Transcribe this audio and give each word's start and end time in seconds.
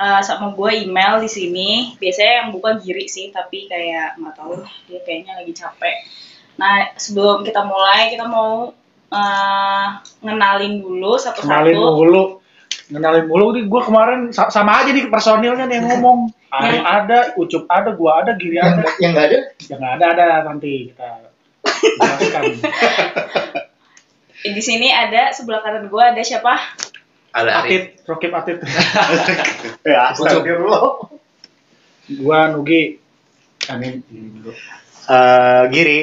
uh, 0.00 0.20
sama 0.24 0.56
gue 0.56 0.88
email 0.88 1.20
di 1.20 1.28
sini. 1.28 1.68
Biasanya 2.00 2.32
yang 2.44 2.48
buka 2.56 2.80
Giri 2.80 3.04
sih, 3.04 3.28
tapi 3.28 3.68
kayak 3.68 4.16
nggak 4.16 4.34
tahu 4.34 4.64
dia 4.88 5.00
kayaknya 5.04 5.36
lagi 5.44 5.52
capek. 5.52 5.96
Nah 6.56 6.96
sebelum 6.96 7.44
kita 7.44 7.60
mulai 7.68 8.08
kita 8.08 8.24
mau 8.24 8.72
uh, 9.12 9.86
ngenalin 10.24 10.80
dulu 10.80 11.20
satu-satu. 11.20 11.44
Kenalin 11.44 11.76
dulu. 11.76 12.24
Kenalin 12.90 13.26
dulu 13.28 13.46
nih 13.54 13.64
gue 13.68 13.80
kemarin 13.86 14.20
sa- 14.34 14.50
sama 14.50 14.82
aja 14.82 14.90
nih 14.90 15.06
personilnya 15.12 15.68
nih 15.68 15.76
yang 15.78 15.86
ngomong. 15.94 16.32
Ari 16.50 16.82
ada, 16.82 17.30
Ucup 17.38 17.70
ada, 17.70 17.94
gua 17.94 18.26
ada, 18.26 18.34
Giri 18.34 18.58
yang 18.58 18.82
ada. 18.82 18.90
yang 18.98 19.14
nggak 19.14 19.26
ada 19.30 19.38
Yang 19.70 19.78
nggak 19.78 19.94
ada 19.94 20.06
ada 20.10 20.26
nanti 20.50 20.90
kita 20.90 21.06
jelaskan. 21.62 22.42
Di 24.40 24.62
sini 24.64 24.88
ada 24.88 25.30
sebelah 25.36 25.60
kanan 25.60 25.86
gue 25.86 26.00
ada 26.02 26.22
siapa? 26.24 26.56
Ada. 27.30 27.62
Atit, 27.62 28.02
Rokib 28.04 28.34
Atit. 28.34 28.58
ya 29.86 30.10
astagfirullah 30.10 31.06
Gua 32.18 32.50
Nugi. 32.50 32.98
Dulu. 33.70 34.50
Eh, 35.06 35.62
Giri 35.70 36.00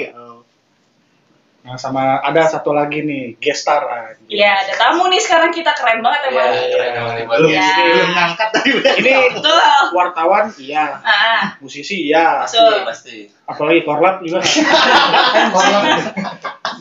Nah, 1.67 1.75
sama 1.75 2.23
ada 2.23 2.48
satu 2.48 2.72
lagi 2.72 3.03
nih, 3.03 3.36
gestar. 3.44 3.83
Iya 4.31 4.55
ada 4.55 4.72
tamu 4.80 5.11
nih 5.11 5.20
sekarang 5.20 5.52
kita 5.52 5.75
keren 5.75 6.00
banget 6.00 6.31
emang. 6.31 6.48
Iya, 6.48 6.64
keren 6.72 6.92
banget 6.95 7.28
belum 7.28 7.50
Iya. 7.52 7.67
belum 7.75 8.09
ngangkat 8.16 8.50
tadi 8.55 8.70
Ini 9.03 9.11
Betul. 9.36 9.59
wartawan 9.92 10.45
iya, 10.64 10.95
Ah, 11.03 11.59
musisi 11.59 12.08
iya, 12.08 12.48
Masuk. 12.48 12.72
Iya, 12.72 12.88
pasti. 12.88 13.28
apalagi 13.44 13.83
korlap 13.83 14.23
juga. 14.23 14.39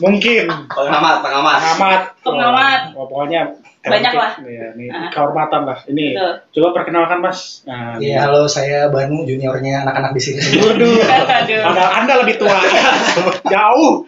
Mungkin 0.03 0.45
Pengamat, 0.71 1.15
pengamat. 1.19 1.57
pengamat. 1.59 2.01
Pengamat. 2.23 2.81
Oh, 2.95 3.11
pokoknya 3.11 3.59
Banyak 3.89 4.13
lah. 4.13 4.31
Ya, 4.41 4.65
ini 4.73 4.85
Ah. 4.87 5.09
kehormatan 5.09 5.61
lah. 5.63 5.79
Ini 5.83 6.05
Betul. 6.11 6.33
coba 6.53 6.67
perkenalkan 6.75 7.19
Mas. 7.19 7.61
Nah, 7.63 7.95
Iya, 7.97 8.23
halo 8.23 8.45
saya 8.45 8.87
Banu 8.87 9.23
juniornya 9.23 9.83
anak-anak 9.83 10.11
di 10.13 10.21
sini. 10.21 10.39
Waduh. 10.61 10.99
Padahal 11.39 11.91
Anda 11.97 12.13
lebih 12.21 12.35
tua. 12.37 12.57
Jauh. 13.53 14.05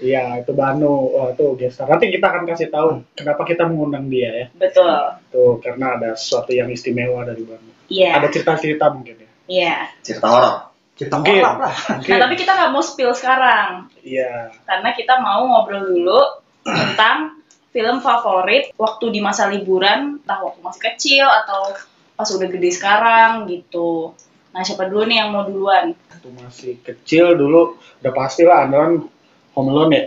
Iya, 0.00 0.40
itu 0.40 0.52
Banu. 0.52 1.12
Oh, 1.12 1.28
itu 1.28 1.44
gestar. 1.56 1.84
Nanti 1.84 2.08
kita 2.08 2.26
akan 2.26 2.42
kasih 2.44 2.68
tahu 2.68 3.04
kenapa 3.12 3.44
kita 3.44 3.64
mengundang 3.64 4.08
dia 4.08 4.30
ya. 4.32 4.46
Betul. 4.50 4.88
Tuh, 5.28 5.60
karena 5.60 6.00
ada 6.00 6.10
sesuatu 6.16 6.50
yang 6.50 6.68
istimewa 6.68 7.20
dari 7.22 7.44
Banu. 7.44 7.68
Iya. 7.86 8.16
Ada 8.16 8.28
cerita-cerita 8.30 8.88
mungkin 8.88 9.16
ya. 9.18 9.28
Iya. 9.46 9.74
Cerita 10.00 10.26
horor. 10.26 10.56
Cerita 10.94 11.16
Mungkin. 11.16 11.36
horor 11.36 11.56
lah. 11.58 11.74
Nah, 11.98 12.18
tapi 12.18 12.34
kita 12.34 12.52
nggak 12.54 12.70
mau 12.70 12.80
spill 12.80 13.12
sekarang 13.12 13.88
Iya. 14.00 14.52
karena 14.62 14.92
kita 14.92 15.16
mau 15.16 15.42
ngobrol 15.42 15.84
dulu 15.90 16.20
tentang 16.62 17.39
film 17.70 18.02
favorit 18.02 18.74
waktu 18.74 19.14
di 19.14 19.20
masa 19.22 19.46
liburan, 19.46 20.18
entah 20.22 20.42
waktu 20.42 20.60
masih 20.62 20.82
kecil 20.94 21.26
atau 21.26 21.74
pas 22.18 22.28
udah 22.28 22.48
gede 22.50 22.70
sekarang 22.74 23.46
gitu. 23.46 24.12
Nah, 24.50 24.66
siapa 24.66 24.90
dulu 24.90 25.06
nih 25.06 25.22
yang 25.22 25.30
mau 25.30 25.46
duluan? 25.46 25.94
Waktu 26.10 26.30
masih 26.34 26.72
kecil 26.82 27.38
dulu 27.38 27.78
udah 28.02 28.12
pasti 28.12 28.42
lah 28.42 28.66
Anda 28.66 28.76
kan 28.82 28.92
Home 29.54 29.70
Alone 29.70 29.92
ya. 29.94 30.04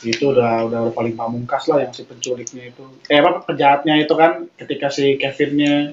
Itu 0.00 0.32
udah 0.32 0.64
udah, 0.64 0.80
paling 0.96 1.12
pamungkas 1.12 1.68
lah 1.68 1.84
yang 1.84 1.92
si 1.92 2.08
penculiknya 2.08 2.72
itu. 2.72 2.88
Eh 3.12 3.20
apa 3.20 3.44
penjahatnya 3.44 4.00
itu 4.00 4.16
kan 4.16 4.48
ketika 4.56 4.88
si 4.88 5.20
Kevinnya 5.20 5.92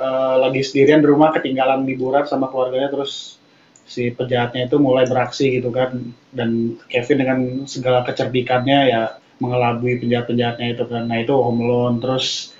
eh, 0.00 0.34
lagi 0.40 0.64
sendirian 0.64 1.04
di 1.04 1.08
rumah 1.12 1.36
ketinggalan 1.36 1.84
liburan 1.84 2.24
sama 2.24 2.48
keluarganya 2.48 2.88
terus 2.88 3.36
si 3.84 4.08
penjahatnya 4.12 4.68
itu 4.68 4.76
mulai 4.80 5.04
beraksi 5.04 5.60
gitu 5.60 5.68
kan 5.68 6.12
dan 6.32 6.76
Kevin 6.92 7.18
dengan 7.20 7.38
segala 7.64 8.04
kecerdikannya 8.04 8.80
ya 8.88 9.02
mengelabui 9.38 10.02
penjahat-penjahatnya 10.02 10.66
itu 10.74 10.84
kan. 10.86 11.02
Nah 11.06 11.18
itu 11.22 11.34
Home 11.34 11.62
terus 12.02 12.54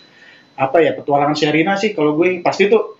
apa 0.59 0.83
ya 0.83 0.91
petualangan 0.99 1.39
Sherina 1.39 1.79
sih 1.79 1.95
kalau 1.95 2.19
gue 2.19 2.43
pasti 2.43 2.67
tuh 2.67 2.99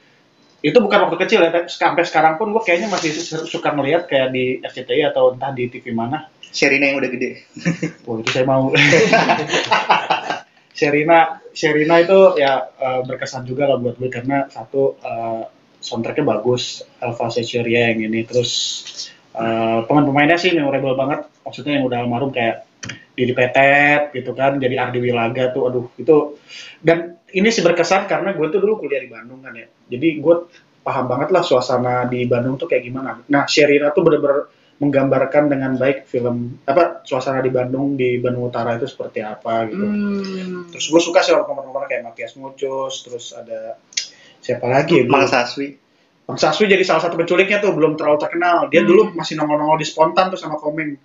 itu 0.63 0.79
bukan 0.79 1.07
waktu 1.07 1.19
kecil 1.27 1.43
ya 1.43 1.51
tapi 1.51 1.71
sampai 1.71 2.03
sekarang 2.07 2.39
pun 2.39 2.55
gue 2.55 2.63
kayaknya 2.63 2.91
masih 2.91 3.15
su- 3.15 3.47
suka 3.47 3.71
melihat 3.75 4.07
kayak 4.11 4.35
di 4.35 4.59
RCTI 4.63 5.11
atau 5.11 5.35
entah 5.35 5.55
di 5.55 5.71
TV 5.71 5.95
mana. 5.95 6.27
Sherina 6.49 6.91
yang 6.91 6.99
udah 6.99 7.11
gede. 7.11 7.31
Oh 8.09 8.19
itu 8.19 8.31
saya 8.35 8.47
mau. 8.47 8.71
Sherina 10.79 11.43
Sherina 11.55 11.95
itu 12.03 12.19
ya 12.39 12.71
eh, 12.75 13.01
berkesan 13.07 13.47
juga 13.47 13.71
lah 13.71 13.79
buat 13.79 13.99
gue 13.99 14.11
karena 14.11 14.47
satu 14.51 14.99
eh, 15.03 15.43
soundtracknya 15.79 16.27
bagus 16.27 16.83
Alpha 17.03 17.31
Secheria 17.31 17.95
yang 17.95 18.11
ini. 18.11 18.27
Terus 18.27 18.51
eh, 19.35 19.79
pemain-pemainnya 19.87 20.39
sih 20.39 20.55
memorable 20.55 20.99
banget. 20.99 21.27
Maksudnya 21.47 21.79
yang 21.79 21.87
udah 21.87 21.99
almarhum 22.03 22.35
kayak 22.35 22.67
Didi 23.19 23.35
Petet 23.35 24.15
gitu 24.15 24.31
kan 24.31 24.63
jadi 24.63 24.79
Ardi 24.79 25.03
Wilaga 25.03 25.51
tuh 25.51 25.63
aduh 25.67 25.87
itu 25.99 26.39
dan 26.79 27.19
ini 27.35 27.51
sih 27.51 27.67
berkesan 27.67 28.07
karena 28.07 28.31
gue 28.39 28.47
tuh 28.47 28.63
dulu 28.63 28.79
kuliah 28.79 29.03
di 29.03 29.11
Bandung 29.11 29.43
kan 29.43 29.51
ya 29.59 29.67
jadi 29.91 30.23
gue 30.23 30.35
paham 30.87 31.11
banget 31.11 31.35
lah 31.35 31.43
suasana 31.43 32.07
di 32.07 32.23
Bandung 32.31 32.55
tuh 32.55 32.71
kayak 32.71 32.87
gimana 32.87 33.19
nah 33.27 33.51
Sherina 33.51 33.91
tuh 33.91 34.07
bener-bener 34.07 34.47
menggambarkan 34.79 35.51
dengan 35.51 35.75
baik 35.75 36.07
film 36.07 36.63
apa 36.63 37.03
suasana 37.03 37.43
di 37.43 37.51
Bandung 37.51 37.99
di 37.99 38.23
Bandung 38.23 38.47
Utara 38.47 38.79
itu 38.79 38.87
seperti 38.87 39.19
apa 39.19 39.67
gitu 39.67 39.83
Hmm. 39.83 40.71
terus 40.71 40.87
gue 40.87 41.03
suka 41.03 41.27
sih 41.27 41.35
orang 41.35 41.51
pemain-pemain 41.51 41.91
kayak 41.91 42.03
Matias 42.07 42.39
Mucus 42.39 43.03
terus 43.03 43.35
ada 43.35 43.75
siapa 44.39 44.71
lagi 44.71 45.03
ya 45.03 45.11
Mang 45.11 45.27
Saswi 45.27 45.75
Bang 46.29 46.37
Saswi 46.37 46.69
jadi 46.69 46.85
salah 46.85 47.09
satu 47.09 47.17
penculiknya 47.17 47.57
tuh 47.57 47.73
belum 47.73 47.97
terlalu 47.97 48.21
terkenal. 48.21 48.69
Dia 48.69 48.85
Hmm. 48.85 48.89
dulu 48.93 49.03
masih 49.17 49.41
nongol-nongol 49.41 49.81
di 49.81 49.89
spontan 49.89 50.29
tuh 50.29 50.37
sama 50.37 50.61
Komeng. 50.61 51.01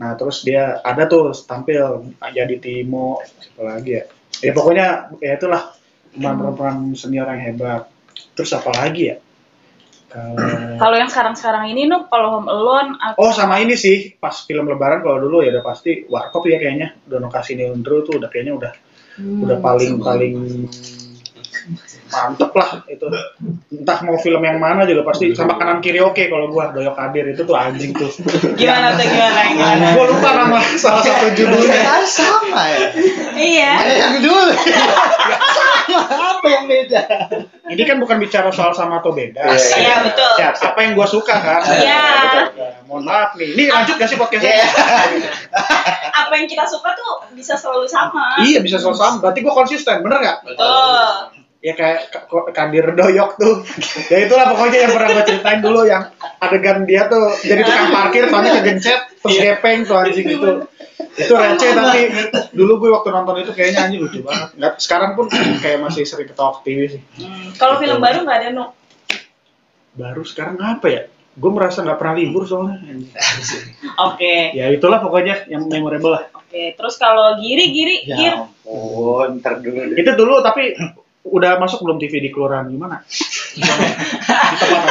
Nah 0.00 0.18
terus 0.18 0.42
dia 0.42 0.82
ada 0.82 1.06
tuh 1.06 1.30
tampil 1.46 2.10
jadi 2.20 2.56
Timo 2.58 3.22
siapa 3.38 3.62
lagi 3.62 3.90
ya? 4.00 4.04
Ya 4.42 4.52
pokoknya 4.52 4.86
ya 5.22 5.38
itulah 5.38 5.74
pemeran-pemeran 6.14 6.94
senior 6.98 7.26
yang 7.30 7.42
hebat. 7.54 7.82
Terus 8.34 8.50
apa 8.54 8.70
lagi 8.74 9.14
ya? 9.14 9.16
Kalau 10.14 10.38
Kalau 10.78 10.96
yang 10.98 11.10
sekarang-sekarang 11.10 11.74
ini 11.74 11.90
nu 11.90 12.06
kalau 12.06 12.38
Home 12.38 12.46
Alone 12.46 12.94
atau 13.02 13.18
Oh 13.18 13.34
sama 13.34 13.58
ini 13.58 13.74
sih 13.74 14.14
pas 14.14 14.46
film 14.46 14.70
Lebaran 14.70 15.02
kalau 15.02 15.18
dulu 15.18 15.42
ya 15.42 15.50
udah 15.50 15.64
pasti 15.66 16.06
Warkop 16.06 16.46
ya 16.46 16.62
kayaknya 16.62 16.94
Dono 17.02 17.26
Kasih 17.26 17.58
Neundro 17.58 18.06
tuh 18.06 18.22
udah 18.22 18.30
kayaknya 18.30 18.54
udah 18.54 18.72
Hmm. 19.14 19.46
udah 19.46 19.62
paling 19.62 20.02
paling 20.02 20.34
mantep 22.14 22.50
lah 22.54 22.70
itu. 22.86 23.06
Entah 23.74 23.98
mau 24.06 24.16
film 24.16 24.42
yang 24.46 24.62
mana 24.62 24.86
juga 24.86 25.02
pasti 25.02 25.34
sama 25.34 25.58
kanan 25.58 25.82
kiri 25.82 25.98
oke 25.98 26.22
kalau 26.30 26.46
gua 26.48 26.70
Doyok 26.70 26.94
Kadir. 26.94 27.34
Itu 27.34 27.42
tuh 27.42 27.58
anjing 27.58 27.90
tuh. 27.90 28.10
Gimana 28.54 28.94
tuh 28.94 29.06
gimana 29.10 29.40
gimana? 29.50 29.86
gua 29.98 30.06
lupa 30.08 30.30
nama 30.38 30.58
salah 30.78 31.02
satu 31.02 31.34
judulnya. 31.34 31.80
Kan 31.82 32.04
sama 32.06 32.62
ya? 32.70 32.80
Iya. 33.34 33.70
ada 33.82 33.94
yang 33.98 34.14
dulu 34.22 34.52
sama 35.54 36.14
apa 36.38 36.46
yang 36.46 36.64
beda? 36.70 37.02
Ini 37.64 37.82
kan 37.88 37.96
bukan 37.98 38.16
bicara 38.20 38.52
soal 38.54 38.76
sama 38.76 39.00
atau 39.02 39.10
beda. 39.16 39.40
Iya, 39.56 40.04
betul. 40.04 40.32
siap 40.38 40.54
siap 40.54 40.76
apa 40.76 40.80
yang 40.84 40.92
gua 40.94 41.08
suka 41.08 41.34
kan? 41.34 41.60
Iya. 41.64 42.04
Ya, 42.54 42.68
mohon 42.86 43.08
maaf 43.08 43.34
nih. 43.34 43.56
Ini 43.56 43.64
lanjut. 43.72 43.96
gak 43.98 44.08
sih 44.10 44.18
podcastnya? 44.20 44.52
Iya. 44.52 44.68
Apa 46.14 46.32
yang 46.38 46.46
kita 46.46 46.64
suka 46.68 46.94
tuh 46.94 47.34
bisa 47.34 47.58
selalu 47.58 47.88
sama. 47.88 48.38
iya 48.44 48.60
bisa 48.60 48.78
selalu 48.78 48.98
sama. 48.98 49.16
Berarti 49.24 49.40
gua 49.42 49.54
konsisten 49.54 50.00
bener 50.04 50.18
nggak? 50.20 50.38
Betul. 50.44 51.43
Ya 51.64 51.72
kayak 51.72 52.12
Kadir 52.52 52.92
Doyok 52.92 53.30
tuh 53.34 53.54
ya 54.12 54.20
itulah 54.20 54.52
pokoknya 54.52 54.78
yang 54.84 54.92
pernah 54.92 55.08
gue 55.10 55.24
ceritain 55.24 55.60
dulu 55.60 55.80
yang 55.82 56.12
adegan 56.38 56.84
dia 56.84 57.08
tuh 57.08 57.32
jadi 57.40 57.64
tukang 57.64 57.88
parkir 57.90 58.28
soalnya 58.28 58.52
kegencet 58.60 59.00
terus 59.16 59.34
gepeng 59.34 59.78
tuh 59.82 59.96
anjing 59.96 60.28
itu 60.28 60.50
itu 61.14 61.32
receh 61.32 61.70
tapi 61.72 62.00
dulu 62.52 62.72
gue 62.78 62.90
waktu 62.92 63.08
nonton 63.08 63.40
itu 63.40 63.50
kayaknya 63.50 63.80
anjing 63.82 64.00
lucu 64.02 64.20
banget 64.20 64.52
nggak 64.52 64.72
sekarang 64.76 65.10
pun 65.14 65.24
kayak 65.58 65.80
masih 65.80 66.04
sering 66.04 66.26
ketawa 66.26 66.52
ke 66.54 66.68
TV 66.68 66.78
sih 66.90 67.00
Hmm, 67.16 67.48
Kalau 67.56 67.80
film 67.80 67.96
baru 67.96 68.18
nggak 68.22 68.38
ada 68.38 68.48
nu. 68.52 68.64
baru 69.94 70.20
sekarang 70.20 70.58
apa 70.58 70.86
ya 70.86 71.02
gue 71.32 71.50
merasa 71.50 71.80
nggak 71.80 71.96
pernah 71.96 72.14
libur 72.14 72.44
soalnya. 72.44 72.78
Oke. 74.06 74.52
ya 74.52 74.68
itulah 74.68 74.98
pokoknya 74.98 75.46
yang 75.46 75.64
memorable 75.64 76.12
lah 76.12 76.28
Oke. 76.30 76.74
Terus 76.74 76.94
kalau 76.94 77.38
Giri 77.38 77.72
Giri 77.72 77.96
Gir. 78.04 78.34
ya 78.34 78.34
ampun 78.36 79.40
ntar 79.40 79.58
dulu 79.58 79.80
itu 79.92 80.12
dulu 80.12 80.34
tapi 80.40 80.74
udah 81.24 81.56
masuk 81.56 81.80
belum 81.80 81.96
TV 81.96 82.20
di 82.20 82.30
kelurahan 82.30 82.66
gimana 82.66 83.00
di 83.50 83.62
tempat 83.62 84.84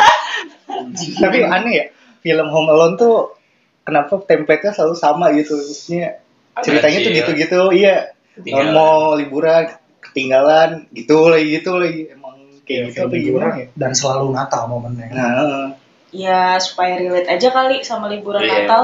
tapi 1.19 1.37
aneh 1.41 1.73
ya 1.73 1.85
film 2.19 2.47
Home 2.49 2.69
Alone 2.69 2.95
tuh 2.95 3.37
kenapa 3.81 4.17
template-nya 4.19 4.71
selalu 4.71 4.95
sama 4.95 5.25
gitu 5.31 5.53
maksudnya 5.55 6.23
ceritanya 6.57 6.97
tuh 6.99 7.03
Kecil. 7.05 7.19
gitu-gitu 7.19 7.61
iya 7.73 7.95
Ketinggalan. 8.33 8.73
mau 8.73 8.93
liburan 9.13 9.69
ketinggalan 10.01 10.69
gitu 10.91 11.27
lagi 11.27 11.47
gitu 11.53 11.71
lagi 11.75 12.01
emang 12.09 12.31
Ya, 12.63 12.79
kayak 12.79 12.83
gitu 12.87 12.95
film 12.95 13.03
apa 13.03 13.15
liburan 13.17 13.43
gimana 13.43 13.59
ya 13.59 13.67
Dan 13.75 13.91
selalu 13.91 14.25
Natal 14.31 14.61
momennya. 14.65 15.07
nah 15.11 15.67
Ya 16.09 16.55
supaya 16.57 16.95
relate 16.95 17.27
aja 17.27 17.49
kali 17.49 17.81
sama 17.81 18.07
liburan 18.07 18.39
Iya. 18.39 18.53
Natal. 18.63 18.83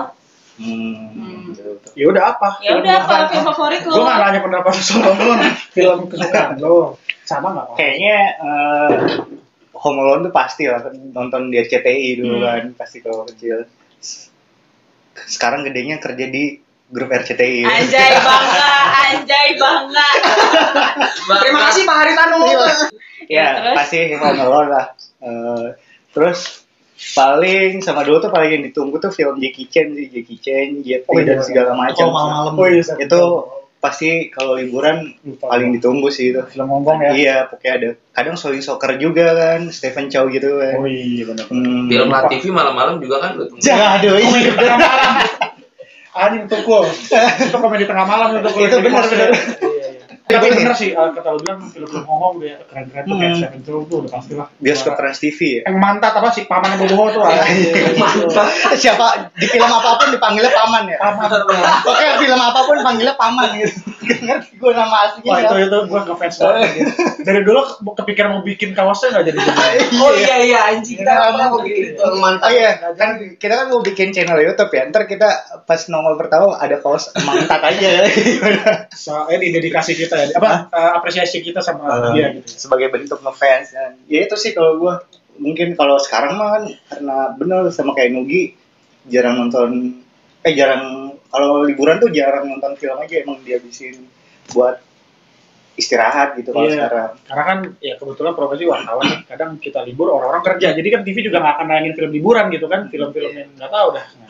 hmm, 0.59 1.55
betul. 1.55 1.91
ya 1.95 2.05
udah 2.05 2.23
apa 2.27 2.47
Ya 2.59 2.75
udah 2.75 2.93
apa 2.99 3.15
film 3.31 3.45
favorit 3.47 3.79
gue 3.79 3.89
lo? 3.89 4.03
nggak 4.03 4.17
nanya 4.19 4.39
pendapat 4.41 4.73
soal 4.77 5.13
lo 5.15 5.33
film 5.71 5.99
kesukaan 6.05 6.59
lo 6.59 6.99
sama 7.29 7.47
nggak 7.51 7.67
kayaknya 7.75 8.15
eh, 8.35 8.93
Home 9.75 9.99
Alone 9.99 10.25
tuh 10.25 10.33
pasti 10.33 10.65
lah 10.65 10.81
nonton 10.89 11.47
di 11.47 11.57
RCTI 11.57 12.17
dulu 12.17 12.35
Hmm. 12.35 12.43
kan 12.43 12.63
pasti 12.75 12.97
kalau 12.99 13.23
kecil 13.23 13.69
sekarang 15.21 15.61
gedenya 15.63 15.97
kerja 15.97 16.25
di 16.25 16.57
grup 16.87 17.07
RCTI 17.07 17.63
Anjay 17.69 18.11
bangga, 18.17 18.71
anjay 19.05 19.49
bangga. 19.55 20.07
Terima 21.37 21.59
kasih 21.69 21.81
Pak 21.85 21.95
Haritano. 21.95 22.37
ya 23.29 23.47
terus? 23.55 23.75
pasti 23.77 23.97
Home 24.15 24.41
Alone 24.41 24.69
lah 24.69 24.85
Eh, 25.19 25.67
terus 26.09 26.63
paling 27.11 27.79
sama 27.79 28.01
dulu 28.01 28.19
tuh 28.19 28.31
paling 28.31 28.51
yang 28.51 28.63
ditunggu 28.65 28.97
tuh 28.97 29.11
film 29.11 29.35
Jackie 29.37 29.67
Chan 29.67 29.91
sih 29.91 30.07
Jackie 30.09 30.39
Chan 30.39 30.79
Jet 30.79 31.03
Li 31.03 31.07
Oh, 31.07 31.15
iya. 31.15 31.27
dan 31.29 31.39
segala 31.39 31.71
macam 31.73 31.95
Kalau 32.01 32.11
malam-malam. 32.11 32.53
Oh 32.55 32.65
iya, 32.65 32.79
itu 32.81 33.21
pasti 33.79 34.27
kalau 34.27 34.59
liburan 34.59 35.15
Lupa. 35.23 35.55
paling 35.55 35.71
ditunggu 35.71 36.11
sih 36.11 36.35
itu 36.35 36.43
film 36.51 36.67
Hongkong 36.67 36.99
ya. 36.99 37.11
iya 37.15 37.37
pokoknya 37.47 37.73
ada 37.79 37.89
kadang 38.11 38.35
Soling 38.35 38.59
Soccer 38.59 38.99
juga 38.99 39.31
kan 39.31 39.71
Stephen 39.71 40.11
Chow 40.11 40.27
gitu 40.27 40.59
kan 40.59 40.83
Oh 40.83 40.87
iya 40.87 41.23
benar. 41.23 41.47
Hmm. 41.47 41.87
Film 41.87 42.07
La 42.11 42.27
TV 42.27 42.51
malam-malam 42.51 42.99
juga 42.99 43.23
kan 43.23 43.39
tunggu. 43.39 43.55
Jangan 43.63 44.03
aduh 44.03 44.19
Komedi 44.19 44.43
iya. 44.43 44.53
tengah 44.59 44.77
malam. 44.83 45.13
Anjing 46.19 46.43
tuh 46.51 46.59
cool. 46.67 46.83
Itu 47.47 47.57
komedi 47.61 47.85
tengah 47.87 48.03
malam 48.03 48.27
itu. 48.35 48.49
Itu 48.51 48.77
benar, 48.83 49.05
benar. 49.07 49.29
Tapi 50.29 50.45
bener 50.53 50.73
sih, 50.73 50.89
eh, 50.91 51.09
kata 51.09 51.29
lu 51.31 51.41
bilang 51.41 51.57
film-film 51.65 52.05
Hongkong 52.05 52.37
udah 52.37 52.61
keren-keren 52.63 53.01
tuh 53.03 53.15
kayak 53.17 53.31
Hmm. 53.31 53.41
Seven 53.41 53.59
Chow 53.61 53.81
tuh 53.83 53.97
udah 53.99 54.11
pasti 54.11 54.33
lah. 54.33 54.47
bioskop 54.55 54.93
Trans 54.93 55.17
TV 55.17 55.39
ya 55.57 55.61
Yang 55.65 55.77
mantat 55.79 56.13
apa 56.13 56.29
sih 56.29 56.43
paman 56.45 56.69
yang 56.69 56.79
boboho 56.85 57.05
tuh. 57.11 57.21
anjing. 57.25 57.73
siapa 58.75 59.05
di 59.33 59.47
film 59.47 59.65
apa 59.65 59.89
pun 59.95 60.07
dipanggilnya 60.09 60.53
paman 60.53 60.83
ya 60.85 60.97
Paman. 60.99 61.29
Oke 61.83 62.05
film 62.19 62.37
apa 62.39 62.59
pun 62.61 62.77
panggilnya 62.79 63.15
paman 63.15 63.57
gitu 63.57 63.88
ngerti 63.99 64.55
gue 64.55 64.71
nama 64.71 64.95
aslinya 65.05 65.27
Wah 65.27 65.39
itu 65.41 65.55
itu 65.59 65.77
gue 65.85 65.99
ngefans 66.01 66.35
banget. 66.37 66.69
gitu. 66.71 66.91
Dari 67.19 67.41
dulu 67.43 67.59
ke- 67.61 67.95
kepikiran 67.99 68.29
mau 68.31 68.43
bikin 68.43 68.71
kaosnya 68.71 69.07
nggak 69.11 69.25
jadi. 69.27 69.39
Oh 69.99 70.11
iya 70.13 70.35
iya 70.39 70.59
anjing. 70.71 70.99
Kita 70.99 71.11
mau 71.35 71.59
bikin 71.59 71.93
gitu. 71.93 72.01
Oh 72.05 72.49
iya, 72.49 72.71
kan 72.95 73.09
kita 73.35 73.53
kan 73.55 73.67
mau 73.67 73.79
bikin 73.79 74.09
channel 74.09 74.39
YouTube 74.39 74.71
ya. 74.71 74.87
Ntar 74.87 75.03
kita 75.05 75.27
pas 75.63 75.81
nongol 75.87 76.15
pertama 76.15 76.55
ada 76.55 76.79
kaos 76.79 77.11
mantat 77.17 77.61
aja. 77.61 77.89
So, 78.91 79.27
ini 79.27 79.51
dedikasi 79.51 79.95
kita 79.95 80.15
ya. 80.15 80.27
Apa 80.35 80.67
eh, 80.69 80.91
apresiasi 80.95 81.39
kita 81.39 81.59
sama 81.59 82.11
dia 82.11 82.31
gitu. 82.33 82.47
Sebagai 82.49 82.89
bentuk 82.89 83.19
ngefans. 83.19 83.71
Dan 83.71 83.99
ya 84.05 84.23
itu 84.23 84.35
sih 84.35 84.51
kalau 84.51 84.75
gua 84.77 85.03
mungkin 85.35 85.71
kalau 85.73 85.95
sekarang 85.95 86.35
mah 86.35 86.59
kan 86.59 86.63
karena 86.87 87.17
bener 87.35 87.71
sama 87.71 87.95
kayak 87.95 88.11
Nugi 88.11 88.55
jarang 89.07 89.39
nonton 89.39 89.99
eh 90.39 90.53
jarang 90.53 90.83
kalau 91.27 91.61
liburan 91.61 91.99
tuh 91.99 92.09
jarang 92.09 92.47
nonton 92.47 92.73
film 92.73 92.95
aja 92.95 93.15
emang 93.19 93.37
dia 93.41 93.59
bikin 93.59 94.07
buat 94.49 94.79
istirahat 95.75 96.35
gitu 96.35 96.51
kalau 96.51 96.67
Iya. 96.67 96.75
sekarang. 96.77 97.11
Karena 97.23 97.43
kan 97.45 97.59
ya 97.79 97.93
kebetulan 97.95 98.33
profesi 98.35 98.63
wartawan 98.63 99.05
nih, 99.05 99.19
kadang 99.25 99.55
kita 99.55 99.79
libur 99.81 100.11
orang-orang 100.11 100.43
kerja. 100.43 100.75
Jadi 100.75 100.87
kan 100.89 101.01
TV 101.03 101.17
juga 101.23 101.39
nggak 101.39 101.55
akan 101.55 101.65
nayangin 101.67 101.93
film 101.95 102.11
liburan 102.11 102.45
gitu 102.51 102.67
kan, 102.67 102.91
film-film 102.91 103.31
yang 103.31 103.49
nggak 103.55 103.71
tahu 103.71 103.89
dah. 103.95 104.07
Nah, 104.17 104.27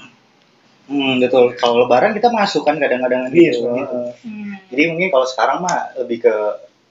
Hmm, 0.90 1.22
betul. 1.22 1.54
Kalau 1.54 1.86
lebaran 1.86 2.18
kita 2.18 2.34
masuk 2.34 2.66
kan 2.66 2.82
kadang-kadang 2.82 3.30
Iya, 3.30 3.54
gitu. 3.54 3.62
gitu. 3.62 3.70
Heeh. 3.70 4.10
Hmm. 4.26 4.54
Jadi 4.68 4.84
mungkin 4.90 5.08
kalau 5.10 5.26
sekarang 5.26 5.58
mah 5.62 5.94
lebih 5.96 6.26
ke 6.26 6.36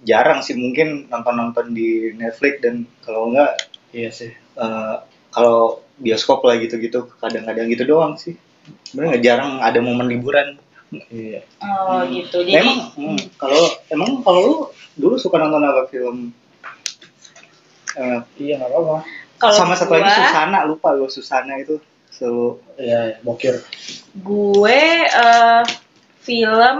jarang 0.03 0.39
sih 0.39 0.55
mungkin 0.55 1.11
nonton-nonton 1.11 1.75
di 1.75 2.15
Netflix 2.15 2.63
dan 2.63 2.87
kalau 3.03 3.27
enggak 3.27 3.59
iya 3.91 4.07
sih. 4.09 4.31
eh, 4.31 4.95
kalau 5.29 5.83
bioskop 5.99 6.47
lah 6.47 6.55
gitu-gitu 6.57 7.11
kadang-kadang 7.19 7.67
gitu 7.67 7.83
doang 7.85 8.15
sih. 8.15 8.39
Sebenarnya 8.85 9.09
nggak 9.13 9.25
jarang 9.25 9.51
ada 9.61 9.79
momen 9.79 10.07
liburan. 10.07 10.49
Iya. 11.09 11.45
Oh 11.61 12.01
Hmm. 12.01 12.11
gitu. 12.11 12.41
Jadi 12.43 12.59
emang 12.59 12.79
hmm, 12.97 13.19
kalau 13.37 13.63
emang 13.89 14.11
kalau 14.23 14.41
lu 14.41 14.57
dulu 14.95 15.15
suka 15.17 15.37
nonton 15.37 15.61
apa 15.63 15.85
film? 15.87 16.33
Eh, 17.95 18.21
Iya 18.39 18.55
nggak 18.57 18.71
apa-apa. 18.71 18.97
kalau 19.39 19.55
sama 19.55 19.75
satu 19.75 19.95
lagi 19.95 20.11
Susana 20.11 20.59
lupa 20.65 20.95
gue 20.95 21.07
Susana 21.09 21.55
itu 21.57 21.79
selalu 22.11 22.59
Iya, 22.75 23.01
iya, 23.07 23.17
bokir. 23.23 23.55
gue 24.17 24.81
eh, 25.07 25.63
film 26.21 26.79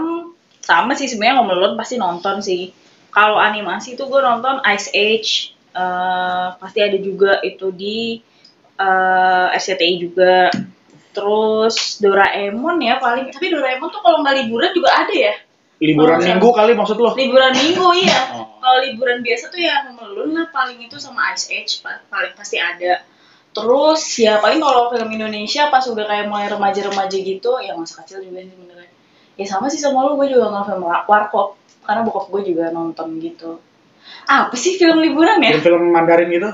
sama 0.59 0.91
sih 0.93 1.07
sebenarnya 1.07 1.39
Home 1.39 1.51
Alone 1.51 1.75
pasti 1.75 1.95
nonton 1.95 2.43
sih 2.43 2.75
kalau 3.09 3.39
animasi 3.39 3.95
itu 3.95 4.03
gue 4.03 4.19
nonton 4.19 4.59
Ice 4.67 4.91
Age 4.91 5.31
eh, 5.71 6.47
pasti 6.55 6.79
ada 6.79 6.99
juga 6.99 7.39
itu 7.41 7.71
di 7.71 8.19
eh, 8.75 9.47
RCTI 9.53 9.95
juga 9.97 10.51
terus 11.09 11.97
Doraemon 11.97 12.77
ya 12.79 12.97
paling 12.97 13.29
tapi 13.29 13.49
Doraemon 13.49 13.89
tuh 13.89 13.99
kalau 13.99 14.21
nggak 14.21 14.35
liburan 14.39 14.71
juga 14.71 14.91
ada 14.95 15.13
ya 15.13 15.33
Liburan 15.79 16.19
minggu 16.19 16.49
kali 16.51 16.75
maksud 16.75 16.99
lo? 16.99 17.15
liburan 17.15 17.51
minggu 17.51 17.87
iya 18.03 18.19
Oh. 18.35 18.59
kalau 18.59 18.83
liburan 18.83 19.19
biasa 19.19 19.47
tuh 19.47 19.57
ya 19.57 19.87
Alone 19.89 20.33
lah 20.33 20.47
paling 20.49 20.77
itu 20.79 20.95
sama 20.95 21.31
Ice 21.31 21.47
Age 21.47 21.79
pa- 21.79 22.03
paling 22.05 22.35
pasti 22.35 22.55
ada 22.55 23.01
terus 23.49 24.03
ya 24.15 24.37
paling 24.37 24.59
kalau 24.59 24.89
film 24.89 25.09
Indonesia 25.09 25.67
pas 25.67 25.81
udah 25.81 26.03
kayak 26.03 26.27
mulai 26.27 26.45
remaja-remaja 26.45 27.15
gitu 27.15 27.57
ya 27.57 27.73
masa 27.73 28.03
kecil 28.03 28.21
juga 28.21 28.39
sih 28.39 28.53
beneran 28.53 28.85
ya 29.33 29.45
sama 29.45 29.65
sih 29.67 29.79
sama 29.79 30.03
lu 30.03 30.15
gue 30.15 30.29
juga 30.29 30.51
nggak 30.51 30.65
film 30.67 30.81
War- 30.83 31.05
warkop 31.05 31.55
karena 31.81 32.03
bokap 32.03 32.29
gue 32.29 32.41
juga 32.45 32.69
nonton 32.69 33.17
gitu 33.17 33.57
apa 34.25 34.53
sih 34.53 34.75
film 34.75 34.99
liburan 34.99 35.39
ya 35.39 35.55
Film-film 35.55 35.89
Mandarin 35.89 36.29
gitu? 36.29 36.49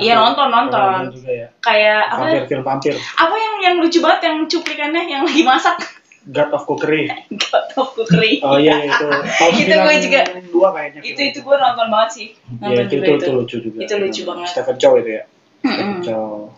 Iya, 0.00 0.14
nonton, 0.16 0.48
nonton. 0.48 1.00
juga 1.12 1.30
ya. 1.30 1.46
kayak 1.60 2.00
apa 2.08 2.24
Vampir, 2.24 2.42
film 2.48 2.64
vampir. 2.64 2.94
apa 2.96 3.34
yang 3.34 3.54
yang 3.60 3.74
lucu 3.78 3.98
banget 3.98 4.20
yang 4.26 4.36
cuplikannya 4.44 5.02
yang 5.04 5.22
lagi 5.22 5.42
masak 5.42 5.76
God 6.22 6.52
of 6.52 6.64
Cookery. 6.64 7.08
God 7.32 7.66
of 7.76 7.96
Cookery 7.96 8.44
Oh 8.44 8.56
iya 8.56 8.84
itu. 8.84 9.08
Tahun 9.40 9.52
Itu 9.56 9.72
gue 9.72 9.94
juga. 10.04 10.20
Dua 10.52 10.68
kayaknya. 10.70 11.00
itu 11.00 11.20
itu 11.26 11.38
gue 11.40 11.56
nonton 11.56 11.86
banget 11.88 12.10
sih 12.12 12.26
Iya 12.60 12.84
itu, 12.84 12.92
juga 12.92 13.04
itu, 13.04 13.12
itu, 13.12 13.24
itu 13.24 13.30
lucu 13.32 13.56
juga. 13.58 13.78
Itu 13.80 13.94
lucu 13.96 14.20
banget. 14.24 14.46
Stephen 14.48 14.76
Chow 14.76 14.92
itu 14.96 15.10
ya. 15.10 15.24
Stephen. 15.60 16.00
Chow. 16.04 16.52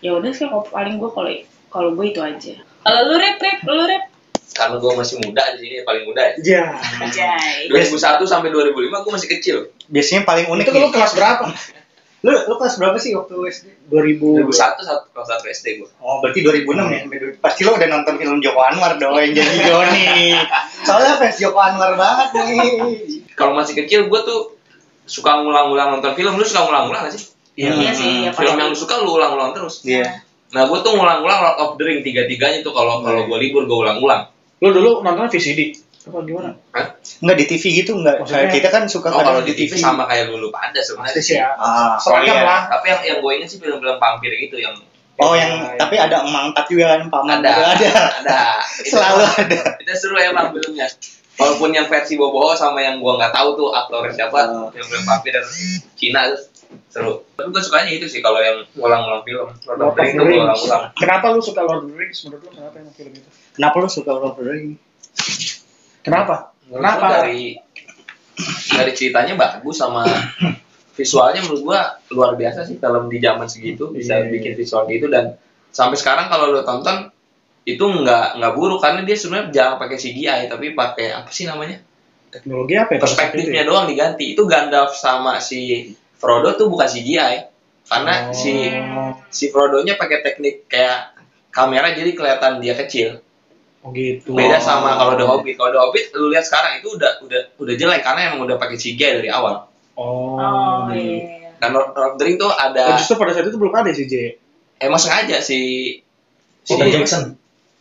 ya 0.00 0.10
udah 0.12 0.30
sih 0.30 0.44
kalau 0.44 0.64
paling 0.64 0.96
gue 0.96 1.10
kalau 1.10 1.30
kalau 1.68 1.90
gue 1.92 2.06
itu 2.06 2.20
aja 2.20 2.54
kalau 2.80 3.00
lu 3.06 3.16
rep 3.16 3.38
rep 3.38 3.58
lu 3.64 3.84
rep 3.84 4.04
Karena 4.50 4.78
gue 4.78 4.92
masih 4.94 5.16
muda 5.18 5.42
di 5.50 5.58
sini 5.60 5.74
paling 5.82 6.04
muda 6.04 6.22
ya. 6.24 6.34
Iya. 6.38 6.64
Anjay. 7.00 7.66
2001 7.66 8.22
sampai 8.22 8.48
2005 8.50 8.70
gue 8.98 9.12
masih 9.12 9.30
kecil. 9.30 9.56
biasanya 9.86 10.22
paling 10.22 10.46
unik 10.46 10.64
Itu 10.64 10.72
lu 10.72 10.78
nih. 10.80 10.90
kelas 10.90 11.12
berapa? 11.12 11.44
Lu 12.24 12.32
lu 12.32 12.54
kelas 12.56 12.74
berapa 12.74 12.96
sih 12.96 13.12
waktu 13.12 13.34
SD? 13.36 13.66
2000. 13.86 14.48
2001 14.48 14.80
satu 14.80 15.04
kelas 15.12 15.28
satu 15.28 15.44
SD 15.46 15.66
gue. 15.76 15.88
Oh, 16.00 16.18
berarti 16.18 16.40
2006 16.40 16.64
ya? 16.88 17.00
Dua- 17.04 17.36
Pasti 17.38 17.60
lo 17.62 17.76
udah 17.76 17.84
nonton 17.86 18.14
film 18.16 18.40
Joko 18.40 18.60
Anwar 18.60 18.96
dong 18.96 19.12
yang 19.14 19.30
jadi 19.30 19.56
Joni. 19.62 20.32
Soalnya 20.82 21.20
fans 21.20 21.36
Joko 21.36 21.60
Anwar 21.60 21.92
banget 21.94 22.28
nih. 22.34 22.72
Kalau 23.32 23.52
masih 23.52 23.76
kecil 23.76 24.08
gue 24.08 24.20
tuh 24.24 24.56
suka 25.04 25.36
ngulang-ngulang 25.36 25.92
nonton 25.92 26.16
film. 26.16 26.32
Lu 26.32 26.42
suka 26.42 26.64
ngulang-ngulang 26.64 27.04
gak 27.04 27.12
sih? 27.12 27.28
Iya 27.54 27.92
sih, 27.92 28.26
ya 28.26 28.30
Film 28.32 28.50
pasti. 28.50 28.58
yang 28.58 28.68
lu 28.68 28.78
suka 28.78 28.94
lu 28.98 29.14
ulang-ulang 29.14 29.52
terus. 29.52 29.84
Iya. 29.84 30.24
Nah 30.50 30.64
gue 30.64 30.78
tuh 30.80 30.90
ngulang-ngulang 30.90 31.38
Lord 31.40 31.58
of 31.60 31.70
the 31.76 31.84
Ring 31.84 32.00
tiga-tiganya 32.00 32.62
tuh 32.62 32.72
kalau 32.72 32.98
kalau 32.98 33.28
gue 33.28 33.38
libur 33.38 33.62
gue 33.62 33.78
ulang-ulang. 33.78 34.32
Lu 34.58 34.72
dulu 34.72 35.04
nonton 35.04 35.28
VCD? 35.28 35.76
Apa 36.04 36.20
gimana? 36.20 36.50
Hah? 36.70 36.86
Enggak 37.18 37.36
di 37.36 37.46
TV 37.46 37.64
gitu 37.78 37.92
enggak? 37.94 38.20
Maksudnya- 38.20 38.44
Kayak 38.44 38.54
kita 38.54 38.68
kan 38.70 38.82
suka 38.84 39.08
Oh, 39.08 39.18
kalau 39.18 39.40
di 39.40 39.52
TV 39.52 39.72
sama 39.72 40.04
kayak 40.04 40.28
dulu 40.28 40.48
pada 40.48 40.76
sebenarnya. 40.76 41.16
Sih 41.16 41.34
ya. 41.34 41.48
Ah, 41.54 41.96
iya. 42.20 42.44
lah. 42.44 42.60
Tapi 42.68 42.86
yang 42.86 43.00
yang 43.02 43.18
gue 43.18 43.32
inget 43.34 43.48
sih 43.48 43.58
film-film 43.58 43.96
vampir 43.96 44.32
gitu 44.34 44.56
yang 44.56 44.76
Oh, 45.14 45.30
yang 45.32 45.78
tapi 45.78 45.94
ada 45.94 46.20
emang 46.20 46.50
empat 46.50 46.66
juga 46.66 46.90
kan 46.92 47.06
paman 47.06 47.38
ada 47.38 47.54
juga 47.54 47.70
ada. 47.70 47.92
ada 48.18 48.40
Itu 48.82 48.92
Selalu 48.92 49.22
ada. 49.22 49.60
itu 49.78 49.92
seru 49.94 50.18
emang 50.18 50.50
filmnya 50.50 50.90
walaupun 51.34 51.70
yang 51.70 51.86
versi 51.86 52.14
bobo 52.14 52.50
sama 52.50 52.78
yang 52.78 52.98
gua 52.98 53.14
nggak 53.16 53.30
tahu 53.30 53.54
tuh 53.54 53.70
aktornya 53.70 54.10
siapa 54.10 54.38
Oh. 54.50 54.68
film-film 54.68 55.02
vampir 55.04 55.30
dan 55.30 55.46
Cina 55.94 56.26
tuh 56.28 56.42
seru 56.88 57.22
tapi 57.30 57.46
gua 57.48 57.62
sukanya 57.62 57.90
itu 57.90 58.04
sih 58.04 58.18
kalau 58.18 58.38
yang 58.38 58.58
ngulang-ngulang 58.74 59.22
film 59.22 59.46
Lord 59.46 59.78
of 59.78 59.94
Lord 59.94 59.94
the 59.94 60.02
of 60.02 60.02
Rings 60.02 60.12
tuh 60.12 60.26
ngulang-ngulang 60.26 60.82
Kenapa 60.96 61.24
lu 61.30 61.38
suka 61.40 61.60
Lord 61.62 61.78
of 61.78 61.86
the 61.86 61.94
Rings? 61.96 62.18
Menurut 62.20 62.42
lu 62.42 62.50
kenapa 62.50 62.76
emang 62.76 62.92
film 62.92 63.12
itu? 63.14 63.28
Kenapa 63.52 63.76
lu 63.78 63.88
suka 63.88 64.10
Lord 64.10 64.26
of 64.26 64.34
the 64.34 64.44
Rings? 64.44 64.74
Kenapa? 66.04 66.52
Menurut 66.68 66.80
Kenapa? 66.84 67.06
dari 67.18 67.56
dari 68.70 68.92
ceritanya 68.92 69.34
bagus 69.34 69.78
sama 69.78 70.04
visualnya 70.94 71.42
menurut 71.42 71.62
gua 71.64 71.80
luar 72.12 72.34
biasa 72.34 72.62
sih 72.62 72.78
film 72.78 73.08
di 73.08 73.18
zaman 73.18 73.48
segitu 73.48 73.90
bisa 73.90 74.20
Iya, 74.20 74.26
iya. 74.26 74.30
bikin 74.30 74.52
visual 74.54 74.86
gitu 74.86 75.06
dan 75.08 75.34
sampai 75.70 75.98
sekarang 75.98 76.26
kalau 76.28 76.52
lo 76.52 76.62
tonton 76.62 77.10
itu 77.64 77.80
nggak 77.82 78.38
nggak 78.38 78.52
buruk 78.54 78.78
karena 78.78 79.02
dia 79.02 79.16
sebenarnya 79.16 79.50
jangan 79.50 79.76
pakai 79.80 79.96
CGI 79.96 80.40
tapi 80.46 80.76
pakai 80.76 81.16
apa 81.16 81.30
sih 81.32 81.48
namanya 81.48 81.80
Teknologi 82.28 82.74
apa 82.76 82.90
ya? 82.92 82.98
itu 82.98 83.02
perspektifnya 83.02 83.62
ya? 83.62 83.66
doang 83.66 83.86
diganti 83.88 84.24
itu 84.36 84.42
Gandalf 84.44 84.92
sama 84.92 85.40
si 85.40 85.90
Frodo 86.14 86.52
tuh 86.54 86.68
bukan 86.68 86.86
CGI 86.86 87.36
karena 87.84 88.14
Oh. 88.28 88.36
si 88.36 88.54
si 89.30 89.48
Frodo-nya 89.48 89.96
pakai 89.96 90.20
teknik 90.20 90.68
kayak 90.68 91.16
kamera 91.50 91.90
jadi 91.90 92.12
kelihatan 92.12 92.60
dia 92.60 92.76
kecil 92.76 93.23
Oh 93.84 93.92
gitu. 93.92 94.32
beda 94.32 94.56
sama 94.56 94.96
kalau 94.96 95.12
The 95.12 95.28
Hobbit 95.28 95.54
kalau 95.54 95.70
The 95.70 95.80
Hobbit 95.80 96.04
lu 96.16 96.32
lihat 96.32 96.42
sekarang 96.42 96.80
itu 96.80 96.96
udah 96.96 97.20
udah 97.20 97.40
udah 97.60 97.74
jelek 97.76 98.00
karena 98.00 98.32
emang 98.32 98.48
udah 98.48 98.56
pakai 98.56 98.74
CGI 98.74 99.20
dari 99.20 99.28
awal 99.28 99.68
Oh. 99.94 100.34
oh 100.34 100.90
gitu. 100.90 101.22
iya 101.22 101.52
dan 101.62 101.70
Lord 101.70 101.92
Lord 101.92 102.10
of 102.10 102.18
the 102.18 102.24
Ring 102.24 102.34
tuh 102.34 102.48
Oh, 102.48 102.56
ada 102.56 102.98
justru 102.98 103.14
pada 103.14 103.30
saat 103.30 103.46
itu 103.46 103.54
belum 103.54 103.70
ada 103.70 103.92
J. 103.92 104.02
emang 104.80 104.98
sengaja 104.98 105.38
si 105.38 105.58
si 106.60 106.72
Peter 106.74 106.88
Jackson. 106.90 107.36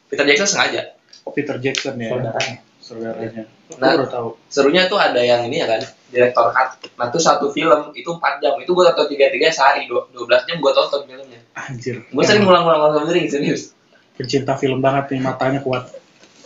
Peter 0.07 0.25
Jackson 0.27 0.47
sengaja 0.49 0.93
Oh, 1.23 1.31
Peter 1.31 1.55
Jackson 1.57 1.95
ya. 1.95 2.11
Saudaranya. 2.11 2.57
Saudaranya. 2.77 3.43
Nah. 3.79 3.95
Baru 3.95 4.05
tahu. 4.05 4.29
serunya 4.45 4.85
tuh 4.85 4.99
ada 4.99 5.17
yang 5.17 5.47
ini 5.47 5.63
ya 5.63 5.65
kan 5.65 5.81
direktor 6.11 6.51
cut 6.51 6.69
nah 6.93 7.07
tuh 7.09 7.17
satu 7.17 7.47
film 7.49 7.89
itu 7.95 8.05
4 8.05 8.21
jam 8.37 8.53
itu 8.59 8.69
gua 8.69 8.91
tonton 8.91 9.09
tiga 9.09 9.31
tiga 9.31 9.49
sehari 9.49 9.87
dua 9.87 10.03
belas 10.27 10.43
jam 10.45 10.59
gua 10.61 10.75
tonton 10.75 11.07
filmnya 11.07 11.39
Anjir. 11.57 12.03
gue 12.05 12.23
sering 12.27 12.43
ngulang-ngulang 12.45 13.07
the 13.07 13.13
Ring 13.15 13.25
serius 13.25 13.73
Pencinta 14.13 14.53
film 14.57 14.79
banget 14.79 15.13
nih, 15.13 15.19
matanya 15.21 15.59
kuat. 15.61 15.89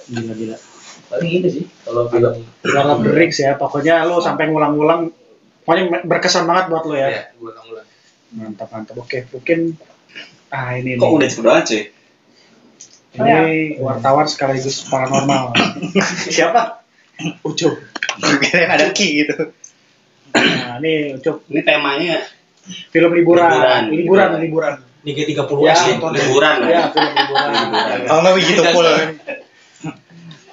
Gila-gila. 0.08 0.58
paling 1.08 1.40
itu 1.40 1.48
sih 1.48 1.66
kalau 1.88 2.12
film 2.12 2.44
Lord 2.68 2.90
of 2.92 3.00
the 3.00 3.12
Rings 3.16 3.40
ya, 3.40 3.56
pokoknya 3.56 4.04
lo 4.04 4.20
sampai 4.20 4.52
ngulang-ngulang, 4.52 5.08
pokoknya 5.64 6.04
berkesan 6.04 6.44
banget 6.44 6.68
buat 6.68 6.84
lo 6.84 6.96
ya. 7.00 7.08
ya 7.08 7.24
gue 7.32 7.48
ulang 7.48 7.88
Mantap 8.36 8.68
mantap. 8.76 9.00
Oke, 9.00 9.24
mungkin 9.32 9.80
ah 10.52 10.76
ini 10.76 11.00
Kok 11.00 11.08
nih. 11.08 11.16
udah 11.16 11.28
cepet 11.32 11.46
banget 11.48 11.64
cuy? 11.64 11.84
Ini 13.18 13.36
wartawan 13.80 14.28
sekaligus 14.28 14.84
paranormal. 14.92 15.56
Siapa? 16.36 16.84
Ucup. 17.48 17.80
Kirain 18.44 18.68
ada 18.68 18.92
Ki 18.92 19.24
gitu. 19.24 19.56
Nah, 20.36 20.78
ini 20.84 21.18
Ucup 21.18 21.48
Ini 21.48 21.62
temanya 21.64 22.20
film 22.92 23.16
liburan. 23.16 23.48
Liburan. 23.48 23.84
Liburan, 23.96 24.30
liburan. 24.44 24.76
Liga 25.08 25.24
30 25.24 25.64
Ya, 25.64 25.76
nonton 25.96 26.12
liburan 26.12 26.56
lah. 26.60 26.68
Ya, 26.68 26.82
film 26.92 27.12
liburan. 27.16 27.52
Kalau 28.04 28.20
nggak 28.28 28.36
begitu 28.36 28.62
pul. 28.76 28.88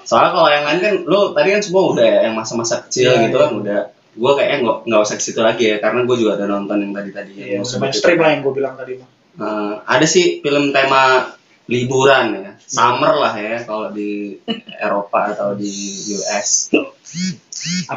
Soalnya 0.04 0.30
kalau 0.36 0.48
yang 0.52 0.64
lain 0.68 0.78
kan, 0.84 0.94
lu 1.08 1.20
tadi 1.34 1.48
kan 1.50 1.62
semua 1.64 1.82
udah 1.90 2.04
ya, 2.06 2.18
yang 2.28 2.34
masa-masa 2.38 2.84
kecil 2.86 3.10
Iya, 3.10 3.26
gitu 3.26 3.36
iya. 3.40 3.42
kan 3.42 3.52
udah. 3.56 3.80
Gue 4.14 4.32
kayaknya 4.38 4.56
nggak 4.62 4.76
nggak 4.86 5.00
usah 5.02 5.16
ke 5.18 5.24
situ 5.26 5.40
lagi 5.42 5.64
ya, 5.74 5.76
karena 5.82 6.06
gue 6.06 6.16
juga 6.20 6.38
ada 6.38 6.46
nonton 6.46 6.76
yang 6.78 6.92
tadi-tadi 6.94 7.32
Iya, 7.34 7.46
yang 7.58 7.66
mainstream 7.66 8.18
lah 8.22 8.30
yang 8.30 8.40
gue 8.46 8.54
bilang 8.54 8.74
tadi 8.78 8.92
mah. 9.00 9.08
Eh, 9.34 9.74
ada 9.82 10.06
sih 10.06 10.38
film 10.38 10.70
tema 10.70 11.34
liburan 11.66 12.26
ya, 12.38 12.52
summer 12.60 13.16
lah 13.16 13.34
ya 13.34 13.64
kalau 13.64 13.90
di 13.90 14.38
Eropa 14.78 15.32
atau 15.34 15.56
di 15.58 15.72
US. 16.14 16.70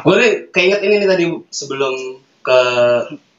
Gue 0.02 0.14
nih 0.16 0.32
keinget 0.50 0.80
ini 0.82 0.94
nih 1.04 1.08
tadi 1.12 1.24
sebelum 1.52 2.18
ke 2.40 2.60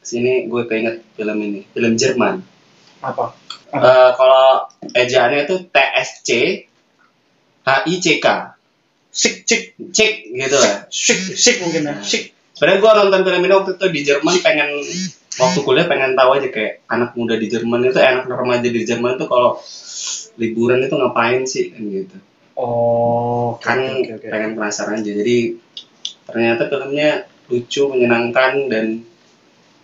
sini 0.05 0.45
gue 0.45 0.61
keinget 0.69 1.01
film 1.17 1.37
ini, 1.41 1.65
film 1.73 1.97
Jerman. 1.97 2.58
Apa? 2.99 3.25
Eh, 3.69 4.09
kalau 4.17 4.65
ejaannya 4.97 5.45
itu 5.45 5.55
TSC 5.69 6.29
HICK, 7.63 8.27
Sik, 9.09 9.41
cik, 9.45 9.61
cik 9.89 10.11
gitu 10.37 10.57
lah. 10.57 10.85
sik, 10.93 11.19
sik 11.33 11.55
mungkin 11.65 11.89
ya. 11.89 11.93
Sik. 12.05 12.29
Sebenarnya 12.53 12.81
gue 12.81 12.91
nonton 12.93 13.21
film 13.25 13.41
ini 13.41 13.53
waktu 13.55 13.71
itu 13.79 13.85
di 13.89 14.01
Jerman 14.05 14.35
pengen 14.45 14.69
waktu 15.39 15.59
kuliah 15.65 15.87
pengen 15.89 16.13
tahu 16.13 16.37
aja 16.37 16.49
kayak 16.51 16.85
anak 16.91 17.17
muda 17.17 17.39
di 17.39 17.47
Jerman 17.49 17.89
itu 17.89 17.97
anak 17.97 18.29
remaja 18.29 18.69
di 18.69 18.81
Jerman 18.85 19.17
itu 19.17 19.25
kalau 19.25 19.57
liburan 20.37 20.85
itu 20.85 20.93
ngapain 20.93 21.41
sih 21.49 21.73
kan 21.73 21.83
gitu. 21.89 22.17
Oh, 22.59 23.55
kan 23.63 23.79
oke, 23.79 24.19
oke. 24.19 24.27
pengen 24.27 24.59
penasaran 24.59 24.99
aja 24.99 25.11
jadi 25.15 25.55
ternyata 26.27 26.67
filmnya 26.67 27.25
lucu 27.49 27.81
menyenangkan 27.89 28.67
dan 28.69 28.85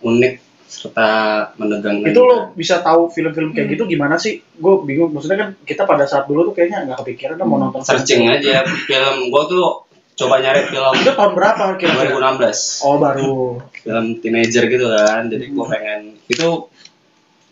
unik 0.04 0.45
serta 0.66 1.08
menegangkan 1.56 2.10
Itu 2.10 2.26
lo 2.26 2.50
bisa 2.58 2.82
tahu 2.82 3.08
film-film 3.14 3.54
kayak 3.54 3.78
gitu 3.78 3.86
gimana 3.86 4.18
sih? 4.18 4.42
Gue 4.58 4.82
bingung. 4.82 5.14
Maksudnya 5.14 5.38
kan 5.38 5.48
kita 5.62 5.86
pada 5.86 6.04
saat 6.04 6.26
dulu 6.26 6.50
tuh 6.50 6.54
kayaknya 6.58 6.90
nggak 6.90 6.98
kepikiran 7.06 7.38
kan 7.38 7.46
mau 7.46 7.58
nonton 7.62 7.80
film. 7.86 7.88
searching 7.88 8.22
aja. 8.26 8.66
film 8.66 9.30
gue 9.30 9.42
tuh 9.46 9.86
coba 10.16 10.40
nyari 10.40 10.66
film 10.72 10.94
Itu 10.96 11.12
tahun 11.12 11.32
berapa 11.36 11.62
kira-kira? 11.78 12.18
2016 12.18 12.82
Oh 12.82 12.96
baru. 12.98 13.32
film 13.86 14.06
teenager 14.18 14.64
gitu 14.66 14.86
kan. 14.90 15.22
Jadi 15.30 15.44
gue 15.54 15.64
pengen. 15.70 16.00
Itu 16.26 16.48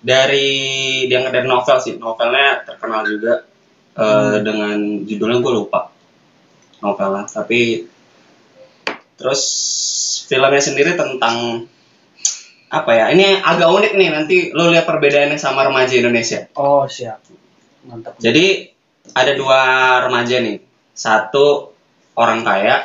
dari 0.03 0.51
dia 1.07 1.23
dari 1.31 1.47
novel 1.47 1.79
sih. 1.79 1.95
Novelnya 1.97 2.67
terkenal 2.67 3.07
juga. 3.07 3.47
Eh, 3.95 4.37
dengan 4.43 5.07
judulnya 5.07 5.39
gue 5.39 5.53
lupa 5.55 5.87
novelnya. 6.83 7.31
Tapi 7.31 7.87
terus 9.15 9.43
filmnya 10.27 10.59
sendiri 10.59 10.99
tentang 10.99 11.71
apa 12.83 12.91
ya? 12.95 13.05
Ini 13.15 13.39
agak 13.41 13.69
unik 13.71 13.93
nih 13.95 14.09
nanti 14.11 14.37
lo 14.51 14.71
lihat 14.71 14.87
perbedaannya 14.89 15.39
sama 15.39 15.63
remaja 15.63 15.95
Indonesia. 15.95 16.51
Oh 16.59 16.85
siap. 16.89 17.23
Mantap. 17.85 18.17
jadi 18.17 18.73
ada 19.13 19.33
dua 19.37 19.61
remaja 20.09 20.41
nih. 20.41 20.59
Satu 20.97 21.77
orang 22.17 22.41
kaya 22.43 22.81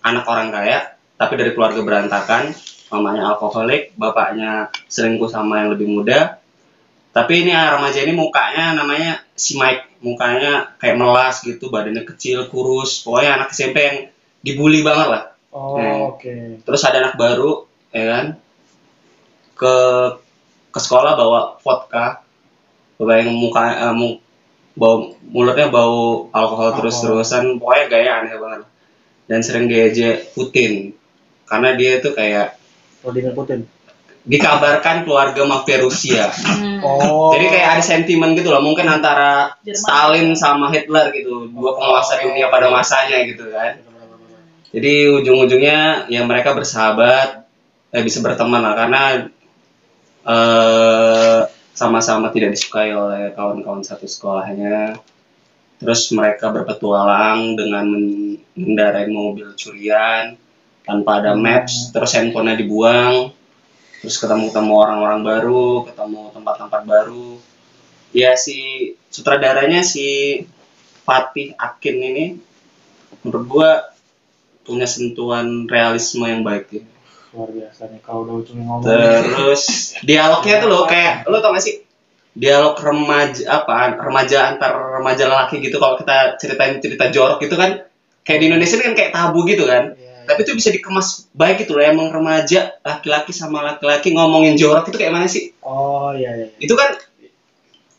anak 0.00 0.24
orang 0.28 0.54
kaya 0.54 0.94
tapi 1.16 1.34
dari 1.36 1.52
keluarga 1.52 1.80
berantakan. 1.82 2.54
Mamanya 2.92 3.34
alkoholik 3.34 3.96
bapaknya 3.98 4.70
selingkuh 4.86 5.26
sama 5.26 5.64
yang 5.64 5.74
lebih 5.74 5.90
muda. 5.90 6.38
Tapi 7.10 7.42
ini 7.42 7.50
remaja 7.50 7.98
ini 8.02 8.14
mukanya 8.14 8.74
namanya 8.74 9.22
si 9.34 9.58
Mike. 9.58 9.98
Mukanya 10.04 10.76
kayak 10.78 11.00
melas 11.00 11.40
gitu 11.42 11.72
badannya 11.72 12.04
kecil 12.06 12.46
kurus. 12.52 13.02
Pokoknya 13.02 13.40
anak 13.40 13.50
SMP 13.50 13.76
yang 13.82 13.98
dibully 14.44 14.84
banget 14.84 15.08
lah. 15.10 15.24
Oh 15.50 15.78
Hmm. 15.78 16.10
oke. 16.14 16.34
terus 16.66 16.82
ada 16.82 16.98
anak 16.98 17.14
baru 17.14 17.62
ya 17.94 18.04
kan 18.10 18.24
ke 19.54 19.74
ke 20.68 20.78
sekolah 20.78 21.14
bawa 21.14 21.58
vodka 21.58 22.22
bawa 22.94 23.12
yang 23.16 23.30
muka 23.32 23.62
mu- 23.92 24.18
bau 24.74 25.14
mulutnya 25.24 25.70
bau 25.70 26.26
alkohol 26.28 26.34
Alkohol. 26.34 26.70
terus 26.76 26.96
terusan 26.98 27.58
pokoknya 27.58 27.84
gaya 27.88 28.10
aneh 28.20 28.34
banget 28.34 28.62
dan 29.24 29.40
sering 29.40 29.66
diajak 29.66 30.34
Putin 30.34 30.90
karena 31.46 31.74
dia 31.74 31.98
itu 31.98 32.10
kayak 32.10 32.58
Vladimir 33.00 33.30
Putin. 33.32 33.70
dikabarkan 34.24 35.04
keluarga 35.04 35.44
mafia 35.44 35.78
Rusia 35.78 36.26
Hmm. 36.32 36.80
Oh. 36.80 37.30
jadi 37.30 37.46
kayak 37.46 37.68
ada 37.70 37.82
sentimen 37.84 38.34
gitu 38.34 38.48
loh 38.48 38.60
mungkin 38.60 38.84
antara 38.84 39.54
Jerman. 39.62 39.78
Stalin 39.78 40.28
sama 40.34 40.66
Hitler 40.68 41.12
gitu 41.12 41.46
dua 41.48 41.70
penguasa 41.72 42.18
dunia 42.18 42.48
pada 42.48 42.68
masanya 42.68 43.22
gitu 43.22 43.46
kan 43.48 43.78
jadi 44.68 45.06
ujung-ujungnya 45.14 46.10
ya 46.10 46.26
mereka 46.26 46.50
bersahabat, 46.50 47.46
eh, 47.88 48.02
bisa 48.02 48.18
berteman 48.18 48.58
lah 48.58 48.74
karena 48.74 49.30
eh, 50.24 51.40
sama-sama 51.74 52.30
tidak 52.34 52.54
disukai 52.54 52.90
oleh 52.94 53.34
kawan-kawan 53.36 53.82
satu 53.84 54.06
sekolahnya. 54.08 54.98
Terus 55.80 56.02
mereka 56.16 56.48
berpetualang 56.54 57.58
dengan 57.58 57.84
men- 57.92 58.40
mengendarai 58.54 59.10
mobil 59.10 59.52
curian 59.58 60.38
tanpa 60.86 61.20
ada 61.20 61.32
maps, 61.34 61.90
terus 61.92 62.14
handphonenya 62.14 62.60
dibuang, 62.62 63.34
terus 64.00 64.16
ketemu-ketemu 64.22 64.72
orang-orang 64.84 65.20
baru, 65.24 65.66
ketemu 65.88 66.20
tempat-tempat 66.36 66.82
baru. 66.86 67.28
Ya 68.14 68.38
si 68.38 68.58
sutradaranya 69.10 69.82
si 69.82 70.06
Fatih 71.06 71.52
Akin 71.58 71.96
ini 72.00 72.26
menurut 73.24 73.44
gua 73.50 73.70
punya 74.66 74.88
sentuhan 74.88 75.68
realisme 75.68 76.24
yang 76.24 76.42
baik 76.46 76.66
ya. 76.72 76.84
Luar 77.34 77.50
biasa 77.50 77.90
nih 77.90 78.00
kalau 78.00 78.20
udah 78.24 78.34
ujungnya 78.40 78.64
ngomong. 78.64 78.86
Terus 78.86 79.62
dialognya 80.06 80.56
tuh 80.62 80.68
lo 80.70 80.80
kayak 80.86 81.26
lo 81.26 81.42
tau 81.42 81.52
gak 81.52 81.64
sih? 81.66 81.82
Dialog 82.34 82.74
remaja 82.78 83.42
apa 83.46 83.94
remaja 83.94 84.38
antar 84.54 84.72
remaja 84.98 85.26
lelaki 85.26 85.62
gitu 85.62 85.78
kalau 85.78 85.98
kita 85.98 86.38
ceritain 86.38 86.78
cerita 86.82 87.10
jorok 87.10 87.38
gitu 87.42 87.54
kan 87.54 87.86
kayak 88.26 88.38
di 88.42 88.46
Indonesia 88.50 88.78
kan 88.78 88.94
kayak 88.94 89.10
tabu 89.14 89.46
gitu 89.46 89.66
kan. 89.66 89.94
Iya, 89.94 90.26
tapi 90.26 90.40
itu 90.46 90.52
bisa 90.56 90.70
dikemas 90.74 91.30
baik 91.30 91.66
gitu 91.66 91.78
loh 91.78 91.84
emang 91.84 92.10
remaja 92.10 92.74
laki-laki 92.82 93.30
sama 93.30 93.62
laki-laki 93.62 94.14
ngomongin 94.14 94.58
jorok 94.58 94.90
itu 94.90 94.98
kayak 94.98 95.14
mana 95.14 95.26
sih? 95.30 95.54
Oh 95.62 96.10
iya 96.14 96.34
iya. 96.34 96.46
itu 96.58 96.74
kan 96.74 96.98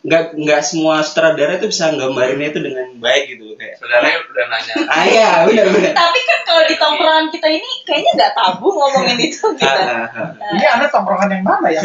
nggak 0.06 0.38
nggak 0.38 0.62
semua 0.62 1.02
sutradara 1.02 1.58
itu 1.58 1.66
bisa 1.66 1.90
nggambarinnya 1.90 2.54
itu 2.54 2.60
dengan 2.62 2.94
baik 3.02 3.24
gitu 3.34 3.44
loh 3.50 3.56
kayak 3.58 3.82
saudaranya 3.82 4.18
udah 4.22 4.46
nanya 4.54 4.74
ah 4.86 5.04
iya 5.10 5.30
benar 5.50 5.66
benar 5.74 5.94
Tapi 5.98 6.20
kan 6.22 6.40
kalau 6.46 6.64
di 6.70 6.76
tongkrongan 6.78 7.26
kita 7.34 7.48
ini 7.50 7.70
kayaknya 7.90 8.12
nggak 8.14 8.34
tabu 8.38 8.70
ngomongin 8.70 9.18
itu 9.18 9.44
gitu. 9.58 9.66
Ah, 9.66 10.06
ah, 10.06 10.30
ah. 10.38 10.54
Ini 10.54 10.66
anda 10.70 10.86
tongkrongan 10.94 11.30
yang 11.34 11.44
mana 11.44 11.68
ya? 11.74 11.82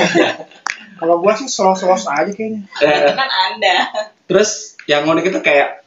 kalau 1.00 1.16
gua 1.24 1.32
sih 1.32 1.48
selos-selos 1.48 2.04
aja 2.04 2.28
kayaknya. 2.28 2.68
Itu 2.76 3.12
kan 3.16 3.28
Anda. 3.48 3.76
Terus 4.28 4.76
yang 4.84 5.08
unik 5.08 5.32
itu 5.32 5.40
kayak 5.40 5.80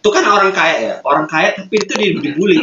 itu 0.00 0.08
kan 0.08 0.24
orang 0.24 0.54
kaya 0.54 0.76
ya, 0.80 0.94
orang 1.04 1.26
kaya 1.28 1.52
tapi 1.58 1.76
itu 1.76 1.92
di- 1.98 2.22
dibully. 2.24 2.62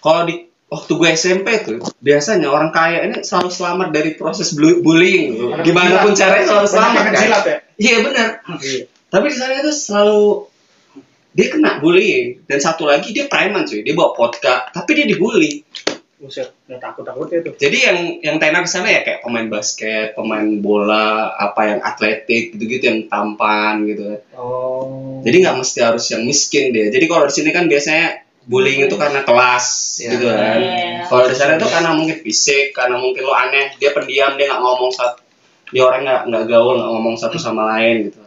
Kalau 0.00 0.24
di 0.26 0.49
waktu 0.70 0.92
gue 0.94 1.08
SMP 1.12 1.46
tuh 1.66 1.82
biasanya 1.98 2.46
orang 2.46 2.70
kaya 2.70 3.02
ini 3.04 3.26
selalu 3.26 3.50
selamat 3.50 3.88
dari 3.90 4.14
proses 4.14 4.54
bullying. 4.54 5.50
Anak 5.50 5.66
Gimana 5.66 5.94
pun 6.00 6.14
caranya 6.14 6.46
selalu 6.46 6.68
selamat. 6.70 7.02
kan? 7.10 7.14
ya? 7.18 7.56
Iya 7.76 7.96
benar. 8.06 8.28
Iya. 8.62 8.82
Tapi 9.10 9.26
di 9.26 9.36
sana 9.36 9.52
itu 9.58 9.72
selalu 9.74 10.22
dia 11.30 11.46
kena 11.46 11.78
bullying 11.78 12.42
dan 12.46 12.58
satu 12.58 12.86
lagi 12.86 13.10
dia 13.10 13.26
preman 13.26 13.62
cuy 13.62 13.86
dia 13.86 13.94
bawa 13.94 14.14
vodka 14.14 14.66
tapi 14.70 14.98
dia 14.98 15.06
dibully 15.06 15.62
Buset, 16.20 16.52
nggak 16.68 16.84
takut-takut 16.84 17.32
ya 17.32 17.40
tuh. 17.40 17.54
jadi 17.56 17.78
yang 17.80 17.98
yang 18.20 18.36
tenar 18.36 18.60
di 18.60 18.68
sana 18.68 18.92
ya 18.92 19.00
kayak 19.00 19.24
pemain 19.24 19.48
basket 19.48 20.12
pemain 20.12 20.44
bola 20.60 21.32
apa 21.32 21.60
yang 21.64 21.80
atletik 21.80 22.52
gitu-gitu 22.52 22.84
yang 22.92 23.00
tampan 23.08 23.88
gitu 23.88 24.20
Oh. 24.36 25.22
jadi 25.24 25.48
nggak 25.48 25.56
mesti 25.64 25.78
harus 25.80 26.04
yang 26.12 26.26
miskin 26.26 26.74
dia 26.76 26.92
jadi 26.92 27.06
kalau 27.08 27.24
di 27.24 27.32
sini 27.32 27.54
kan 27.54 27.70
biasanya 27.72 28.20
bullying 28.44 28.88
itu 28.88 28.96
karena 28.96 29.20
kelas 29.20 29.66
Iya. 30.00 30.10
gitu 30.16 30.26
kan 30.28 30.58
Iya. 30.58 31.04
kalau 31.06 31.24
di 31.28 31.36
sana 31.36 31.52
itu 31.56 31.66
karena 31.68 31.90
mungkin 31.92 32.16
fisik 32.20 32.72
karena 32.72 32.96
mungkin 32.96 33.22
lo 33.24 33.34
aneh 33.34 33.76
dia 33.76 33.92
pendiam 33.92 34.34
dia 34.34 34.48
nggak 34.48 34.60
ngomong 34.60 34.90
satu 34.90 35.20
dia 35.70 35.82
orang 35.84 36.02
nggak 36.02 36.22
nggak 36.28 36.44
gaul 36.48 36.74
nggak 36.76 36.90
ngomong 36.90 37.14
satu 37.14 37.36
sama 37.36 37.76
lain 37.76 38.08
gitu 38.08 38.20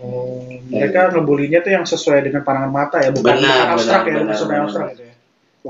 Oh, 0.00 0.48
mereka 0.72 1.12
ngebulinya 1.12 1.60
tuh 1.60 1.76
yang 1.76 1.84
sesuai 1.84 2.24
dengan 2.24 2.40
pandangan 2.40 2.72
mata 2.72 3.04
ya, 3.04 3.12
bukan, 3.12 3.36
Benar, 3.36 3.76
abstrak 3.76 4.08
benar, 4.08 4.08
ya, 4.08 4.24
benar, 4.24 4.36
benar. 4.48 4.60
abstrak 4.64 4.86
gitu 4.96 5.02
ya. 5.04 5.14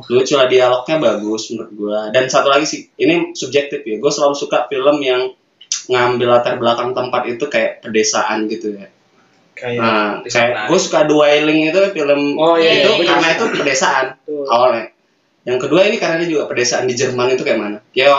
lucu 0.06 0.32
lah 0.38 0.46
dialognya 0.46 0.96
bagus 1.02 1.42
menurut 1.50 1.70
gua 1.74 2.00
dan 2.14 2.30
satu 2.30 2.46
lagi 2.46 2.62
sih 2.62 2.80
ini 2.94 3.34
subjektif 3.34 3.82
ya 3.82 3.98
gue 3.98 4.06
selalu 4.06 4.38
suka 4.38 4.70
film 4.70 5.02
yang 5.02 5.34
ngambil 5.90 6.30
latar 6.30 6.62
belakang 6.62 6.94
tempat 6.94 7.26
itu 7.26 7.42
kayak 7.50 7.82
pedesaan 7.82 8.46
gitu 8.46 8.78
ya 8.78 8.86
kayak 9.60 9.76
Nah, 9.76 10.24
kayak 10.24 10.72
gue 10.72 10.78
suka 10.80 11.04
Dwelling 11.04 11.68
itu 11.68 11.80
film 11.92 12.40
Oh, 12.40 12.56
iya, 12.56 12.80
itu 12.80 13.04
iya, 13.04 13.12
karena 13.12 13.28
iya. 13.28 13.36
itu 13.36 13.44
pedesaan 13.60 14.06
Betul. 14.24 14.44
awalnya. 14.48 14.86
Yang 15.44 15.58
kedua 15.68 15.80
ini 15.84 15.96
karena 16.00 16.16
dia 16.20 16.28
juga 16.32 16.44
pedesaan 16.48 16.88
di 16.88 16.94
Jerman 16.96 17.36
itu 17.36 17.44
kayak 17.44 17.58
mana? 17.60 17.78
Ya 17.92 18.16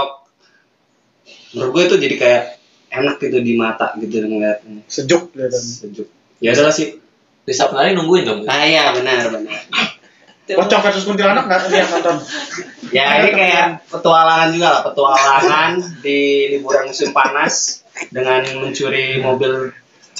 menurut 1.52 1.72
gue 1.74 1.84
itu 1.90 1.96
jadi 2.08 2.16
kayak 2.16 2.44
enak 2.92 3.16
gitu 3.20 3.38
di 3.42 3.54
mata 3.58 3.96
gitu 3.98 4.22
ngeliatnya 4.22 4.86
sejuk 4.86 5.34
gitu 5.34 5.58
sejuk. 5.58 6.08
Ya 6.38 6.54
adalah 6.54 6.72
sih. 6.72 7.02
Bisa 7.42 7.66
penari 7.74 7.98
nungguin 7.98 8.24
dong. 8.24 8.40
Ah 8.46 8.62
iya 8.70 8.94
benar 8.94 9.34
benar. 9.34 9.66
Pocong 10.52 10.82
versus 10.84 11.08
kuntilanak 11.08 11.48
nggak 11.48 11.72
lihat 11.72 11.88
nonton 11.96 12.18
Ya 12.92 13.24
ini 13.24 13.32
kayak 13.32 13.88
petualangan 13.88 14.52
juga 14.52 14.68
lah 14.68 14.82
petualangan 14.84 15.72
di 16.04 16.52
liburan 16.52 16.92
musim 16.92 17.16
panas 17.16 17.88
dengan 18.12 18.44
mencuri 18.60 19.24
mobil 19.24 19.72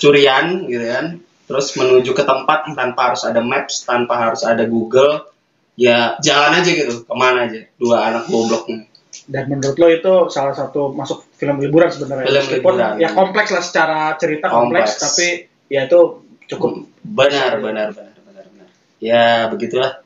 curian 0.02 0.66
gitu 0.66 0.82
kan. 0.82 1.06
Terus 1.46 1.68
menuju 1.78 2.12
ke 2.12 2.24
tempat 2.24 2.74
tanpa 2.74 3.14
harus 3.14 3.22
ada 3.22 3.44
maps, 3.44 3.86
tanpa 3.86 4.18
harus 4.18 4.42
ada 4.42 4.66
Google. 4.66 5.30
Ya 5.78 6.18
jalan 6.20 6.58
aja 6.58 6.72
gitu, 6.74 7.06
ke 7.06 7.14
mana 7.14 7.46
aja. 7.48 7.70
Dua 7.78 8.10
anak 8.10 8.26
gobloknya. 8.28 8.90
dan 9.28 9.48
menurut 9.48 9.76
lo 9.76 9.88
itu 9.88 10.14
salah 10.32 10.56
satu 10.56 10.92
masuk 10.96 11.24
film 11.36 11.60
liburan 11.60 11.92
sebenarnya 11.92 12.32
Film 12.32 12.42
meskipun 12.48 12.74
liburan. 12.80 12.94
ya 12.96 13.10
kompleks 13.12 13.52
lah 13.52 13.64
secara 13.64 14.00
cerita 14.16 14.48
kompleks, 14.48 14.96
Kompleks. 14.98 15.04
tapi 15.04 15.28
ya 15.68 15.88
itu 15.88 16.00
cukup 16.48 16.88
Benar, 17.04 17.60
benar, 17.60 17.92
benar, 17.92 18.18
benar, 18.24 18.46
benar. 18.48 18.68
Ya 19.04 19.48
begitulah. 19.52 20.00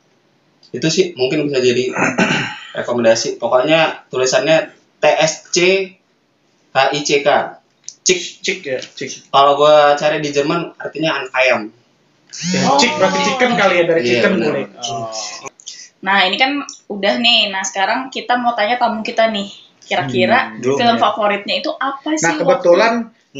Itu 0.73 0.89
sih 0.89 1.13
mungkin 1.13 1.45
bisa 1.47 1.61
jadi 1.61 1.93
rekomendasi. 2.77 3.37
Pokoknya 3.37 4.05
tulisannya 4.09 4.73
TSC 4.99 5.57
HICK. 6.73 7.29
Cik. 8.05 8.21
cik 8.39 8.59
ya 8.62 8.77
cik 8.79 9.09
Kalau 9.27 9.53
gua 9.55 9.75
cari 9.95 10.21
di 10.21 10.29
Jerman 10.29 10.74
artinya 10.75 11.17
anak 11.17 11.31
ayam. 11.33 11.62
Ya, 12.47 12.62
cik 12.75 12.91
berarti 12.95 13.19
chicken 13.24 13.51
kali 13.55 13.75
ya 13.75 13.83
dari 13.83 14.01
Iya, 14.01 14.09
chicken 14.13 14.33
boleh 14.38 14.63
oh. 14.85 15.09
Nah 16.01 16.21
ini 16.21 16.35
kan 16.35 16.62
udah 16.88 17.17
nih. 17.17 17.50
Nah 17.50 17.62
sekarang 17.62 18.07
kita 18.07 18.35
mau 18.35 18.53
tanya 18.53 18.77
tamu 18.77 19.01
kita 19.01 19.25
nih. 19.27 19.50
Kira-kira 19.81 20.50
Hmm, 20.50 20.62
belum 20.62 20.77
film 20.77 20.95
ya. 20.95 21.01
favoritnya 21.01 21.55
itu 21.55 21.71
apa 21.71 22.09
sih? 22.12 22.25
nah 22.25 22.33
waktu- 22.35 22.41
kebetulan 22.41 22.93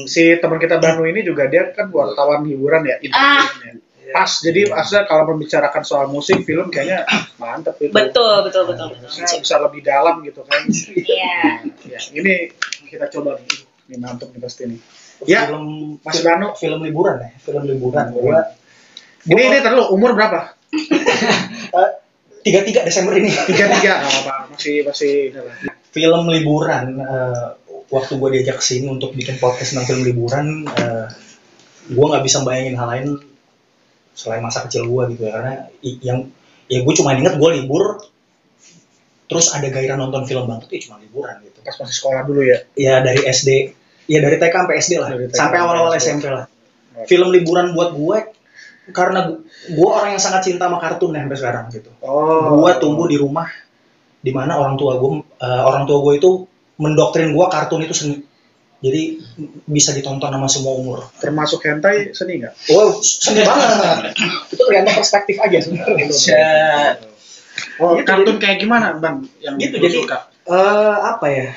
si 0.06 0.24
teman 0.36 0.58
kita 0.58 0.78
Banu 0.78 1.02
ini 1.04 1.22
juga 1.22 1.46
dia 1.46 1.70
kan 1.72 1.88
wartawan 1.88 2.42
hiburan 2.44 2.84
ya 2.84 3.02
Ah. 3.12 3.42
ya. 3.42 3.74
pas 4.08 4.30
jadi 4.30 4.70
maksudnya 4.70 5.04
kalau 5.04 5.26
membicarakan 5.28 5.82
soal 5.82 6.06
musik 6.08 6.44
film 6.44 6.70
kayaknya 6.70 7.02
mantep 7.36 7.74
itu 7.80 7.90
Betul 7.90 8.46
betul 8.46 8.64
betul. 8.66 8.88
betul. 8.88 9.02
Maksudnya 9.04 9.40
bisa 9.40 9.56
lebih 9.58 9.82
dalam 9.82 10.22
gitu 10.22 10.42
kan 10.42 10.62
Iya. 10.96 11.66
ya 11.84 12.00
ini 12.14 12.54
kita 12.86 13.10
coba 13.10 13.36
nih 13.36 13.65
ini 13.90 13.96
mantep 14.02 14.34
nih 14.34 14.42
pasti 14.42 14.64
nih. 14.66 14.80
Ya. 15.30 15.48
film 15.48 15.96
Mas 16.02 16.20
film, 16.20 16.26
Danu. 16.28 16.48
film 16.58 16.80
liburan 16.84 17.16
ya 17.22 17.30
film 17.40 17.64
liburan. 17.70 18.06
Gua 18.12 18.42
ini 19.26 19.42
ini 19.50 19.58
terlalu 19.62 19.84
umur 19.94 20.14
berapa? 20.14 20.54
Tiga 22.46 22.62
tiga 22.62 22.86
Desember 22.86 23.18
ini. 23.18 23.34
Tiga 23.34 23.66
tiga 23.74 24.06
nggak 24.06 24.22
apa 24.22 24.36
masih 24.54 24.86
masih 24.86 25.34
film 25.90 26.30
liburan 26.30 27.02
eh, 27.02 27.48
waktu 27.90 28.14
gue 28.22 28.30
diajak 28.38 28.62
sini 28.62 28.86
untuk 28.86 29.18
bikin 29.18 29.42
podcast 29.42 29.74
tentang 29.74 29.90
film 29.90 30.02
liburan 30.06 30.70
eh, 30.70 31.10
gue 31.90 32.06
nggak 32.06 32.22
bisa 32.22 32.46
bayangin 32.46 32.78
hal 32.78 32.86
lain 32.86 33.08
selain 34.14 34.46
masa 34.46 34.62
kecil 34.70 34.86
gue 34.86 35.18
gitu 35.18 35.26
ya. 35.26 35.42
Karena 35.42 35.54
yang 35.82 36.30
ya 36.70 36.86
gue 36.86 36.94
cuma 36.94 37.18
inget 37.18 37.34
gue 37.34 37.50
libur 37.62 38.06
terus 39.26 39.50
ada 39.54 39.66
gairah 39.74 39.98
nonton 39.98 40.30
film 40.30 40.46
banget 40.46 40.70
ya 40.70 40.80
cuma 40.90 41.02
liburan 41.02 41.42
gitu. 41.42 41.58
Pas 41.66 41.76
masih 41.82 41.96
sekolah 41.98 42.22
dulu 42.30 42.46
ya. 42.46 42.62
Ya 42.78 43.02
dari 43.02 43.26
SD 43.26 43.50
ya 44.06 44.22
dari 44.22 44.38
TK 44.38 44.54
sampai 44.54 44.76
SD 44.78 44.94
lah. 45.02 45.10
TK 45.14 45.34
sampai 45.34 45.58
awal-awal. 45.62 45.92
SMP 45.98 46.30
lah. 46.30 46.46
Film 47.10 47.34
liburan 47.34 47.74
buat 47.74 47.98
gue 47.98 48.18
karena 48.94 49.34
gue 49.66 49.90
orang 49.90 50.14
yang 50.14 50.22
sangat 50.22 50.46
cinta 50.46 50.70
sama 50.70 50.78
kartun 50.78 51.18
ya 51.18 51.26
sampai 51.26 51.38
sekarang 51.42 51.66
gitu. 51.74 51.90
Oh. 52.06 52.62
Gue 52.62 52.72
tumbuh 52.78 53.10
di 53.10 53.18
rumah 53.18 53.50
di 54.22 54.30
mana 54.30 54.62
orang 54.62 54.78
tua 54.78 55.02
gue 55.02 55.26
orang 55.42 55.90
tua 55.90 55.98
gue 56.06 56.14
itu 56.22 56.46
mendoktrin 56.78 57.34
gue 57.34 57.46
kartun 57.50 57.82
itu 57.82 57.98
seni. 57.98 58.22
Jadi 58.86 59.18
bisa 59.66 59.98
ditonton 59.98 60.30
sama 60.30 60.46
semua 60.46 60.78
umur. 60.78 61.10
Termasuk 61.18 61.66
hentai 61.66 62.14
seni 62.14 62.46
nggak? 62.46 62.54
Wow 62.70 63.02
seni 63.02 63.42
banget. 63.42 64.14
Itu 64.54 64.62
tergantung 64.62 65.02
perspektif 65.02 65.42
aja 65.42 65.58
sebenarnya 65.66 66.14
oh 67.78 67.96
Gitu, 67.96 68.06
kartun 68.06 68.38
kayak 68.38 68.58
gimana 68.60 68.96
bang 68.98 69.24
yang 69.40 69.56
Gitu, 69.58 69.76
jadi- 69.78 69.98
suka 70.02 70.18
Eh, 70.46 70.96
apa 71.02 71.26
ya 71.26 71.50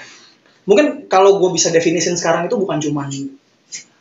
mungkin 0.64 1.09
kalau 1.09 1.37
gue 1.37 1.50
bisa 1.52 1.68
definisin 1.68 2.16
sekarang 2.16 2.48
itu 2.48 2.57
bukan 2.57 2.81
cuman 2.81 3.09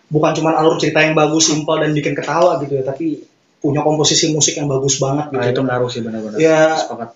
bukan 0.08 0.32
cuman 0.32 0.56
alur 0.56 0.80
cerita 0.80 1.04
yang 1.04 1.12
bagus 1.12 1.52
simpel 1.52 1.76
dan 1.84 1.92
bikin 1.92 2.16
ketawa 2.16 2.56
gitu 2.64 2.80
ya 2.80 2.84
tapi 2.84 3.20
punya 3.60 3.84
komposisi 3.84 4.32
musik 4.32 4.56
yang 4.56 4.72
bagus 4.72 4.96
banget 4.98 5.28
gitu 5.28 5.40
nah 5.40 5.48
itu 5.48 5.60
ngaruh 5.60 5.90
sih 5.92 6.00
benar-benar 6.00 6.40
Ya. 6.40 6.76
sepakat 6.80 7.12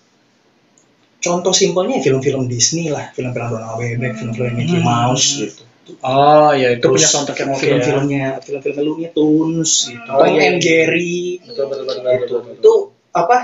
contoh 1.21 1.53
simpelnya 1.53 1.95
ya 1.95 2.03
film-film 2.03 2.49
Disney 2.49 2.89
lah 2.89 3.13
film-film 3.13 3.47
Donald 3.47 3.77
Bebek 3.77 4.19
film-film 4.19 4.51
Mickey 4.51 4.79
Mouse 4.81 5.27
gitu 5.39 5.63
oh 6.01 6.51
ya 6.51 6.75
itu 6.75 6.85
punya 6.87 7.07
soundtrack 7.07 7.39
yang 7.39 7.49
oke 7.51 7.55
ya. 7.55 7.63
film-filmnya 7.63 8.25
film-film 8.43 8.75
Looney 8.83 9.09
Tunes 9.13 9.71
gitu. 9.87 10.09
Oh, 10.09 10.23
Tom 10.23 10.33
iya. 10.33 10.41
and 10.49 10.59
Jerry 10.59 11.39
betul 11.45 11.65
betul 11.69 11.83
betul, 11.87 12.03
gitu. 12.03 12.19
betul, 12.19 12.39
betul. 12.43 12.59
itu 12.59 12.73
apa 13.13 13.37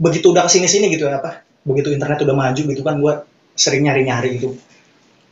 begitu 0.00 0.32
udah 0.32 0.48
ke 0.48 0.50
sini 0.50 0.66
sini 0.66 0.88
gitu 0.88 1.04
ya 1.06 1.20
apa? 1.20 1.44
Begitu 1.62 1.92
internet 1.92 2.24
udah 2.24 2.32
maju 2.32 2.62
gitu 2.72 2.80
kan 2.80 2.96
gue 2.96 3.14
sering 3.52 3.84
nyari 3.84 4.02
nyari 4.08 4.40
gitu. 4.40 4.56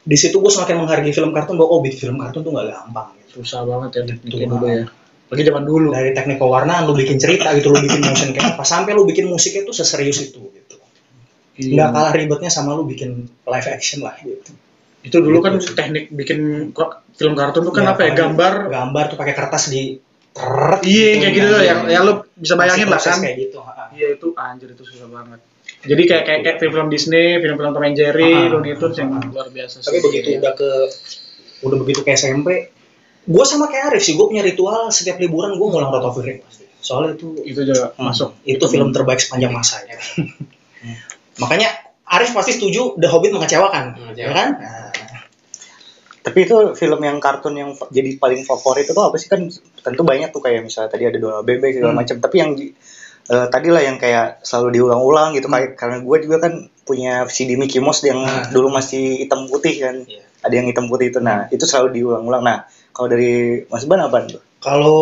Di 0.04 0.16
situ 0.16 0.36
gue 0.36 0.52
semakin 0.52 0.84
menghargai 0.84 1.12
film 1.16 1.32
kartun 1.32 1.56
bahwa 1.56 1.68
oh 1.72 1.80
bikin 1.80 1.98
film 2.08 2.16
kartun 2.20 2.44
tuh 2.44 2.52
nggak 2.52 2.68
gampang 2.68 3.08
gitu. 3.24 3.40
Susah 3.40 3.64
banget 3.64 3.90
ya 3.96 4.02
Betul 4.12 4.44
dulu 4.44 4.66
ya. 4.68 4.84
Lagi 5.28 5.42
zaman 5.44 5.64
dulu. 5.64 5.88
Dari 5.92 6.10
teknik 6.12 6.36
pewarnaan 6.40 6.84
lu 6.84 6.92
bikin 6.96 7.16
cerita 7.16 7.52
gitu 7.56 7.72
lu 7.72 7.80
bikin 7.80 8.00
motion 8.04 8.28
kayak 8.36 8.56
apa? 8.56 8.64
Sampai 8.64 8.92
lu 8.92 9.08
bikin 9.08 9.28
musiknya 9.28 9.64
tuh 9.64 9.76
seserius 9.76 10.20
itu 10.20 10.40
gitu. 10.52 10.76
Iya. 11.58 11.74
nggak 11.74 11.88
kalah 11.90 12.12
ribetnya 12.14 12.50
sama 12.54 12.70
lu 12.78 12.86
bikin 12.86 13.26
live 13.26 13.68
action 13.68 14.06
lah 14.06 14.14
gitu. 14.22 14.54
Itu 15.02 15.18
dulu 15.18 15.42
kan 15.42 15.58
teknik 15.58 16.14
bikin 16.14 16.70
film 17.18 17.34
kartun 17.34 17.66
tuh 17.66 17.74
kan 17.74 17.82
Ya, 17.82 17.92
apa 17.98 18.06
ya? 18.06 18.12
gambar. 18.14 18.70
gambar 18.70 19.04
tuh 19.10 19.18
pakai 19.18 19.34
kertas 19.34 19.66
di 19.72 19.98
iya 20.86 21.18
kayak 21.18 21.32
gitu 21.34 21.46
tuh 21.50 21.62
yang 21.64 21.80
yang 21.90 22.02
lu 22.06 22.14
bisa 22.38 22.54
bayangin 22.54 22.86
lah 22.86 23.00
kan. 23.00 23.18
kayak 23.18 23.36
gitu 23.48 23.58
iya 23.96 24.06
itu 24.14 24.26
anjir 24.38 24.68
itu 24.70 24.82
susah 24.86 25.08
banget. 25.10 25.40
Jadi 25.78 26.02
kayak 26.10 26.24
kayak, 26.26 26.40
kayak 26.42 26.56
film-film 26.58 26.88
Disney 26.90 27.38
film-film 27.38 27.70
Tom 27.70 27.84
and 27.86 27.94
Jerry 27.94 28.34
Ah. 28.34 28.50
Looney 28.50 28.74
Tunes 28.74 28.98
yang 28.98 29.10
luar 29.14 29.48
biasa 29.50 29.78
tapi 29.82 29.98
begitu 30.02 30.28
udah 30.42 30.52
ke 30.58 30.70
udah 31.62 31.76
begitu 31.82 32.00
ke 32.02 32.10
SMP 32.14 32.70
gue 33.28 33.44
sama 33.44 33.68
kayak 33.68 33.92
Arif 33.94 34.02
sih 34.08 34.16
gue 34.16 34.26
punya 34.26 34.40
ritual 34.40 34.88
setiap 34.88 35.20
liburan 35.20 35.54
gue 35.54 35.66
ngulang 35.68 35.92
the 35.92 36.22
Rings 36.24 36.42
pasti. 36.46 36.64
Soalnya 36.78 37.18
itu 37.18 37.28
itu 37.44 37.60
juga 37.66 37.92
masuk. 37.98 38.38
itu 38.48 38.64
film 38.70 38.88
terbaik 38.94 39.20
sepanjang 39.20 39.52
masa 39.52 39.82
ya. 39.84 39.98
makanya 41.42 41.68
Arif 42.08 42.32
pasti 42.32 42.56
setuju 42.56 42.96
The 42.96 43.04
Hobbit 43.12 43.36
mengecewakan. 43.36 44.16
ya 44.16 44.32
kan? 44.32 44.48
Nah, 44.56 44.87
Tapi 46.28 46.38
itu 46.44 46.56
film 46.74 47.00
yang 47.00 47.16
kartun 47.18 47.56
yang 47.56 47.70
jadi 47.88 48.20
paling 48.20 48.44
favorit 48.44 48.84
itu 48.84 48.94
apa 48.94 49.16
sih 49.16 49.26
kan 49.26 49.48
tentu 49.80 50.02
banyak 50.02 50.28
tuh 50.28 50.38
kayak 50.38 50.60
misalnya 50.60 50.92
tadi 50.92 51.08
ada 51.08 51.16
Donald 51.16 51.42
Bebek 51.42 51.72
segala 51.72 51.96
Hmm. 51.96 52.00
macam. 52.04 52.16
Tapi 52.18 52.36
yang 52.36 52.50
eh, 53.28 53.46
tadi 53.48 53.68
lah 53.68 53.80
yang 53.80 53.96
kayak 53.96 54.40
selalu 54.40 54.68
diulang-ulang 54.74 55.32
gitu 55.32 55.46
kayak 55.46 55.72
karena 55.74 56.00
gue 56.00 56.16
juga 56.20 56.36
kan 56.38 56.52
punya 56.82 57.24
CD 57.26 57.56
Mickey 57.56 57.80
Mouse 57.80 58.00
yang 58.02 58.20
Ah. 58.20 58.44
dulu 58.48 58.68
masih 58.68 59.24
hitam 59.24 59.44
putih 59.44 59.80
kan. 59.80 59.96
Iya. 60.02 60.24
Ada 60.38 60.54
yang 60.54 60.66
hitam 60.66 60.86
putih 60.86 61.08
itu. 61.08 61.18
Nah, 61.18 61.48
itu 61.48 61.64
selalu 61.64 61.96
diulang-ulang. 61.96 62.40
Nah, 62.40 62.58
kalau 62.90 63.08
dari 63.08 63.64
Mas 63.66 63.84
Ban 63.84 64.00
apa 64.00 64.24
tuh? 64.24 64.40
kalau 64.58 65.00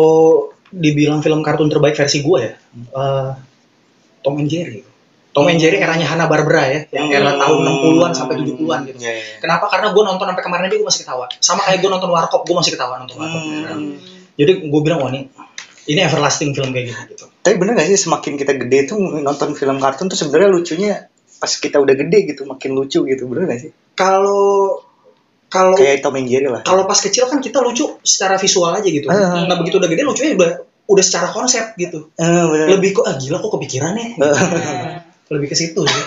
dibilang 0.69 1.19
film 1.19 1.41
kartun 1.41 1.65
terbaik 1.65 1.95
versi 1.95 2.21
gue 2.21 2.39
ya 2.39 2.53
eh, 2.93 3.29
Tom 4.21 4.37
and 4.37 4.45
Jerry 4.45 4.85
Tom 5.37 5.45
and 5.53 5.61
Jerry 5.61 5.77
eranya 5.77 6.09
Hanna 6.09 6.25
Barbera 6.25 6.65
ya 6.65 6.79
yang 6.89 7.13
era 7.13 7.37
tahun 7.37 7.61
60-an 7.61 8.11
sampai 8.17 8.35
70-an 8.41 8.79
gitu 8.89 8.97
Iya, 8.97 9.13
iya. 9.13 9.37
Kenapa? 9.37 9.69
Karena 9.69 9.93
gue 9.93 10.01
nonton 10.01 10.25
sampai 10.25 10.41
kemarin 10.41 10.65
aja 10.65 10.75
gue 10.81 10.87
masih 10.89 11.01
ketawa. 11.05 11.25
Sama 11.37 11.61
kayak 11.61 11.79
gue 11.85 11.89
nonton 11.93 12.09
Warkop, 12.09 12.41
gue 12.41 12.55
masih 12.57 12.73
ketawa 12.73 12.97
nonton 12.97 13.21
Warkop. 13.21 13.41
Hmm. 13.45 14.01
Jadi 14.33 14.51
gue 14.65 14.81
bilang, 14.81 14.99
wah 15.05 15.13
ini, 15.13 15.29
ini 15.85 15.99
everlasting 16.01 16.57
film 16.57 16.73
kayak 16.73 16.89
gitu. 16.89 17.01
gitu. 17.13 17.25
Tapi 17.45 17.55
bener 17.61 17.77
gak 17.77 17.85
sih 17.85 18.01
semakin 18.01 18.33
kita 18.35 18.57
gede 18.57 18.89
tuh 18.89 18.97
nonton 18.97 19.53
film 19.53 19.77
kartun 19.77 20.09
tuh 20.09 20.17
sebenarnya 20.17 20.49
lucunya 20.49 20.93
pas 21.37 21.53
kita 21.53 21.77
udah 21.77 21.93
gede 21.93 22.33
gitu 22.33 22.49
makin 22.49 22.73
lucu 22.73 23.05
gitu 23.05 23.23
bener 23.29 23.45
gak 23.45 23.61
sih? 23.61 23.71
Kalau 23.93 24.81
kalau 25.47 25.79
Kayak 25.79 26.03
Tom 26.03 26.17
and 26.19 26.27
Jerry 26.27 26.51
lah. 26.51 26.59
kalau 26.67 26.83
pas 26.83 26.99
kecil 26.99 27.23
kan 27.31 27.39
kita 27.39 27.63
lucu 27.63 27.87
secara 28.03 28.35
visual 28.35 28.73
aja 28.73 28.83
gitu. 28.83 29.07
Ah. 29.07 29.47
Nah 29.47 29.55
begitu 29.55 29.79
udah 29.79 29.87
gede 29.87 30.03
lucunya 30.03 30.35
udah 30.35 30.49
udah 30.87 31.03
secara 31.03 31.31
konsep 31.31 31.71
gitu. 31.79 32.11
Eh, 32.19 32.25
bener. 32.25 32.67
Lebih 32.75 32.99
kok 32.99 33.05
ah 33.07 33.15
gila 33.15 33.39
kok 33.39 33.51
kepikiran 33.55 33.93
ya. 33.95 34.07
Lebih 35.31 35.47
ke 35.51 35.55
situ 35.55 35.81
sih. 35.83 36.05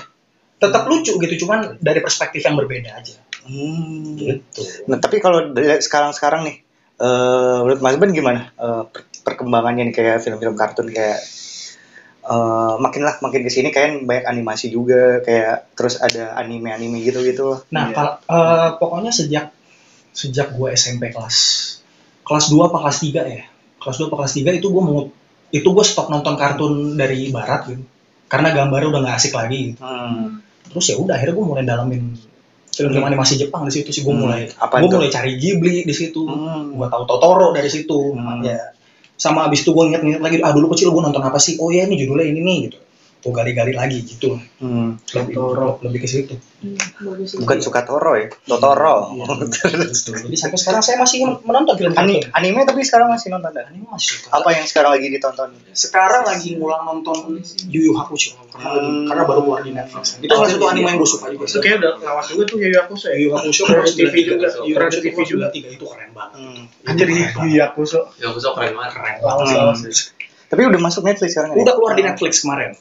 Tetap 0.60 0.84
lucu 0.88 1.16
gitu, 1.16 1.34
cuman 1.46 1.80
dari 1.80 2.00
perspektif 2.04 2.44
yang 2.44 2.56
berbeda 2.56 2.90
aja. 2.92 3.16
Hmm. 3.48 4.16
Gitu. 4.20 4.62
Nah, 4.88 5.00
tapi 5.00 5.16
kalau 5.18 5.52
dari 5.56 5.80
sekarang-sekarang 5.80 6.44
nih, 6.44 6.56
eh 7.00 7.58
menurut 7.64 7.80
Mas 7.80 7.96
Ben 7.96 8.12
gimana 8.12 8.52
per- 8.92 9.08
perkembangannya 9.24 9.88
nih 9.88 9.94
kayak 9.96 10.20
film-film 10.20 10.52
kartun 10.52 10.92
kayak 10.92 11.16
eh 12.20 12.74
makin 12.76 13.02
lah 13.08 13.16
makin 13.24 13.40
ke 13.40 13.48
sini 13.48 13.72
kayak 13.72 14.04
banyak 14.04 14.28
animasi 14.28 14.68
juga 14.68 15.24
kayak 15.24 15.72
terus 15.72 15.96
ada 15.96 16.36
anime-anime 16.36 17.00
gitu-gitu. 17.00 17.64
Nah, 17.72 17.88
Iya. 17.88 17.96
kal- 17.96 18.18
eh, 18.28 18.68
pokoknya 18.76 19.08
sejak 19.08 19.56
sejak 20.12 20.52
gue 20.52 20.68
SMP 20.76 21.08
kelas 21.08 21.36
kelas 22.20 22.46
2 22.52 22.68
apa 22.68 22.78
kelas 22.84 22.98
3 23.00 23.22
ya. 23.24 23.44
kelas 23.80 23.96
2 23.96 24.12
apa 24.12 24.16
kelas 24.20 24.34
3 24.36 24.52
itu 24.52 24.68
gue 24.68 24.82
mau 24.84 25.08
itu 25.48 25.64
gue 25.64 25.84
stop 25.88 26.12
nonton 26.12 26.36
kartun 26.36 27.00
dari 27.00 27.32
barat 27.32 27.64
gitu 27.72 27.80
karena 28.30 28.54
gambarnya 28.54 28.88
udah 28.88 29.00
nggak 29.02 29.16
asik 29.18 29.34
lagi 29.34 29.74
gitu. 29.74 29.82
Hmm. 29.82 30.38
terus 30.70 30.86
ya 30.86 30.96
udah 30.96 31.18
akhirnya 31.18 31.34
gue 31.34 31.46
mulai 31.46 31.64
dalamin 31.66 32.02
film-film 32.70 33.02
animasi 33.02 33.34
Jepang 33.36 33.66
di 33.66 33.72
situ 33.74 33.90
sih 33.90 34.00
gue 34.00 34.14
Hmm. 34.14 34.22
mulai 34.24 34.46
Apa 34.54 34.78
gue 34.78 34.88
mulai 34.88 35.10
cari 35.10 35.34
Ghibli 35.34 35.82
di 35.82 35.92
situ 35.92 36.22
Hmm. 36.22 36.72
gue 36.72 36.86
tahu 36.86 37.02
Totoro 37.04 37.50
dari 37.50 37.66
situ 37.66 38.14
Hmm. 38.14 38.40
ya 38.40 38.56
sama 39.18 39.44
abis 39.44 39.60
itu 39.60 39.74
gue 39.74 39.84
inget-inget 39.84 40.22
lagi 40.22 40.40
ah 40.40 40.48
dulu 40.50 40.72
kecil 40.72 40.94
gue 40.94 41.02
nonton 41.02 41.20
apa 41.20 41.36
sih 41.36 41.58
oh 41.58 41.68
ya 41.68 41.84
ini 41.84 41.98
judulnya 41.98 42.24
ini 42.24 42.40
nih 42.40 42.58
gitu 42.70 42.78
gue 43.20 43.30
gali-gali 43.30 43.72
lagi 43.72 44.00
gitu 44.02 44.40
Hmm. 44.56 44.96
lebih, 45.14 45.36
lebih 45.82 46.00
ke 46.00 46.08
situ 46.08 46.36
bagus 46.98 47.32
Bukan 47.34 47.56
suka 47.58 47.80
Toro 47.82 48.12
ya, 48.14 48.28
Totoro. 48.42 49.16
Iya. 49.16 49.24
Jadi 50.20 50.36
sampai 50.36 50.58
sekarang 50.58 50.82
saya 50.82 50.96
masih 50.98 51.24
menonton 51.40 51.72
film 51.74 51.92
Ani- 51.94 52.20
anime 52.30 52.60
tapi 52.62 52.80
sekarang 52.82 53.08
masih 53.08 53.28
nonton 53.30 53.48
dah. 53.50 53.64
anime 53.66 53.88
masih 53.88 54.20
suka 54.20 54.28
Apa 54.34 54.52
yang 54.52 54.64
sekarang 54.64 54.90
lagi 54.92 55.08
ditonton? 55.08 55.48
sekarang 55.70 56.22
lagi 56.22 56.48
ngulang 56.54 56.82
nonton 56.82 57.40
Yu 57.66 57.80
Yu 57.82 57.92
Hakusho 57.94 58.36
karena, 58.50 58.68
lagi- 58.70 58.88
Hmm. 58.90 59.06
karena 59.06 59.22
baru 59.24 59.40
keluar 59.42 59.60
di 59.62 59.72
Netflix 59.72 60.04
itu 60.18 60.28
salah 60.28 60.48
satu 60.50 60.64
anime 60.66 60.84
yang 60.86 60.98
gue 60.98 61.08
suka 61.10 61.26
juga 61.30 61.44
Itu 61.46 61.58
kayak 61.58 61.76
udah 61.78 61.92
lawas 62.02 62.26
juga 62.26 62.42
tuh 62.44 62.56
Yu 62.58 62.66
Yu 62.66 62.78
Hakusho 62.78 63.06
ya. 63.06 63.14
Yu 63.14 63.20
Yu 63.22 63.30
Hakusho 63.30 63.62
Terus 63.66 63.92
TV 63.94 64.14
juga, 64.22 64.48
Yu 64.60 64.74
TV 64.76 65.16
juga. 65.22 65.46
tiga 65.50 65.68
itu 65.70 65.84
keren 65.86 66.10
banget 66.10 66.32
Hmm. 66.36 66.62
Anjir 66.86 67.06
Yu 67.06 67.24
Yu 67.46 67.60
Hakusho. 67.62 68.00
Ya 68.16 68.28
aku 68.28 68.38
keren 68.38 68.72
banget. 68.74 68.92
keren 68.92 69.14
Hmm. 69.16 69.72
banget 69.72 69.96
Tapi 70.50 70.60
udah 70.66 70.80
masuk 70.82 71.02
Netflix 71.02 71.30
sekarang 71.32 71.50
ya? 71.52 71.56
udah 71.58 71.74
keluar 71.74 71.92
di 71.94 72.02
Netflix 72.02 72.32
kemarin 72.42 72.76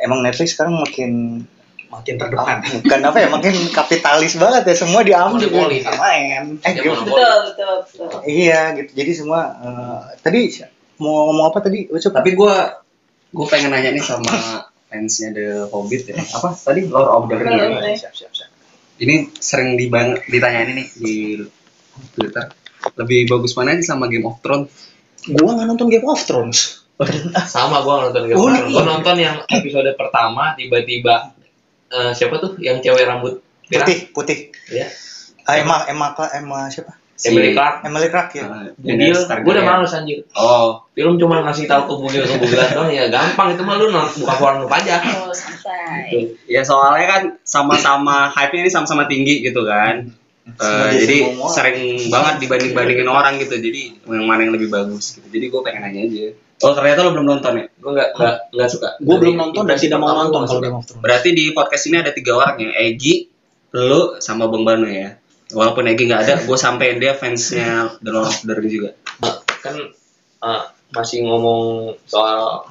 Emang 0.00 0.24
Netflix 0.24 0.56
sekarang 0.56 0.80
makin 0.80 1.44
makin 1.90 2.14
terdepan 2.22 2.62
bukan 2.62 3.00
apa 3.02 3.18
ya, 3.18 3.28
makin 3.28 3.54
kapitalis 3.74 4.38
banget 4.38 4.62
ya 4.70 4.74
semua 4.78 5.02
diambil. 5.02 5.50
Monopoli, 5.50 5.82
ya. 5.82 5.90
Main. 5.98 6.44
Eh, 6.62 6.72
Ya, 6.78 6.94
betul 6.94 7.18
betul 7.50 7.66
betul 7.82 8.20
Iya 8.24 8.60
gitu. 8.78 8.90
Jadi 8.94 9.10
semua 9.12 9.40
eh, 9.58 10.00
tadi 10.22 10.40
mau 11.02 11.30
ngomong 11.30 11.50
apa 11.50 11.58
tadi? 11.66 11.90
Ucup? 11.90 12.14
Tapi 12.14 12.30
gue 12.38 12.54
gue 13.30 13.46
pengen 13.50 13.74
nanya 13.74 13.90
nih 13.90 14.02
sama 14.02 14.30
fansnya 14.90 15.34
The 15.34 15.48
Hobbit 15.70 16.14
ya. 16.14 16.16
Apa 16.18 16.54
tadi 16.54 16.86
Lord 16.86 17.10
of 17.10 17.22
the 17.26 17.36
Rings. 17.36 17.78
Rings. 17.82 18.00
siap 18.06 18.14
siap 18.14 18.32
siap. 18.32 18.50
Ini 19.00 19.32
sering 19.36 19.80
dibang 19.80 20.14
ditanyain 20.28 20.70
nih 20.76 20.86
di 20.94 21.14
Twitter. 22.14 22.54
Lebih 22.96 23.28
bagus 23.28 23.52
mana 23.58 23.76
sih 23.76 23.84
sama 23.84 24.06
Game 24.06 24.24
of 24.24 24.38
Thrones? 24.40 24.70
gua 25.28 25.52
nggak 25.52 25.68
nonton 25.68 25.88
Game 25.92 26.08
of 26.08 26.20
Thrones 26.24 26.80
Sama 27.46 27.80
gua 27.80 28.06
nonton 28.06 28.26
Game 28.26 28.36
Oh, 28.36 28.44
of 28.44 28.50
iya. 28.50 28.60
Thrones. 28.60 28.72
Gua 28.72 28.84
nonton 28.84 29.16
yang 29.16 29.36
episode 29.46 29.90
pertama 29.94 30.52
tiba-tiba 30.54 31.32
eh, 31.88 32.12
siapa 32.12 32.36
tuh 32.36 32.56
yang 32.58 32.78
cewek 32.78 33.04
rambut 33.04 33.40
pirang? 33.64 33.86
Putih, 33.86 33.98
putih. 34.12 34.38
Ya. 34.68 34.86
Ah, 35.42 35.56
Emma, 35.56 35.82
Emma, 35.84 36.06
Emma 36.30 36.68
siapa? 36.68 36.94
Emily 37.20 37.52
Clark. 37.52 37.84
Emily 37.84 38.08
Clark 38.08 38.30
ya. 38.32 38.44
Uh, 38.44 38.72
Bugil, 38.80 39.12
Daenerys 39.12 39.28
gue 39.28 39.52
udah 39.52 39.64
males 39.66 39.92
anjir. 39.92 40.24
Oh, 40.32 40.88
Film 40.90 41.20
cuma 41.20 41.44
ngasih 41.44 41.68
tahu 41.68 41.84
ke 41.84 41.94
bugil 41.98 42.22
ke 42.24 42.32
bugilan 42.40 42.68
doang 42.72 42.88
ya 42.88 43.12
gampang 43.12 43.52
itu 43.52 43.60
mah 43.60 43.76
lu 43.76 43.92
nonton 43.92 44.24
buka 44.24 44.34
koran 44.40 44.64
lu 44.64 44.68
pajak. 44.68 45.04
oh 45.20 45.28
santai 45.28 46.08
Gitu. 46.08 46.32
ya 46.48 46.64
soalnya 46.64 47.04
kan 47.04 47.22
sama-sama 47.44 48.32
hype-nya 48.32 48.64
ini 48.64 48.72
sama-sama 48.72 49.04
tinggi 49.04 49.44
gitu 49.44 49.68
kan. 49.68 50.08
Eh, 50.48 50.88
dia 50.90 50.96
jadi 51.04 51.18
sering 51.52 51.78
banget 52.08 52.34
dibanding-bandingin 52.40 53.04
orang 53.04 53.36
gitu. 53.36 53.52
Jadi 53.54 54.00
yang 54.08 54.24
mana 54.24 54.48
yang 54.48 54.56
lebih 54.56 54.72
bagus 54.72 55.20
gitu. 55.20 55.28
Jadi 55.28 55.44
gue 55.52 55.60
pengen 55.60 55.80
nanya 55.84 56.00
aja. 56.08 56.26
Oh 56.60 56.72
ternyata 56.76 57.00
lo 57.00 57.16
belum 57.16 57.24
nonton 57.24 57.52
ya? 57.56 57.64
Gue 57.72 57.92
nggak 57.96 58.08
nggak 58.20 58.36
nggak 58.52 58.68
suka. 58.68 58.88
gua 59.00 59.16
Dari 59.16 59.20
belum 59.24 59.36
nonton 59.40 59.62
dan 59.64 59.76
tidak 59.80 59.98
mau 59.98 60.12
nonton 60.12 60.40
kalau 60.44 60.60
Game 60.60 60.76
of 60.76 60.84
Thrones 60.84 61.00
Berarti 61.00 61.28
di 61.32 61.44
podcast 61.56 61.84
ini 61.88 61.96
ada 62.04 62.12
tiga 62.12 62.36
orang 62.36 62.60
ya, 62.60 62.70
Egi, 62.84 63.14
lu, 63.72 64.20
sama 64.20 64.44
Bang 64.52 64.68
Banu 64.68 64.84
ya. 64.84 65.16
Walaupun 65.50 65.88
Egi 65.88 66.04
nggak 66.04 66.22
ada, 66.28 66.34
gue 66.44 66.58
sampein 66.60 67.00
dia 67.00 67.16
fansnya 67.16 67.96
The 68.04 68.10
Lord 68.12 68.28
of 68.28 68.44
the 68.44 68.52
Rings 68.52 68.72
juga. 68.76 68.90
kan 69.60 69.76
eh, 70.40 70.62
masih 70.92 71.24
ngomong 71.24 71.60
soal 72.04 72.68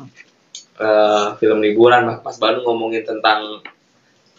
eh, 0.78 1.28
film 1.42 1.60
liburan 1.66 2.06
Mas 2.06 2.22
Mas 2.22 2.38
Banu 2.38 2.62
ngomongin 2.62 3.02
tentang 3.10 3.66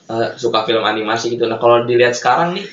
eh, 0.06 0.28
suka 0.38 0.62
film 0.62 0.86
animasi 0.86 1.34
gitu. 1.34 1.50
Nah 1.50 1.58
kalau 1.58 1.82
dilihat 1.82 2.14
sekarang 2.14 2.54
nih 2.54 2.70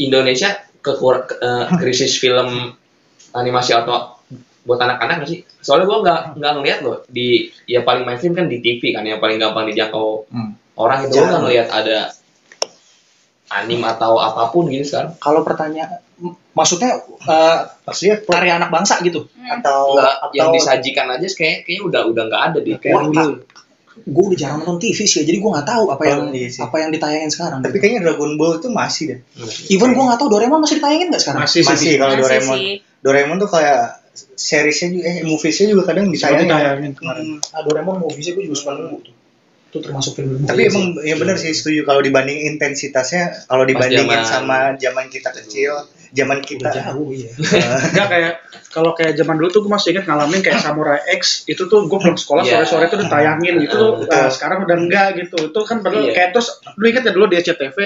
Indonesia 0.00 0.64
kekur 0.80 1.28
ke- 1.28 1.38
eh, 1.44 1.64
krisis 1.76 2.16
film 2.16 2.72
animasi 3.36 3.76
atau 3.76 4.13
buat 4.64 4.78
anak-anak 4.78 5.14
nggak 5.18 5.28
sih? 5.28 5.40
Soalnya 5.58 5.84
gua 5.84 5.98
nggak 6.00 6.20
nggak 6.34 6.52
ngeliat 6.54 6.78
loh 6.80 6.96
di 7.06 7.26
ya 7.64 7.80
paling 7.80 8.02
mainstream 8.02 8.32
kan 8.32 8.44
di 8.44 8.58
TV 8.58 8.90
kan 8.90 9.02
yang 9.02 9.18
paling 9.18 9.36
gampang 9.36 9.64
dijangkau 9.66 10.24
Hmm. 10.26 10.56
orang 10.74 11.04
itu 11.04 11.14
gua 11.14 11.26
nggak 11.28 11.42
ngeliat 11.42 11.68
ada 11.70 11.98
anim 13.46 13.80
atau 13.82 14.18
apa 14.18 14.48
pun 14.48 14.66
gitu 14.66 14.82
sekarang. 14.84 15.14
kalau 15.16 15.40
pertanyaan 15.40 16.00
maksudnya 16.50 16.96
eh, 17.22 17.58
Maksudnya 17.84 18.16
karya 18.18 18.56
anak 18.56 18.72
bangsa 18.72 18.96
gitu 18.98 19.28
atau 19.38 19.92
Nggak, 19.92 20.12
atau 20.18 20.32
yang 20.32 20.48
disajikan 20.50 21.06
aja 21.06 21.28
kayak 21.28 21.62
kayaknya 21.62 21.82
udah 21.84 22.00
udah 22.08 22.22
nggak 22.24 22.42
ada 22.42 22.58
deh. 22.58 22.74
Wah, 22.88 23.04
gue 23.94 24.24
udah 24.26 24.34
jarang 24.34 24.58
nonton 24.58 24.80
TV 24.80 24.98
sih 25.00 25.22
jadi 25.22 25.36
gue 25.36 25.46
nggak 25.46 25.68
tahu 25.68 25.84
apa 25.86 26.02
yang 26.02 26.20
Oh, 26.24 26.32
iya 26.32 26.48
sih. 26.48 26.58
apa 26.58 26.76
yang 26.78 26.90
ditayangin 26.90 27.30
sekarang 27.30 27.60
tapi 27.60 27.76
kayaknya 27.76 28.00
Dragon 28.02 28.34
Ball 28.34 28.58
itu 28.58 28.66
masih 28.68 29.04
deh. 29.06 29.18
even 29.68 29.92
gue 29.92 30.02
nggak 30.02 30.18
tahu 30.18 30.28
Doraemon 30.30 30.58
masih 30.58 30.80
ditayangin 30.80 31.06
nggak 31.12 31.22
sekarang 31.22 31.40
Masih 31.44 31.60
Masih 31.62 31.76
sih. 31.78 31.94
kalau 31.94 32.10
Masih 32.10 32.22
Doraemon. 32.24 32.56
sih. 32.56 32.70
Doraemon 32.98 33.36
tuh 33.38 33.50
kayak 33.52 33.80
seriesnya 34.34 34.88
juga 34.90 35.04
eh 35.04 35.16
moviesnya 35.22 35.66
juga 35.68 35.82
kadang 35.86 36.06
disayangin. 36.08 36.46
ditayangin 36.46 36.92
kemarin. 36.94 37.24
Hmm. 37.36 37.62
Doraemon 37.62 37.96
bisa 38.08 38.30
gue 38.30 38.44
juga 38.44 38.56
suka 38.56 38.72
nunggu 38.74 38.98
tuh 39.02 39.14
itu 39.66 39.82
termasuk 39.82 40.12
film 40.14 40.38
Tapi 40.40 40.70
emang 40.70 40.84
ya 41.02 41.18
benar 41.18 41.34
sih 41.34 41.50
setuju 41.50 41.82
kalau 41.82 41.98
dibanding 41.98 42.46
intensitasnya 42.46 43.42
kalau 43.44 43.66
dibandingin 43.66 44.06
zaman- 44.06 44.22
sama 44.24 44.58
zaman 44.78 45.10
kita 45.10 45.34
kecil, 45.34 45.74
zaman 46.10 46.38
udah 46.38 46.46
kita 46.46 46.70
jauh 46.70 47.10
iya 47.10 47.34
Enggak 47.90 48.06
kayak 48.06 48.32
kalau 48.70 48.94
kayak 48.94 49.14
zaman 49.14 49.34
dulu 49.34 49.50
tuh 49.50 49.60
gue 49.60 49.72
masih 49.74 49.90
ingat 49.90 50.06
ngalamin 50.06 50.40
kayak 50.40 50.62
Samurai 50.62 51.02
X 51.12 51.42
itu 51.44 51.66
tuh 51.66 51.84
gue 51.84 51.98
pulang 51.98 52.14
sekolah 52.14 52.46
Iya. 52.46 52.62
sore-sore 52.62 52.86
tuh 52.86 53.02
ditayangin 53.02 53.54
gitu 53.60 53.74
tuh 53.74 53.90
eh, 54.06 54.30
sekarang 54.30 54.62
udah 54.62 54.76
enggak 54.78 55.08
gitu 55.18 55.36
itu 55.44 55.60
kan 55.60 55.82
padahal 55.82 56.06
Iya. 56.06 56.14
kayak 56.14 56.28
terus 56.30 56.48
lu 56.72 56.84
ingat 56.86 57.02
ya 57.02 57.12
dulu 57.12 57.26
di 57.26 57.36
SCTV 57.36 57.76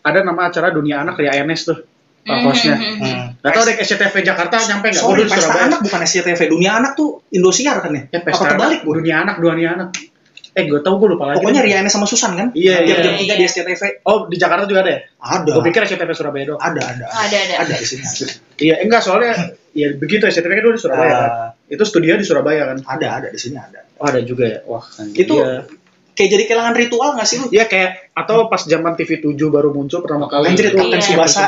ada 0.00 0.18
nama 0.20 0.48
acara 0.48 0.72
Dunia 0.72 1.04
Anak 1.04 1.20
Ria 1.20 1.36
Enes 1.36 1.68
tuh 1.68 1.76
uh, 2.24 2.40
hostnya 2.42 2.74
Hmm. 2.74 3.36
Gak 3.38 3.52
tau 3.52 3.62
deh 3.62 3.76
SCTV 3.76 4.14
Jakarta 4.22 4.56
nyampe 4.58 4.88
nggak? 4.88 4.98
Sorry 4.98 5.22
pesta 5.24 5.40
Surabaya. 5.44 5.64
anak 5.68 5.80
bukan 5.80 6.00
SCTV 6.02 6.40
dunia 6.48 6.70
anak 6.74 6.92
tuh 6.94 7.20
Indosiar 7.30 7.76
kan 7.78 7.92
ya, 7.92 8.02
Ya, 8.08 8.20
pesta 8.20 8.42
apa 8.42 8.50
terbalik 8.50 8.80
anak, 8.80 8.86
gue 8.86 8.94
Dunia 8.96 9.16
Anak, 9.18 9.34
Dunia 9.38 9.70
Anak. 9.70 9.88
Eh, 10.54 10.64
gue 10.64 10.80
tau 10.80 10.94
gue 10.96 11.08
lupa 11.10 11.24
lagi. 11.26 11.36
pokoknya 11.36 11.60
Riana 11.60 11.88
sama 11.88 12.06
Susan 12.06 12.32
kan 12.32 12.48
Iya, 12.52 12.78
tiap 12.80 12.96
iya. 12.96 13.04
jam 13.04 13.14
tiga 13.18 13.34
di 13.34 13.44
SCTV 13.44 13.82
Oh, 14.02 14.24
di 14.24 14.36
Jakarta 14.36 14.64
juga 14.64 14.80
ada 14.80 14.92
ya? 14.92 15.00
ada 15.18 15.50
Gue 15.50 15.62
pikir 15.66 15.82
SCTV 15.84 16.10
Surabaya 16.12 16.44
doang. 16.46 16.60
ada 16.62 16.80
ada 16.80 17.04
ada 17.10 17.36
ada 17.36 17.54
ada 17.60 17.74
di 17.74 17.84
sini 17.84 18.04
Iya, 18.56 18.74
enggak 18.80 19.02
soalnya 19.02 19.32
ya 19.70 19.90
begitu 19.92 20.24
SCTV 20.24 20.52
kan 20.52 20.62
dulu 20.62 20.72
di 20.72 20.80
Surabaya 20.80 21.12
kan. 21.12 21.28
Ah, 21.28 21.50
Itu 21.66 21.82
studio 21.82 22.14
di 22.14 22.22
Surabaya 22.22 22.62
kan. 22.66 22.78
ada 22.86 23.06
ada 23.18 23.28
di 23.28 23.36
sini 23.36 23.56
ada 23.56 23.82
Oh, 23.94 24.06
ada 24.06 24.18
juga 24.20 24.44
ya. 24.46 24.58
Wah, 24.64 24.82
Itu 25.12 25.34
Iya. 25.36 25.66
Kayak 26.14 26.30
jadi 26.30 26.42
kehilangan 26.46 26.74
ritual 26.74 27.10
nggak 27.12 27.26
sih 27.26 27.36
lu 27.38 27.46
Iya 27.50 27.66
kayak 27.66 27.90
atau 28.14 28.46
pas 28.46 28.62
zaman 28.62 28.94
TV 28.94 29.18
7 29.18 29.34
baru 29.50 29.74
muncul 29.74 29.98
pertama 29.98 30.30
kali 30.30 30.54
Anjir, 30.54 30.70
itu 30.70 30.78
Kapten 30.78 30.94
Iya. 30.94 31.02
Tsubasa. 31.02 31.42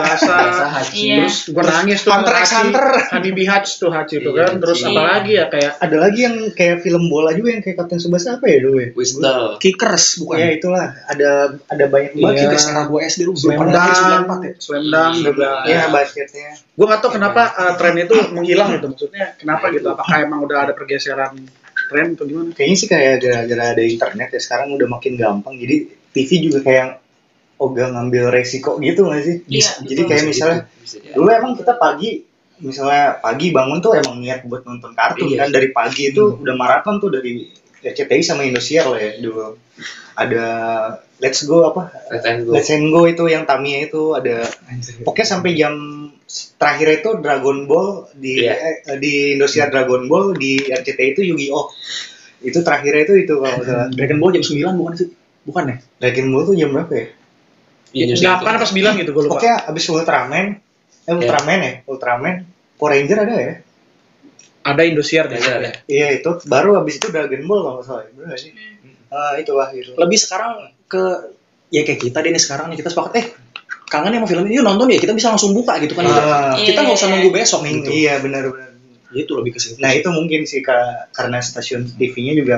Iya. 0.91 1.17
Terus 1.23 1.37
gue 1.49 1.63
nangis 1.63 1.99
tuh 2.03 2.11
Hunter 2.11 2.35
x 2.37 2.47
Hunter. 2.53 2.85
Hanibi 3.15 3.45
Hatch 3.47 3.79
tuh 3.79 3.95
Hachi 3.95 4.19
itu 4.19 4.35
Iya, 4.35 4.51
kan 4.51 4.59
Terus 4.59 4.79
apa 4.83 5.03
lagi 5.07 5.33
ya 5.39 5.47
kayak 5.47 5.73
ada 5.79 5.97
lagi 5.97 6.21
yang 6.27 6.37
kayak 6.51 6.83
film 6.83 7.07
bola 7.07 7.31
juga 7.31 7.55
yang 7.55 7.63
kayak 7.63 7.77
Kapten 7.79 7.97
Tsubasa 7.97 8.43
apa 8.43 8.47
ya 8.51 8.59
dulu 8.59 8.77
ya? 8.83 8.89
Whistle. 8.93 9.63
Kickers 9.63 10.05
bukan 10.19 10.37
Ya 10.37 10.49
itulah, 10.51 10.87
ada 11.07 11.31
ada 11.71 11.85
banyak 11.87 12.13
Iya. 12.13 12.23
banget 12.27 12.41
Kickers 12.43 12.65
era 12.67 12.83
gue 12.85 13.01
SD 13.01 13.21
lu 13.23 13.33
belum 13.33 13.39
Slam 13.39 13.59
pernah 13.63 13.79
lahir 13.79 13.95
94 13.95 14.27
Dunk 14.27 14.43
ya 14.43 14.53
Slam 14.59 14.85
Dunk 14.91 15.15
juga 15.23 15.49
Iya 15.65 15.83
basketnya. 15.89 16.49
Gue 16.77 16.85
gak 16.85 17.01
tau 17.01 17.11
kenapa 17.11 17.43
uh, 17.55 17.73
tren 17.79 17.95
itu 17.97 18.15
menghilang 18.35 18.69
gitu 18.75 18.87
Maksudnya 18.91 19.27
kenapa 19.39 19.71
gitu 19.71 19.87
Apakah 19.89 20.17
emang 20.19 20.43
udah 20.43 20.59
ada 20.67 20.73
pergeseran 20.75 21.47
tren 21.87 22.15
atau 22.15 22.25
gimana? 22.25 22.51
Kayaknya 22.53 22.77
sih 22.77 22.89
kayak 22.89 23.13
gara-gara 23.19 23.65
ada 23.73 23.83
internet 23.83 24.29
ya 24.35 24.41
sekarang 24.41 24.75
udah 24.75 24.89
makin 24.89 25.13
gampang. 25.15 25.55
Jadi 25.57 25.77
TV 26.11 26.31
juga 26.43 26.59
kayak 26.63 26.89
ogah 27.57 27.89
ngambil 27.89 28.29
resiko 28.29 28.77
gitu 28.79 29.09
nggak 29.09 29.23
sih? 29.25 29.37
Iya, 29.49 29.71
Jadi 29.83 30.01
betul. 30.05 30.11
kayak 30.13 30.25
misalnya 30.29 30.59
Bisa 30.77 30.97
jadi. 31.01 31.15
dulu 31.17 31.29
emang 31.33 31.53
kita 31.57 31.73
pagi 31.77 32.11
misalnya 32.57 33.21
pagi 33.21 33.53
bangun 33.53 33.79
tuh 33.81 33.93
emang 33.97 34.17
niat 34.17 34.41
buat 34.49 34.65
nonton 34.65 34.97
kartun 34.97 35.29
Iya. 35.29 35.45
kan 35.45 35.49
dari 35.53 35.69
pagi 35.71 36.09
itu 36.09 36.41
udah 36.41 36.55
maraton 36.57 36.97
tuh 36.97 37.13
dari 37.13 37.45
RCTI 37.87 38.23
sama 38.23 38.43
Indosiar 38.43 38.91
lah 38.91 38.99
ya 38.99 39.13
dulu 39.19 39.55
ada 40.17 40.47
Let's 41.17 41.45
Go 41.45 41.65
apa 41.65 41.93
Red 42.13 42.25
and 42.25 42.41
Go. 42.45 42.51
Let's 42.53 42.69
and 42.69 42.89
Go 42.91 43.05
itu 43.05 43.25
yang 43.29 43.45
Tamiya 43.45 43.89
itu 43.89 44.13
ada 44.13 44.45
pokoknya 45.05 45.27
sampai 45.27 45.51
jam 45.55 45.75
terakhir 46.59 47.01
itu 47.01 47.11
Dragon 47.23 47.65
Ball 47.65 48.11
di 48.13 48.45
Iya. 48.45 48.55
eh, 48.85 48.99
di 48.99 49.37
Indosiar 49.39 49.71
Dragon 49.71 50.05
Ball 50.09 50.35
di 50.35 50.59
RCTI 50.61 51.15
itu 51.15 51.23
Yu-Gi-Oh 51.25 51.67
itu 52.45 52.59
terakhirnya 52.61 53.09
itu 53.09 53.15
itu 53.17 53.35
kalau 53.41 53.59
salah 53.65 53.89
Dragon 53.89 54.19
Ball 54.21 54.35
jam 54.37 54.45
9 54.45 54.77
bukan 54.77 54.93
sih 54.95 55.09
bukan 55.47 55.65
ya 55.73 55.77
Dragon 56.03 56.27
Ball 56.29 56.43
tuh 56.45 56.55
jam 56.55 56.69
berapa 56.75 56.93
ya? 56.93 57.07
Iya, 57.97 58.05
justru 58.13 58.29
itu. 58.29 58.45
8 58.45 58.59
apa 58.61 58.67
9 58.69 59.01
gitu 59.01 59.11
gue 59.15 59.23
lupa 59.25 59.33
Pokoknya 59.41 59.55
abis 59.73 59.85
Ultraman, 59.89 60.47
eh 61.07 61.15
Ultraman 61.17 61.59
ya, 61.65 61.73
Ultraman, 61.89 62.35
Power 62.77 62.91
Ranger 62.93 63.19
ada 63.25 63.35
ya? 63.41 63.55
Ada 64.67 64.83
Indosiar 64.83 65.25
Ada, 65.27 65.39
ada. 65.39 65.71
Iya 65.87 66.07
itu, 66.17 66.31
baru 66.45 66.81
abis 66.81 66.99
itu 66.99 67.09
Dragon 67.09 67.43
Ball 67.43 67.61
kalau 67.61 67.75
nggak 67.77 67.87
salah, 67.87 68.03
ya. 68.03 68.11
nggak 68.19 68.39
sih? 68.39 68.51
Ah 69.07 69.35
itu 69.35 69.53
lah 69.53 69.71
itu. 69.71 69.95
lebih 69.95 70.19
sekarang 70.19 70.53
ke 70.85 71.03
ya 71.69 71.83
kayak 71.83 72.01
kita 72.01 72.19
deh 72.19 72.31
nih 72.31 72.39
sekarang 72.39 72.67
nih 72.69 72.79
kita 72.79 72.91
sepakat 72.91 73.13
eh 73.17 73.27
kangen 73.87 74.11
ya 74.11 74.19
sama 74.19 74.27
film 74.27 74.43
ini 74.45 74.59
yuk 74.59 74.67
nonton 74.67 74.87
ya 74.87 74.99
kita 74.99 75.15
bisa 75.15 75.31
langsung 75.31 75.51
buka 75.51 75.79
gitu 75.79 75.95
kan 75.95 76.03
Ah, 76.05 76.55
kita 76.57 76.83
nggak 76.83 76.95
usah 76.95 77.07
Iya. 77.07 77.15
nunggu 77.15 77.31
besok 77.33 77.61
Ming- 77.63 77.81
gitu 77.81 77.91
Iya 77.93 78.15
benar-benar. 78.19 78.71
Ya 79.07 79.21
itu 79.23 79.33
lebih 79.33 79.55
ke 79.55 79.59
situ. 79.59 79.79
Nah 79.79 79.91
itu 79.91 80.09
mungkin 80.09 80.43
sih 80.43 80.59
ka- 80.61 81.07
karena 81.11 81.39
stasiun 81.39 81.87
TV-nya 81.89 82.35
juga 82.35 82.57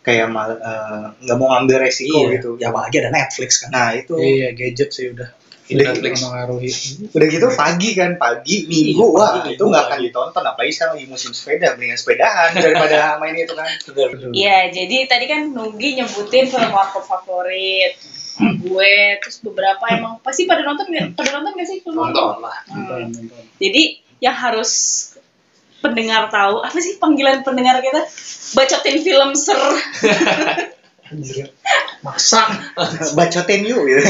kayak 0.00 0.26
mal- 0.28 0.56
eh, 0.56 1.06
nggak 1.20 1.36
mau 1.36 1.50
ngambil 1.52 1.76
resiko 1.82 2.18
iya. 2.24 2.38
gitu. 2.38 2.50
Ya 2.56 2.70
apalagi 2.70 2.96
ada 2.98 3.10
Netflix 3.10 3.50
kan. 3.58 3.68
Nah 3.68 3.90
itu 3.92 4.14
Iya, 4.14 4.54
gadget 4.54 4.90
sih 4.90 5.10
udah. 5.10 5.28
Udah, 5.76 5.84
Netflix. 5.92 6.14
Mengaruhi. 6.24 6.70
udah 7.12 7.26
gitu 7.28 7.46
pagi 7.52 7.90
kan 7.92 8.10
pagi 8.16 8.56
minggu 8.64 9.04
Iya, 9.04 9.14
wah 9.14 9.30
pagi, 9.40 9.50
itu 9.56 9.64
nggak 9.68 9.84
akan 9.84 9.98
ditonton 10.00 10.44
apalagi 10.44 10.72
sekarang 10.72 10.94
lagi 10.96 11.06
musim 11.12 11.30
sepeda 11.36 11.76
mendingan 11.76 11.98
sepedahan 12.00 12.50
daripada 12.56 12.98
main 13.20 13.36
itu 13.36 13.52
kan. 13.52 13.68
Iya, 14.32 14.72
jadi 14.72 14.96
tadi 15.04 15.24
kan 15.28 15.52
Nugi 15.52 16.00
nyebutin 16.00 16.48
film 16.48 16.70
warkop 16.72 17.04
favorit 17.04 17.96
gue, 18.38 19.18
terus 19.18 19.42
beberapa 19.42 19.82
emang 19.90 20.22
pasti 20.22 20.46
pada 20.46 20.62
nonton? 20.62 20.86
Pada 21.14 21.30
nonton 21.34 21.52
nggak 21.58 21.68
sih 21.68 21.78
film? 21.82 21.98
Nonton 21.98 22.38
lah. 22.38 22.58
Hmm. 22.70 23.10
Jadi 23.58 23.98
yang 24.22 24.34
harus 24.34 24.70
pendengar 25.82 26.30
tahu 26.30 26.62
apa 26.62 26.78
sih 26.78 26.98
panggilan 27.02 27.42
pendengar 27.42 27.82
kita? 27.82 28.06
Bacotin 28.54 28.98
film 29.02 29.30
ser. 29.34 29.58
Anjir. 31.10 31.50
Masak. 32.04 32.78
Bacotin 33.18 33.66
yuk 33.66 33.82
gitu. 33.90 34.02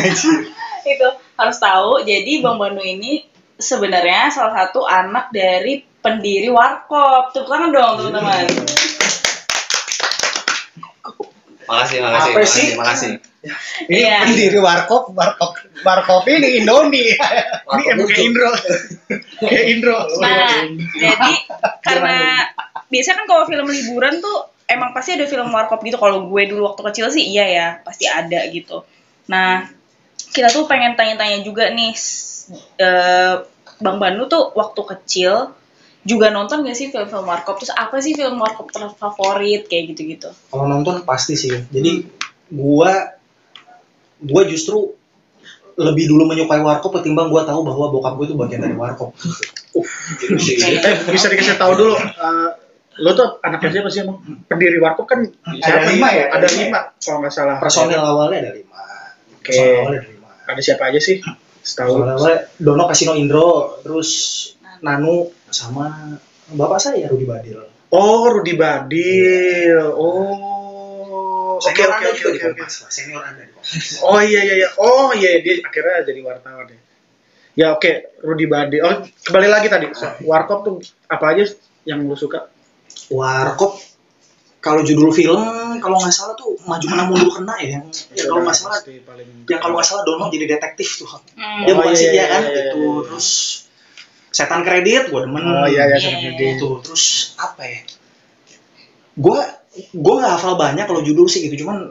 itu 0.89 1.09
harus 1.39 1.57
tahu. 1.57 2.03
Jadi 2.03 2.43
Bang 2.43 2.59
Banu 2.59 2.83
ini 2.83 3.23
sebenarnya 3.55 4.29
salah 4.29 4.67
satu 4.67 4.83
anak 4.85 5.31
dari 5.31 5.79
pendiri 6.03 6.51
warkop. 6.51 7.31
Tepuk 7.31 7.47
tangan 7.49 7.71
dong 7.71 7.93
teman-teman. 8.03 8.45
Makasih, 11.69 12.01
makasih, 12.01 12.33
Apa 12.33 12.41
makasih, 12.41 12.49
sih? 12.49 12.69
makasih. 12.81 13.11
Ini 13.93 14.01
Iya. 14.03 14.25
pendiri 14.25 14.59
warkop, 14.59 15.13
warkop, 15.13 15.53
warkop 15.85 16.25
ini 16.27 16.65
Indomie. 16.65 17.13
ini 17.13 17.83
emang 17.93 18.09
kayak 18.09 18.25
Indro. 18.25 18.51
kayak 19.45 19.65
Indro. 19.77 19.99
Nah, 20.19 20.65
jadi 20.97 21.33
karena 21.85 22.49
biasanya 22.89 23.17
kan 23.23 23.27
kalau 23.29 23.45
film 23.45 23.69
liburan 23.69 24.17
tuh 24.19 24.49
emang 24.65 24.97
pasti 24.97 25.13
ada 25.21 25.29
film 25.29 25.53
warkop 25.53 25.85
gitu. 25.85 26.01
Kalau 26.01 26.25
gue 26.25 26.43
dulu 26.49 26.73
waktu 26.73 26.83
kecil 26.89 27.07
sih 27.13 27.37
iya 27.37 27.47
ya, 27.47 27.69
pasti 27.85 28.09
ada 28.09 28.49
gitu. 28.49 28.89
Nah, 29.29 29.69
kita 30.33 30.49
tuh 30.53 30.69
pengen 30.69 30.95
tanya-tanya 30.95 31.43
juga 31.43 31.73
nih, 31.73 31.93
eh, 32.81 33.35
Bang 33.79 33.99
Banu 34.03 34.27
tuh 34.27 34.51
waktu 34.59 34.83
kecil 34.97 35.55
juga 36.03 36.33
nonton 36.33 36.65
gak 36.65 36.77
sih 36.79 36.89
film-film 36.89 37.27
warkop? 37.27 37.61
Terus 37.61 37.75
apa 37.77 38.01
sih 38.01 38.17
film 38.17 38.41
warkop 38.41 38.73
terfavorit 38.73 39.69
kayak 39.69 39.95
gitu-gitu? 39.95 40.31
Kalau 40.51 40.67
nonton 40.67 41.05
pasti 41.05 41.37
sih. 41.37 41.53
Jadi 41.53 42.07
gua 42.49 43.13
gua 44.19 44.43
justru 44.49 44.97
lebih 45.79 46.11
dulu 46.11 46.27
menyukai 46.27 46.59
warkop 46.59 46.99
ketimbang 46.99 47.31
gua 47.31 47.47
tahu 47.47 47.63
bahwa 47.63 47.87
bokap 47.95 48.19
gue 48.19 48.27
itu 48.33 48.37
bagian 48.39 48.67
dari 48.67 48.75
warkop. 48.75 49.15
Gitu 50.19 50.35
sih. 50.41 50.59
Eh, 50.59 50.97
bisa 51.13 51.31
dikasih 51.31 51.55
tahu 51.55 51.79
dulu. 51.79 51.95
eh, 51.95 52.51
lo 52.99 53.15
tuh 53.15 53.39
anak 53.47 53.63
siapa 53.63 53.87
sih 53.87 54.03
emang? 54.03 54.19
Pendiri 54.51 54.83
warkop 54.83 55.07
kan 55.07 55.23
siapa 55.63 55.87
lima 55.95 56.09
ya? 56.11 56.35
Ada 56.35 56.49
lima 56.51 56.79
kalau 56.99 57.23
nggak 57.23 57.31
salah. 57.31 57.57
Personil 57.63 58.03
awalnya 58.03 58.49
ada 58.49 58.53
lima. 58.59 58.83
Oke. 59.39 59.55
Personil 59.55 59.77
awalnya 59.87 60.18
ada 60.49 60.61
siapa 60.65 60.89
aja 60.89 60.97
sih? 60.97 61.21
Setahu. 61.61 62.01
Awalnya 62.01 62.49
Dono 62.57 62.89
Kasino 62.89 63.13
Indro, 63.13 63.85
terus 63.85 64.11
Nanu 64.81 65.29
sama 65.53 66.17
bapak 66.49 66.81
saya 66.81 67.13
Rudi 67.13 67.29
Badil. 67.29 67.61
Oh, 67.93 68.33
Rudi 68.33 68.57
Badil. 68.57 69.77
Oh. 69.93 70.57
Oke, 71.59 71.75
Senior 71.75 71.91
oke, 71.91 72.05
Anda 72.07 72.09
oke, 72.15 72.47
oke. 72.55 72.65
Senior 72.71 73.23
Anda 73.27 73.43
di 73.43 73.53
Kompas. 73.53 73.99
Oh 74.07 74.23
iya 74.23 74.41
iya 74.47 74.55
iya. 74.63 74.69
Oh 74.79 75.11
iya 75.11 75.43
dia 75.43 75.59
akhirnya 75.61 76.07
jadi 76.07 76.21
wartawan 76.23 76.71
ya. 76.71 76.79
Ya 77.59 77.67
oke, 77.75 78.23
Rudi 78.23 78.47
Badil. 78.47 78.81
Oh, 78.87 79.03
kembali 79.27 79.49
lagi 79.51 79.67
tadi. 79.67 79.91
Warkop 80.23 80.59
tuh 80.63 80.77
apa 81.11 81.35
aja 81.35 81.51
yang 81.83 82.07
lu 82.07 82.15
suka? 82.15 82.47
Warkop 83.11 83.83
kalau 84.69 84.83
judul 84.83 85.09
film 85.11 85.41
kalau 85.79 85.97
nggak 85.97 86.13
salah 86.13 86.35
tuh 86.35 86.53
maju 86.63 86.85
kena 86.85 87.05
mundur 87.05 87.31
kena 87.33 87.55
ya 87.59 87.81
yang 87.81 87.85
ya, 88.13 88.25
kalau 88.29 88.43
nggak 88.45 88.57
salah 88.57 88.79
yang 89.49 89.59
kalau 89.59 89.75
nggak 89.75 89.89
salah 89.89 90.03
Dono 90.05 90.29
jadi 90.29 90.47
detektif 90.47 91.01
tuh 91.01 91.09
Hmm. 91.09 91.65
dia 91.65 91.73
Oh, 91.73 91.77
bukan 91.79 91.93
iya, 91.93 91.99
sih 91.99 92.07
iya, 92.07 92.13
dia 92.13 92.19
iya, 92.19 92.27
kan 92.29 92.43
iya, 92.45 92.63
itu 92.67 92.83
iya. 92.85 93.01
terus 93.07 93.29
setan 94.29 94.61
kredit 94.63 95.03
gue 95.09 95.21
demen 95.25 95.43
Oh 95.43 95.67
iya 95.67 95.83
iya 95.87 95.97
Iya. 95.97 96.05
sama 96.05 96.19
dia. 96.37 96.51
itu 96.55 96.69
terus 96.85 97.05
apa 97.37 97.63
ya 97.65 97.81
gue 99.17 99.39
gue 99.95 100.15
nggak 100.15 100.33
hafal 100.35 100.55
banyak 100.55 100.85
kalau 100.85 101.01
judul 101.01 101.27
sih 101.27 101.47
gitu 101.47 101.63
cuman 101.63 101.91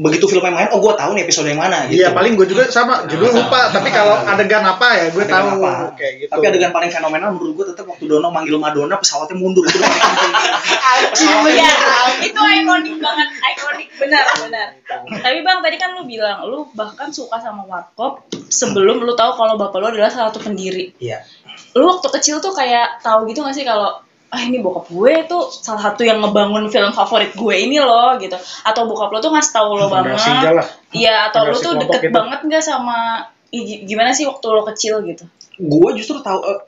begitu 0.00 0.24
filmnya 0.24 0.56
main 0.56 0.68
oh 0.72 0.80
gue 0.80 0.92
tahu 0.96 1.12
nih 1.12 1.28
episode 1.28 1.44
yang 1.52 1.60
mana 1.60 1.84
gitu 1.84 2.00
Iya 2.00 2.16
paling 2.16 2.32
gue 2.32 2.48
juga 2.48 2.64
sama 2.72 3.04
judul 3.04 3.28
lupa 3.28 3.68
tapi 3.68 3.92
kalau 3.92 4.16
adegan 4.16 4.64
apa 4.64 4.88
ya 4.96 5.06
gue 5.12 5.24
tahu 5.28 5.46
apa. 5.60 5.92
kayak 6.00 6.12
gitu. 6.24 6.30
tapi 6.32 6.44
adegan 6.48 6.72
paling 6.72 6.88
fenomenal 6.88 7.36
menurut 7.36 7.52
gue 7.60 7.66
tetap 7.76 7.84
waktu 7.84 8.08
Dono 8.08 8.32
manggil 8.32 8.56
Madonna 8.56 8.96
pesawatnya 8.96 9.36
mundur 9.36 9.68
itu. 9.68 9.76
Iya, 11.50 11.70
itu 12.24 12.40
ikonik 12.40 12.96
banget, 13.04 13.28
ikonik 13.36 13.88
benar 14.00 14.24
benar. 14.40 14.68
Tapi 15.20 15.38
bang 15.44 15.58
tadi 15.60 15.76
kan 15.76 15.92
lu 15.92 16.08
bilang 16.08 16.48
lu 16.48 16.64
bahkan 16.72 17.12
suka 17.12 17.36
sama 17.36 17.68
warkop 17.68 18.24
sebelum 18.48 19.04
lu 19.04 19.12
tahu 19.12 19.36
kalau 19.36 19.60
bapak 19.60 19.76
lu 19.76 19.86
adalah 19.92 20.08
salah 20.08 20.32
satu 20.32 20.40
pendiri. 20.40 20.96
iya 20.96 21.20
Lu 21.76 21.84
waktu 21.84 22.08
kecil 22.16 22.40
tuh 22.40 22.56
kayak 22.56 23.04
tahu 23.04 23.28
gitu 23.28 23.44
gak 23.44 23.52
sih 23.52 23.68
kalau 23.68 24.00
ah 24.30 24.40
ini 24.40 24.62
bokap 24.62 24.86
gue 24.88 25.14
tuh 25.26 25.50
salah 25.50 25.90
satu 25.90 26.06
yang 26.06 26.22
ngebangun 26.22 26.70
film 26.70 26.94
favorit 26.94 27.34
gue 27.34 27.54
ini 27.58 27.82
loh 27.82 28.14
gitu. 28.16 28.38
Atau 28.62 28.86
bokap 28.86 29.10
lu 29.10 29.18
tuh 29.18 29.34
ngasih 29.34 29.52
tahu 29.52 29.74
lo 29.74 29.90
banget. 29.90 30.16
Iya, 30.94 31.30
atau 31.34 31.50
lu 31.50 31.54
Generasi 31.54 31.66
tuh 31.66 31.72
deket 31.82 32.00
gitu. 32.06 32.14
banget 32.14 32.40
gak 32.46 32.62
sama 32.62 32.98
gimana 33.50 34.14
sih 34.14 34.30
waktu 34.30 34.46
lo 34.46 34.62
kecil 34.62 35.02
gitu? 35.02 35.26
gue 35.60 35.90
justru 35.92 36.24
tahu 36.24 36.40
eh, 36.40 36.60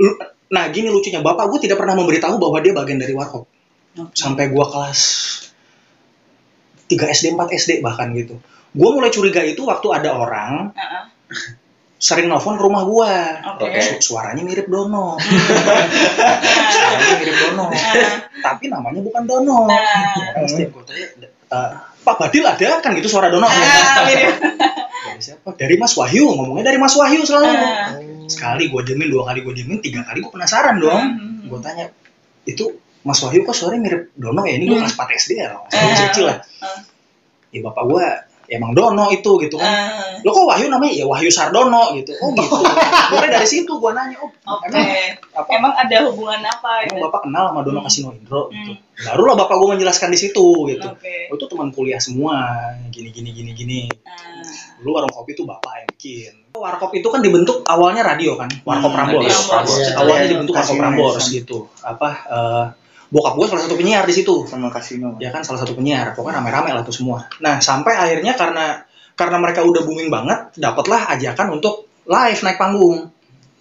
lu- 0.00 0.16
nah 0.48 0.64
gini 0.72 0.88
lucunya 0.88 1.20
bapak 1.20 1.44
gue 1.52 1.68
tidak 1.68 1.76
pernah 1.76 1.92
memberitahu 1.92 2.40
bahwa 2.40 2.56
dia 2.64 2.72
bagian 2.72 2.96
dari 2.96 3.12
warkop 3.12 3.44
sampai 4.16 4.48
gue 4.48 4.64
kelas 4.64 5.00
3 6.88 6.94
SD 7.12 7.26
4 7.36 7.52
SD 7.52 7.70
bahkan 7.80 8.16
gitu 8.16 8.40
gue 8.72 8.88
mulai 8.88 9.12
curiga 9.12 9.44
itu 9.44 9.60
waktu 9.66 9.86
ada 9.92 10.16
orang 10.16 10.72
Heeh. 10.72 11.04
Sering 11.96 12.26
nelfon 12.26 12.54
ke 12.54 12.62
rumah 12.62 12.82
gue 12.82 13.12
Oke. 13.58 13.80
suaranya 13.98 14.40
mirip 14.40 14.66
Dono 14.66 15.14
suaranya 16.74 17.14
mirip 17.16 17.36
Dono 17.38 17.64
nah, 17.66 18.18
tapi 18.42 18.64
namanya 18.68 19.00
bukan 19.00 19.22
Dono 19.24 19.58
nah. 19.64 20.44
Setiap 20.44 20.70
gue 20.70 20.82
tanya 20.84 21.06
"Eh, 21.46 21.70
Pak 22.02 22.16
Badil 22.18 22.44
ada 22.44 22.68
kan 22.78 22.92
gitu 22.92 23.08
suara 23.08 23.28
Dono 23.28 23.46
Ah, 23.46 24.04
mirip. 24.04 24.36
dari 25.04 25.20
siapa 25.22 25.48
dari 25.54 25.76
Mas 25.76 25.94
Wahyu 25.94 26.26
ngomongnya 26.26 26.64
dari 26.66 26.76
Mas 26.76 26.92
Wahyu 26.92 27.22
selalu 27.22 27.46
Ah. 27.46 27.94
sekali 28.26 28.66
gue 28.66 28.80
diemin 28.82 29.08
dua 29.08 29.24
kali 29.24 29.40
gue 29.40 29.54
diemin 29.54 29.78
tiga 29.78 30.02
kali 30.02 30.18
gue 30.18 30.28
penasaran 30.28 30.76
dong 30.76 31.02
Hmm. 31.04 31.46
gue 31.46 31.58
tanya 31.60 31.86
itu 32.44 32.68
Mas 33.00 33.20
Wahyu 33.20 33.40
kok 33.42 33.54
suaranya 33.54 33.80
mirip 33.82 34.02
Dono 34.14 34.42
ya 34.42 34.52
ini 34.52 34.66
gue 34.66 34.74
Hmm. 34.74 34.84
kelas 34.84 34.96
4 34.98 35.08
SD 35.14 35.30
ya 35.38 35.48
Ah. 35.54 35.62
kecil 36.08 36.24
lah 36.26 36.38
Ah. 36.58 36.80
ya 37.48 37.60
bapak 37.62 37.84
gue 37.86 38.04
emang 38.46 38.72
Dono 38.72 39.08
itu 39.08 39.30
gitu 39.38 39.56
kan 39.56 39.66
Ah. 39.66 40.16
lo 40.20 40.30
kok 40.30 40.44
Wahyu 40.46 40.66
namanya 40.66 40.92
ya 40.92 41.04
Wahyu 41.04 41.28
Sardono 41.28 41.92
gitu 41.94 42.12
oh 42.16 42.30
gitu 42.30 42.56
mulai 43.10 43.30
dari 43.30 43.44
situ 43.44 43.70
gue 43.70 43.90
nanya 43.90 44.16
oh 44.18 44.28
Oke. 44.28 44.68
emang 44.68 44.84
apa 45.32 45.48
Emang 45.50 45.72
ada 45.74 45.96
hubungan 46.04 46.40
apa 46.40 46.70
emang 46.82 46.94
gitu? 46.94 47.04
bapak 47.04 47.20
kenal 47.22 47.44
sama 47.48 47.60
Dono 47.60 47.76
Hmm. 47.76 47.86
Kasino 47.86 48.08
Indro 48.10 48.42
gitu 48.48 48.72
Hmm. 48.72 49.04
barulah 49.04 49.34
bapak 49.36 49.54
gue 49.54 49.68
menjelaskan 49.70 50.08
di 50.08 50.18
situ 50.18 50.46
gitu 50.68 50.88
Oke. 50.88 51.14
oh, 51.26 51.34
itu 51.34 51.44
teman 51.46 51.68
kuliah 51.70 51.98
semua 51.98 52.34
gini 52.88 53.08
gini 53.08 53.30
gini 53.30 53.50
gini 53.52 53.80
Nah, 54.04 54.44
dulu 54.78 54.90
warung 54.94 55.12
kopi 55.12 55.32
itu 55.32 55.42
bapak 55.42 55.72
yang 55.76 55.88
bikin 55.90 56.32
warkop 56.54 56.92
itu 56.92 57.08
kan 57.08 57.18
dibentuk 57.18 57.64
awalnya 57.64 58.02
radio 58.02 58.34
kan 58.34 58.46
warkop 58.62 58.88
Hmm, 58.88 58.98
Prambors. 59.10 59.26
Iya. 59.26 59.98
awalnya 59.98 60.22
Iya, 60.22 60.30
dibentuk 60.30 60.54
warkop 60.54 60.76
Prambors 60.76 61.24
gitu 61.28 61.58
apa 61.80 62.08
eh, 62.26 62.64
bokap 63.12 63.34
gue 63.36 63.46
salah 63.50 63.62
satu 63.64 63.76
penyiar 63.76 64.04
di 64.08 64.14
situ 64.14 64.44
sama 64.48 64.68
kasino. 64.72 65.16
ya 65.20 65.28
kan? 65.32 65.44
Salah 65.44 65.60
satu 65.60 65.76
penyiar. 65.76 66.12
Pokoknya 66.16 66.40
rame-rame 66.40 66.70
lah 66.72 66.82
tuh 66.86 66.94
semua. 66.94 67.26
Nah 67.42 67.60
sampai 67.60 67.94
akhirnya 67.96 68.32
karena 68.36 68.84
karena 69.14 69.36
mereka 69.38 69.62
udah 69.62 69.82
booming 69.86 70.10
banget 70.10 70.58
dapatlah 70.58 71.06
ajakan 71.14 71.60
untuk 71.60 71.88
live 72.08 72.40
naik 72.40 72.58
panggung. 72.58 73.10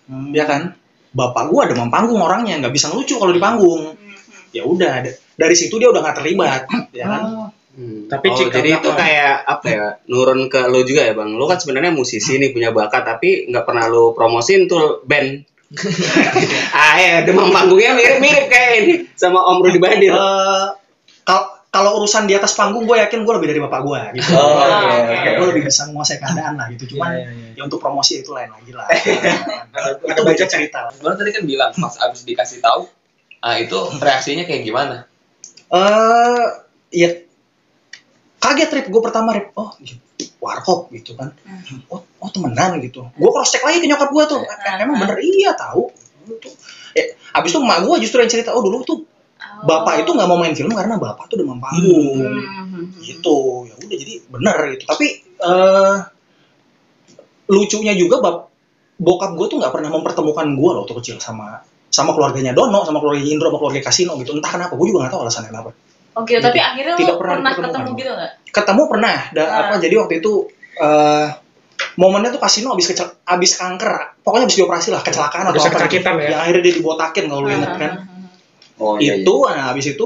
Hmm. 0.04 0.36
ya 0.36 0.44
kan? 0.44 0.76
Bapak 1.14 1.48
gua 1.48 1.70
demam 1.70 1.88
panggung 1.88 2.20
orangnya 2.20 2.60
nggak 2.60 2.74
bisa 2.74 2.90
ngelucu 2.92 3.16
kalau 3.22 3.32
di 3.32 3.40
panggung. 3.40 3.96
Ya 4.52 4.66
udah 4.68 5.02
da- 5.06 5.18
dari 5.40 5.56
situ 5.58 5.80
dia 5.80 5.90
udah 5.90 6.02
nggak 6.04 6.18
terlibat 6.22 6.68
ya 6.92 7.06
kan? 7.08 7.22
Hmm. 7.74 8.06
Tapi 8.06 8.28
oh, 8.30 8.36
jika 8.38 8.54
jadi 8.62 8.70
itu 8.78 8.90
apa- 8.90 9.00
kayak 9.02 9.36
apa 9.50 9.66
ya 9.70 9.86
nurun 10.06 10.46
ke 10.46 10.62
lo 10.70 10.86
juga 10.86 11.10
ya 11.10 11.14
bang? 11.18 11.34
Lo 11.38 11.46
kan 11.50 11.58
sebenarnya 11.58 11.90
musisi 11.94 12.38
nih 12.38 12.54
punya 12.54 12.70
bakat 12.70 13.02
tapi 13.02 13.50
nggak 13.50 13.66
pernah 13.66 13.86
lo 13.90 14.14
promosin 14.14 14.70
tuh 14.70 15.02
band 15.06 15.53
ah 16.72 16.96
ya 16.96 17.24
demam 17.24 17.50
panggungnya 17.50 17.94
mirip 17.94 18.18
mirip 18.18 18.46
kayak 18.46 18.72
ini 18.80 18.94
sama 19.14 19.42
Om 19.44 19.58
Rudi 19.60 19.78
Badil 19.78 20.12
Eh, 20.12 20.66
kal- 21.24 21.52
kalau 21.68 21.98
urusan 21.98 22.24
di 22.24 22.34
atas 22.34 22.54
panggung 22.54 22.84
gue 22.84 22.94
yakin 22.96 23.22
gue 23.22 23.34
lebih 23.34 23.48
dari 23.48 23.60
bapak 23.60 23.82
gue 23.82 24.00
gitu 24.16 24.30
Oh, 24.32 24.62
oke, 24.62 25.10
Kayak 25.10 25.26
oke. 25.26 25.30
gue 25.36 25.48
lebih 25.50 25.64
bisa 25.66 25.82
menguasai 25.86 26.18
keadaan 26.18 26.54
lah 26.54 26.70
gitu 26.70 26.94
cuman 26.94 27.10
Iya, 27.12 27.26
iya, 27.26 27.32
iya. 27.50 27.50
ya 27.56 27.62
untuk 27.64 27.80
promosi 27.80 28.22
itu 28.22 28.30
lain 28.30 28.50
lagi 28.50 28.72
lah 28.72 28.86
itu 30.10 30.22
beda 30.22 30.46
cerita 30.46 30.80
Sebenarnya 30.92 31.18
tadi 31.20 31.32
kan 31.32 31.44
bilang 31.44 31.72
pas 31.74 31.94
abis 32.00 32.22
dikasih 32.24 32.60
tahu, 32.60 32.86
ah 33.40 33.56
itu 33.56 33.74
reaksinya 33.98 34.44
kayak 34.44 34.62
gimana? 34.64 35.10
eh 35.68 36.46
ya 36.92 37.10
kaget 38.44 38.68
trip 38.68 38.86
gue 38.92 39.02
pertama 39.02 39.32
rip 39.32 39.56
oh 39.56 39.72
warkop 40.44 40.92
gitu 40.92 41.16
kan. 41.16 41.32
Oh, 41.88 42.04
oh 42.04 42.30
temenan 42.30 42.76
gitu. 42.84 43.08
Gue 43.16 43.30
cross 43.32 43.56
check 43.56 43.64
lagi 43.64 43.80
ke 43.80 43.88
nyokap 43.88 44.12
gue 44.12 44.24
tuh. 44.28 44.44
Hmm. 44.44 44.84
emang 44.84 45.00
bener 45.00 45.16
iya 45.24 45.56
tahu. 45.56 45.88
Eh, 46.94 47.16
abis 47.40 47.50
itu 47.56 47.60
emak 47.64 47.80
gue 47.88 47.96
justru 48.04 48.20
yang 48.20 48.32
cerita 48.32 48.52
oh 48.52 48.60
dulu 48.60 48.84
tuh 48.84 49.00
bapak 49.64 50.04
itu 50.04 50.12
nggak 50.12 50.28
mau 50.28 50.36
main 50.36 50.52
film 50.52 50.76
karena 50.76 51.00
bapak 51.00 51.32
tuh 51.32 51.40
demam 51.40 51.64
panggung. 51.64 52.20
Hmm. 52.20 52.92
gitu. 53.00 53.64
Ya 53.72 53.74
udah 53.80 53.98
jadi 53.98 54.14
bener 54.28 54.58
gitu. 54.76 54.84
Tapi 54.92 55.08
eh 55.24 55.98
lucunya 57.48 57.96
juga 57.96 58.20
bap 58.20 58.38
bokap 59.00 59.32
gue 59.40 59.48
tuh 59.48 59.58
nggak 59.64 59.72
pernah 59.72 59.90
mempertemukan 59.92 60.48
gue 60.52 60.70
loh 60.76 60.84
waktu 60.84 60.96
kecil 61.00 61.18
sama 61.24 61.64
sama 61.94 62.12
keluarganya 62.16 62.56
Dono 62.56 62.84
sama 62.88 63.00
keluarga 63.00 63.22
Indro 63.22 63.48
sama 63.48 63.60
keluarga 63.64 63.82
Kasino 63.88 64.20
gitu. 64.20 64.36
Entah 64.36 64.52
kenapa 64.52 64.76
gue 64.76 64.88
juga 64.92 65.08
nggak 65.08 65.14
tahu 65.16 65.22
alasannya 65.24 65.50
kenapa 65.56 65.72
Oke, 66.14 66.38
tapi 66.38 66.58
akhirnya 66.58 66.94
Tidak 66.94 67.10
lo 67.10 67.18
pernah 67.18 67.36
pernah 67.36 67.52
dipertemukan. 67.52 67.82
ketemu 67.82 68.00
gitu 68.00 68.12
nggak? 68.12 68.32
ketemu 68.50 68.82
pernah 68.86 69.18
dan 69.32 69.46
Ah. 69.46 69.60
apa 69.64 69.74
jadi 69.78 69.96
waktu 69.98 70.14
itu 70.18 70.32
eh 70.76 71.28
momennya 71.96 72.30
tuh 72.30 72.38
Kasino 72.40 72.70
abis 72.70 72.86
kecel 72.88 73.08
abis 73.24 73.52
kanker 73.56 73.92
pokoknya 74.20 74.46
abis 74.46 74.58
dioperasi 74.58 74.90
lah 74.90 75.02
kecelakaan 75.02 75.46
atau 75.48 75.54
Abis 75.54 75.64
apa 75.64 75.70
gitu. 75.70 75.78
kesakitan 75.84 76.14
ya. 76.16 76.28
yang 76.30 76.40
akhirnya 76.40 76.62
dia 76.62 76.74
dibotakin 76.76 77.24
kalau 77.28 77.42
lu 77.42 77.50
inget 77.50 77.74
kan 77.76 77.92
Oh 78.76 78.98
iya. 78.98 79.18
itu 79.18 79.34
nah 79.44 79.70
habis 79.70 79.86
itu 79.88 80.06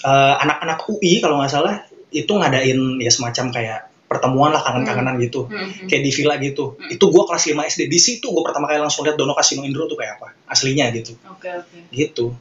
eh, 0.00 0.34
anak-anak 0.38 0.78
UI 0.86 1.18
kalau 1.18 1.40
nggak 1.40 1.50
salah 1.50 1.74
itu 2.10 2.28
ngadain 2.30 2.78
ya 2.98 3.08
semacam 3.08 3.44
kayak 3.50 3.78
pertemuan 4.04 4.48
lah 4.50 4.62
kangen-kangenan 4.62 5.16
gitu 5.18 5.44
Hmm. 5.46 5.84
kayak 5.84 6.00
di 6.00 6.10
villa 6.10 6.36
gitu 6.38 6.76
itu 6.86 7.04
gua 7.06 7.24
kelas 7.24 7.44
5 7.46 7.64
SD 7.66 7.80
di 7.86 7.98
situ 7.98 8.24
gua 8.26 8.40
pertama 8.42 8.64
kali 8.64 8.76
langsung 8.78 9.04
lihat 9.04 9.16
Dono 9.16 9.32
Kasino 9.32 9.60
Indro 9.62 9.84
tuh 9.84 9.96
kayak 9.96 10.16
apa 10.16 10.32
aslinya 10.46 10.88
gitu 10.90 11.12
Oke, 11.26 11.48
oke. 11.50 11.76
gitu 11.90 12.32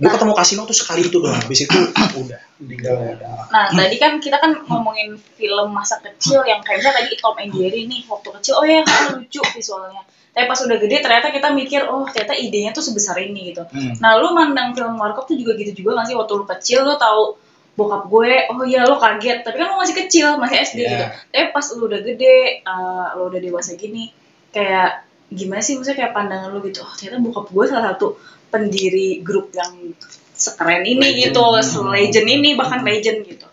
gua 0.00 0.10
ketemu 0.16 0.32
Kasino 0.32 0.62
tuh 0.64 0.76
sekali 0.76 1.04
itu 1.04 1.20
doang 1.20 1.36
habis 1.36 1.60
itu 1.68 1.78
udah 2.24 2.40
Meninggal 2.60 2.96
ya. 3.00 3.14
Nah, 3.48 3.72
tadi 3.72 3.96
kan 3.96 4.20
kita 4.20 4.36
kan 4.36 4.52
ngomongin 4.68 5.16
film 5.16 5.72
masa 5.72 5.96
kecil 6.04 6.44
yang 6.44 6.60
kayak 6.60 6.84
misalnya 6.84 7.00
tadi 7.00 7.16
Tom 7.16 7.36
and 7.40 7.52
Jerry 7.56 7.88
nih, 7.88 8.04
waktu 8.04 8.28
kecil, 8.36 8.60
oh 8.60 8.66
ya 8.68 8.84
kan 8.84 9.16
lucu 9.16 9.40
visualnya. 9.56 10.04
Tapi 10.36 10.44
pas 10.44 10.60
udah 10.60 10.76
gede 10.76 11.00
ternyata 11.00 11.32
kita 11.32 11.48
mikir, 11.56 11.88
oh 11.88 12.04
ternyata 12.12 12.36
idenya 12.36 12.76
tuh 12.76 12.84
sebesar 12.84 13.16
ini 13.16 13.56
gitu. 13.56 13.64
Hmm. 13.64 13.96
Nah, 14.04 14.20
lu 14.20 14.36
mandang 14.36 14.76
film 14.76 14.92
Warkop 15.00 15.24
tuh 15.24 15.40
juga 15.40 15.56
gitu 15.56 15.72
juga 15.72 16.04
gak 16.04 16.12
sih? 16.12 16.16
Waktu 16.20 16.32
lu 16.36 16.44
kecil 16.44 16.84
lu 16.84 16.94
tahu 17.00 17.40
bokap 17.80 18.12
gue, 18.12 18.32
oh 18.52 18.60
iya 18.68 18.84
lu 18.84 19.00
kaget. 19.00 19.40
Tapi 19.40 19.56
kan 19.56 19.66
lu 19.72 19.76
masih 19.80 19.96
kecil, 19.96 20.26
masih 20.36 20.56
SD 20.60 20.78
Iya. 20.84 20.88
gitu. 20.92 21.04
Tapi 21.32 21.46
pas 21.56 21.64
lu 21.72 21.82
udah 21.88 22.00
gede, 22.04 22.36
uh, 22.68 23.06
lu 23.16 23.32
udah 23.32 23.40
dewasa 23.40 23.72
gini, 23.80 24.12
kayak 24.52 25.08
gimana 25.30 25.58
sih 25.58 25.78
maksudnya 25.78 25.98
kayak 26.00 26.12
pandangan 26.12 26.50
lu 26.50 26.58
gitu, 26.62 26.82
oh 26.82 26.92
ternyata 26.92 27.22
bokap 27.22 27.46
gue 27.48 27.64
salah 27.64 27.84
satu 27.94 28.18
pendiri 28.50 29.22
grup 29.22 29.54
yang 29.54 29.94
sekeren 30.34 30.82
ini 30.82 30.98
Legend. 30.98 31.30
gitu, 31.30 31.44
legend 31.86 32.26
ini 32.28 32.50
bahkan 32.54 32.82
legend 32.82 33.22
gitu. 33.24 33.46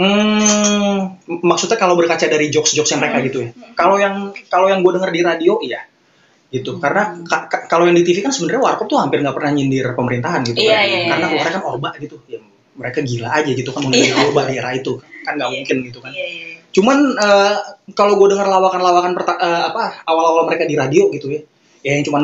Hmm, 0.00 1.12
maksudnya 1.44 1.76
kalau 1.76 1.92
berkaca 1.92 2.24
dari 2.24 2.48
jokes-jokes 2.48 2.90
yang 2.90 3.00
mereka 3.00 3.20
gitu 3.20 3.38
ya. 3.44 3.50
Kalau 3.74 4.00
yang 4.00 4.32
kalau 4.48 4.66
yang 4.66 4.80
gue 4.80 4.92
denger 4.96 5.10
di 5.10 5.20
radio 5.20 5.60
iya. 5.60 5.80
Gitu. 6.50 6.80
Karena 6.80 7.14
ka- 7.22 7.46
ka- 7.46 7.64
kalau 7.68 7.84
yang 7.84 7.94
di 7.94 8.02
TV 8.02 8.24
kan 8.24 8.32
sebenarnya 8.32 8.58
Warkop 8.64 8.88
tuh 8.88 8.98
hampir 8.98 9.20
nggak 9.20 9.36
pernah 9.36 9.52
nyindir 9.52 9.94
pemerintahan 9.94 10.40
gitu 10.42 10.58
Iya, 10.58 10.72
kan. 10.72 10.82
iya, 10.82 10.98
Karena 11.06 11.20
iya. 11.20 11.30
keluarnya 11.30 11.52
kan 11.54 11.64
orba 11.68 11.88
gitu. 11.94 12.16
Ya, 12.26 12.40
mereka 12.74 12.98
gila 13.04 13.28
aja 13.30 13.50
gitu 13.52 13.70
kan 13.70 13.80
menjadi 13.84 14.08
Iya. 14.08 14.24
orba 14.26 14.40
di 14.48 14.54
era 14.56 14.70
itu. 14.72 14.92
Kan 15.22 15.32
nggak 15.38 15.50
mungkin 15.52 15.76
gitu 15.86 15.98
kan. 16.00 16.10
Iya, 16.10 16.26
iya. 16.26 16.46
Cuman 16.70 16.98
eh, 17.18 17.56
kalau 17.98 18.14
gue 18.18 18.28
dengar 18.30 18.46
lawakan-lawakan 18.46 19.12
eh, 19.18 19.62
apa 19.74 20.06
awal-awal 20.06 20.46
mereka 20.46 20.64
di 20.66 20.78
radio 20.78 21.10
gitu 21.10 21.30
ya, 21.30 21.40
ya 21.82 21.98
yang 21.98 22.04
cuman 22.06 22.22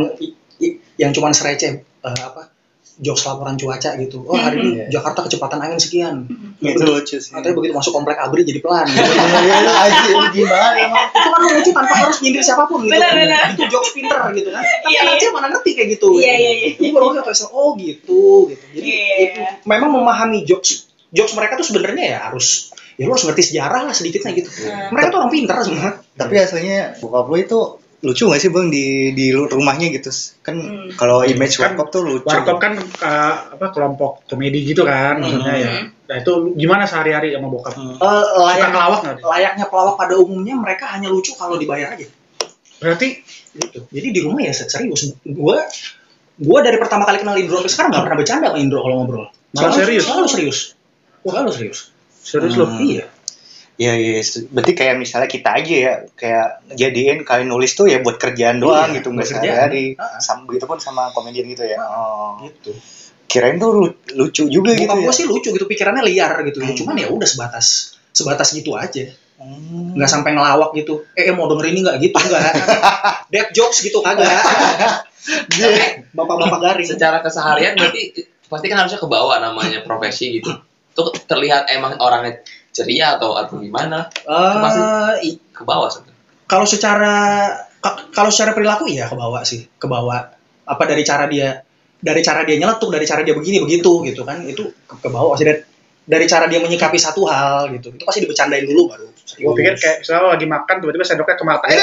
yang 0.97 1.11
cuman 1.13 1.33
sereceh 1.35 1.83
eh, 1.83 2.21
apa 2.23 2.57
jokes 2.97 3.29
laporan 3.29 3.61
cuaca 3.61 3.93
gitu. 4.01 4.25
Oh 4.25 4.37
hari 4.37 4.57
ini 4.65 4.89
Jakarta 4.89 5.29
kecepatan 5.29 5.61
angin 5.61 5.77
sekian. 5.77 6.17
itu 6.57 6.81
lucu 6.81 7.21
sih 7.21 7.29
Katanya 7.29 7.53
begitu 7.53 7.77
masuk 7.77 7.93
komplek 7.93 8.17
Abri 8.17 8.41
jadi 8.49 8.65
pelan. 8.65 8.89
Gitu. 8.89 9.13
Gimana 10.41 10.73
emang 10.81 11.05
itu 11.13 11.29
kan 11.29 11.41
lucu 11.45 11.71
tanpa 11.77 11.95
harus 12.01 12.17
nyindir 12.25 12.41
siapa 12.41 12.65
pun 12.65 12.89
gitu. 12.89 12.97
Benar, 12.97 13.13
benar. 13.13 13.45
Itu 13.53 13.65
jokes 13.69 13.93
pinter 13.93 14.17
gitu 14.33 14.49
kan. 14.49 14.65
Tapi 14.65 14.95
anak 14.97 15.21
iya. 15.21 15.29
mana 15.29 15.47
ngerti 15.53 15.71
kayak 15.77 15.89
gitu. 16.01 16.09
Iya, 16.17 16.35
iya, 16.41 16.51
iya. 16.57 16.69
Jadi 16.81 16.91
baru 16.97 17.07
ngerti 17.13 17.45
oh 17.53 17.71
gitu 17.77 18.23
gitu. 18.49 18.65
Jadi 18.73 18.89
Iya. 18.89 19.17
itu 19.29 19.41
memang 19.69 19.91
memahami 19.93 20.49
jokes 20.49 20.89
jokes 21.13 21.37
mereka 21.37 21.61
tuh 21.61 21.69
sebenarnya 21.69 22.05
ya 22.17 22.19
harus 22.33 22.73
ya 22.97 23.05
lu 23.05 23.13
harus 23.13 23.25
ngerti 23.25 23.43
sejarah 23.47 23.81
lah 23.85 23.93
sedikitnya 23.93 24.33
gitu. 24.35 24.49
Iya. 24.61 24.89
Mereka 24.91 25.07
tuh 25.09 25.19
orang 25.21 25.33
pinter 25.33 25.57
semua. 25.61 25.91
tapi 26.17 26.35
aslinya 26.37 26.97
bokap 26.97 27.29
lu 27.29 27.37
itu 27.37 27.59
lucu 27.97 28.25
gak 28.25 28.39
sih 28.39 28.53
bang 28.53 28.69
di 28.69 28.85
di 29.13 29.33
rumahnya 29.33 29.89
gitu 29.91 30.13
kan 30.41 30.57
Hmm. 30.57 30.89
kalau 30.95 31.25
image 31.25 31.57
Kan 31.57 31.75
warkop 31.75 31.89
tuh 31.91 32.03
lucu 32.05 32.25
Warkop 32.25 32.57
kan 32.57 32.73
uh, 32.79 33.35
apa 33.57 33.73
kelompok 33.73 34.25
komedi 34.25 34.65
gitu 34.65 34.85
kan 34.85 35.17
maksudnya 35.19 35.55
ya. 35.57 35.71
Hmm. 35.73 35.87
Nah 36.07 36.17
itu 36.17 36.33
gimana 36.55 36.85
sehari-hari 36.87 37.33
sama 37.35 37.49
bokap? 37.49 37.73
Eh, 37.73 37.83
Suka 37.97 38.41
layak, 38.47 38.69
dia? 38.71 39.13
layaknya 39.21 39.65
pelawak 39.67 39.97
pada 39.97 40.15
umumnya 40.15 40.55
mereka 40.55 40.87
hanya 40.89 41.09
lucu 41.09 41.35
kalau 41.35 41.57
dibayar 41.57 41.93
aja. 41.93 42.07
Berarti 42.79 43.09
Gitu. 43.57 43.89
Jadi 43.89 44.09
di 44.13 44.21
rumah 44.21 44.45
ya 44.45 44.53
serius. 44.53 45.17
Gue 45.25 45.57
gue 46.37 46.59
dari 46.61 46.77
pertama 46.77 47.09
kali 47.09 47.25
kenal 47.25 47.41
Indro 47.41 47.65
sampai 47.65 47.73
sekarang 47.73 47.89
nggak 47.97 48.05
pernah 48.05 48.19
bercanda 48.21 48.47
sama 48.53 48.59
Indro 48.61 48.85
kalau 48.85 48.97
ngobrol. 49.01 49.27
Malah 49.57 49.73
Selalu- 49.73 49.79
serius? 49.81 50.05
Selalu 50.05 50.27
serius. 50.29 50.59
Selalu 51.25 51.51
serius. 51.57 51.79
Serius 52.27 52.59
Hmm. 52.59 52.67
lu? 52.75 52.83
Iya. 52.83 53.05
Iya, 53.77 53.93
iya. 53.95 54.21
Berarti 54.49 54.73
kayak 54.73 54.97
misalnya 54.97 55.29
kita 55.29 55.53
aja 55.53 55.75
ya, 55.77 55.93
kayak 56.11 56.47
jadiin 56.73 57.23
kalian 57.23 57.47
nulis 57.47 57.73
tuh 57.73 57.87
ya 57.87 58.01
buat 58.01 58.17
kerjaan 58.17 58.57
doang 58.57 58.89
Iya, 58.89 58.97
gitu, 58.99 59.13
nggak 59.13 59.29
kerjaan. 59.29 59.45
sehari-hari. 59.45 59.87
Ah. 59.95 60.17
Sama 60.17 60.45
begitu 60.45 60.65
pun 60.65 60.81
sama 60.81 61.13
komedian 61.13 61.45
gitu 61.47 61.61
ya. 61.63 61.77
Oh. 61.79 62.41
Gitu. 62.41 62.73
Kirain 63.27 63.57
tuh 63.57 63.71
lu- 63.77 63.99
lucu 64.17 64.47
juga 64.47 64.73
gitu 64.73 64.89
Bokap 64.89 64.97
ya. 64.97 65.05
gue 65.05 65.15
sih 65.15 65.27
lucu 65.27 65.49
gitu 65.51 65.67
pikirannya 65.67 66.01
liar 66.03 66.33
gitu 66.43 66.59
ya. 66.59 66.67
Hmm. 66.67 66.79
Cuman 66.79 66.95
ya 66.97 67.09
udah 67.09 67.29
sebatas 67.29 67.67
sebatas 68.11 68.49
gitu 68.51 68.73
aja. 68.73 69.13
Hmm. 69.37 69.93
Nggak 69.93 70.09
sampai 70.09 70.33
ngelawak 70.33 70.73
gitu. 70.73 71.05
Eh, 71.13 71.29
eh, 71.29 71.35
mau 71.37 71.45
denger 71.45 71.69
ini 71.69 71.85
nggak 71.85 71.97
gitu 72.01 72.17
enggak. 72.17 72.43
Dead 73.35 73.49
jokes 73.53 73.85
gitu 73.85 74.01
kagak. 74.01 74.25
Bapak-bapak 76.17 76.59
garing. 76.63 76.87
secara 76.87 77.19
keseharian 77.21 77.75
berarti 77.75 78.15
pasti 78.47 78.67
kan 78.67 78.79
harusnya 78.79 78.97
kebawa 78.97 79.43
namanya 79.43 79.83
profesi 79.83 80.39
gitu 80.39 80.49
tuh 80.97 81.13
terlihat 81.23 81.69
emang 81.69 82.01
orangnya 82.01 82.41
ceria 82.73 83.15
atau 83.15 83.37
atau 83.37 83.61
gimana? 83.61 84.09
Eh, 84.25 84.57
i- 85.23 85.41
kebawa 85.53 85.87
sebenarnya. 85.87 86.15
kalau 86.47 86.65
secara 86.65 87.15
ka- 87.77 88.09
kalau 88.11 88.31
secara 88.31 88.51
perilaku 88.51 88.87
iya 88.87 89.07
kebawa 89.07 89.43
sih 89.43 89.67
kebawa 89.77 90.33
apa 90.65 90.83
dari 90.85 91.03
cara 91.03 91.27
dia 91.27 91.61
dari 91.97 92.21
cara 92.21 92.43
dia 92.43 92.57
nyeletuk 92.57 92.89
dari 92.89 93.03
cara 93.03 93.21
dia 93.21 93.35
begini 93.35 93.61
begitu 93.61 94.01
gitu 94.03 94.23
kan. 94.23 94.41
Itu 94.43 94.73
ke, 94.83 94.95
kebawa 95.01 95.35
sih. 95.35 95.45
Dari, 95.45 95.59
dari 96.07 96.23
cara 96.25 96.47
dia 96.47 96.59
menyikapi 96.59 96.95
satu 96.97 97.27
hal 97.27 97.67
gitu. 97.73 97.91
Itu 97.91 98.05
pasti 98.05 98.23
dibecandain 98.23 98.63
dulu 98.63 98.89
baru 98.89 99.09
Gue 99.37 99.53
pikir 99.53 99.75
kayak 99.75 99.97
misalnya 100.01 100.21
lo 100.23 100.29
lagi 100.33 100.47
makan 100.47 100.75
tiba-tiba 100.79 101.05
sendoknya 101.05 101.35
ke 101.35 101.45
mata. 101.45 101.67
Iya, 101.67 101.83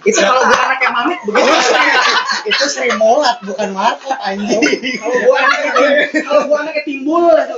itu 0.00 0.16
kalau 0.16 0.42
gue 0.44 0.54
anak 0.56 0.78
yang 0.78 0.94
mamit 0.94 1.18
begitu 1.26 1.50
itu 2.44 2.64
Sri 2.68 2.92
Molat 2.96 3.40
bukan 3.44 3.72
Markop 3.72 4.16
anjing. 4.20 4.60
kalau 5.00 5.18
gue 5.20 5.36
anaknya 5.36 5.70
kalau 6.24 6.42
gue 6.48 6.58
anaknya 6.60 6.82
timbul 6.84 7.24
itu 7.32 7.56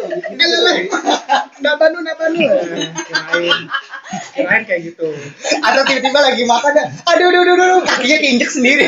Napanu, 1.57 1.99
napanu. 2.05 2.47
Kirain, 3.09 3.59
kirain 4.37 4.62
kayak 4.68 4.80
gitu. 4.93 5.09
Atau 5.64 5.82
tiba-tiba 5.89 6.20
lagi 6.20 6.45
makan 6.45 6.70
dah. 6.76 6.87
Aduh, 7.16 7.26
aduh, 7.32 7.41
aduh, 7.43 7.55
aduh, 7.57 7.80
kakinya 7.89 8.18
keinjek 8.20 8.51
sendiri. 8.53 8.87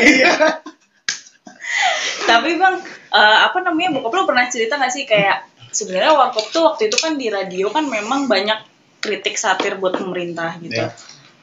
Tapi 2.29 2.49
bang, 2.61 2.75
eh, 3.09 3.37
apa 3.49 3.57
namanya 3.65 3.97
bokap 3.97 4.13
lu 4.13 4.23
pernah 4.29 4.45
cerita 4.45 4.77
gak 4.77 4.93
sih 4.93 5.09
kayak 5.09 5.49
sebenarnya 5.73 6.13
warkop 6.13 6.45
tuh 6.53 6.61
waktu 6.69 6.93
itu 6.93 6.97
kan 7.01 7.17
di 7.17 7.27
radio 7.33 7.73
kan 7.73 7.89
memang 7.89 8.29
banyak 8.29 8.61
kritik 9.01 9.39
satir 9.39 9.81
buat 9.81 9.97
pemerintah 9.97 10.61
gitu. 10.61 10.85
Iya. 10.85 10.93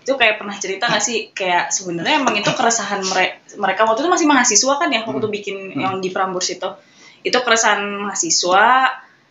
Itu 0.07 0.15
kayak 0.15 0.39
pernah 0.39 0.55
cerita 0.55 0.87
gak 0.87 1.03
sih 1.03 1.35
kayak 1.35 1.69
sebenarnya 1.69 2.23
emang 2.23 2.39
itu 2.39 2.47
keresahan 2.49 3.03
mere- 3.03 3.43
mereka 3.57 3.83
waktu 3.83 4.01
itu 4.01 4.11
masih 4.13 4.27
mahasiswa 4.27 4.73
kan 4.79 4.87
ya 4.87 5.03
waktu 5.03 5.27
bikin 5.27 5.75
yang 5.75 5.99
di 5.99 6.09
Prambors 6.09 6.47
itu. 6.49 6.69
Itu 7.21 7.43
keresahan 7.43 7.83
mahasiswa 8.01 8.67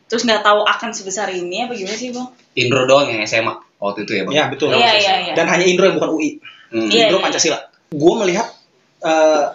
terus 0.06 0.22
nggak 0.22 0.44
tahu 0.44 0.62
akan 0.62 0.92
sebesar 0.92 1.32
ini 1.32 1.64
apa 1.64 1.74
gimana 1.74 1.96
sih 1.96 2.12
bang? 2.12 2.28
Indro 2.54 2.84
doang 2.84 3.08
yang 3.08 3.24
SMA 3.24 3.56
waktu 3.78 4.04
itu 4.04 4.12
ya 4.14 4.24
bang. 4.24 4.34
ya 4.34 4.44
betul 4.48 4.68
Iya 4.70 4.92
iya 4.94 5.14
iya. 5.22 5.34
dan 5.34 5.48
hanya 5.48 5.64
Indro 5.64 5.88
yang 5.88 5.98
bukan 5.98 6.12
UI 6.12 6.32
Hmm. 6.66 6.90
Iya, 6.90 7.08
Indro 7.08 7.18
iya. 7.18 7.26
Pancasila 7.26 7.60
gue 7.90 8.14
melihat 8.20 8.48
eh, 9.00 9.46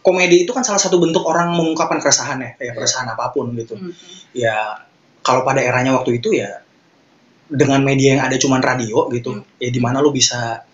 komedi 0.00 0.42
itu 0.42 0.50
kan 0.50 0.62
salah 0.62 0.78
satu 0.78 0.96
bentuk 0.96 1.22
orang 1.22 1.52
mengungkapkan 1.52 1.98
keresahannya 1.98 2.54
kayak 2.56 2.74
keresahan 2.74 3.06
apa 3.06 3.30
pun 3.30 3.50
gitu 3.52 3.74
Hmm. 3.74 3.92
ya 4.32 4.78
kalau 5.20 5.42
pada 5.42 5.58
eranya 5.58 5.92
waktu 5.92 6.18
itu 6.18 6.32
ya 6.32 6.62
dengan 7.46 7.78
media 7.82 8.18
yang 8.18 8.22
ada 8.26 8.36
cuman 8.38 8.58
radio 8.58 9.06
gitu 9.14 9.38
ya 9.62 9.70
di 9.70 9.78
mana 9.78 10.02
lu 10.02 10.10
bisa 10.10 10.66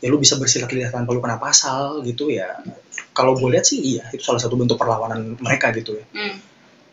ya 0.00 0.08
lu 0.08 0.16
bisa 0.16 0.38
bersilat 0.38 0.70
lidah 0.70 0.94
tanpa 0.94 1.10
lu 1.12 1.20
kena 1.20 1.36
pasal 1.36 2.00
gitu 2.06 2.30
ya. 2.30 2.62
Kalau 3.10 3.36
gue 3.36 3.50
lihat 3.52 3.66
sih 3.66 3.82
iya 3.82 4.06
itu 4.14 4.22
salah 4.22 4.40
satu 4.40 4.54
bentuk 4.56 4.78
perlawanan 4.78 5.36
mereka 5.42 5.74
gitu 5.74 5.98
ya. 5.98 6.04
Hmm. 6.14 6.38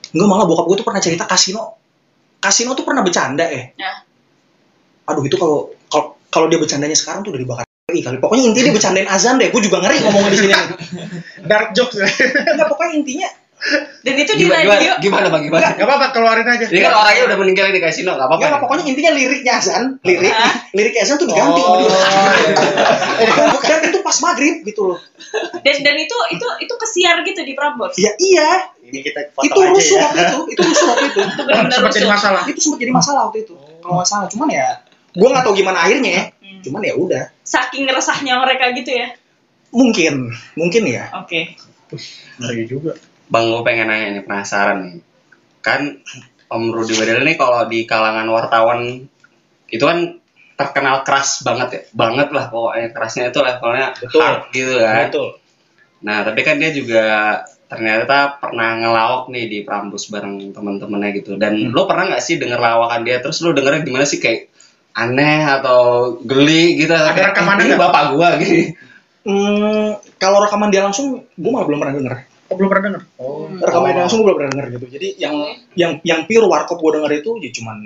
enggak 0.07 0.27
malah 0.27 0.47
bokap 0.47 0.65
gue 0.71 0.77
tuh 0.81 0.87
pernah 0.87 1.01
cerita 1.03 1.23
kasino. 1.29 1.77
Kasino 2.41 2.73
tuh 2.73 2.85
pernah 2.87 3.01
bercanda 3.05 3.45
eh. 3.47 3.73
Ya. 3.77 4.03
aduh 5.07 5.23
itu 5.23 5.39
kalau 5.39 5.71
kalau 5.87 6.19
kalau 6.27 6.51
dia 6.51 6.59
bercandanya 6.59 6.97
sekarang 6.97 7.23
tuh 7.23 7.31
udah 7.31 7.41
dibakar 7.41 7.65
Ih, 7.87 8.03
kali. 8.03 8.19
Pokoknya 8.19 8.51
intinya 8.51 8.65
dia 8.67 8.75
bercandain 8.75 9.07
azan 9.07 9.39
deh 9.39 9.47
gue 9.47 9.61
juga 9.63 9.79
ngeri 9.79 10.03
ngomongnya 10.03 10.31
di 10.35 10.39
sini. 10.43 10.53
Dark 11.49 11.71
jokes. 11.71 11.95
enggak 11.95 12.67
pokoknya 12.67 12.93
intinya 12.99 13.29
Dan 14.05 14.13
itu 14.15 14.31
di 14.37 14.45
Gimana, 14.45 14.63
radio. 14.63 14.93
gimana, 15.01 15.01
gimana 15.01 15.27
bang 15.27 15.43
gimana? 15.49 15.67
Gak 15.73 15.83
apa-apa, 15.83 16.05
keluarin 16.13 16.45
aja. 16.45 16.65
Ini 16.69 16.77
kan 16.79 16.93
orangnya 16.93 17.23
udah 17.25 17.37
meninggal 17.41 17.65
di 17.67 17.81
kasino, 17.81 18.13
nggak 18.13 18.29
apa-apa. 18.29 18.61
pokoknya 18.61 18.83
intinya 18.87 19.11
liriknya 19.11 19.53
azan 19.57 19.97
lirik 20.05 20.29
Ah. 20.29 20.53
lirik 20.71 20.93
azan 20.95 21.17
tuh 21.17 21.25
diganti 21.25 21.59
sama 21.59 21.75
dia 21.81 21.89
dan 23.81 23.81
itu 23.83 23.99
pas 23.99 24.17
maghrib 24.21 24.55
gitu 24.61 24.81
loh. 24.85 24.99
Dan 25.59 25.75
dan 25.81 25.95
itu 25.97 26.15
itu 26.31 26.45
itu 26.61 26.73
kesiar 26.77 27.25
gitu 27.25 27.41
di 27.41 27.53
Prambors. 27.53 27.97
Ya 27.97 28.13
iya, 28.17 28.69
Ini 28.79 28.99
kita 29.01 29.19
itu 29.19 29.31
potong 29.35 29.65
aja 29.65 29.73
rusuh 29.73 29.97
ya. 29.97 30.05
waktu 30.05 30.21
itu, 30.23 30.39
itu 30.47 30.61
rusuh 30.63 30.85
waktu 30.87 31.05
itu. 31.07 31.19
Itu 31.27 31.41
benar-benar 31.43 31.75
sempat 31.75 31.91
jadi 31.91 32.07
masalah 32.07 32.41
Itu 32.45 32.59
sempat 32.61 32.79
jadi 32.79 32.93
masalah 32.93 33.21
waktu 33.27 33.37
itu. 33.41 33.53
Kalau 33.81 33.93
nggak 33.97 34.07
salah, 34.07 34.27
cuman 34.29 34.47
ya 34.47 34.67
gue 35.11 35.27
nggak 35.27 35.43
tahu 35.43 35.53
gimana 35.55 35.77
akhirnya 35.81 36.11
ya. 36.13 36.23
Hmm. 36.39 36.61
Cuman 36.61 36.81
ya 36.83 36.93
udah, 36.95 37.23
Saking 37.43 37.83
resahnya 37.89 38.33
mereka 38.37 38.69
gitu 38.71 38.91
ya. 38.93 39.07
mungkin, 39.69 40.31
mungkin 40.53 40.83
ya. 40.85 41.09
Oke. 41.17 41.57
ngeri 42.37 42.63
juga 42.67 42.91
Bang, 43.27 43.51
gue 43.51 43.61
pengen 43.67 43.91
nanya 43.91 44.07
nih, 44.17 44.23
penasaran 44.23 44.77
nih. 44.87 44.95
Kan 45.59 45.99
Om 46.47 46.71
Rudi 46.71 46.95
Badal 46.95 47.27
nih 47.27 47.35
kalau 47.35 47.67
di 47.67 47.83
kalangan 47.83 48.23
wartawan 48.31 49.03
itu 49.67 49.83
kan 49.83 50.15
terkenal 50.55 51.03
keras 51.03 51.43
banget 51.43 51.67
ya. 51.69 51.81
Banget 51.91 52.31
lah 52.31 52.47
pokoknya 52.47 52.95
kerasnya 52.95 53.29
itu 53.29 53.39
levelnya 53.43 53.91
Betul. 53.99 54.19
hard 54.23 54.41
gitu 54.55 54.73
kan. 54.79 55.11
Betul. 55.11 55.27
Nah, 56.07 56.17
tapi 56.23 56.39
kan 56.47 56.55
dia 56.55 56.71
juga 56.71 57.03
ternyata 57.67 58.39
pernah 58.39 58.79
ngelawak 58.79 59.27
nih 59.27 59.45
di 59.51 59.59
Prambus 59.67 60.07
bareng 60.07 60.55
teman-temannya 60.55 61.19
gitu. 61.19 61.35
Dan 61.35 61.75
lo 61.75 61.83
pernah 61.83 62.15
nggak 62.15 62.23
sih 62.23 62.39
denger 62.39 62.63
lawakan 62.63 63.03
dia? 63.03 63.19
Terus 63.19 63.43
lo 63.43 63.51
dengernya 63.51 63.83
gimana 63.83 64.07
sih 64.07 64.23
kayak 64.23 64.47
aneh 64.95 65.43
atau 65.43 66.15
geli 66.23 66.79
gitu? 66.79 66.95
Ada 66.95 67.11
Kayak, 67.11 67.35
rekamannya 67.35 67.63
"Ini 67.67 67.69
nggak? 67.75 67.81
bapak 67.83 68.03
gua 68.15 68.27
gini. 68.41 68.63
Hmm, 69.27 69.99
kalau 70.15 70.39
rekaman 70.39 70.71
dia 70.71 70.87
langsung, 70.87 71.27
gue 71.27 71.51
malah 71.51 71.67
belum 71.67 71.83
pernah 71.83 71.95
denger. 71.99 72.15
Oh 72.47 72.55
belum 72.55 72.69
pernah 72.71 72.83
denger 72.91 73.01
oh 73.19 73.47
Rekaman 73.57 73.87
dia 73.89 73.95
Oh. 73.97 74.01
langsung 74.05 74.19
gue 74.21 74.27
belum 74.27 74.37
pernah 74.37 74.51
denger 74.53 74.67
gitu. 74.77 74.85
Jadi 74.93 75.07
yang 75.17 75.35
yang 75.73 75.91
yang 76.05 76.19
pure 76.29 76.45
warkop 76.45 76.77
gue 76.77 76.91
denger 77.01 77.11
itu 77.23 77.31
ya 77.41 77.49
cuman 77.55 77.77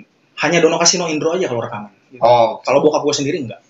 hanya 0.42 0.58
Dono 0.60 0.78
Kasino 0.82 1.06
Indro 1.08 1.34
aja 1.38 1.46
kalau 1.48 1.62
rekaman. 1.62 1.92
Gitu. 2.12 2.20
Oh, 2.22 2.60
Kalau 2.66 2.80
bokap 2.84 3.02
gue 3.08 3.16
sendiri 3.16 3.38
enggak. 3.46 3.62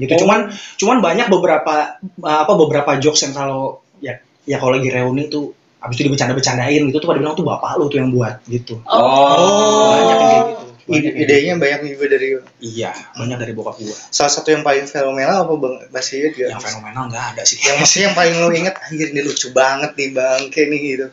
Gitu. 0.00 0.12
Oh. 0.16 0.18
Cuman 0.24 0.48
cuman 0.80 0.96
banyak 1.04 1.26
beberapa 1.28 2.00
apa 2.24 2.52
beberapa 2.56 2.90
jokes 2.96 3.26
yang 3.28 3.34
kalau 3.36 3.82
ya 4.00 4.16
ya 4.48 4.56
kalau 4.56 4.78
lagi 4.78 4.88
reuni 4.88 5.28
tuh 5.28 5.52
abis 5.80 5.96
itu 5.96 6.12
dibecanda-becandain 6.12 6.82
gitu 6.92 6.96
tuh 7.00 7.08
pada 7.08 7.18
bilang 7.20 7.32
tuh 7.36 7.44
bapak 7.44 7.80
lu 7.80 7.88
tuh 7.88 7.98
yang 8.00 8.12
buat 8.12 8.40
gitu. 8.48 8.80
oh, 8.84 9.96
Banyak 9.96 10.06
yang 10.08 10.18
kayak 10.20 10.44
gitu. 10.52 10.64
Banyak 10.90 10.98
Ide- 10.98 11.06
yang 11.06 11.22
idenya 11.22 11.54
banyak 11.56 11.80
juga 11.88 12.06
dari 12.10 12.26
Iya, 12.58 12.90
banyak 13.14 13.38
dari 13.38 13.52
bokap 13.52 13.78
gua. 13.78 13.96
salah 14.10 14.28
satu 14.28 14.50
yang 14.50 14.60
paling 14.60 14.84
fenomenal 14.84 15.36
apa 15.40 15.54
bang 15.54 15.74
Basir 15.88 16.28
juga 16.28 16.50
Yang 16.50 16.62
fenomenal 16.66 17.02
nggak 17.06 17.24
ada 17.30 17.42
sih. 17.44 17.58
yang 17.60 17.78
maksudnya 17.78 18.04
yang 18.06 18.16
paling 18.16 18.34
lo 18.36 18.48
inget 18.50 18.74
anjir 18.76 19.08
ini 19.08 19.20
lucu 19.20 19.48
banget 19.50 19.94
nih 19.94 20.10
bang 20.10 20.40
kayak 20.48 20.66
nih 20.68 20.80
gitu 20.90 21.06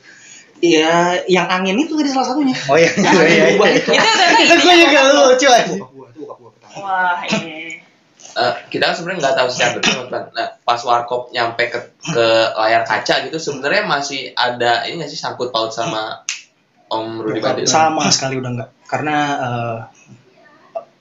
Iya, 0.58 0.94
yang 1.28 1.46
angin 1.48 1.78
itu 1.78 1.94
tadi 1.94 2.10
salah 2.10 2.26
satunya. 2.28 2.58
oh 2.58 2.74
iya 2.74 2.90
Yang 2.90 3.14
iya 3.14 3.26
iya 3.30 3.44
berubah 3.54 3.70
itu. 3.72 3.92
Itu 4.42 4.56
gue 4.58 4.76
juga 4.82 5.00
lucu 5.08 5.46
aja 5.46 5.66
Bokap 5.70 5.92
gua, 5.92 6.06
itu 6.08 6.20
bokap 6.20 6.38
gua 6.40 6.50
pertama. 6.50 6.76
Wah, 6.80 7.18
iya. 7.30 7.78
Eh, 8.34 8.54
kita 8.68 8.84
kan 8.84 8.94
sebenarnya 8.94 9.18
nggak 9.20 9.36
tahu 9.36 9.48
secara 9.48 9.72
detail. 9.76 10.06
Nah, 10.10 10.48
pas 10.60 10.78
warkop 10.80 11.30
nyampe 11.30 11.62
ke, 11.68 11.80
ke 12.08 12.26
layar 12.56 12.82
kaca 12.84 13.16
gitu, 13.24 13.38
sebenarnya 13.40 13.86
masih 13.86 14.30
ada 14.32 14.82
ini 14.84 14.98
nggak 14.98 15.10
sih 15.10 15.18
sangkut 15.18 15.50
paut 15.50 15.70
sama 15.70 16.26
Om 16.88 17.18
Rudi 17.20 17.38
Bukan, 17.38 17.54
Badil? 17.54 17.66
sama 17.68 18.06
sekali 18.08 18.38
udah 18.38 18.52
enggak. 18.52 18.70
Karena 18.88 19.16
eh, 19.38 19.78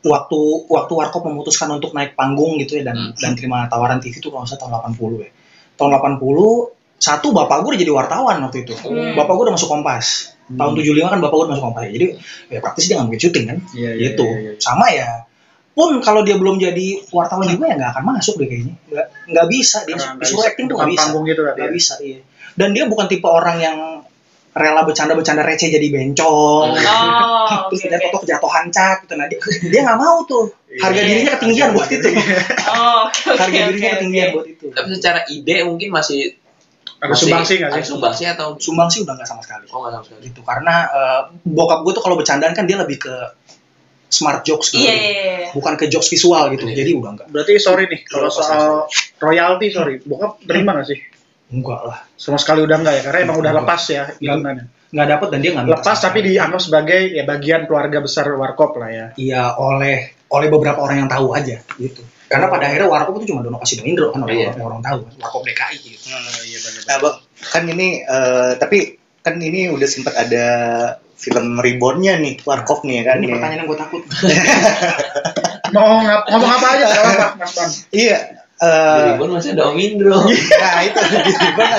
waktu 0.07 0.39
waktu 0.70 0.93
Warkop 0.95 1.22
memutuskan 1.26 1.66
untuk 1.72 1.91
naik 1.91 2.14
panggung 2.14 2.59
gitu 2.59 2.78
ya 2.78 2.87
dan 2.87 2.97
Hmm. 2.97 3.12
dan 3.16 3.32
terima 3.34 3.66
tawaran 3.66 3.99
TV 3.99 4.18
itu 4.18 4.30
kalau 4.30 4.47
salah 4.47 4.61
tahun 4.62 4.72
80 4.95 5.26
ya. 5.26 5.30
Tahun 5.74 5.91
80 5.91 6.70
satu 6.97 7.28
bapak 7.30 7.61
gue 7.61 7.70
udah 7.76 7.80
jadi 7.80 7.93
wartawan 7.93 8.37
waktu 8.41 8.64
itu. 8.64 8.72
Hmm. 8.72 9.12
Bapak 9.14 9.32
gue 9.34 9.45
udah 9.51 9.55
masuk 9.59 9.68
Kompas. 9.68 10.07
Tahun 10.47 10.72
75 10.72 11.11
kan 11.11 11.18
bapak 11.18 11.34
gue 11.34 11.45
udah 11.45 11.53
masuk 11.55 11.64
Kompas 11.68 11.82
ya. 11.87 11.93
Jadi 11.93 12.07
ya 12.49 12.59
praktis 12.62 12.84
dia 12.87 12.95
nggak 12.97 13.07
mungkin 13.11 13.20
syuting 13.20 13.45
kan. 13.47 13.59
Iya, 13.74 13.91
iya, 13.93 14.03
gitu. 14.11 14.24
iya, 14.26 14.39
iya. 14.41 14.53
Sama 14.59 14.87
ya 14.91 15.11
pun 15.76 16.01
kalau 16.01 16.24
dia 16.24 16.41
belum 16.41 16.57
jadi 16.57 17.05
wartawan 17.12 17.53
juga 17.53 17.68
ya 17.68 17.76
nggak 17.76 17.91
akan 17.93 18.05
masuk 18.16 18.41
deh 18.41 18.49
kayaknya. 18.49 18.74
Nggak 18.89 19.07
nggak 19.28 19.47
bisa 19.53 19.78
dia 19.84 19.95
disuruh 20.16 20.41
bisa. 20.41 20.49
acting 20.49 20.66
tuh 20.70 20.76
nggak 20.80 20.89
bisa. 20.89 21.01
panggung 21.05 21.24
gitu 21.28 21.41
tadi 21.45 21.59
Nggak 21.61 21.68
ya. 21.68 21.74
bisa 21.76 21.95
iya. 22.01 22.18
Dan 22.57 22.68
dia 22.72 22.84
bukan 22.89 23.05
tipe 23.05 23.28
orang 23.28 23.57
yang 23.61 23.78
rela 24.57 24.88
bercanda-bercanda 24.88 25.44
receh 25.44 25.68
jadi 25.68 25.84
bencong. 25.92 26.68
Oh, 26.72 27.68
Terus 27.68 27.80
oke, 27.84 27.88
dia 27.92 28.00
foto 28.09 28.16
kejatuhan 28.24 28.72
cat 28.72 29.04
gitu. 29.04 29.12
Nah 29.20 29.28
dia 29.28 29.38
dia 29.68 29.80
nggak 29.84 29.98
mau 30.00 30.24
tuh. 30.24 30.48
Harga 30.80 30.96
Iya. 30.96 31.09
dirinya 31.09 31.32
ketinggian 31.36 31.68
buat 31.76 31.88
itu. 31.92 32.09
Oh, 32.72 33.04
oke, 33.04 33.36
harga 33.36 33.44
oke, 33.52 33.68
dirinya 33.68 33.90
oke, 33.92 33.96
ketinggian 34.00 34.26
oke. 34.28 34.34
buat 34.40 34.46
itu. 34.48 34.66
Tapi 34.72 34.88
secara 34.96 35.20
ide 35.28 35.57
mungkin 35.68 35.88
masih 35.92 36.20
ada 36.96 37.12
sumbangsi 37.12 37.61
nggak 37.61 37.70
Ada 37.76 37.84
sih 37.84 37.88
sumbangsi 37.92 38.24
atau 38.24 38.48
sumbang 38.57 38.88
sih 38.88 39.04
udah 39.04 39.14
nggak 39.20 39.28
sama 39.28 39.44
sekali. 39.44 39.68
Oh 39.68 39.84
nggak 39.84 39.92
sama 40.00 40.04
sekali. 40.09 40.20
gitu 40.32 40.40
karena 40.40 40.74
eh, 40.88 41.20
bokap 41.44 41.84
gue 41.84 41.92
tuh 41.92 42.02
kalau 42.04 42.16
bercandaan 42.16 42.57
kan 42.57 42.64
dia 42.64 42.80
lebih 42.80 42.96
ke 43.04 43.14
smart 44.09 44.40
jokes 44.48 44.72
gitu. 44.72 44.88
Iya, 44.88 44.94
iya, 44.96 45.11
iya. 45.12 45.48
bukan 45.52 45.76
ke 45.76 45.92
jokes 45.92 46.09
visual 46.09 46.48
gitu. 46.57 46.64
Iya. 46.64 46.80
jadi 46.80 46.90
udah 46.96 47.11
nggak. 47.12 47.26
Berarti 47.28 47.52
sorry 47.61 47.84
nih 47.92 48.00
kalau 48.09 48.32
Lepas 48.32 48.40
soal 48.40 48.64
royalty 49.20 49.68
sorry. 49.68 50.00
Bokap 50.00 50.40
terima 50.48 50.72
nggak 50.80 50.88
sih 50.88 50.98
enggak 51.47 51.80
lah. 51.82 51.99
Sama 52.14 52.36
sekali 52.36 52.61
udah 52.62 52.76
enggak 52.78 52.94
ya 52.99 53.03
karena 53.07 53.18
emang 53.26 53.38
udah 53.38 53.53
lepas 53.55 53.82
ya 53.86 54.03
hitungannya 54.18 54.66
nggak 54.86 55.09
dapet 55.11 55.28
dan 55.34 55.38
dia 55.42 55.51
nggak 55.51 55.66
lepas 55.66 55.97
sama 55.99 56.05
tapi 56.09 56.18
dianggap 56.24 56.61
sebagai 56.62 57.01
ya 57.11 57.22
bagian 57.26 57.66
keluarga 57.66 57.99
besar 58.01 58.26
warkop 58.32 58.78
lah 58.78 58.90
ya. 58.90 59.07
Iya 59.14 59.59
oleh 59.59 60.14
oleh 60.30 60.49
beberapa 60.51 60.78
orang 60.82 61.07
yang 61.07 61.11
tahu 61.11 61.34
aja 61.34 61.59
gitu. 61.76 62.03
Karena 62.26 62.51
pada 62.51 62.66
akhirnya 62.66 62.90
warkop 62.90 63.22
itu 63.22 63.30
cuma 63.30 63.42
Dono 63.47 63.62
Kasino 63.62 63.86
Indro 63.86 64.11
kan 64.11 64.26
orang, 64.26 64.34
Iya. 64.34 64.51
orang, 64.59 64.62
orang 64.66 64.80
tahu 64.82 64.99
warkop 65.22 65.42
DKI 65.47 65.76
gitu 65.78 66.07
iya 66.42 66.59
benar 66.59 66.82
nah 66.82 66.97
bang 66.99 67.16
kan 67.38 67.62
ini 67.70 67.88
eh, 68.03 68.51
tapi 68.59 68.78
kan 69.22 69.34
ini 69.38 69.70
udah 69.70 69.86
sempat 69.86 70.14
ada 70.18 70.47
film 71.14 71.59
rebornnya 71.59 72.18
nih 72.18 72.42
warkop 72.42 72.82
nih 72.82 73.03
ya 73.03 73.05
kan? 73.11 73.16
Ini 73.22 73.26
ya. 73.26 73.32
pertanyaan 73.38 73.59
yang 73.62 73.68
gue 73.70 73.78
takut. 73.78 74.03
Mau 75.74 75.88
ngap- 76.03 76.26
ngomong 76.30 76.51
apa 76.53 76.66
aja 76.78 76.84
apa 76.86 77.12
Mas 77.38 77.55
iya 77.90 78.45
Eh, 78.57 79.00
Ribon 79.12 79.36
masih 79.36 79.52
ada 79.52 79.68
Om 79.68 79.76
Indro. 79.76 80.16
nah 80.62 80.80
itu. 80.80 80.96
Di 81.00 81.32
reborn 81.34 81.70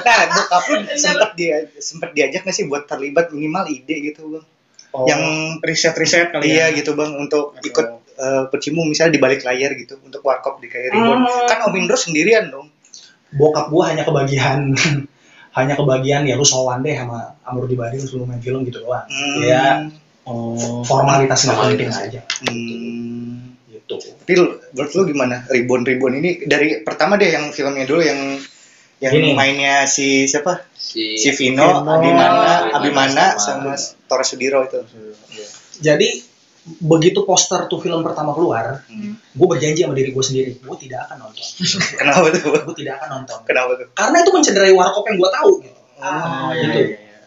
nah 0.00 0.16
bokap 0.32 0.64
lu 0.72 0.76
sempat 0.96 1.30
dia 1.36 1.68
sempat 1.76 2.16
diajak 2.16 2.40
nggak 2.40 2.56
sih 2.56 2.64
buat 2.64 2.88
terlibat 2.88 3.32
minimal 3.32 3.68
ide 3.68 4.12
gitu 4.12 4.32
bang? 4.32 4.44
Oh, 4.90 5.04
yang 5.04 5.20
riset-riset 5.60 6.32
kali 6.32 6.50
iya 6.50 6.72
ya 6.72 6.76
gitu 6.76 6.96
bang 6.96 7.14
untuk 7.14 7.52
Atau- 7.52 7.62
ikut 7.62 7.86
eh, 8.16 8.42
bercimbung 8.48 8.88
misalnya 8.88 9.16
di 9.16 9.20
balik 9.20 9.44
layar 9.44 9.76
gitu 9.76 10.00
untuk 10.00 10.20
warkop 10.20 10.58
di 10.58 10.66
kayak 10.66 10.92
reborn 10.92 11.24
Hmm. 11.24 11.44
kan 11.46 11.58
Om 11.68 11.74
Indro 11.76 11.96
sendirian 11.96 12.48
dong. 12.48 12.68
Bokap 13.30 13.68
gua 13.68 13.92
hanya 13.92 14.04
kebagian. 14.04 14.72
Hanya 15.50 15.74
kebagian 15.74 16.22
ya 16.22 16.38
lu 16.38 16.46
sowan 16.46 16.78
deh 16.78 16.94
sama 16.94 17.34
Amur 17.42 17.66
di 17.66 17.74
Badil 17.74 17.98
sebelum 17.98 18.30
main 18.30 18.38
film 18.38 18.62
gitu 18.62 18.86
doang. 18.86 19.02
Hmm. 19.10 19.42
ya 19.42 19.82
oh. 20.22 20.86
Formalitas. 20.86 21.42
nggak 21.42 21.58
penting 21.58 21.90
Formalitas. 21.90 22.06
aja. 22.06 22.20
Hmm. 22.46 23.58
Gitu 23.92 24.08
Tapi 24.14 24.32
lu- 24.34 24.54
menurut 24.70 24.92
lu 24.92 25.02
gimana 25.06 25.36
Ribbon 25.46 25.82
Ribbon 25.82 26.12
ini 26.14 26.30
dari 26.44 26.80
pertama 26.80 27.14
deh 27.14 27.26
yang 27.28 27.48
filmnya 27.48 27.82
dulu 27.82 28.00
yang 28.00 28.38
yang 28.98 29.12
Gini. 29.12 29.32
mainnya 29.32 29.84
si 29.84 30.24
siapa 30.24 30.68
Si, 30.70 31.14
si 31.14 31.32
Vino, 31.32 31.64
Vino, 31.80 31.88
Abimana, 31.88 32.68
Abimana 32.70 32.76
Abimana 32.76 33.24
sama- 33.34 33.72
sama 33.72 34.04
Torres 34.06 34.28
Sudiro 34.28 34.60
itu. 34.62 34.76
jadi 35.78 36.08
begitu 36.78 37.24
poster 37.24 37.64
tuh 37.64 37.78
film 37.78 38.00
pertama 38.00 38.30
keluar 38.30 38.84
Hmm. 38.84 39.16
gue 39.16 39.46
berjanji 39.48 39.80
sama 39.80 39.94
diri 39.94 40.10
gue 40.10 40.20
sendiri 40.20 40.50
gue 40.54 40.76
tidak 40.78 41.08
akan 41.08 41.16
nonton 41.22 41.46
Kenapa 41.96 42.26
tuh? 42.30 42.52
gue 42.60 42.76
tidak 42.76 42.94
akan 42.98 43.08
nonton 43.16 43.38
Kenapa 43.42 43.70
tuh? 43.74 43.88
karena 43.90 44.16
itu 44.18 44.30
mencederai 44.30 44.72
warkop 44.72 45.04
yang 45.04 45.16
gue 45.16 45.30
tahu 45.32 45.52
gitu. 45.62 45.80
Ah, 45.96 46.52
iya, 46.52 46.60
gitu. 46.62 46.78
iya, 46.82 46.96
iya. 46.96 47.20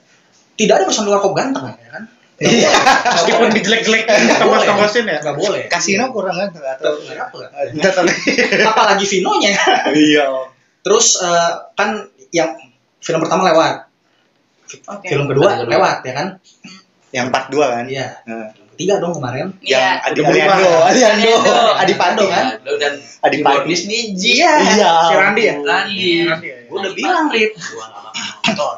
tidak 0.56 0.74
ada 0.76 0.86
personil 0.86 1.12
warkop 1.12 1.34
ganteng 1.34 1.66
ya 1.74 1.90
kan 1.92 2.04
Iya. 2.36 2.70
meskipun 3.14 3.48
dijelek-jelekin 3.52 4.22
tongkos-tongkosin 4.36 5.06
ya 5.06 5.18
nggak 5.20 5.38
boleh 5.38 5.64
Kasino 5.68 6.10
kurang 6.10 6.34
kan 6.36 6.50
atau 6.50 6.98
Nggak 6.98 7.18
dapet. 7.20 7.48
Enggak 7.72 7.92
tahu. 7.94 8.06
apalagi 8.72 9.06
Vinonya 9.06 9.54
Iya. 9.90 10.26
terus 10.82 11.18
eh, 11.18 11.52
kan 11.74 12.10
yang 12.30 12.58
film 12.98 13.20
pertama 13.20 13.48
lewat 13.48 13.86
film 15.04 15.26
kedua 15.26 15.62
lewat 15.62 15.98
ya 16.02 16.14
kan 16.14 16.28
Yang 17.10 17.28
part 17.30 17.46
2 17.48 17.62
kan? 17.62 17.86
iya 17.86 18.08
Nah, 18.26 18.50
ketiga 18.74 18.98
dong 18.98 19.14
kemarin 19.14 19.54
Yang 19.62 19.78
Iya. 19.78 19.86
Adi 20.02 20.18
Udah 20.18 20.26
berubah. 20.26 20.56
Aliando, 20.58 20.72
Aliando, 20.82 21.30
Aliando. 21.30 21.74
Adipati 21.78 22.26
kan? 22.26 22.46
Dan 22.74 22.94
Adi 23.22 23.36
keyboardis 23.38 23.82
Niji. 23.86 24.32
iya 24.34 24.52
Iya. 24.58 24.92
si 25.06 25.14
Randi 25.14 25.44
ya 25.44 25.56
Randi. 25.62 26.10
Ya 26.26 26.36
gue 26.66 26.74
udah 26.74 26.92
bilang 26.92 27.30
Rip 27.30 27.54
gue 27.54 27.78
gak 27.78 27.90
bakal 27.94 28.14
nonton? 28.42 28.78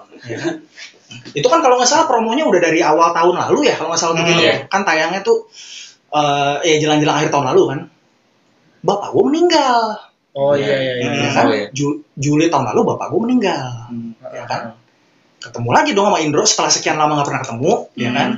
Itu 1.33 1.47
kan 1.47 1.59
kalau 1.59 1.75
nggak 1.77 1.87
salah 1.87 2.05
promonya 2.07 2.43
udah 2.47 2.61
dari 2.61 2.79
awal 2.79 3.11
tahun 3.11 3.35
lalu 3.35 3.69
ya 3.69 3.75
kalau 3.75 3.91
nggak 3.91 4.01
salah 4.01 4.13
Hmm. 4.15 4.23
begitu 4.25 4.41
ya 4.43 4.55
kan 4.67 4.81
tayangnya 4.83 5.21
tuh 5.21 5.47
eh 6.15 6.55
ya 6.63 6.75
jelang-jelang 6.79 7.15
akhir 7.19 7.29
tahun 7.31 7.45
lalu 7.51 7.61
kan. 7.71 7.79
Bapak 8.85 9.11
gue 9.11 9.23
meninggal. 9.25 9.79
Oh 10.35 10.53
iya 10.53 10.75
iya 10.77 10.93
iya. 10.99 11.07
Ya 11.09 11.29
Hmm. 11.29 11.35
kan? 11.35 11.45
iya. 11.51 11.67
Ju- 11.71 12.03
Juli 12.15 12.47
tahun 12.47 12.71
lalu 12.71 12.81
bapak 12.95 13.07
gue 13.11 13.19
meninggal. 13.23 13.67
Hmm. 13.91 14.11
ya 14.31 14.43
kan? 14.47 14.61
Ketemu 15.39 15.69
lagi 15.69 15.91
dong 15.93 16.07
sama 16.09 16.19
Indro 16.23 16.43
setelah 16.43 16.71
sekian 16.71 16.97
lama 16.97 17.19
nggak 17.19 17.27
pernah 17.27 17.41
ketemu 17.43 17.71
ya 17.95 18.09
kan? 18.11 18.29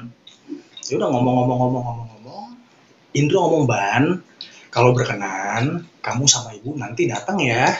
Ya 0.87 0.93
udah 0.97 1.09
ngomong-ngomong-ngomong-ngomong-ngomong 1.11 2.47
Indro 3.13 3.37
ngomong 3.43 3.63
ban 3.65 4.03
kalau 4.69 4.91
berkenan 4.93 5.85
kamu 5.99 6.23
sama 6.25 6.53
ibu 6.53 6.75
nanti 6.75 7.05
datang 7.07 7.37
ya. 7.39 7.71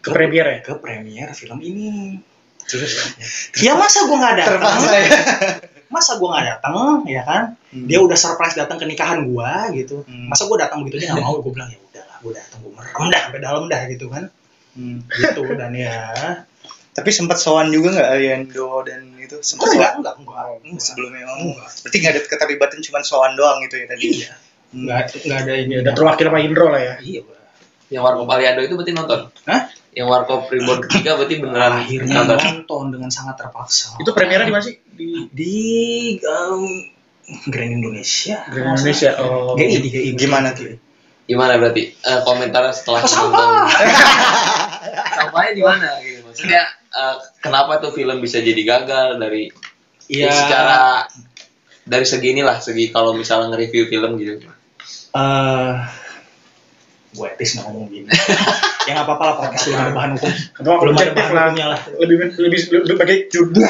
Ke 0.00 0.14
premier 0.14 0.46
ya? 0.46 0.58
Ke 0.62 0.72
premier 0.78 1.34
film 1.34 1.58
ini 1.60 2.14
ya 3.64 3.72
masa 3.78 3.98
gue 4.10 4.16
nggak 4.18 4.36
datang 4.42 4.78
ya. 4.90 5.08
masa 5.94 6.18
gue 6.18 6.28
nggak 6.28 6.46
datang 6.50 6.74
ya 7.06 7.22
kan? 7.22 7.42
Dia 7.70 7.98
udah 8.02 8.18
surprise 8.18 8.58
datang 8.58 8.76
ke 8.82 8.86
nikahan 8.90 9.22
gue 9.22 9.50
gitu. 9.78 10.02
Hmm. 10.02 10.28
masa 10.30 10.50
gue 10.50 10.58
datang 10.58 10.82
begitu 10.82 11.06
aja 11.06 11.14
nggak 11.14 11.24
mau 11.24 11.38
gue 11.38 11.52
bilang 11.54 11.70
ya 11.70 11.78
udahlah 11.78 12.18
udah 12.26 12.42
tunggu 12.50 12.68
merem 12.74 13.06
dah 13.12 13.20
sampai 13.22 13.40
dalam 13.40 13.64
dah 13.70 13.82
gitu 13.86 14.06
kan. 14.10 14.24
Hmm. 14.76 14.98
gitu 15.08 15.42
dan 15.54 15.72
ya. 15.72 15.98
Tapi 16.96 17.10
sempat 17.12 17.36
sowan 17.36 17.68
juga 17.68 17.92
nggak 17.92 18.08
Aliando 18.08 18.80
dan 18.88 19.14
itu? 19.20 19.36
Sempat 19.44 19.76
enggak 19.76 19.92
sowan? 19.92 19.96
enggak 20.00 20.14
enggak. 20.16 20.44
Enggak. 20.64 20.82
Sebelumnya 20.82 21.24
oh, 21.28 21.54
berarti 21.60 21.96
nggak 22.00 22.12
ada 22.12 22.20
keterlibatan 22.24 22.78
cuma 22.82 22.98
sowan 23.04 23.32
doang 23.36 23.60
gitu 23.68 23.76
ya 23.78 23.86
tadi? 23.86 24.04
Iya. 24.10 24.32
Enggak 24.72 25.02
enggak 25.22 25.38
ada 25.44 25.52
ini 25.54 25.74
udah 25.84 25.92
terwakil 25.92 26.26
Pak 26.32 26.40
Indro 26.42 26.66
lah 26.72 26.80
ya. 26.82 26.94
iya. 27.04 27.22
Yang 27.86 28.02
Warkop 28.02 28.28
Aliando 28.32 28.60
itu 28.66 28.74
berarti 28.74 28.92
nonton? 28.96 29.20
Hah? 29.46 29.70
Yang 29.96 30.08
Warkop 30.12 30.52
Reborn 30.52 30.80
ketiga 30.84 31.16
berarti 31.16 31.34
beneran 31.40 31.72
akhirnya 31.80 32.14
nonton? 32.20 32.36
nonton 32.36 32.84
dengan 32.92 33.08
sangat 33.08 33.40
terpaksa 33.40 33.96
Itu 33.96 34.12
premiernya 34.12 34.44
di 34.44 34.52
mana 34.52 34.64
sih? 34.64 34.76
Di 34.92 35.08
di 35.32 35.54
um, 36.20 36.68
Grand 37.48 37.72
Indonesia 37.72 38.44
Grand 38.52 38.76
Indonesia. 38.76 39.16
Oh. 39.24 39.56
GI 39.56 39.80
di 39.80 39.88
GI 39.88 40.10
Gimana 40.14 40.52
tuh? 40.52 40.76
Gimana 41.26 41.56
berarti? 41.56 41.90
Eh, 41.90 42.20
komentar 42.22 42.68
setelah 42.70 43.02
Oh, 43.02 43.08
nonton. 43.08 43.48
sampah 43.66 43.66
Sampahnya 45.16 45.52
di 45.56 45.62
mana 45.64 45.88
gitu 46.04 46.20
maksudnya 46.28 46.62
eh, 46.92 47.16
kenapa 47.40 47.80
tuh 47.80 47.96
film 47.96 48.20
bisa 48.20 48.38
jadi 48.38 48.62
gagal 48.62 49.16
dari 49.16 49.48
Iya. 50.06 50.30
ya, 50.30 50.32
secara 50.38 50.78
dari 51.82 52.06
segi 52.06 52.30
inilah 52.30 52.62
segi 52.62 52.94
kalau 52.94 53.10
misalnya 53.10 53.50
nge-review 53.50 53.90
film 53.90 54.14
gitu 54.20 54.44
eh 55.16 55.72
gue 57.16 57.26
etis 57.32 57.56
nggak 57.56 57.64
ngomong 57.66 57.88
gini 57.88 58.06
ya 58.84 58.92
nggak 58.92 59.06
apa-apa 59.08 59.24
lah 59.24 59.34
podcast 59.40 59.64
belum 59.66 59.80
ada 59.80 59.92
bahan 59.92 60.10
hukum 60.14 60.32
Kenapa 60.52 60.78
belum 60.78 60.94
ada 60.94 61.10
bahan 61.10 61.32
lah. 61.32 61.42
hukumnya 61.42 61.66
lah 61.72 61.80
Lebih 61.96 62.16
lebih 62.36 62.60
lebih 62.84 62.96
baik 63.00 63.22
jujur. 63.26 63.68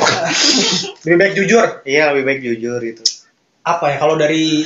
lebih 1.01 1.17
baik 1.17 1.33
jujur. 1.35 1.65
Iya 1.83 2.05
lebih 2.11 2.25
baik 2.25 2.41
jujur 2.43 2.81
itu. 2.83 3.05
apa 3.63 3.85
ya 3.91 3.97
kalau 3.97 4.15
dari 4.15 4.63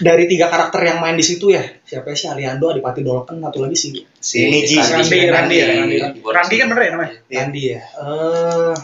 dari 0.00 0.24
tiga 0.24 0.48
karakter 0.48 0.80
yang 0.82 0.98
main 0.98 1.12
di 1.12 1.22
situ 1.22 1.52
ya 1.52 1.60
siapa 1.82 2.12
sih 2.12 2.28
Aliando 2.28 2.72
Adipati 2.72 3.00
Dolken 3.00 3.40
satu 3.40 3.60
lagi 3.60 3.76
sih 3.76 3.90
Si 4.16 4.40
Niji. 4.42 4.80
Randi, 4.80 5.18
Randi 5.28 5.56
ya, 5.56 5.64
Randi. 5.68 5.96
Randi. 6.00 6.18
Randi 6.22 6.54
kan 6.56 6.66
bener 6.66 6.82
ya 6.82 6.90
namanya? 6.92 7.12
Iya. 7.28 7.38
Andi 7.42 7.60
ya 7.66 7.80
eh 7.80 8.74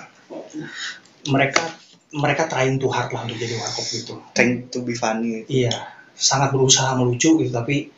mereka 1.28 1.62
mereka 2.12 2.42
trying 2.44 2.76
too 2.76 2.92
hard 2.92 3.08
lah 3.08 3.24
untuk 3.24 3.40
jadi 3.40 3.56
warkop 3.56 3.86
gitu 3.88 4.14
Trying 4.32 4.68
to 4.68 4.84
be 4.84 4.92
funny. 4.92 5.48
iya 5.48 5.72
sangat 6.12 6.52
berusaha 6.52 6.92
melucu 6.92 7.40
gitu 7.40 7.48
tapi 7.50 7.88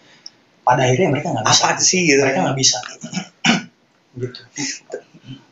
pada 0.64 0.80
akhirnya 0.82 1.08
mereka 1.12 1.28
nggak 1.30 1.44
bisa 1.46 1.64
Apa 1.68 1.78
sih 1.78 2.00
gitu? 2.02 2.20
mereka 2.24 2.38
nggak 2.42 2.58
bisa 2.58 2.78
gitu 4.20 4.40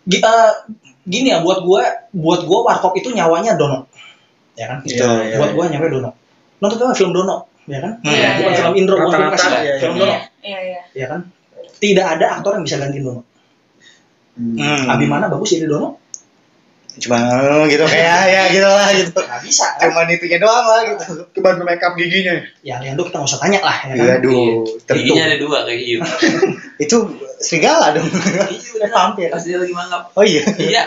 Gi- 0.03 0.23
eh, 0.23 0.53
gini 1.05 1.29
ya 1.31 1.39
buat 1.41 1.63
gue 1.63 1.83
buat 2.11 2.41
gue 2.43 2.59
warkop 2.65 2.97
itu 2.97 3.13
nyawanya 3.13 3.55
Dono 3.55 3.87
ya 4.53 4.67
kan 4.67 4.79
Iya, 4.83 5.07
iya, 5.31 5.37
buat 5.39 5.51
iya. 5.51 5.57
gue 5.57 5.65
nyawanya 5.71 5.93
Dono 5.93 6.11
nonton 6.59 6.77
kan 6.81 6.97
film 6.97 7.13
Dono 7.13 7.37
ya 7.65 7.79
kan 7.79 7.93
Hmm. 8.03 8.11
Iya, 8.11 8.29
bukan 8.35 8.51
iya. 8.51 8.59
film 8.59 8.75
Indro 8.75 8.95
bukan 8.99 9.15
film 9.15 9.31
kasih 9.31 9.51
iya, 9.55 9.75
film 9.79 9.95
iya. 9.95 10.01
Dono 10.03 10.15
Iya, 10.43 10.59
iya. 10.59 10.81
ya 10.93 11.07
kan 11.07 11.21
tidak 11.79 12.07
ada 12.19 12.27
aktor 12.35 12.59
yang 12.59 12.65
bisa 12.67 12.77
gantiin 12.83 13.05
Dono 13.05 13.23
Hmm. 14.33 14.89
Abimana 14.89 15.29
bagus 15.29 15.53
jadi 15.53 15.69
Dono 15.69 16.02
Cuma 16.93 17.17
eh, 17.17 17.65
gitu 17.69 17.85
kayak 17.85 18.21
ya 18.27 18.43
gitu 18.49 18.65
lah 18.65 18.89
gitu. 18.93 19.17
nggak 19.17 19.43
bisa 19.43 19.67
kan? 19.75 19.89
Cuman 19.89 20.07
itunya 20.09 20.37
doang 20.37 20.67
lah 20.67 20.81
gitu. 20.85 21.05
Kebantu 21.33 21.63
make 21.63 21.81
up 21.81 21.95
giginya. 21.95 22.35
ya 22.61 22.77
Leandro 22.79 23.05
kita 23.05 23.17
nggak 23.17 23.31
usah 23.31 23.41
tanya 23.41 23.61
lah 23.61 23.77
ya 23.83 23.93
kan 23.93 23.97
Iya, 23.99 24.13
aduh, 24.19 24.53
tentu. 24.85 24.97
giginya 25.01 25.23
ada 25.25 25.37
dua 25.37 25.59
kayak 25.65 25.81
hiu 25.81 25.99
Itu 26.85 26.97
serigala 27.39 27.93
dong. 27.93 28.09
iya 28.51 28.87
Vampir. 28.89 29.29
pasti 29.29 29.53
lagi 29.53 29.73
mangap 29.73 30.13
Oh 30.13 30.23
iya. 30.23 30.45
iya 30.55 30.85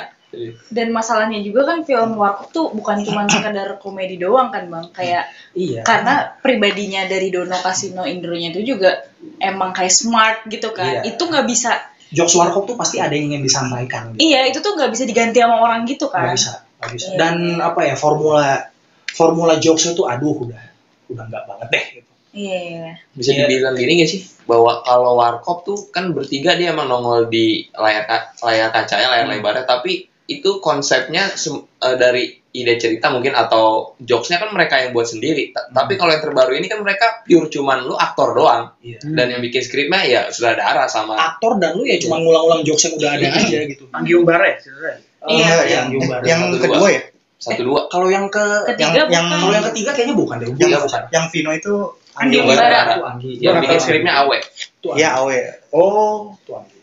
Dan 0.68 0.92
masalahnya 0.92 1.40
juga 1.40 1.64
kan 1.64 1.82
film 1.82 2.20
Warkop 2.20 2.52
tuh 2.52 2.66
bukan 2.70 3.00
cuma 3.02 3.24
sekedar 3.26 3.80
komedi 3.80 4.20
doang 4.20 4.52
kan 4.52 4.68
bang, 4.68 4.92
kayak 4.92 5.32
iya 5.56 5.80
karena 5.82 6.36
pribadinya 6.38 7.08
dari 7.08 7.32
Dono 7.32 7.56
Kasino 7.56 8.04
Indronya 8.04 8.52
itu 8.52 8.76
juga 8.76 9.00
emang 9.40 9.72
kayak 9.72 9.90
smart 9.90 10.44
gitu 10.46 10.70
kan. 10.70 11.08
Iya. 11.08 11.16
Itu 11.16 11.32
nggak 11.32 11.48
bisa, 11.48 11.80
jokes 12.10 12.36
warkop 12.36 12.66
tuh 12.66 12.76
pasti 12.76 12.98
ada 12.98 13.12
yang 13.12 13.30
ingin 13.30 13.42
disampaikan 13.42 14.14
gitu. 14.14 14.22
iya 14.24 14.46
itu 14.46 14.60
tuh 14.60 14.74
nggak 14.74 14.90
bisa 14.90 15.04
diganti 15.04 15.40
sama 15.40 15.58
orang 15.58 15.86
gitu 15.86 16.06
nggak 16.06 16.22
kan. 16.22 16.34
bisa 16.34 16.54
nggak 16.76 16.92
bisa 16.92 17.08
Iya. 17.08 17.18
dan 17.18 17.36
apa 17.60 17.80
ya 17.82 17.96
formula 17.96 18.70
formula 19.08 19.56
jokes 19.58 19.88
itu 19.88 20.04
aduh 20.04 20.36
udah 20.44 20.62
udah 21.08 21.24
nggak 21.26 21.44
banget 21.46 21.68
deh 21.72 21.86
gitu. 21.96 22.12
Iya, 22.36 22.58
iya. 22.60 22.92
bisa 23.16 23.32
Iya. 23.32 23.48
dibilang 23.48 23.74
gini 23.74 23.92
gak 23.98 24.12
sih 24.12 24.22
bahwa 24.44 24.84
kalau 24.84 25.16
warkop 25.16 25.64
tuh 25.64 25.88
kan 25.88 26.12
bertiga 26.12 26.54
dia 26.54 26.70
emang 26.70 26.86
nongol 26.86 27.26
di 27.26 27.64
layar 27.72 28.04
ka- 28.04 28.36
layar 28.44 28.70
kacanya 28.70 29.08
layar 29.08 29.26
Hmm. 29.26 29.40
lebarnya 29.40 29.64
tapi 29.64 29.94
itu 30.28 30.60
konsepnya 30.60 31.32
eh, 31.32 31.96
dari 31.96 32.36
ide 32.56 32.76
cerita 32.76 33.08
mungkin 33.08 33.32
atau 33.32 33.94
jokesnya 33.98 34.38
kan 34.38 34.50
mereka 34.50 34.78
yang 34.78 34.92
buat 34.92 35.04
sendiri 35.06 35.52
Hmm. 35.52 35.74
tapi 35.74 35.94
kalau 35.94 36.10
yang 36.10 36.22
terbaru 36.22 36.52
ini 36.54 36.66
kan 36.66 36.80
mereka 36.80 37.22
pure 37.22 37.48
cuman 37.48 37.82
lu 37.82 37.94
aktor 37.94 38.32
doang 38.32 38.72
Iya. 38.80 39.04
dan 39.04 39.28
yang 39.28 39.42
bikin 39.42 39.60
skripnya 39.60 40.02
ya 40.04 40.22
sutradara 40.30 40.86
sama 40.86 41.16
aktor 41.18 41.58
dan 41.58 41.74
lu 41.74 41.84
ya 41.84 41.98
cuma 41.98 42.16
ngulang-ulang 42.18 42.62
jokes 42.62 42.86
yang 42.86 42.96
udah 42.96 43.10
ada 43.12 43.28
aja 43.34 43.60
gitu 43.66 43.84
Anggi 43.90 44.14
Umbara 44.14 44.46
ya 44.46 44.58
sebenarnya. 44.58 44.98
Iya, 45.26 45.42
Eh, 45.58 45.64
yang, 45.68 45.86
Jumbar. 45.90 46.20
yang 46.22 46.40
Satu 46.46 46.58
kedua 46.62 46.78
dua. 46.80 46.90
ya. 46.92 47.02
satu 47.36 47.62
dua 47.62 47.82
kalau 47.88 48.08
yang 48.08 48.26
ke 48.28 48.46
Ketiga 48.70 48.94
Yang- 48.96 49.10
yang- 49.12 49.30
kalau 49.36 49.52
yang 49.52 49.66
ketiga 49.68 49.90
kayaknya 49.92 50.16
bukan 50.16 50.36
deh 50.38 50.48
Yang, 50.48 50.70
Iya, 50.70 50.78
bukan 50.80 51.02
yang 51.10 51.26
Vino 51.30 51.52
itu 51.52 51.74
Andi 52.16 52.36
Umbara. 52.38 52.80
Anggi 53.04 53.32
yang 53.40 53.56
bikin 53.60 53.78
skripnya 53.78 54.14
awe 54.18 54.38
Itu 54.40 54.88
Anggi. 54.88 55.02
ya 55.02 55.10
awe. 55.18 55.38
Oh, 55.72 56.32
Itu 56.38 56.52
Anggi. 56.54 56.75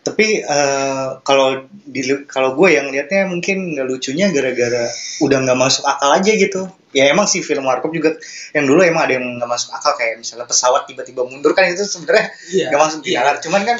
Tapi 0.00 0.40
eh, 0.40 1.08
kalau 1.20 1.64
di 1.70 2.00
kalau 2.24 2.56
gue 2.56 2.72
yang 2.72 2.88
liatnya 2.88 3.28
mungkin 3.28 3.76
nggak 3.76 3.84
lucunya 3.84 4.32
gara-gara 4.32 4.88
udah 5.20 5.38
nggak 5.44 5.58
masuk 5.58 5.84
akal 5.84 6.10
aja 6.10 6.32
gitu. 6.32 6.66
Ya 6.90 7.06
emang 7.06 7.28
sih 7.28 7.38
film 7.40 7.68
Warkop 7.68 7.92
juga 7.92 8.16
yang 8.50 8.64
dulu 8.64 8.80
emang 8.80 9.06
ada 9.06 9.20
yang 9.20 9.36
nggak 9.36 9.46
masuk 9.46 9.70
akal 9.70 9.94
kayak 9.94 10.18
misalnya 10.18 10.48
pesawat 10.48 10.88
tiba-tiba 10.88 11.22
mundur 11.22 11.52
kan 11.52 11.68
itu 11.68 11.84
sebenarnya 11.84 12.32
Iya. 12.48 12.66
nggak 12.68 12.80
masuk 12.80 13.00
di 13.04 13.10
Iya. 13.12 13.20
akal. 13.22 13.34
Cuman 13.44 13.62
kan 13.62 13.76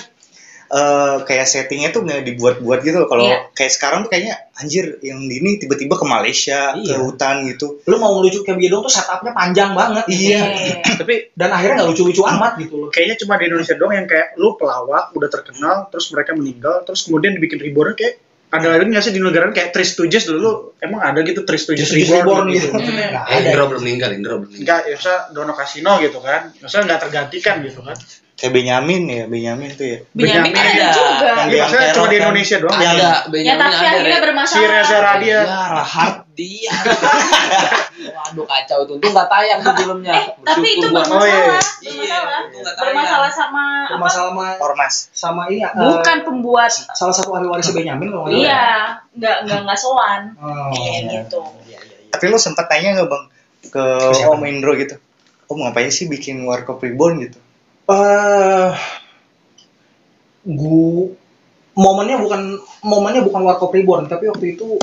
eh, 0.71 1.16
kayak 1.27 1.47
settingnya 1.51 1.91
tuh 1.91 2.07
nggak 2.07 2.23
dibuat-buat 2.23 2.79
gitu 2.81 3.03
loh. 3.03 3.09
Kalau 3.11 3.27
Iya. 3.27 3.51
kayak 3.51 3.73
sekarang 3.75 3.99
tuh 4.07 4.11
kayaknya 4.14 4.39
anjir 4.55 5.03
yang 5.03 5.18
ini 5.27 5.59
tiba-tiba 5.59 5.99
ke 5.99 6.07
Malaysia, 6.07 6.79
ke 6.79 6.95
Iya. 6.95 7.03
hutan 7.03 7.43
gitu. 7.51 7.83
lu 7.91 7.99
mau 7.99 8.14
ngelucu 8.14 8.47
kayak 8.47 8.59
Biedong 8.61 8.87
tuh 8.87 8.93
setupnya 8.93 9.35
panjang 9.35 9.75
banget 9.75 10.07
Iya. 10.07 10.43
tapi 11.01 11.35
dan 11.35 11.51
akhirnya 11.51 11.83
nggak 11.83 11.91
lucu-lucu 11.91 12.23
amat 12.23 12.53
gitu 12.62 12.75
loh 12.77 12.89
kayaknya 12.93 13.16
cuma 13.18 13.35
di 13.41 13.51
Indonesia 13.51 13.75
doang 13.75 13.95
yang 13.99 14.07
kayak 14.07 14.39
lu 14.39 14.55
pelawak 14.55 15.11
udah 15.11 15.27
terkenal 15.33 15.91
terus 15.91 16.07
mereka 16.14 16.37
meninggal 16.39 16.87
terus 16.87 17.03
kemudian 17.09 17.35
dibikin 17.35 17.59
reborn 17.59 17.99
kayak 17.99 18.23
ada 18.51 18.66
lagi 18.66 18.83
nggak 18.91 19.03
sih 19.03 19.14
di 19.14 19.23
negara 19.23 19.47
kayak 19.55 19.71
Tris 19.71 19.95
Tujes 19.95 20.27
dulu 20.27 20.75
emang 20.83 21.01
ada 21.03 21.23
gitu 21.23 21.47
Tris 21.47 21.71
Tujes 21.71 21.87
Just 21.87 22.11
reborn 22.11 22.51
gitu 22.51 22.75
eh 22.75 23.14
ada 23.14 23.47
Indro 23.47 23.71
belum 23.71 23.83
meninggal 23.87 24.11
Indro 24.14 24.35
belum 24.43 24.51
meninggal 24.51 24.79
Enggak, 24.79 24.81
ya 24.91 24.95
usah 24.99 25.16
Dono 25.31 25.53
Kasino 25.55 25.93
gitu 26.03 26.18
kan. 26.18 26.51
Maksudnya 26.59 26.85
nggak 26.91 27.01
tergantikan 27.07 27.57
gitu 27.62 27.81
kan. 27.83 27.97
Kayak 28.41 28.53
Benyamin 28.57 29.03
ya, 29.05 29.22
Benyamin 29.26 29.70
tuh 29.70 29.84
ya. 29.84 29.99
Benyamin 30.11 30.49
Benyamin 30.49 30.53
ada 30.57 30.72
ada. 30.72 30.88
juga. 30.91 31.28
Yang 31.30 31.49
Iya, 31.51 31.61
maksudnya 31.61 31.84
teror 31.84 31.93
cuma 31.93 32.09
di 32.09 32.09
kan. 32.11 32.22
Indonesia 32.24 32.57
doang. 32.57 32.72
Yang- 32.74 32.88
ada 32.91 33.05
Ya 33.05 33.28
Benyamin 33.28 33.61
tapi 33.61 33.74
ada 33.76 33.84
akhirnya 33.93 34.18
bermasalah. 34.18 34.57
Si 34.57 34.62
Reza 34.66 34.99
Radia. 34.99 35.30
Ya, 35.36 35.61
Rahat 35.68 36.14
dia. 36.32 36.72
Waduh 38.01 38.47
kacau 38.47 38.78
itu. 38.80 38.93
Untung 38.97 39.12
nggak 39.12 39.28
tayang 39.28 39.59
tuh 39.61 39.74
filmnya. 39.74 40.12
Eh, 40.14 40.26
tapi 40.41 40.68
itu 40.72 40.86
gua. 40.88 41.03
Oh, 41.03 41.20
iya. 41.20 41.36
bermasalah. 41.36 41.64
Iya, 41.80 42.16
Bermasalah. 42.16 42.41
nggak 42.41 42.74
tayang. 42.74 42.88
Bermasalah 42.88 43.30
sama 43.30 43.64
apa? 43.84 43.97
masalah 43.99 44.30
sama 44.30 44.45
Ormas. 44.59 44.95
sama 45.12 45.43
ini 45.47 45.57
ya, 45.59 45.68
eh, 45.68 45.76
Bukan 45.76 46.16
pembuat. 46.22 46.70
salah 46.72 47.12
satu 47.12 47.30
ahli 47.30 47.47
waris 47.47 47.68
Benyamin 47.70 48.09
salah. 48.09 48.28
Iya, 48.30 48.64
nggak 49.12 49.36
nggak 49.45 49.61
nggak 49.62 49.78
sowan. 49.78 50.22
Oh, 50.38 50.72
Kayak 50.72 51.01
gitu. 51.11 51.43
Iya, 51.66 51.76
iya, 51.78 51.97
iya. 51.99 52.09
Tapi 52.09 52.24
lu 52.26 52.36
sempat 52.36 52.66
tanya 52.66 52.97
nggak 52.97 53.05
bang 53.07 53.24
ke? 53.66 53.84
Om 54.26 54.43
Indro 54.43 54.72
gitu? 54.74 54.97
Om 55.45 55.59
ngapain 55.61 55.91
sih 55.91 56.07
bikin 56.07 56.41
Warkop 56.43 56.80
Reborn 56.80 57.20
gitu? 57.20 57.36
Eh 57.91 58.70
gua 60.47 61.11
momennya 61.76 62.16
bukan 62.20 62.41
momennya 62.82 63.22
bukan 63.22 63.41
Warkop 63.45 63.70
Reborn 63.72 64.09
tapi 64.09 64.28
waktu 64.28 64.57
itu 64.57 64.76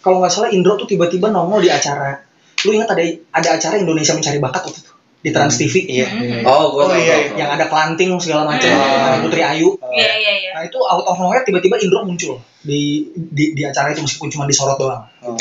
kalau 0.00 0.20
nggak 0.20 0.32
salah 0.32 0.50
Indro 0.50 0.76
tuh 0.76 0.88
tiba-tiba 0.88 1.28
nongol 1.28 1.60
di 1.60 1.70
acara 1.70 2.20
lu 2.64 2.76
ingat 2.76 2.92
ada 2.92 3.02
ada 3.32 3.48
acara 3.56 3.74
Indonesia 3.76 4.12
mencari 4.12 4.38
bakat 4.38 4.62
waktu 4.68 4.80
itu 4.80 4.92
di 5.20 5.30
Trans 5.36 5.60
TV 5.60 5.84
Iya. 5.84 6.08
Mhm. 6.08 6.40
Oh, 6.48 6.72
gua 6.72 6.88
Oh, 6.88 6.96
iya, 6.96 7.28
iya. 7.28 7.44
yang 7.44 7.50
ada 7.52 7.68
kelanting 7.68 8.16
segala 8.16 8.48
macam 8.48 8.72
Hmm. 8.72 9.04
ada 9.04 9.18
Putri 9.20 9.44
Ayu 9.44 9.76
Iya 9.92 10.12
iya 10.16 10.32
iya. 10.40 10.50
nah 10.56 10.62
itu 10.64 10.78
out 10.80 11.04
of 11.04 11.16
nowhere 11.16 11.44
tiba-tiba 11.44 11.76
Indro 11.76 12.04
muncul 12.04 12.40
di 12.60 13.04
di, 13.14 13.52
di 13.52 13.62
acara 13.62 13.92
itu 13.92 14.00
meskipun 14.00 14.32
cuma 14.32 14.44
disorot 14.48 14.80
doang 14.80 15.04
Oh. 15.20 15.36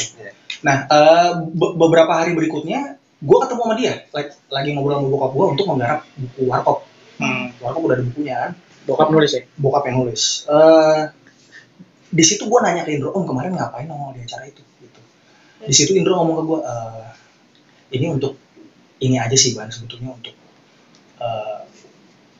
nah 0.59 0.83
eh, 0.85 1.29
be- 1.55 1.75
beberapa 1.75 2.11
hari 2.11 2.35
berikutnya 2.35 2.99
gue 3.19 3.37
ketemu 3.39 3.61
sama 3.63 3.75
dia 3.75 3.93
like, 4.11 4.31
lagi 4.47 4.71
ngobrol 4.71 4.99
sama 4.99 5.07
bokap 5.07 5.31
gue 5.31 5.45
untuk 5.55 5.65
menggarap 5.67 5.99
buku 6.15 6.41
Warkop 6.47 6.77
Hmm. 7.19 7.51
Warkop 7.59 7.81
udah 7.83 7.95
ada 7.95 8.05
bukunya 8.05 8.35
kan 8.39 8.51
Bokap 8.87 9.07
nulis 9.11 9.31
ya. 9.31 9.43
bokap 9.53 9.83
yang 9.85 9.97
nulis. 9.99 10.47
Eh 10.47 11.01
di 12.09 12.23
situ 12.25 12.41
gue 12.43 12.59
nanya 12.59 12.81
ke 12.81 12.91
Indro, 12.91 13.13
om 13.13 13.21
kemarin 13.21 13.53
ngapain 13.53 13.85
nongol 13.85 14.17
di 14.17 14.23
acara 14.23 14.43
itu? 14.43 14.63
Gitu. 14.81 14.99
Di 15.61 15.73
situ 15.75 15.91
Indro 15.93 16.17
ngomong 16.17 16.35
ke 16.35 16.43
gue, 16.43 16.59
"Eh, 16.63 17.05
ini 17.93 18.05
untuk 18.09 18.33
ini 18.97 19.15
aja 19.15 19.35
sih 19.35 19.53
ban 19.53 19.69
sebetulnya 19.69 20.09
untuk 20.09 20.33
eh, 21.19 21.59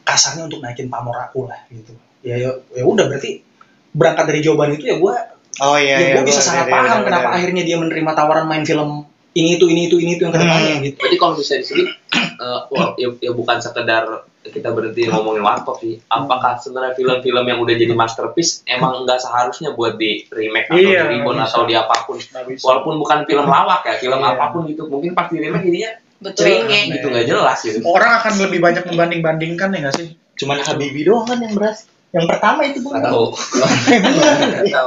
kasarnya 0.01 0.47
untuk 0.47 0.59
naikin 0.59 0.88
pamor 0.88 1.19
aku 1.19 1.45
lah 1.45 1.59
gitu. 1.69 1.93
Ya 2.19 2.36
ya, 2.36 2.49
ya 2.73 2.84
udah 2.84 3.05
berarti 3.05 3.43
berangkat 3.91 4.25
dari 4.25 4.39
jawaban 4.39 4.73
itu 4.73 4.86
ya 4.86 4.95
gue 4.95 5.15
Oh 5.59 5.75
iya. 5.75 5.95
ya 5.95 6.01
iya, 6.01 6.13
gue 6.15 6.23
bisa 6.23 6.39
gua- 6.39 6.47
sangat 6.47 6.65
iya, 6.65 6.71
iya, 6.71 6.75
paham 6.80 6.88
benar, 6.89 7.05
kenapa 7.05 7.21
benar. 7.25 7.36
akhirnya 7.36 7.63
dia 7.63 7.77
menerima 7.77 8.11
tawaran 8.13 8.45
main 8.47 8.63
film 8.63 9.03
ini 9.32 9.55
itu 9.55 9.65
ini 9.67 9.82
itu 9.86 9.99
ini 9.99 10.15
itu 10.15 10.23
yang 10.23 10.32
ke 10.32 10.39
depannya 10.39 10.75
gitu. 10.82 10.95
Berarti 10.97 11.17
kalau 11.19 11.34
bisa 11.36 11.53
disebut 11.55 11.88
eh, 12.15 12.59
wah, 12.71 12.89
ya, 12.95 13.07
ya 13.19 13.32
bukan 13.32 13.57
sekedar 13.59 14.03
kita 14.39 14.71
berhenti 14.71 15.03
ngomongin 15.11 15.43
warkop 15.43 15.83
sih. 15.83 15.99
Apakah 16.07 16.55
sebenarnya 16.55 16.95
film-film 16.95 17.43
yang 17.43 17.59
udah 17.59 17.75
jadi 17.75 17.91
masterpiece 17.91 18.63
emang 18.63 19.03
nggak 19.03 19.19
seharusnya 19.19 19.75
buat 19.75 19.99
di 19.99 20.23
remake 20.31 20.71
atau 20.71 20.79
Iya, 20.79 21.11
di 21.11 21.19
reboot 21.19 21.35
atau 21.43 21.63
di 21.67 21.75
apa 21.75 21.95
pun. 22.07 22.15
Walaupun 22.55 22.93
bukan 23.03 23.19
film 23.27 23.45
lawak 23.45 23.83
ya, 23.83 23.99
film 23.99 24.19
Iya. 24.23 24.39
apa 24.39 24.45
pun 24.55 24.61
gitu. 24.71 24.87
Mungkin 24.87 25.11
pas 25.11 25.27
di 25.27 25.43
remake 25.43 25.67
jadinya 25.67 25.91
Betul. 26.19 26.39
ceringe 26.39 26.79
gitu 26.99 27.05
nggak 27.11 27.27
jelas 27.27 27.57
gitu. 27.63 27.79
Orang 27.83 28.11
akan 28.23 28.33
lebih 28.47 28.59
banyak 28.63 28.83
membanding-bandingkan 28.87 29.67
ya 29.75 29.79
nggak 29.87 29.95
sih? 29.99 30.07
Cuman 30.39 30.63
Habibie 30.63 31.03
doang 31.03 31.27
kan 31.27 31.43
yang 31.43 31.51
berhasil. 31.51 31.91
Yang 32.10 32.26
pertama 32.26 32.60
itu 32.66 32.80
bukan. 32.82 33.01
tahu. 33.05 33.26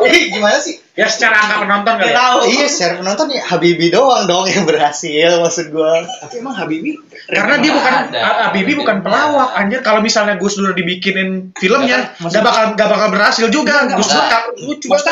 Eh, 0.02 0.22
gimana 0.28 0.58
sih? 0.58 0.82
Ya 0.92 1.08
secara 1.08 1.40
angka 1.40 1.64
penonton 1.64 1.94
kali. 1.96 2.12
ya? 2.12 2.36
Iya, 2.42 2.66
secara 2.68 3.00
penonton 3.00 3.32
ya 3.32 3.40
Habibie 3.42 3.88
doang 3.88 4.26
dong 4.26 4.44
yang 4.44 4.66
berhasil 4.66 5.40
maksud 5.40 5.72
gua. 5.72 6.04
Tapi 6.04 6.42
emang 6.42 6.52
Habibie 6.52 7.00
Karena 7.24 7.56
dia 7.56 7.72
bukan 7.72 7.94
Habibie 8.12 8.76
bukan 8.76 9.00
pelawak 9.00 9.54
anjir. 9.54 9.80
Kalau 9.80 10.00
misalnya 10.00 10.36
Gus 10.36 10.52
Dur 10.52 10.74
dibikinin 10.74 11.54
filmnya, 11.54 12.12
nggak 12.18 12.42
bakal 12.42 12.64
nggak 12.76 12.88
bakal 12.90 13.08
berhasil 13.08 13.46
juga. 13.48 13.88
Gus 13.88 14.10
Dur 14.10 14.24
lucu. 14.60 14.86
Mas- 14.90 15.06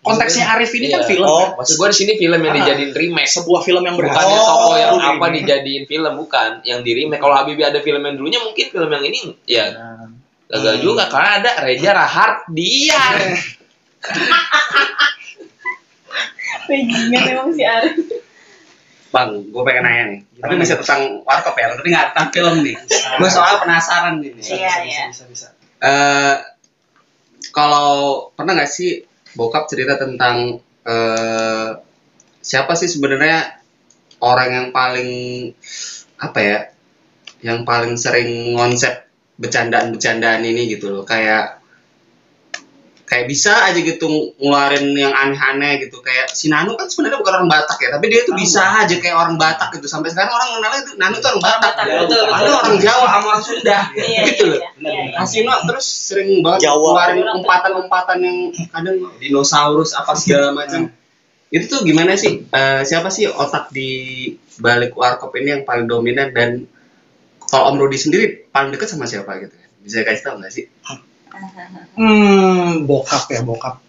konteksnya 0.00 0.54
Arif 0.54 0.70
ini 0.70 0.86
kan 0.88 1.02
Iya. 1.02 1.08
film 1.08 1.26
Oh, 1.26 1.40
kan? 1.50 1.58
Maksud 1.58 1.74
gue 1.74 1.88
di 1.90 1.96
sini 1.96 2.12
film 2.14 2.38
yang 2.38 2.52
Ah. 2.52 2.58
dijadiin 2.60 2.92
remake. 2.92 3.26
sebuah 3.26 3.60
film 3.60 3.82
yang 3.82 3.96
berhasil. 3.96 4.22
Bukannya 4.22 4.38
Oh, 4.38 4.46
toko 4.46 4.72
yang 4.76 4.92
di 4.94 5.06
apa 5.08 5.26
dijadiin 5.32 5.84
film 5.84 6.12
bukan, 6.14 6.50
yang 6.62 6.80
di 6.80 6.92
remake. 6.94 7.18
Kalau 7.18 7.34
Habibie 7.34 7.64
ada 7.64 7.80
film 7.80 7.98
yang 8.00 8.14
dulunya 8.14 8.38
mungkin 8.38 8.66
film 8.68 8.86
yang 8.88 9.02
ini 9.02 9.18
ya 9.44 9.66
Gagal 10.44 10.76
juga 10.84 11.08
karena 11.08 11.40
ada 11.40 11.50
Reza 11.64 11.90
Rahardian. 11.96 13.16
Bajingan 16.68 17.22
emang 17.32 17.50
si 17.56 17.62
Arif. 17.64 17.96
Bang, 19.14 19.46
gue 19.46 19.62
pengen 19.62 19.82
nanya 19.86 20.04
nih. 20.10 20.20
Tapi 20.42 20.52
masih 20.58 20.76
tentang 20.82 21.22
warkop 21.22 21.54
ya, 21.54 21.70
tapi 21.70 21.88
nggak 21.94 22.06
tentang 22.12 22.28
film 22.34 22.54
nih. 22.66 22.76
Gue 23.22 23.30
soal 23.30 23.62
penasaran 23.62 24.18
nih. 24.18 24.34
Iya, 24.34 24.42
Bisa, 24.42 24.80
iya. 24.82 25.02
bisa, 25.06 25.24
bisa. 25.30 25.46
Eh, 25.78 26.36
kalau 27.54 28.28
pernah 28.34 28.58
nggak 28.58 28.70
sih 28.70 29.06
bokap 29.38 29.70
cerita 29.70 29.94
tentang 29.96 30.58
eh, 30.82 31.70
siapa 32.42 32.74
sih 32.74 32.90
sebenarnya 32.90 33.62
orang 34.18 34.48
yang 34.50 34.68
paling 34.74 35.10
apa 36.18 36.38
ya, 36.42 36.58
yang 37.46 37.62
paling 37.62 37.94
sering 37.94 38.58
ngonsep 38.58 39.03
bercandaan-bercandaan 39.38 40.42
ini 40.42 40.70
gitu 40.70 40.90
loh, 40.90 41.02
kayak 41.02 41.64
kayak 43.04 43.28
bisa 43.28 43.68
aja 43.68 43.76
gitu 43.84 44.08
ngeluarin 44.40 44.96
yang 44.96 45.12
aneh-aneh 45.12 45.76
gitu 45.86 46.00
kayak 46.00 46.32
si 46.32 46.48
Nanu 46.48 46.72
kan 46.72 46.88
sebenarnya 46.88 47.20
bukan 47.20 47.34
orang 47.36 47.50
Batak 47.52 47.76
ya 47.76 47.88
tapi 47.92 48.08
dia 48.08 48.24
tuh 48.24 48.32
bisa 48.32 48.64
aja 48.80 48.96
kayak 48.96 49.12
orang 49.12 49.36
Batak 49.36 49.76
gitu 49.76 49.86
sampai 49.92 50.08
sekarang 50.08 50.32
orang 50.32 50.48
mengenalnya 50.56 50.80
itu 50.88 50.92
Nanu 50.96 51.16
tuh 51.20 51.28
orang 51.36 51.42
Batak, 51.44 51.72
Batak, 51.78 51.84
Ya, 51.84 51.96
betul, 52.00 52.22
padahal 52.24 52.40
betul. 52.48 52.58
orang 52.64 52.78
Jawa 52.80 53.04
sama 53.12 53.26
orang 53.28 53.44
Sunda 53.44 53.78
Iya, 54.08 54.20
gitu 54.24 54.44
iya, 54.48 54.52
loh 54.56 54.60
iya. 54.80 55.20
Asino 55.20 55.52
terus 55.68 55.86
sering 55.86 56.28
banget 56.40 56.60
Jawa. 56.64 56.80
keluarin 56.80 57.26
umpatan-umpatan 57.28 58.18
yang 58.24 58.38
kadang 58.72 58.96
dinosaurus 59.20 59.92
apa 59.92 60.12
segala 60.16 60.56
macam. 60.56 60.88
Itu 61.52 61.64
tuh 61.70 61.80
gimana 61.84 62.16
sih? 62.16 62.40
Eh, 62.40 62.82
siapa 62.82 63.12
sih 63.12 63.28
otak 63.28 63.68
di 63.70 64.26
balik 64.58 64.96
warkop 64.96 65.30
ini 65.38 65.60
yang 65.60 65.62
paling 65.62 65.86
dominan 65.86 66.32
dan 66.32 66.66
kalau 67.46 67.72
Om 67.72 67.76
Rudi 67.78 67.98
sendiri 67.98 68.24
paling 68.48 68.70
dekat 68.70 68.88
sama 68.88 69.04
siapa 69.04 69.36
gitu? 69.38 69.54
Bisa 69.80 70.00
kasih 70.02 70.22
tahu 70.22 70.34
nggak 70.40 70.52
sih? 70.52 70.64
Hmm, 71.94 72.86
bokap 72.86 73.26
ya, 73.28 73.42
bokap. 73.42 73.82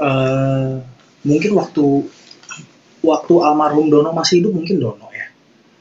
Eh, 0.00 0.72
mungkin 1.22 1.50
waktu 1.52 1.84
waktu 3.00 3.34
almarhum 3.40 3.92
Dono 3.92 4.10
masih 4.10 4.40
hidup 4.40 4.56
mungkin 4.56 4.80
Dono 4.80 5.08
ya. 5.12 5.26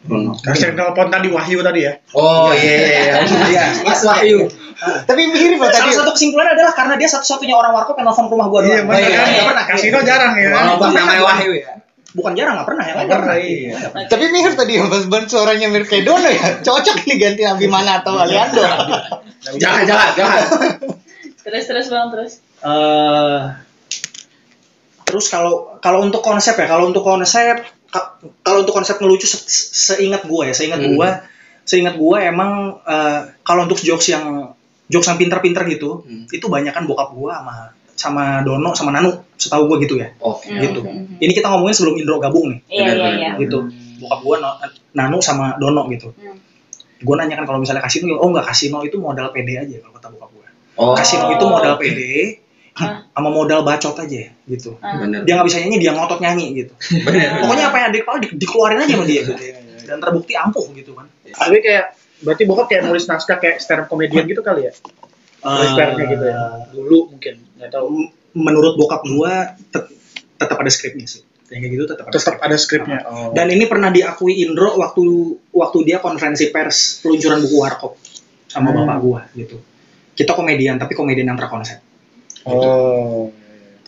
Dono. 0.04 0.36
Kasih 0.36 0.76
telepon 0.76 1.08
tadi 1.08 1.28
Wahyu 1.32 1.60
tadi 1.64 1.88
ya. 1.88 1.94
Oh 2.12 2.52
iya 2.52 2.74
iya 2.76 2.88
iya. 2.88 3.14
Iya, 3.48 3.64
Mas 3.88 4.04
Wahyu. 4.04 4.48
Tapi 4.80 5.22
mirip 5.28 5.60
loh 5.60 5.68
tadi. 5.68 5.92
Salah 5.92 6.08
satu 6.08 6.12
kesimpulan 6.16 6.56
adalah 6.56 6.72
karena 6.72 6.96
dia 6.96 7.10
satu-satunya 7.12 7.56
orang 7.56 7.76
warkop 7.76 8.00
yang 8.00 8.08
nelfon 8.08 8.28
rumah 8.32 8.48
gua 8.48 8.60
Iya, 8.64 8.84
doang. 8.84 8.88
benar 8.88 9.00
iya, 9.04 9.08
kan? 9.08 9.12
iya. 9.12 9.32
Nggak 9.36 9.48
pernah. 9.52 9.66
Kasino 9.68 10.00
jarang 10.08 10.34
ya. 10.40 10.50
Walaupun 10.56 10.90
namanya 10.96 11.22
Wahyu 11.28 11.52
ya. 11.60 11.72
Bukan 12.10 12.34
jarang, 12.34 12.58
nggak 12.58 12.68
pernah 12.68 12.84
ya. 12.84 12.94
Nggak 12.96 13.08
pernah, 13.08 13.38
pernah. 13.38 13.38
iya. 13.38 13.78
Tapi 14.10 14.24
mirip 14.28 14.56
tadi 14.56 14.74
ya, 14.76 14.84
Mas 14.84 15.06
Ban 15.06 15.24
suaranya 15.26 15.68
mirip 15.68 15.86
kayak 15.86 16.04
Dono 16.04 16.26
ya. 16.26 16.58
Cocok 16.66 17.06
ini 17.06 17.16
ganti 17.16 17.44
Abimana 17.44 18.02
atau 18.02 18.18
Aliando. 18.18 18.66
Jangan 19.56 19.82
jangan 19.86 20.10
jangan. 20.14 20.42
Terus 21.40 21.64
terus 21.66 21.86
bang 21.88 22.08
terus. 22.10 22.34
Eh, 22.60 23.40
terus 25.04 25.26
kalau 25.28 25.78
kalau 25.80 26.02
untuk 26.02 26.22
konsep 26.22 26.54
ya, 26.54 26.66
kalau 26.66 26.90
untuk 26.90 27.02
konsep 27.02 27.66
ka- 27.88 28.18
kalau 28.42 28.62
untuk 28.62 28.76
konsep 28.76 28.98
ngelucu 28.98 29.26
se- 29.26 29.46
se- 29.46 29.70
seingat 29.94 30.26
gua 30.26 30.46
ya, 30.46 30.54
seingat 30.54 30.78
Hmm. 30.80 30.94
gua, 30.94 31.26
seingat 31.64 31.96
gua 31.96 32.22
emang 32.22 32.52
eh, 32.84 33.20
kalau 33.42 33.66
untuk 33.66 33.80
jokes 33.80 34.10
yang 34.10 34.54
jokes 34.86 35.08
yang 35.08 35.18
pinter-pinter 35.18 35.66
gitu, 35.68 36.02
Hmm. 36.02 36.26
itu 36.28 36.46
banyak 36.46 36.70
kan 36.70 36.86
bokap 36.86 37.14
gua 37.14 37.42
sama 37.42 37.56
sama 38.00 38.40
Dono 38.42 38.72
sama 38.72 38.96
Nanu, 38.96 39.12
setahu 39.36 39.68
gua 39.68 39.78
gitu 39.84 40.00
ya. 40.00 40.08
Oke. 40.24 40.48
Gitu. 40.48 40.80
Mhm. 40.80 41.20
Ini 41.20 41.32
kita 41.36 41.52
ngomongin 41.52 41.76
sebelum 41.76 42.00
Indro 42.00 42.16
gabung 42.18 42.48
nih, 42.48 42.60
Iya 42.72 42.92
iya 42.96 43.10
iya. 43.12 43.30
gitu. 43.36 43.68
Bokap 44.00 44.20
gua 44.24 44.36
No- 44.40 44.58
Nanu 44.96 45.20
sama 45.20 45.60
Dono 45.60 45.84
gitu. 45.92 46.16
Hmm. 46.16 46.40
Gue 47.00 47.16
nanya 47.16 47.36
kan 47.36 47.48
kalau 47.48 47.60
misalnya 47.60 47.80
kasino, 47.80 48.16
oh 48.16 48.28
enggak 48.28 48.48
kasino 48.48 48.84
itu 48.84 49.00
modal 49.00 49.32
PD 49.32 49.56
aja 49.56 49.76
kalau 49.80 49.96
kata 49.96 50.08
bokap 50.12 50.30
gue. 50.32 50.48
Oh. 50.76 50.92
Kasino 50.92 51.32
itu 51.32 51.44
modal 51.44 51.76
PD 51.76 52.00
Ah. 52.76 53.04
sama 53.12 53.28
modal 53.30 53.64
bacot 53.64 53.96
aja 53.96 54.32
gitu. 54.44 54.76
Ah. 54.80 55.00
Bener. 55.00 55.24
Dia 55.24 55.36
nggak 55.36 55.48
bisa 55.48 55.60
nyanyi, 55.60 55.78
dia 55.80 55.92
ngotot 55.92 56.20
nyanyi 56.20 56.46
gitu. 56.56 56.74
Bener. 57.04 57.40
Pokoknya 57.40 57.72
apa 57.72 57.76
yang 57.76 57.86
ada 57.88 57.96
di 57.96 58.00
kepala 58.00 58.18
di- 58.20 58.36
dikeluarin 58.36 58.80
aja 58.80 58.94
sama 58.96 59.06
dia 59.06 59.22
gitu. 59.24 59.44
Dan 59.88 59.98
terbukti 60.00 60.34
ampuh 60.36 60.68
gitu 60.76 60.92
kan. 60.92 61.08
Tapi 61.24 61.58
kayak 61.60 61.86
berarti 62.20 62.44
bokap 62.44 62.68
kayak 62.68 62.84
nulis 62.84 63.08
naskah 63.08 63.40
kayak 63.40 63.64
stand 63.64 63.84
up 63.84 63.88
comedian 63.88 64.28
gitu 64.28 64.44
kali 64.44 64.68
ya? 64.68 64.72
Pairnya 65.44 66.06
gitu 66.12 66.26
ya. 66.26 66.40
Dulu 66.72 66.98
mungkin 67.16 67.36
nggak 67.60 67.72
tahu. 67.72 67.88
Menurut 68.38 68.74
bokap 68.78 69.02
gua 69.10 69.58
tet- 69.74 69.92
tetap 70.38 70.58
ada 70.60 70.70
skripnya 70.70 71.08
sih. 71.10 71.24
Yang 71.50 71.60
kayak 71.66 71.72
gitu 71.74 71.84
tetap 71.90 72.04
ada. 72.08 72.14
Tetap 72.14 72.36
ada 72.40 72.56
skripnya. 72.62 73.00
Oh. 73.10 73.34
Dan 73.34 73.50
ini 73.50 73.66
pernah 73.66 73.90
diakui 73.90 74.46
Indro 74.46 74.78
waktu 74.78 75.04
waktu 75.50 75.78
dia 75.88 75.98
konferensi 75.98 76.54
pers 76.54 77.02
peluncuran 77.02 77.42
buku 77.42 77.56
Warkop 77.58 77.94
sama 78.46 78.70
Hmm. 78.70 78.86
bapak 78.86 78.98
gua 79.02 79.22
gitu. 79.34 79.58
Kita 80.14 80.36
komedian 80.38 80.78
tapi 80.78 80.94
komedian 80.94 81.34
yang 81.34 81.40
terkonsep. 81.40 81.80
Oh. 82.46 83.32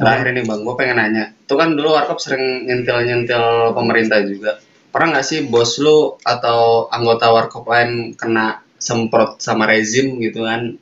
Terakhir 0.02 0.34
ini 0.34 0.41
bang, 0.41 0.66
gue 0.66 0.76
pengen 0.80 0.97
nanya. 0.97 1.30
Itu 1.30 1.54
kan 1.54 1.78
dulu 1.78 1.93
Warkop 1.93 2.18
sering 2.18 2.66
nyentil-nyentil 2.66 3.76
pemerintah 3.78 4.18
juga. 4.26 4.58
Pernah 4.89 5.20
nggak 5.20 5.28
sih 5.28 5.39
bos 5.45 5.78
lu 5.78 6.18
atau 6.26 6.89
anggota 6.89 7.30
Warkop 7.30 7.70
lain 7.70 8.18
kena 8.18 8.66
semprot 8.82 9.38
sama 9.38 9.70
rezim 9.70 10.18
gitu 10.18 10.41
kan? 10.41 10.74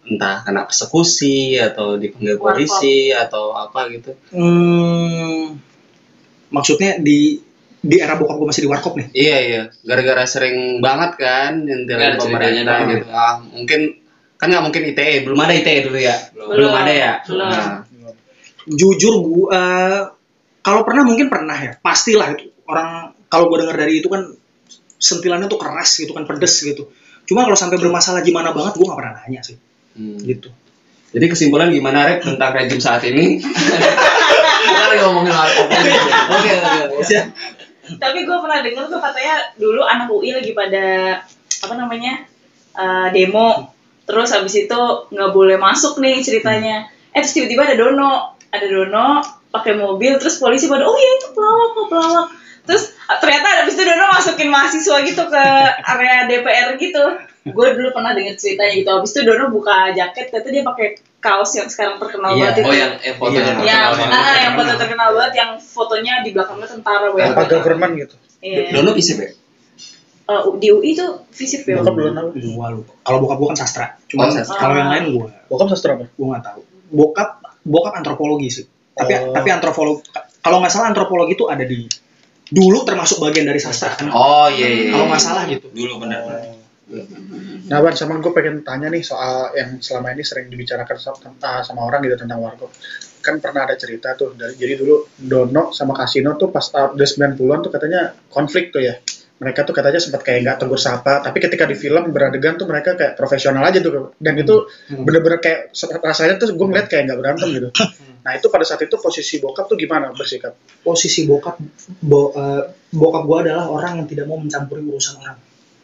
Entah 0.00 0.40
kena 0.42 0.64
persekusi 0.64 1.60
atau 1.60 2.00
dipanggil 2.00 2.40
Warkop. 2.40 2.56
polisi 2.56 3.12
atau 3.12 3.52
apa 3.52 3.84
gitu. 3.92 4.16
Hmm, 4.32 5.60
maksudnya 6.48 6.96
di 6.96 7.36
di 7.80 7.96
era 7.96 8.16
bokap 8.16 8.36
gue 8.36 8.48
masih 8.48 8.64
di 8.64 8.70
warkop 8.70 8.96
nih. 8.96 9.08
Iya 9.12 9.36
iya, 9.40 9.62
gara-gara 9.84 10.24
sering 10.28 10.84
banget 10.84 11.16
kan 11.20 11.64
nyentilin 11.64 12.16
ada 12.16 12.18
pemerintah 12.20 12.76
gitu. 12.88 13.06
Ah, 13.08 13.40
mungkin 13.40 13.80
kan 14.40 14.48
nggak 14.48 14.64
mungkin 14.64 14.82
ITE, 14.92 15.24
belum 15.24 15.38
ada 15.40 15.52
ITE 15.52 15.88
dulu 15.88 15.98
ya. 16.00 16.16
Belum. 16.32 16.48
Belum, 16.56 16.72
ada 16.72 16.92
ya. 16.92 17.12
Belum. 17.24 17.48
Nah, 17.48 17.68
Jujur 18.68 19.14
gue 19.24 19.64
kalau 20.60 20.80
pernah 20.84 21.04
mungkin 21.04 21.32
pernah 21.32 21.56
ya. 21.56 21.72
Pastilah 21.80 22.36
itu 22.36 22.52
orang 22.68 23.16
kalau 23.28 23.48
gue 23.52 23.64
dengar 23.64 23.76
dari 23.76 24.00
itu 24.00 24.08
kan 24.08 24.28
sentilannya 25.00 25.48
tuh 25.48 25.60
keras 25.60 25.96
gitu 25.96 26.12
kan 26.12 26.28
pedes 26.28 26.60
gitu. 26.60 26.88
Cuma 27.24 27.44
kalau 27.48 27.56
sampai 27.56 27.80
bermasalah 27.80 28.20
gimana 28.20 28.52
banget 28.52 28.76
gue 28.76 28.84
nggak 28.84 28.98
pernah 29.00 29.14
nanya 29.24 29.40
sih 29.44 29.56
hmm. 29.96 30.18
gitu. 30.26 30.48
Jadi 31.10 31.26
kesimpulan 31.26 31.74
gimana 31.74 32.06
Rek 32.06 32.22
tentang 32.22 32.54
rejim 32.54 32.78
saat 32.78 33.02
ini? 33.02 33.42
Kita 33.42 34.84
lagi 34.86 35.02
ngomongin 35.02 35.34
warkop. 35.34 35.66
Oke 35.66 36.50
oke. 36.54 36.82
oke. 37.02 37.18
Tapi 37.98 38.18
gue 38.22 38.36
pernah 38.38 38.62
denger 38.62 38.84
tuh 38.86 39.00
katanya 39.02 39.34
dulu 39.58 39.82
anak 39.82 40.06
UI 40.06 40.30
lagi 40.30 40.54
pada 40.54 41.18
apa 41.60 41.74
namanya 41.74 42.22
eh, 42.78 43.08
demo, 43.10 43.74
terus 44.06 44.30
habis 44.30 44.54
itu 44.54 44.80
nggak 45.10 45.30
boleh 45.34 45.58
masuk 45.58 45.98
nih 45.98 46.22
ceritanya. 46.22 46.86
Eh 47.10 47.18
terus 47.18 47.34
tiba-tiba 47.34 47.66
ada 47.66 47.74
Dono, 47.74 48.38
ada 48.54 48.66
Dono 48.70 49.18
pakai 49.50 49.74
mobil, 49.74 50.14
terus 50.22 50.38
polisi 50.38 50.70
pada 50.70 50.86
oh 50.86 50.94
ya 50.94 51.10
itu 51.18 51.34
pelawak 51.34 51.68
kok 51.74 51.86
pelawak. 51.90 52.26
Terus 52.70 52.84
ternyata 53.18 53.48
habis 53.58 53.74
itu 53.74 53.82
Dono 53.82 54.06
masukin 54.06 54.46
mahasiswa 54.46 54.96
gitu 55.02 55.22
ke 55.26 55.42
area 55.82 56.30
DPR 56.30 56.78
gitu. 56.78 57.04
Gue 57.42 57.66
dulu 57.74 57.90
pernah 57.90 58.14
denger 58.14 58.38
ceritanya 58.38 58.72
gitu. 58.72 58.86
Habis 58.88 59.10
itu 59.10 59.20
Dono 59.26 59.50
buka 59.50 59.90
jaket, 59.90 60.30
ternyata 60.30 60.48
dia 60.48 60.62
pakai 60.62 60.86
kaos 61.18 61.50
yang 61.52 61.66
sekarang 61.66 61.98
terkenal 61.98 62.30
Iya. 62.32 62.54
banget 62.54 62.56
itu. 62.56 62.68
Oh 62.70 62.74
yang 62.74 62.92
eh, 62.96 63.14
fotonya 63.14 63.40
Iya. 63.42 63.50
yang, 63.66 63.90
terkenal 63.90 64.14
ah, 64.14 64.22
banget. 64.22 64.38
yang 64.40 64.52
foto 64.54 64.72
terkenal 64.78 65.08
banget 65.10 65.32
yang 65.34 65.50
fotonya 65.58 66.14
di 66.22 66.30
belakangnya 66.30 66.68
tentara 66.70 67.06
Apa 67.06 67.16
banget. 67.18 67.48
government 67.50 67.92
gitu. 67.98 68.14
Iya. 68.40 68.62
Dono 68.70 68.90
bisa 68.94 69.12
ya? 69.18 69.30
Eh, 70.30 70.42
di 70.62 70.68
UI 70.70 70.94
itu 70.94 71.06
visip 71.28 71.66
ya. 71.66 71.82
Bokap 71.82 71.92
belum 71.92 72.14
tahu. 72.14 72.28
Gua 72.54 72.68
lupa. 72.70 72.92
Kalau 73.02 73.18
bokap 73.18 73.36
gue 73.36 73.48
kan 73.50 73.58
sastra. 73.58 73.86
Cuma 74.06 74.22
Oh, 74.24 74.30
sastra. 74.30 74.56
kalau 74.56 74.74
yang 74.78 74.88
lain 74.88 75.04
gue 75.10 75.26
Bokap 75.50 75.66
sastra 75.68 75.98
apa? 75.98 76.06
gue 76.06 76.26
nggak 76.30 76.44
tahu. 76.46 76.60
Bokap 76.88 77.30
bokap 77.66 77.92
antropologi 77.98 78.48
sih. 78.48 78.64
Tapi 78.94 79.12
Oh. 79.18 79.34
tapi 79.34 79.48
antropologi 79.50 80.06
kalau 80.38 80.62
nggak 80.62 80.70
salah 80.70 80.88
antropologi 80.88 81.34
itu 81.34 81.50
ada 81.50 81.66
di 81.66 81.84
dulu 82.50 82.82
termasuk 82.82 83.22
bagian 83.22 83.46
dari 83.46 83.62
sastra 83.62 83.94
kan 83.94 84.10
Oh 84.10 84.50
iya 84.50 84.66
iya. 84.66 84.90
kalau 84.92 85.06
nggak 85.06 85.22
salah 85.22 85.42
gitu 85.46 85.70
Dulu 85.70 86.02
benar. 86.02 86.26
Nah, 87.70 87.78
Ban, 87.78 87.94
sama 87.94 88.18
gue 88.18 88.34
pengen 88.34 88.66
tanya 88.66 88.90
nih 88.90 89.06
soal 89.06 89.54
yang 89.54 89.78
selama 89.78 90.10
ini 90.10 90.26
sering 90.26 90.50
dibicarakan 90.50 90.98
sama, 90.98 91.38
ah, 91.46 91.62
sama 91.62 91.86
orang 91.86 92.02
gitu 92.02 92.18
tentang 92.18 92.42
warkop. 92.42 92.74
Kan 93.22 93.38
pernah 93.38 93.62
ada 93.62 93.78
cerita 93.78 94.18
tuh, 94.18 94.34
dari, 94.34 94.58
jadi 94.58 94.74
dulu 94.74 95.06
Dono 95.14 95.70
sama 95.70 95.94
Kasino 95.94 96.34
tuh 96.34 96.50
pas 96.50 96.66
udah 96.66 96.98
90-an 96.98 97.58
tuh 97.62 97.70
katanya 97.70 98.10
konflik 98.26 98.74
tuh 98.74 98.82
ya. 98.82 98.98
Mereka 99.40 99.64
tuh 99.64 99.72
katanya 99.72 99.96
sempat 99.96 100.20
kayak 100.20 100.44
nggak 100.44 100.56
tegur 100.60 100.76
sapa, 100.76 101.24
tapi 101.24 101.40
ketika 101.40 101.64
di 101.64 101.72
film 101.72 102.12
beradegan 102.12 102.54
tuh 102.54 102.68
mereka 102.68 102.92
kayak 102.92 103.16
profesional 103.16 103.64
aja 103.64 103.80
tuh. 103.80 104.12
Dan 104.20 104.36
itu 104.36 104.68
Hmm. 104.86 105.02
bener-bener 105.02 105.40
kayak 105.40 105.72
rasanya 105.98 106.36
tuh 106.36 106.52
gue 106.52 106.66
ngeliat 106.66 106.86
kayak 106.86 107.08
nggak 107.08 107.18
berantem 107.18 107.48
gitu. 107.50 107.68
Nah 108.20 108.36
itu 108.36 108.46
pada 108.46 108.62
saat 108.62 108.84
itu 108.84 108.92
posisi 108.94 109.40
bokap 109.40 109.64
tuh 109.64 109.74
gimana 109.74 110.12
bersikap? 110.12 110.52
posisi 110.80 111.24
bokap 111.24 111.56
bo, 112.00 112.32
eh, 112.32 112.62
bokap 112.90 113.22
gue 113.22 113.38
adalah 113.42 113.64
orang 113.66 114.00
yang 114.00 114.06
tidak 114.06 114.24
mau 114.24 114.36
mencampuri 114.36 114.80
urusan 114.82 115.16
orang 115.18 115.36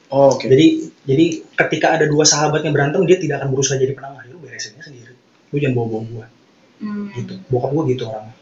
Oh, 0.07 0.33
oke. 0.33 0.45
jadi 0.45 0.67
jadi 1.03 1.25
ketika 1.55 1.97
ada 1.97 2.07
dua 2.07 2.23
sahabatnya 2.23 2.71
berantem 2.71 3.05
dia 3.05 3.17
tidak 3.17 3.41
akan 3.41 3.51
berusaha 3.51 3.75
jadi 3.75 3.93
penengah 3.93 4.25
lu 4.27 4.39
beresinnya 4.39 4.81
sendiri 4.81 5.13
lu 5.47 5.57
jangan 5.57 5.75
bawa 5.75 5.87
bawa 5.91 6.03
gue 6.07 6.27
Hmm. 6.79 7.09
gitu 7.11 7.35
bokap 7.49 7.71
gue 7.73 7.85
gitu 7.91 8.05
orangnya 8.05 8.37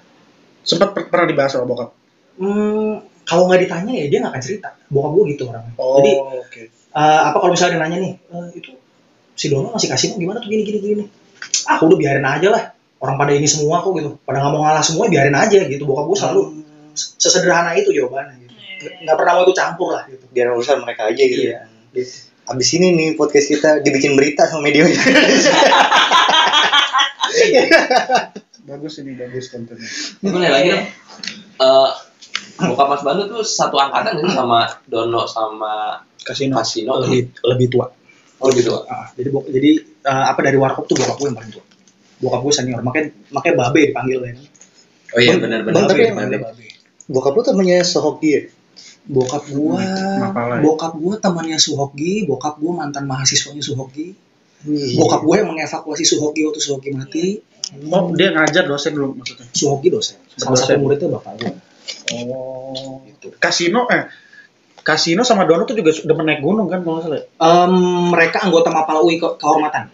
Sempat 0.60 0.90
per- 0.90 1.06
pernah 1.06 1.26
dibahas 1.26 1.50
sama 1.50 1.66
bokap. 1.66 1.88
hmm, 2.36 2.94
kalau 3.24 3.48
nggak 3.48 3.60
ditanya 3.64 3.92
ya 3.92 4.04
dia 4.06 4.18
nggak 4.20 4.32
akan 4.32 4.42
cerita 4.42 4.68
bokap 4.86 5.10
gue 5.12 5.24
gitu 5.32 5.42
orangnya 5.48 5.72
Oh, 5.76 5.98
jadi 5.98 6.10
oke. 6.38 6.60
eh, 6.92 7.20
apa 7.24 7.36
kalau 7.36 7.52
misalnya 7.52 7.72
dia 7.74 7.82
nanya 7.82 7.98
nih 8.00 8.12
"Eh, 8.20 8.46
itu 8.56 8.70
si 9.34 9.48
Dono 9.48 9.68
masih 9.70 9.88
kasih 9.88 10.08
gimana 10.14 10.38
tuh 10.38 10.46
gini 10.46 10.62
gini 10.62 10.78
gini 10.78 11.04
ah 11.66 11.80
udah 11.80 11.96
biarin 11.96 12.22
aja 12.22 12.48
lah 12.48 12.62
orang 13.00 13.16
pada 13.16 13.32
ini 13.32 13.44
semua 13.44 13.80
kok 13.80 13.92
gitu 13.94 14.16
pada 14.22 14.38
nggak 14.38 14.52
mau 14.52 14.62
ngalah 14.62 14.80
semua 14.80 15.08
biarin 15.08 15.34
aja 15.34 15.58
gitu 15.60 15.82
bokap 15.84 16.04
gue 16.06 16.16
selalu 16.16 16.42
sesederhana 16.94 17.74
itu 17.74 17.90
jawabannya 17.90 18.38
gitu 18.40 18.54
Nggak- 18.54 18.96
nggak 19.02 19.16
pernah 19.16 19.32
mau 19.34 19.42
ikut 19.42 19.56
campur 19.56 19.88
lah 19.90 20.04
gitu 20.06 20.24
biar 20.30 20.46
urusan 20.50 20.78
mereka 20.80 21.08
aja 21.08 21.22
gitu. 21.22 21.42
Iya. 21.48 21.66
gitu. 21.90 22.12
Abis 22.44 22.68
ini 22.76 22.92
nih 22.92 23.08
podcast 23.14 23.48
kita 23.48 23.80
dibikin 23.80 24.12
berita 24.14 24.44
sama 24.44 24.60
media. 24.62 24.84
Bagus 28.64 28.96
ini, 28.98 29.12
bagus 29.14 29.48
kontennya. 29.48 29.88
Nanya 30.20 30.50
lagi 30.50 30.68
dong. 30.70 30.84
Eh, 31.56 31.90
bokap 32.56 32.86
Mas 32.88 33.02
Banu 33.02 33.22
tuh 33.26 33.40
satu 33.40 33.76
angkatan 33.76 34.16
sih 34.16 34.30
sama 34.30 34.64
Dono 34.84 35.24
sama 35.24 35.98
Kasino 36.18 36.56
Kasino? 36.56 36.98
lebih 36.98 37.20
lebih 37.42 37.68
tua 37.68 37.86
Oh 38.36 38.50
gitu. 38.50 38.76
Ah, 38.84 39.08
jadi 39.12 39.30
bok- 39.30 39.46
jadi 39.46 39.70
eh, 39.80 40.24
apa 40.26 40.40
dari 40.40 40.54
warkop 40.54 40.84
tuh 40.84 40.96
bokap 40.96 41.16
gue 41.16 41.26
yang 41.26 41.36
paling 41.36 41.50
tua 41.50 41.64
bokap 42.18 42.40
gue 42.40 42.52
senior 42.52 42.80
makanya 42.80 43.08
makanya 43.30 43.54
babe 43.62 43.80
dipanggil 43.88 44.20
ya 44.20 44.32
Oh 45.14 45.20
iya 45.20 45.38
benar-benar. 45.38 45.72
Bang, 45.72 45.86
tapi 45.86 46.00
Babe, 46.00 46.10
emang- 46.10 46.26
babe, 46.26 46.42
babe. 46.42 46.66
Bokap 47.06 47.32
lu 47.32 47.42
temennya 47.42 47.78
Sohoki 47.82 48.28
ya? 48.28 48.42
bokap 49.06 49.44
gua 49.46 49.84
Mapala 50.18 50.54
ya? 50.56 50.60
bokap 50.60 50.92
gua 50.94 51.14
temannya 51.16 51.56
Suhoki 51.56 52.24
bokap 52.24 52.56
gua 52.56 52.72
mantan 52.76 53.04
mahasiswanya 53.04 53.60
Suhoki 53.60 54.16
Iya. 54.64 54.96
bokap 54.96 55.20
gue 55.20 55.34
yang 55.36 55.48
mengevakuasi 55.50 56.02
Suhoki 56.02 56.40
waktu 56.42 56.56
Suhoki 56.58 56.88
mati 56.90 57.36
Oh, 57.86 58.08
dia 58.10 58.28
ngajar 58.30 58.64
dosen 58.64 58.92
dulu 58.92 59.12
maksudnya. 59.14 59.44
Suhoki 59.50 59.88
dosen 59.88 60.16
salah 60.32 60.52
Dosen. 60.54 60.66
satu 60.66 60.80
muridnya 60.80 61.08
bapak 61.10 61.32
gue 61.38 61.52
Oh. 62.10 63.00
Kasino 63.36 63.84
eh 63.88 64.02
Kasino 64.78 65.22
sama 65.22 65.44
Dono 65.44 65.64
tuh 65.64 65.72
juga 65.72 65.90
sudah 65.90 66.12
menaik 66.12 66.40
gunung 66.40 66.68
kan 66.68 66.80
kalau 66.80 67.00
nggak 67.00 67.04
salah. 67.06 67.24
Em, 67.40 67.74
mereka 68.08 68.38
anggota 68.42 68.68
Mapala 68.68 69.00
UI 69.00 69.16
ke- 69.16 69.36
kehormatan 69.36 69.88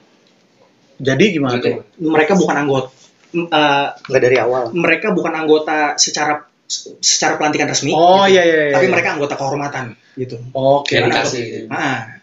Jadi 0.99 1.25
gimana 1.31 1.57
Gitu. 1.57 1.79
tuh? 1.79 1.83
mereka 2.05 2.35
bukan 2.35 2.57
anggota 2.59 2.89
eh, 3.31 3.87
Nggak 4.05 4.21
dari 4.21 4.37
awal. 4.37 4.63
mereka 4.73 5.11
bukan 5.11 5.33
anggota 5.33 5.95
secara 5.97 6.43
secara 7.01 7.35
pelantikan 7.35 7.67
resmi 7.67 7.91
Oh 7.91 8.23
gitu. 8.25 8.35
iya 8.35 8.43
iya 8.43 8.59
iya. 8.65 8.75
tapi 8.75 8.87
iya. 8.87 8.93
mereka 8.93 9.09
anggota 9.15 9.35
kehormatan 9.35 9.85
gitu 10.15 10.37
Oke. 10.51 10.99
Mantap. 10.99 11.27
dikasih. 11.27 11.67
nah 11.67 12.19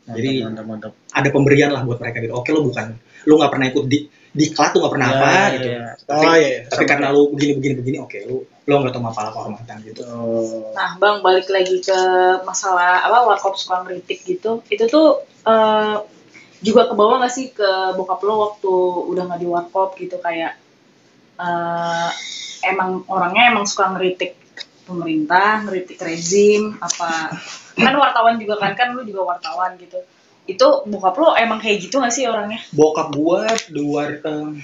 Mantap, 0.00 0.16
Jadi, 0.16 0.30
mantap 0.42 0.64
mantap. 0.66 0.92
ada 1.08 1.28
pemberian 1.30 1.70
lah 1.70 1.80
buat 1.80 1.96
mereka 1.96 2.20
gitu 2.20 2.32
oke 2.34 2.48
lo 2.50 2.60
bukan 2.62 2.86
lo 3.24 3.32
nggak 3.34 3.50
pernah 3.50 3.66
ikut 3.68 3.84
di 3.86 3.98
diklat 4.30 4.70
lo 4.72 4.78
nggak 4.86 4.94
pernah 4.94 5.08
Ya, 5.10 5.16
apa 5.18 5.26
ya, 5.26 5.46
gitu 5.58 5.68
ya. 5.74 5.84
tapi, 6.06 6.22
Oh, 6.22 6.34
iya, 6.38 6.46
iya. 6.46 6.60
tapi 6.70 6.84
karena 6.86 7.06
lo 7.10 7.20
begini 7.34 7.52
begini 7.58 7.74
begini 7.82 7.96
oke 7.98 8.18
lo 8.30 8.36
lo 8.46 8.72
anggota 8.78 8.98
Mapala 9.02 9.30
kehormatan 9.34 9.76
gitu 9.82 10.02
Oh. 10.06 10.70
Nah, 10.70 10.94
Bang, 11.02 11.18
balik 11.26 11.50
lagi 11.50 11.82
ke 11.82 11.98
masalah 12.46 13.02
apa 13.02 13.26
warkop 13.26 13.58
suka 13.58 13.82
ngeritik 13.82 14.22
gitu. 14.22 14.62
Itu 14.70 14.86
tuh 14.86 15.26
eh, 15.42 15.96
juga 16.62 16.86
ke 16.86 16.94
bawah 16.94 17.24
gak 17.24 17.32
sih 17.34 17.50
ke 17.50 17.66
bokap 17.98 18.20
lo 18.22 18.34
waktu 18.46 18.72
udah 19.10 19.22
nggak 19.26 19.40
di 19.42 19.48
warkop 19.50 19.98
gitu 19.98 20.22
kayak 20.22 20.54
eh, 21.40 22.08
emang 22.70 23.02
orangnya 23.10 23.50
emang 23.50 23.66
suka 23.66 23.90
ngeritik 23.96 24.36
pemerintah, 24.86 25.66
ngeritik 25.66 25.98
rezim, 25.98 26.74
apa 26.78 27.34
kan 27.74 27.94
wartawan 27.96 28.36
juga 28.36 28.58
kan 28.58 28.74
kan 28.74 28.94
lu 28.94 29.02
juga 29.02 29.34
wartawan 29.34 29.74
gitu. 29.78 29.98
Itu 30.48 30.84
bokap 30.88 31.14
lo 31.20 31.36
emang 31.36 31.60
kayak 31.60 31.88
gitu 31.88 32.00
gak 32.00 32.12
sih 32.12 32.24
orangnya? 32.28 32.60
bokap 32.72 33.12
gua 33.12 33.48
luar 33.72 34.20
em, 34.24 34.60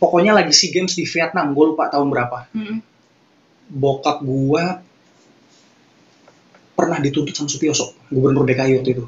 pokoknya 0.00 0.32
lagi 0.34 0.52
SEA 0.54 0.74
Games 0.74 0.94
di 0.98 1.04
Vietnam 1.06 1.54
gue 1.54 1.64
lupa 1.74 1.86
tahun 1.92 2.08
berapa. 2.10 2.38
Mm-mm. 2.54 2.78
bokap 3.72 4.20
gua 4.20 4.82
pernah 6.72 6.98
dituntut 6.98 7.32
sama 7.32 7.48
Sutioso 7.48 7.94
gubernur 8.10 8.44
DKI 8.44 8.72
waktu 8.80 8.90
itu. 8.98 9.04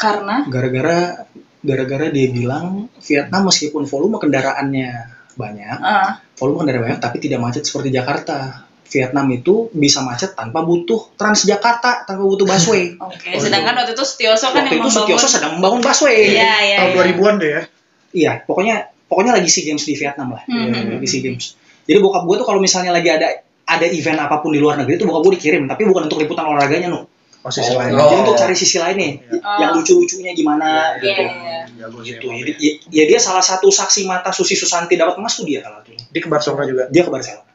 Karena? 0.00 0.48
Gara-gara 0.48 1.28
gara-gara 1.60 2.08
dia 2.08 2.32
bilang 2.32 2.88
Vietnam 3.04 3.52
meskipun 3.52 3.84
volume 3.84 4.16
kendaraannya 4.16 5.20
banyak 5.36 5.76
eh, 5.78 6.10
volume 6.40 6.64
kendaraan 6.64 6.84
banyak 6.88 7.00
tapi 7.00 7.16
tidak 7.20 7.38
macet 7.44 7.62
seperti 7.68 7.92
Jakarta 7.92 8.64
Vietnam 8.90 9.26
itu 9.30 9.70
bisa 9.70 10.02
macet 10.02 10.34
tanpa 10.34 10.60
butuh 10.60 11.14
Transjakarta 11.14 12.04
tanpa 12.04 12.22
butuh 12.22 12.42
busway 12.44 12.94
oke, 12.98 13.30
sedangkan 13.38 13.74
waktu 13.78 13.94
itu 13.94 14.04
Setioso 14.04 14.50
kan 14.50 14.66
waktu 14.66 14.76
yang 14.76 14.84
itu 14.84 14.90
membangun 14.90 15.30
sedang 15.30 15.52
membangun 15.56 15.80
busway 15.80 16.16
Iya, 16.34 16.52
iya. 16.66 16.76
Tahun 16.82 16.90
iya. 16.90 17.14
2000-an 17.14 17.34
deh 17.38 17.50
ya. 17.50 17.62
Iya, 18.10 18.32
pokoknya 18.42 18.74
pokoknya 19.06 19.32
lagi 19.38 19.46
SEA 19.46 19.70
Games 19.70 19.86
di 19.86 19.94
Vietnam 19.94 20.34
lah. 20.34 20.42
Hmm, 20.44 20.66
Iya, 20.66 20.82
hmm, 20.82 20.90
Lagi 20.98 21.06
SEA 21.06 21.22
Games. 21.22 21.44
Jadi 21.86 21.98
bokap 22.02 22.22
gue 22.26 22.36
tuh 22.38 22.46
kalau 22.46 22.58
misalnya 22.58 22.90
lagi 22.90 23.06
ada 23.06 23.26
ada 23.64 23.86
event 23.86 24.18
apa 24.18 24.42
pun 24.42 24.50
di 24.50 24.58
luar 24.58 24.74
negeri 24.78 24.98
itu 24.98 25.06
bokap 25.06 25.22
gue 25.30 25.32
dikirim, 25.38 25.70
tapi 25.70 25.86
bukan 25.86 26.10
untuk 26.10 26.18
liputan 26.18 26.42
olahraganya 26.44 26.90
no. 26.90 27.06
Posisi 27.40 27.72
Oh, 27.72 27.80
lain. 27.80 27.96
oh. 27.96 28.04
Jadi 28.04 28.14
untuk 28.20 28.36
cari 28.36 28.52
sisi 28.52 28.76
lainnya, 28.76 29.16
Oh. 29.40 29.56
yang 29.56 29.72
lucu-lucunya 29.72 30.36
gimana 30.36 30.98
Iya, 30.98 31.02
gitu. 31.02 31.22
iya. 31.24 31.60
Jago 31.80 31.98
sih 32.04 32.18
Gitu. 32.20 32.26
Jadi 32.28 32.52
ya, 32.60 32.72
ya 32.92 33.04
dia 33.08 33.18
salah 33.18 33.40
satu 33.40 33.72
saksi 33.72 34.04
mata 34.04 34.28
Susi 34.28 34.52
Susanti 34.52 34.92
dapat 34.94 35.16
emas 35.16 35.32
tuh 35.34 35.48
dia 35.48 35.64
salah 35.64 35.80
satunya. 35.80 36.04
Di 36.04 36.18
ke 36.20 36.28
Barcelona 36.28 36.68
juga. 36.68 36.84
Dia 36.92 37.00
ke 37.00 37.10
Barcelona. 37.10 37.49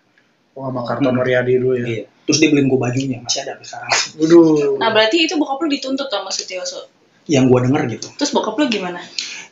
Oh, 0.55 0.71
sama 0.71 0.81
Karton 0.87 1.19
Riyadi 1.19 1.59
dulu 1.59 1.75
ya. 1.75 1.83
Iya. 1.83 2.03
Terus 2.25 2.37
dia 2.41 2.49
beliin 2.49 2.71
gue 2.71 2.79
bajunya, 2.79 3.17
masih 3.21 3.43
ada 3.43 3.59
sampai 3.59 3.67
sekarang. 3.67 3.91
Waduh. 4.17 4.79
Nah, 4.79 4.89
berarti 4.89 5.17
itu 5.27 5.35
bokap 5.35 5.59
lu 5.61 5.67
dituntut 5.69 6.07
sama 6.07 6.31
Setioso. 6.31 6.87
Yang 7.27 7.43
gue 7.51 7.59
denger 7.69 7.81
gitu. 7.91 8.07
Terus 8.15 8.31
bokap 8.31 8.55
lu 8.55 8.65
gimana? 8.71 9.03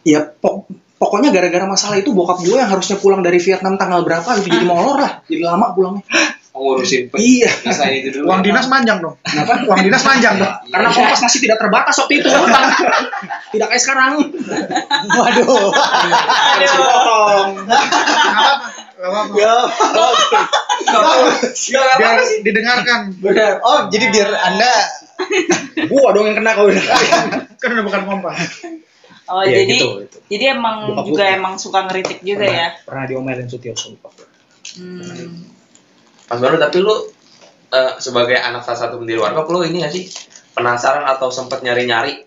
Ya 0.08 0.24
pok- 0.24 0.66
pokoknya 0.96 1.36
gara-gara 1.36 1.68
masalah 1.68 2.00
itu 2.00 2.16
bokap 2.16 2.40
gue 2.42 2.56
yang 2.56 2.72
harusnya 2.72 2.98
pulang 2.98 3.20
dari 3.20 3.38
Vietnam 3.38 3.76
tanggal 3.76 4.02
berapa 4.02 4.40
gitu 4.40 4.48
jadi 4.48 4.64
molor 4.66 4.98
lah, 5.04 5.20
jadi 5.28 5.44
lama 5.44 5.76
pulangnya. 5.76 6.04
Oh, 6.54 6.78
ngurusin 6.78 7.10
Iya. 7.18 7.50
Nah, 7.66 7.90
itu 7.90 8.10
dulu. 8.14 8.30
Uang 8.30 8.46
dinas 8.46 8.70
panjang 8.70 9.02
dong. 9.02 9.18
Kenapa? 9.26 9.66
Uang 9.66 9.82
dinas 9.82 10.06
panjang 10.06 10.38
dong. 10.38 10.54
Karena 10.70 10.88
kompas 10.94 11.20
masih 11.26 11.40
tidak 11.42 11.58
terbatas 11.58 11.98
waktu 11.98 12.14
itu. 12.22 12.30
tidak 13.58 13.68
kayak 13.74 13.82
sekarang. 13.82 14.12
Waduh. 15.10 15.74
Dipotong. 16.62 17.50
Gak 19.04 19.12
apa-apa. 19.12 19.36
Biar 22.00 22.18
didengarkan. 22.40 23.00
Benar. 23.20 23.60
Oh, 23.60 23.80
jadi 23.92 24.06
biar 24.16 24.30
Anda 24.32 24.74
Gua 25.92 26.16
dong 26.16 26.32
yang 26.32 26.40
kena 26.40 26.56
kau 26.56 26.72
Kan 27.62 27.70
udah 27.76 27.84
bukan 27.84 28.02
kompas. 28.08 28.64
Oh, 29.28 29.40
Iya, 29.44 29.64
jadi 29.64 29.76
gitu, 29.76 29.88
gitu. 30.04 30.18
jadi 30.32 30.44
emang 30.56 30.92
Bokap 30.92 31.06
juga 31.08 31.24
gua. 31.28 31.36
emang 31.36 31.54
suka 31.56 31.80
ngeritik 31.88 32.20
juga 32.24 32.44
pernah, 32.44 32.60
ya. 32.60 32.68
Pernah 32.84 33.04
diomelin 33.08 33.48
Sutioso 33.48 33.96
lupa. 33.96 34.12
Hmm. 34.76 35.48
Mas 36.28 36.40
Baru 36.44 36.56
tapi 36.60 36.78
lu 36.84 36.96
eh, 37.72 37.94
sebagai 38.04 38.36
anak 38.36 38.68
salah 38.68 38.80
satu 38.88 39.00
pendiri 39.00 39.20
warkop 39.20 39.48
lu 39.52 39.64
ini 39.64 39.80
gak 39.84 39.96
sih 39.96 40.08
penasaran 40.52 41.08
atau 41.08 41.32
sempet 41.32 41.64
nyari-nyari 41.64 42.24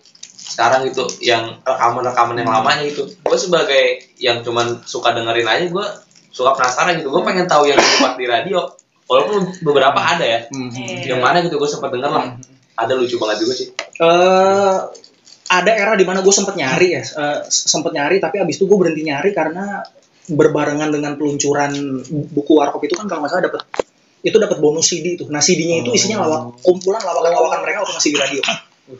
sekarang 0.47 0.89
gitu 0.89 1.05
yang 1.21 1.59
rekaman-rekaman 1.61 2.39
yang 2.41 2.49
lamanya 2.49 2.81
itu 2.87 3.03
gue 3.03 3.37
sebagai 3.37 4.09
yang 4.17 4.41
cuman 4.41 4.81
suka 4.87 5.13
dengerin 5.13 5.45
aja 5.45 5.65
gue 5.69 5.87
suka 6.37 6.53
penasaran 6.53 7.01
gitu 7.01 7.09
gue 7.09 7.23
pengen 7.25 7.49
tahu 7.49 7.65
yang 7.65 7.75
dibuat 7.75 8.13
di 8.13 8.25
radio 8.29 8.61
walaupun 9.09 9.57
beberapa 9.65 9.97
ada 9.97 10.21
ya 10.21 10.39
Iya. 10.53 11.17
yang 11.17 11.21
mana 11.25 11.41
gitu 11.41 11.57
gue 11.57 11.65
sempet 11.65 11.89
denger 11.89 12.11
lah 12.11 12.37
ada 12.77 12.93
lucu 12.93 13.17
banget 13.17 13.41
juga 13.41 13.53
sih 13.57 13.67
Eh, 13.97 14.77
ada 15.49 15.71
era 15.73 15.97
di 15.97 16.05
mana 16.05 16.21
gue 16.21 16.29
sempet 16.29 16.53
nyari 16.53 16.93
ya, 16.93 17.01
eh, 17.01 17.39
sempet 17.49 17.89
nyari 17.89 18.21
tapi 18.21 18.37
abis 18.37 18.61
itu 18.61 18.69
gue 18.69 18.77
berhenti 18.77 19.01
nyari 19.01 19.33
karena 19.33 19.81
berbarengan 20.27 20.91
dengan 20.91 21.15
peluncuran 21.15 21.71
buku 22.29 22.51
warkop 22.53 22.83
itu 22.83 22.93
kan 22.93 23.07
kalau 23.07 23.25
nggak 23.25 23.31
salah 23.31 23.43
dapat 23.49 23.61
itu 24.19 24.35
dapat 24.35 24.59
bonus 24.59 24.85
CD 24.85 25.15
itu. 25.15 25.23
Nah 25.31 25.39
CD-nya 25.39 25.81
itu 25.81 25.95
isinya 25.95 26.21
lawak 26.21 26.59
kumpulan 26.59 26.99
lawakan-lawakan 26.99 27.63
mereka 27.63 27.77
waktu 27.87 27.95
masih 27.95 28.11
di 28.11 28.19
radio. 28.19 28.41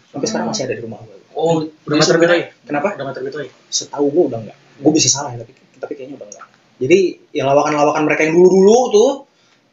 Sampai 0.07 0.27
sekarang 0.29 0.47
masih 0.49 0.63
ada 0.65 0.73
di 0.73 0.81
rumah 0.81 0.99
gue. 1.03 1.17
oh 1.35 1.67
Udah 1.83 1.95
nggak 1.99 2.09
terbit 2.09 2.29
lagi? 2.31 2.43
Kenapa? 2.63 2.88
Udah 2.95 3.13
terbit 3.13 3.33
lagi? 3.35 3.49
Setahu 3.67 4.05
gue 4.07 4.23
udah 4.31 4.39
enggak. 4.39 4.57
Gue 4.79 4.91
bisa 4.95 5.07
salah 5.11 5.35
ya 5.35 5.43
tapi 5.43 5.51
tapi 5.77 5.93
kayaknya 5.93 6.15
udah 6.17 6.27
enggak. 6.31 6.45
Jadi 6.78 7.30
ya 7.34 7.43
lawakan-lawakan 7.49 8.05
mereka 8.05 8.21
yang 8.25 8.38
dulu-dulu 8.38 8.78
tuh 8.93 9.09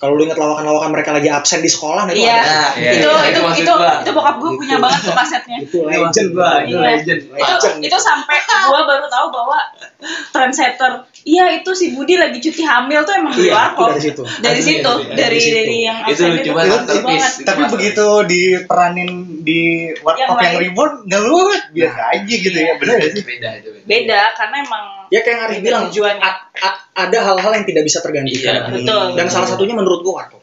Kalau 0.05 0.15
lu 0.15 0.23
inget 0.23 0.37
lawakan-lawakan 0.37 0.91
mereka 0.93 1.11
lagi 1.11 1.29
absen 1.29 1.59
di 1.59 1.71
sekolah, 1.71 2.05
nah 2.05 2.13
itu 2.13 2.21
Iya. 2.21 2.37
ada. 2.37 2.45
Nah, 2.45 2.71
iya, 2.77 2.91
itu 2.93 3.09
iya, 3.09 3.25
itu 3.25 3.41
itu 3.57 3.73
gua. 3.73 3.93
itu 3.97 4.11
bokap 4.13 4.37
gue 4.37 4.51
punya 4.55 4.77
banget 4.77 5.01
tuh 5.01 5.15
kasetnya. 5.17 5.57
Itu 5.59 5.79
legend 5.83 6.29
gua, 6.31 6.45
gua. 6.45 6.51
itu 6.61 6.77
Iya. 6.77 6.89
legend. 6.93 7.21
itu 7.33 7.69
itu 7.83 7.97
sampai 7.99 8.37
gue 8.45 8.81
baru 8.83 9.07
tahu 9.07 9.27
bahwa 9.31 9.59
trendsetter 10.31 10.93
iya 11.23 11.45
itu 11.55 11.71
si 11.73 11.93
Budi 11.93 12.15
lagi 12.15 12.37
cuti 12.39 12.61
hamil 12.61 13.01
tuh 13.03 13.15
emang 13.15 13.33
di 13.33 13.45
Iya, 13.45 13.49
itu 13.49 13.57
warkop 13.57 13.89
dari 13.89 14.03
situ. 14.03 14.23
dari 14.41 14.61
situ 14.61 14.93
Iya, 14.95 15.15
dari 15.15 15.39
dari 15.41 15.77
yang 15.83 15.99
Itu 16.03 16.13
absen 16.13 16.29
lucu 16.31 16.43
itu 16.43 16.53
banget, 16.53 16.69
lucu 16.69 16.85
masterpiece. 16.85 17.05
banget. 17.07 17.33
Itu 17.35 17.47
Tapi 17.47 17.63
begitu 17.71 18.07
diperanin 18.27 19.11
di 19.41 19.61
Yang 19.89 20.05
warkop 20.05 20.37
yang, 20.39 20.55
reborn 20.61 20.93
nggak 21.05 21.23
luwet 21.23 21.63
biasa 21.73 22.01
aja 22.11 22.35
gitu 22.37 22.59
ya. 22.59 22.73
Bener 22.77 22.95
gak 22.99 23.11
sih? 23.11 23.23
Beda 23.25 23.49
itu. 23.55 23.69
beda. 23.75 23.85
beda 23.85 24.21
karena 24.37 24.57
emang 24.61 24.85
Ya 25.13 25.21
kayak 25.21 25.31
yang 25.31 25.43
Arif 25.47 25.59
Beda 25.61 25.79
bilang, 25.85 26.19
ada 26.97 27.19
hal-hal 27.21 27.53
yang 27.53 27.67
tidak 27.69 27.83
bisa 27.85 27.99
tergantikan. 28.01 28.51
Iya, 28.51 28.63
betul. 28.67 29.05
Dan 29.15 29.27
salah 29.29 29.47
satunya 29.47 29.77
menurut 29.77 29.94
gua 30.03 30.15
warkop. 30.25 30.43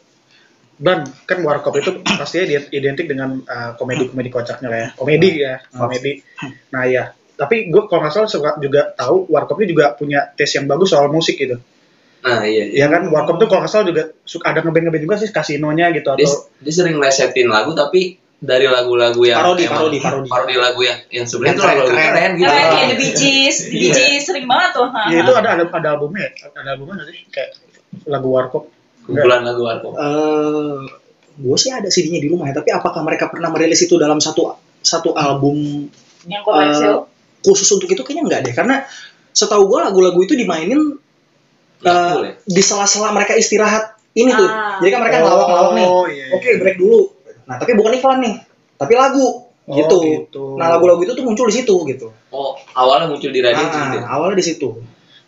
Dan 0.82 1.06
kan 1.26 1.38
warkop 1.46 1.78
itu 1.78 1.90
pastinya 2.02 2.46
dia 2.48 2.60
identik 2.74 3.06
dengan 3.06 3.38
uh, 3.44 3.78
komedi-komedi 3.78 4.30
kocaknya 4.30 4.68
lah 4.68 4.80
ya. 4.82 4.88
Komedi 4.98 5.30
ya, 5.38 5.62
komedi. 5.70 6.26
Nah 6.74 6.84
ya, 6.86 7.04
tapi 7.38 7.70
gue 7.70 7.86
kalau 7.86 8.02
nggak 8.02 8.14
salah 8.14 8.26
suka 8.26 8.58
juga 8.58 8.90
tahu 8.94 9.30
warkop 9.30 9.62
ini 9.62 9.78
juga 9.78 9.94
punya 9.94 10.34
taste 10.34 10.58
yang 10.58 10.66
bagus 10.66 10.90
soal 10.90 11.10
musik 11.10 11.38
gitu. 11.38 11.62
Nah, 12.22 12.46
iya. 12.46 12.70
iya. 12.70 12.86
Ya 12.86 12.88
kan 12.90 13.10
warkop 13.10 13.38
tuh 13.38 13.46
kalau 13.46 13.62
nggak 13.62 13.74
salah 13.74 13.86
juga 13.86 14.10
suka 14.26 14.46
ada 14.50 14.62
ngeband 14.62 14.90
ngeband 14.90 15.04
juga 15.06 15.16
sih 15.18 15.30
kasinonya 15.30 15.90
gitu 15.94 16.10
Dia, 16.18 16.26
atau 16.26 16.50
dia 16.62 16.74
sering 16.74 16.98
lesetin 16.98 17.50
lagu 17.50 17.74
tapi 17.74 18.18
dari 18.42 18.66
lagu-lagu 18.66 19.22
yang 19.22 19.38
Parodi, 19.38 19.70
emang- 19.70 19.86
parodi, 20.02 20.30
parodi. 20.30 20.54
lagu 20.58 20.82
yang 20.82 20.98
yang 21.14 21.26
sebenarnya 21.30 21.54
itu 21.54 21.62
Yang 21.62 21.70
lagu 21.78 21.86
keren, 21.94 22.06
keren 22.10 22.32
gitu. 22.34 22.46
Keren, 22.50 22.58
Ah. 22.58 22.70
kayak 22.74 22.88
The 22.90 22.98
Bee 22.98 23.14
Gees, 23.14 23.58
The 23.62 23.70
Bee 23.70 23.82
Iya. 23.86 23.94
Gees 23.94 24.24
sering 24.26 24.46
banget 24.50 24.70
tuh. 24.74 24.88
ya 24.90 25.18
itu 25.22 25.34
ada 25.38 25.50
ada, 25.54 25.64
ada 25.70 25.88
albumnya, 25.94 26.26
ya? 26.26 26.30
ada 26.58 26.70
albumnya 26.74 27.06
sih 27.06 27.22
kayak 27.30 27.50
lagu 28.10 28.30
warkop. 28.34 28.66
Kumpulan 29.02 29.42
lagu 29.42 29.62
warkop. 29.62 29.94
Eh, 29.94 30.78
gue 31.34 31.58
sih 31.58 31.70
ada 31.70 31.88
CD-nya 31.88 32.20
di 32.20 32.28
rumah 32.28 32.46
ya, 32.46 32.56
tapi 32.56 32.70
apakah 32.70 33.02
mereka 33.02 33.28
pernah 33.28 33.50
merilis 33.50 33.80
itu 33.80 33.96
dalam 33.96 34.18
satu 34.18 34.54
satu 34.78 35.14
album 35.14 35.88
yang 36.26 36.42
komersil. 36.42 36.86
eh, 36.86 37.00
khusus 37.42 37.66
untuk 37.72 37.88
itu 37.88 38.02
kayaknya 38.02 38.24
enggak 38.24 38.42
deh 38.44 38.54
karena 38.54 38.76
setahu 39.32 39.66
gue 39.66 39.80
lagu-lagu 39.80 40.20
itu 40.20 40.34
dimainin 40.34 40.78
eh, 41.82 42.14
boleh. 42.14 42.34
di 42.44 42.62
sela-sela 42.62 43.10
mereka 43.10 43.34
istirahat 43.34 43.98
ini 44.12 44.30
tuh 44.30 44.46
Ah. 44.46 44.78
jadi 44.78 44.90
kan 44.92 45.00
mereka 45.02 45.18
ngelawak-ngelawak 45.20 45.72
nih 45.74 45.88
Oh, 45.88 46.06
iya, 46.06 46.26
iya. 46.28 46.36
oke 46.36 46.50
break 46.60 46.78
dulu 46.78 47.00
nah 47.44 47.58
tapi 47.58 47.74
bukan 47.74 47.96
iklan 47.96 48.20
nih 48.20 48.36
tapi 48.76 48.94
lagu 48.94 49.50
Oh, 49.62 49.78
gitu. 49.78 49.98
gitu. 50.04 50.44
nah 50.58 50.68
lagu-lagu 50.68 51.00
itu 51.00 51.14
tuh 51.14 51.24
muncul 51.24 51.46
di 51.48 51.56
situ 51.56 51.74
gitu 51.88 52.10
Oh, 52.30 52.54
awalnya 52.74 53.08
muncul 53.08 53.30
di 53.30 53.40
radio 53.40 53.62
tuh. 53.64 53.78
gitu. 53.80 53.98
ah, 54.00 54.10
awalnya 54.12 54.38
di 54.38 54.46
situ 54.46 54.68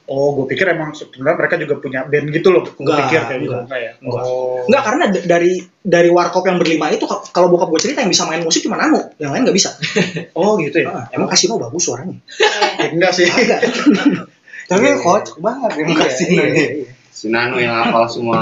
Oh, 0.03 0.35
gue 0.35 0.51
pikir 0.51 0.67
emang 0.67 0.91
sebenarnya 0.91 1.35
mereka 1.39 1.55
juga 1.55 1.79
punya 1.79 2.03
band 2.03 2.27
gitu 2.27 2.51
loh. 2.51 2.67
Gue 2.67 2.91
pikir 3.07 3.23
kayak 3.23 3.39
gitu 3.39 3.55
enggak. 3.55 3.63
enggak 3.65 3.79
ya. 3.79 3.91
Enggak. 4.03 4.23
Oh. 4.27 4.59
Enggak 4.67 4.83
karena 4.83 5.03
d- 5.07 5.23
dari 5.23 5.51
dari 5.79 6.09
warkop 6.11 6.43
yang 6.43 6.59
berlima 6.59 6.91
itu 6.91 7.07
ka- 7.07 7.23
kalau 7.29 7.47
bokap 7.47 7.71
gue 7.71 7.81
cerita 7.81 8.03
yang 8.03 8.11
bisa 8.11 8.27
main 8.27 8.43
musik 8.43 8.61
cuma 8.61 8.75
Nano, 8.75 9.15
yang 9.15 9.31
lain 9.31 9.47
nggak 9.47 9.55
bisa. 9.55 9.71
Oh, 10.37 10.59
gitu 10.59 10.83
ya. 10.83 10.91
Ah, 10.91 11.05
emang 11.09 11.27
kasino 11.27 11.55
bagus 11.55 11.87
suaranya. 11.87 12.19
Ya, 12.83 12.91
enggak 12.91 13.11
sih. 13.13 13.23
Tapi 14.71 14.79
Iya, 14.81 14.95
iya. 14.95 14.99
kocak 14.99 15.37
banget 15.39 15.71
yang 15.79 15.87
Iya, 15.87 15.97
kasih 16.03 16.25
iya, 16.27 16.43
ini. 16.43 16.63
iya. 16.83 16.91
Si 17.13 17.25
Nano 17.29 17.55
yang 17.55 17.71
hafal 17.77 18.03
semua 18.09 18.41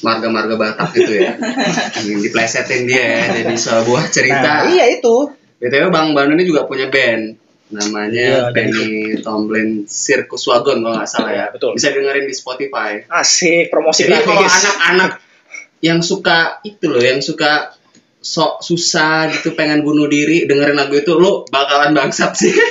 marga-marga 0.00 0.54
Batak 0.56 0.90
itu 0.96 1.12
ya. 1.20 1.38
Yang 2.02 2.20
diplesetin 2.26 2.82
dia 2.88 3.02
ya 3.04 3.20
jadi 3.32 3.54
sebuah 3.54 4.04
cerita. 4.08 4.64
Nah, 4.64 4.66
iya 4.66 4.90
itu. 4.90 5.30
BTW 5.60 5.88
Bang 5.88 6.12
Banu 6.12 6.34
ini 6.34 6.44
juga 6.44 6.66
punya 6.66 6.90
band. 6.90 7.38
Namanya 7.74 8.48
Iya, 8.48 8.54
Penny 8.54 9.18
Tomlin 9.18 9.84
Circus 9.90 10.46
Wagon 10.46 10.80
kalau 10.80 10.94
nggak 10.94 11.10
salah 11.10 11.32
ya. 11.34 11.46
Betul. 11.50 11.74
Bisa 11.74 11.90
dengerin 11.90 12.30
di 12.30 12.34
Spotify. 12.34 13.02
Asik 13.10 13.68
promosi 13.74 14.06
Jadi 14.06 14.22
kalau 14.22 14.46
anak-anak 14.46 15.12
yang 15.82 16.00
suka 16.00 16.62
itu 16.62 16.86
loh, 16.86 17.02
yang 17.02 17.18
suka 17.20 17.74
sok 18.24 18.64
susah 18.64 19.28
gitu 19.36 19.52
pengen 19.52 19.84
bunuh 19.84 20.08
diri 20.08 20.48
dengerin 20.48 20.80
lagu 20.80 20.96
itu 20.96 21.12
lo 21.12 21.44
bakalan 21.52 21.92
bangsat 21.92 22.32
sih 22.32 22.56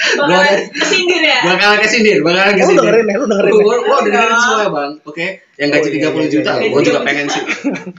Bakalan 0.00 0.70
kesindir 0.72 1.22
ya. 1.26 1.38
bakalan 1.44 1.78
kesindir 1.84 2.16
bakalan 2.24 2.54
lu 2.54 2.58
kesindir 2.62 2.82
dengerin 2.86 3.04
ya, 3.04 3.16
lu 3.20 3.26
dengerin. 3.28 3.52
Gue 3.52 3.60
ya. 3.66 3.78
gue 3.84 3.98
dengerin 4.08 4.36
semua 4.40 4.60
ya 4.62 4.70
bang, 4.72 4.92
oke? 5.04 5.26
Yang 5.60 5.68
gaji 5.74 5.88
Oh, 5.90 5.92
iya, 5.92 6.00
30 6.00 6.00
iya, 6.00 6.28
juta, 6.32 6.50
iya, 6.56 6.68
gue 6.70 6.80
iya. 6.80 6.86
juga 6.88 7.00
pengen 7.04 7.26
sih. 7.28 7.42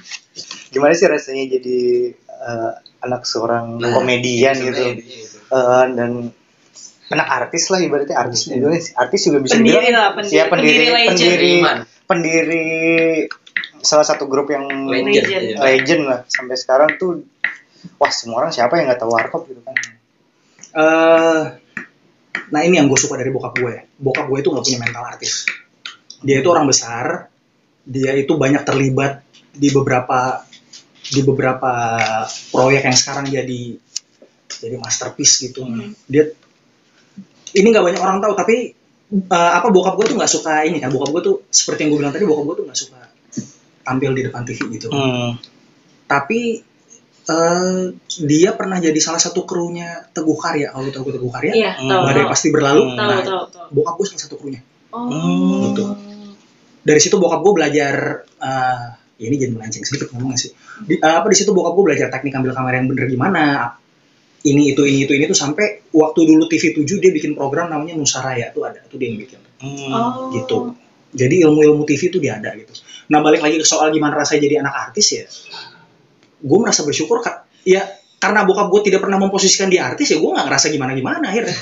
Gimana 0.74 0.94
sih 0.98 1.08
rasanya 1.12 1.44
jadi 1.60 1.80
eh, 2.26 2.72
anak 3.06 3.22
seorang 3.28 3.66
Nah, 3.78 3.92
komedian 3.94 4.56
itu 4.58 4.66
gitu 4.66 4.82
sebenarnya 4.82 5.31
Eh, 5.52 5.86
dan 5.92 6.12
anak 7.12 7.28
artis 7.30 7.68
lah 7.68 7.80
ibaratnya 7.80 8.16
artis 8.16 8.48
juga 8.48 8.72
sih. 8.74 8.96
artis 8.96 9.20
juga 9.22 9.38
bisa 9.40 9.60
Pendiri 9.60 9.90
lah, 9.92 10.16
pendiri- 10.16 10.32
Iya, 10.32 10.44
pendiri 10.48 10.72
pendiri 10.72 10.88
legend. 10.88 11.12
pendiri 11.12 11.54
pendiri 12.08 12.66
salah 13.82 14.06
satu 14.06 14.26
grup 14.26 14.48
yang 14.48 14.64
Legend. 14.88 15.12
Legend. 15.12 15.44
iya. 15.44 15.58
legend 15.60 16.02
lah 16.06 16.20
sampai 16.26 16.56
sekarang 16.56 16.96
tuh 16.96 17.28
wah 17.98 18.08
semua 18.08 18.40
orang 18.40 18.52
siapa 18.52 18.78
yang 18.78 18.88
nggak 18.88 19.00
tahu 19.00 19.12
warkop 19.12 19.44
gitu 19.46 19.60
kan 19.60 19.76
Eh, 20.72 21.42
nah 22.48 22.62
ini 22.62 22.80
yang 22.80 22.88
gue 22.88 22.96
suka 22.96 23.20
dari 23.20 23.28
bokap 23.28 23.52
gue. 23.54 23.92
Bokap 23.98 24.24
gue 24.24 24.40
itu 24.40 24.48
nggak 24.48 24.64
punya 24.64 24.80
mental 24.80 25.04
artis. 25.06 25.44
Dia 26.22 26.40
itu 26.40 26.48
orang 26.48 26.64
besar. 26.64 27.28
Dia 27.84 28.16
itu 28.16 28.40
banyak 28.40 28.64
terlibat 28.64 29.20
di 29.52 29.68
beberapa 29.68 30.48
di 31.04 31.20
beberapa 31.22 32.00
proyek 32.48 32.88
yang 32.88 32.96
sekarang 32.96 33.28
jadi 33.28 33.76
jadi 34.58 34.76
masterpiece 34.76 35.40
gitu. 35.42 35.64
Hmm. 35.64 35.94
Dia 36.06 36.28
ini 37.54 37.68
nggak 37.68 37.86
banyak 37.86 38.02
orang 38.02 38.20
tahu 38.20 38.34
tapi 38.34 38.56
eh, 39.12 39.52
apa 39.54 39.68
bokap 39.68 39.96
gue 39.96 40.06
tuh 40.08 40.18
nggak 40.18 40.32
suka 40.32 40.64
ini 40.64 40.80
kan. 40.80 40.90
Bokap 40.90 41.12
gue 41.12 41.22
tuh 41.22 41.36
seperti 41.48 41.84
yang 41.84 41.90
gue 41.94 42.00
bilang 42.00 42.12
tadi 42.12 42.24
bokap 42.24 42.44
gue 42.44 42.56
tuh 42.58 42.66
nggak 42.68 42.80
suka 42.80 43.00
tampil 43.82 44.12
di 44.12 44.22
depan 44.24 44.44
TV 44.44 44.60
gitu 44.72 44.88
tapi 46.06 46.60
eh, 47.24 47.84
dia 48.20 48.50
pernah 48.52 48.78
jadi 48.78 48.98
salah 48.98 49.18
satu 49.18 49.42
krunya 49.42 50.06
Teguh 50.08 50.36
Karya 50.36 50.70
kalau 50.70 50.90
tahu 50.90 51.10
Teguh 51.10 51.32
Karya 51.32 51.54
Iya, 51.56 51.72
Hmm. 51.78 51.88
tahu. 51.88 52.02
badai 52.04 52.22
tahu. 52.22 52.30
pasti 52.30 52.48
berlalu 52.50 52.82
Hmm. 52.84 52.94
Tahu, 52.94 53.08
nah, 53.08 53.20
tahu, 53.22 53.42
tahu. 53.48 53.68
bokap 53.72 53.94
gue 53.96 54.06
salah 54.08 54.22
satu 54.22 54.36
krunya 54.38 54.62
Oh. 54.92 55.08
Gitu. 55.72 55.84
dari 56.82 57.00
situ 57.00 57.16
bokap 57.16 57.40
gue 57.40 57.54
belajar 57.56 57.94
eh, 58.28 58.86
ya 59.16 59.26
ini 59.26 59.36
jadi 59.36 59.52
melenceng 59.52 59.82
sedikit 59.82 60.12
ngomongnya 60.12 60.40
sih 60.40 60.52
di, 60.84 60.98
apa 60.98 61.24
di 61.26 61.38
situ 61.38 61.50
bokap 61.50 61.72
gue 61.72 61.86
belajar 61.88 62.08
teknik 62.10 62.34
ambil 62.36 62.52
kamera 62.52 62.76
yang 62.76 62.88
bener 62.88 63.06
gimana 63.08 63.44
ini 64.42 64.74
itu 64.74 64.82
ini 64.82 65.06
itu 65.06 65.14
ini 65.14 65.26
tuh 65.30 65.38
sampai 65.38 65.86
waktu 65.94 66.20
dulu 66.26 66.50
TV 66.50 66.74
7 66.74 66.86
dia 66.98 67.12
bikin 67.14 67.38
program 67.38 67.70
namanya 67.70 67.94
Nusaraya 67.94 68.50
tuh 68.50 68.66
ada 68.66 68.82
tuh 68.90 68.98
dia 68.98 69.14
yang 69.14 69.20
bikin. 69.22 69.40
Oh. 69.62 70.34
gitu. 70.34 70.74
Jadi 71.12 71.44
ilmu-ilmu 71.46 71.84
TV 71.86 72.10
itu 72.10 72.18
dia 72.18 72.42
ada 72.42 72.56
gitu. 72.58 72.74
Nah 73.14 73.22
balik 73.22 73.46
lagi 73.46 73.62
ke 73.62 73.68
soal 73.68 73.94
gimana 73.94 74.18
rasanya 74.18 74.42
jadi 74.48 74.56
anak 74.66 74.74
artis 74.90 75.08
ya. 75.14 75.26
Gue 76.42 76.58
merasa 76.58 76.82
bersyukur 76.82 77.22
Kak. 77.22 77.54
ya 77.62 77.86
karena 78.22 78.46
bokap 78.46 78.70
gue 78.70 78.82
tidak 78.90 79.02
pernah 79.02 79.18
memposisikan 79.18 79.70
dia 79.70 79.86
artis 79.90 80.14
ya 80.14 80.22
gue 80.22 80.30
nggak 80.30 80.46
ngerasa 80.46 80.70
gimana 80.70 80.94
gimana 80.94 81.26
akhirnya 81.26 81.58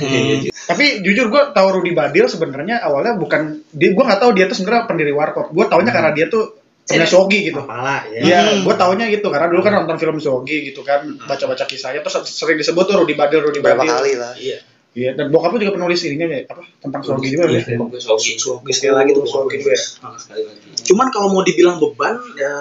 Tapi 0.67 0.99
jujur 1.03 1.31
gue 1.31 1.41
tahu 1.55 1.67
Rudy 1.79 1.95
Badil 1.95 2.27
sebenarnya 2.27 2.83
awalnya 2.83 3.15
bukan 3.15 3.63
dia 3.71 3.95
gue 3.95 4.03
nggak 4.03 4.19
tahu 4.19 4.31
dia 4.35 4.45
tuh 4.47 4.59
sebenarnya 4.59 4.83
pendiri 4.87 5.11
warkop. 5.15 5.51
Gue 5.55 5.67
taunya 5.71 5.91
karena 5.91 6.11
dia 6.11 6.27
tuh 6.27 6.58
punya 6.89 7.05
Sogi 7.05 7.39
gitu. 7.45 7.61
kepala 7.61 8.01
ya 8.09 8.19
Iya, 8.19 8.39
gue 8.59 8.75
taunya 8.75 9.05
gitu 9.07 9.27
karena 9.27 9.45
dulu 9.45 9.61
kan 9.61 9.73
nonton 9.77 9.95
film 9.95 10.17
Sogi 10.17 10.57
gitu 10.65 10.81
kan, 10.81 11.05
baca-baca 11.21 11.63
kisahnya 11.63 12.01
terus 12.01 12.17
sering 12.25 12.57
disebut 12.57 12.83
tuh 12.83 12.97
Rudy 12.97 13.13
Badil, 13.13 13.39
Rudy 13.41 13.59
berapa 13.59 13.77
Badil. 13.77 13.93
kali 13.93 14.11
lah 14.15 14.33
iya 14.35 14.59
Iya, 14.89 15.13
dan 15.13 15.29
bokapnya 15.29 15.61
juga 15.61 15.77
penulis 15.77 16.01
ininya 16.01 16.25
ya, 16.27 16.41
apa 16.43 16.65
tentang 16.81 17.01
Sogi 17.01 17.29
juga 17.29 17.45
ya. 17.47 17.61
Gue 17.61 18.01
sogi. 18.01 18.35
Sogi 18.35 18.73
sekali 18.73 18.93
lagi 18.95 19.09
tuh 19.13 19.21
Sogi 19.23 19.61
ya. 19.61 19.69
Lagi. 19.69 20.81
cuman 20.83 21.07
kalau 21.07 21.29
mau 21.29 21.41
dibilang 21.41 21.77
beban 21.77 22.17
ya 22.33 22.53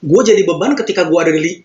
gue 0.00 0.20
jadi 0.24 0.42
beban 0.42 0.72
ketika 0.74 1.04
gue 1.04 1.18
ada 1.20 1.28
di 1.30 1.60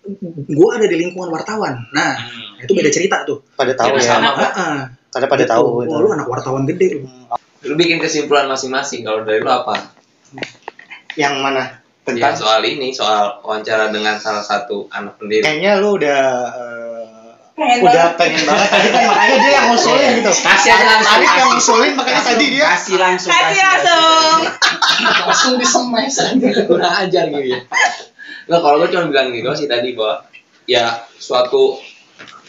gue 0.46 0.70
ada 0.70 0.84
di 0.84 0.96
lingkungan 0.98 1.32
wartawan 1.32 1.88
nah 1.90 2.20
itu 2.58 2.68
beda 2.70 2.92
cerita 2.92 3.24
tuh 3.24 3.48
pada 3.54 3.72
tahu 3.72 3.96
Ya, 3.96 3.98
ya 3.98 4.04
sama. 4.12 4.30
Ah. 4.36 4.80
pada 5.08 5.26
pada 5.26 5.48
tahu 5.48 5.66
Wah, 5.72 5.88
gitu. 5.88 5.98
lu 5.98 6.08
anak 6.12 6.28
wartawan 6.28 6.68
gede 6.68 7.00
lu 7.00 7.08
Lu 7.64 7.74
bikin 7.74 7.98
kesimpulan 7.98 8.46
masing-masing. 8.46 9.02
Kalau 9.02 9.24
dari 9.24 9.40
lu 9.40 9.50
apa? 9.50 9.74
Yang 11.16 11.40
mana 11.40 11.82
Ya, 12.06 12.14
tentang 12.30 12.38
soal 12.38 12.62
ini, 12.62 12.94
soal 12.94 13.42
wawancara 13.42 13.90
dengan 13.90 14.14
salah 14.16 14.40
satu 14.40 14.86
anak 14.88 15.18
pendiri. 15.18 15.42
kayaknya 15.42 15.82
lu 15.82 15.98
udah 15.98 16.22
eh, 16.54 17.34
Pengen 17.52 17.82
udah 17.82 18.14
banget. 18.14 18.14
pengen 18.16 18.44
banget 18.46 18.68
tadi 18.70 18.88
kan 18.92 19.04
makanya 19.08 19.36
dia 19.36 19.52
yang 19.52 19.66
ngusulin 19.68 20.10
gitu 20.14 20.32
Kasih 20.38 20.70
aja 20.70 20.86
langsung, 20.86 21.10
Arif 21.10 21.26
yang 21.26 21.34
kasih. 21.34 21.50
ngusulin 21.50 21.92
makanya 21.96 22.22
tadi 22.22 22.46
dia 22.48 22.66
kasih 22.70 22.96
langsung 23.00 23.32
Kasih 23.32 23.64
langsung. 23.64 24.38
langsung 25.26 25.54
disemes 25.58 26.14
kurang 26.64 26.94
ajar 27.00 27.24
gitu 27.26 27.48
ya. 27.48 27.60
Nggak, 28.46 28.60
kalau 28.60 28.76
gue 28.78 28.90
cuma 28.92 29.04
bilang 29.10 29.28
gitu 29.32 29.50
sih 29.56 29.66
tadi 29.66 29.90
bahwa 29.92 30.16
ya 30.64 30.86
suatu 31.12 31.82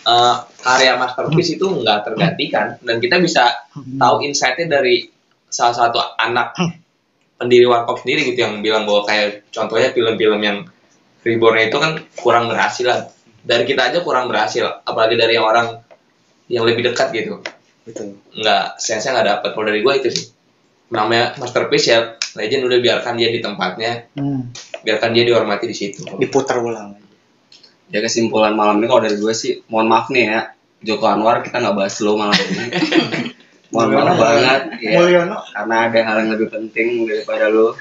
eh, 0.03 0.35
karya 0.59 0.93
masterpiece 0.95 1.55
itu 1.55 1.65
nggak 1.65 1.99
tergantikan 2.05 2.77
dan 2.79 2.97
kita 2.99 3.17
bisa 3.19 3.57
tahu 3.73 4.21
insight-nya 4.21 4.69
dari 4.71 5.09
salah 5.49 5.73
satu 5.79 5.97
anak 6.19 6.53
pendiri 7.37 7.69
warkop 7.69 8.01
sendiri 8.01 8.33
gitu 8.33 8.45
yang 8.45 8.65
bilang 8.65 8.89
bahwa 8.89 9.05
kayak 9.05 9.49
contohnya 9.53 9.93
film-film 9.93 10.41
yang 10.41 10.59
reborn 11.21 11.57
itu 11.61 11.77
kan 11.77 11.93
kurang 12.17 12.49
berhasil 12.49 12.87
lah. 12.89 13.01
Dari 13.47 13.63
kita 13.63 13.93
aja 13.93 13.99
kurang 14.03 14.27
berhasil 14.27 14.83
apalagi 14.83 15.15
dari 15.15 15.39
yang 15.39 15.47
orang 15.47 15.81
yang 16.51 16.65
lebih 16.67 16.91
dekat 16.93 17.13
gitu. 17.15 17.45
Betul. 17.87 18.19
nggak 18.35 18.83
sense 18.83 19.07
nggak 19.07 19.27
dapet. 19.27 19.51
Kalau 19.55 19.67
dari 19.67 19.81
gue 19.85 19.95
itu 19.95 20.09
sih. 20.11 20.27
Namanya 20.91 21.35
masterpiece 21.39 21.87
ya 21.91 22.15
legend 22.39 22.67
udah 22.67 22.79
biarkan 22.83 23.15
dia 23.19 23.29
di 23.31 23.41
tempatnya. 23.43 24.11
Hmm. 24.17 24.51
biarkan 24.87 25.11
dia 25.19 25.27
dihormati 25.27 25.67
di 25.67 25.75
situ. 25.75 26.07
Diputar 26.15 26.63
ulang. 26.63 26.95
Ya 27.91 27.99
kesimpulan 27.99 28.55
malam 28.55 28.79
ini 28.79 28.87
kalau 28.87 29.03
dari 29.03 29.19
gue 29.19 29.35
sih, 29.35 29.67
mohon 29.67 29.91
maaf 29.91 30.15
nih 30.15 30.31
ya, 30.31 30.41
Joko 30.83 31.11
Anwar 31.11 31.43
kita 31.43 31.59
nggak 31.59 31.75
bahas 31.75 31.95
dulu 31.99 32.23
malam 32.23 32.39
ini. 32.39 32.67
mohon 33.77 33.93
maaf 33.93 34.17
banget, 34.17 34.63
ya, 34.81 34.97
Mulyono 34.97 35.37
karena 35.53 35.77
ada 35.85 36.01
hal 36.01 36.17
yang 36.25 36.31
lebih 36.33 36.49
penting 36.49 37.05
daripada 37.05 37.53
lu. 37.53 37.77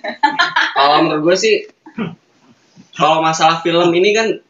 kalau 0.76 0.96
menurut 1.04 1.22
gue 1.28 1.36
sih, 1.36 1.54
kalau 2.96 3.20
masalah 3.20 3.60
film 3.60 3.92
ini 3.92 4.16
kan, 4.16 4.40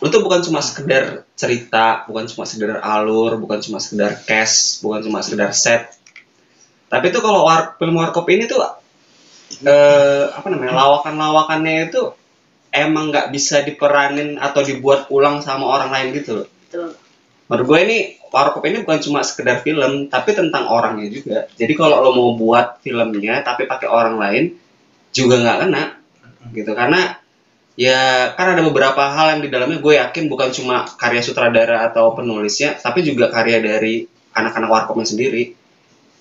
lu 0.00 0.06
tuh 0.08 0.24
bukan 0.24 0.40
cuma 0.40 0.64
sekedar 0.64 1.28
cerita, 1.36 2.08
bukan 2.08 2.24
cuma 2.32 2.48
sekedar 2.48 2.80
alur, 2.80 3.36
bukan 3.36 3.60
cuma 3.60 3.76
sekedar 3.76 4.16
cast, 4.24 4.80
bukan 4.80 5.04
cuma 5.04 5.20
sekedar 5.20 5.52
set. 5.52 5.92
Tapi 6.88 7.12
tuh 7.12 7.20
kalau 7.20 7.44
war, 7.44 7.76
film 7.76 8.00
warkop 8.00 8.24
ini 8.32 8.48
tuh, 8.48 8.64
eh, 9.60 10.24
apa 10.32 10.46
namanya, 10.48 10.72
lawakan-lawakannya 10.72 11.92
itu 11.92 12.16
emang 12.72 13.12
nggak 13.12 13.30
bisa 13.30 13.62
diperanin 13.62 14.40
atau 14.40 14.64
dibuat 14.64 15.06
ulang 15.12 15.44
sama 15.44 15.68
orang 15.68 15.92
lain 15.92 16.08
gitu 16.16 16.30
loh. 16.42 16.48
Betul. 16.66 17.03
Menurut 17.48 17.66
gue 17.68 17.78
ini 17.84 17.98
Warkop 18.34 18.66
ini 18.66 18.82
bukan 18.82 18.98
cuma 18.98 19.22
sekedar 19.22 19.62
film, 19.62 20.10
tapi 20.10 20.34
tentang 20.34 20.66
orangnya 20.66 21.06
juga. 21.06 21.46
Jadi 21.54 21.72
kalau 21.78 22.02
lo 22.02 22.10
mau 22.18 22.30
buat 22.34 22.82
filmnya 22.82 23.46
tapi 23.46 23.70
pakai 23.70 23.86
orang 23.86 24.18
lain 24.18 24.44
juga 25.14 25.38
nggak 25.38 25.58
kena, 25.62 25.82
gitu. 26.50 26.74
Karena 26.74 27.14
ya 27.78 28.34
kan 28.34 28.58
ada 28.58 28.62
beberapa 28.66 29.06
hal 29.06 29.38
yang 29.38 29.40
di 29.46 29.50
dalamnya 29.54 29.78
gue 29.78 29.94
yakin 29.94 30.26
bukan 30.26 30.50
cuma 30.50 30.82
karya 30.98 31.22
sutradara 31.22 31.86
atau 31.86 32.10
penulisnya, 32.18 32.74
tapi 32.74 33.06
juga 33.06 33.30
karya 33.30 33.62
dari 33.62 34.02
anak-anak 34.34 34.70
Warkopnya 34.70 35.06
sendiri. 35.06 35.54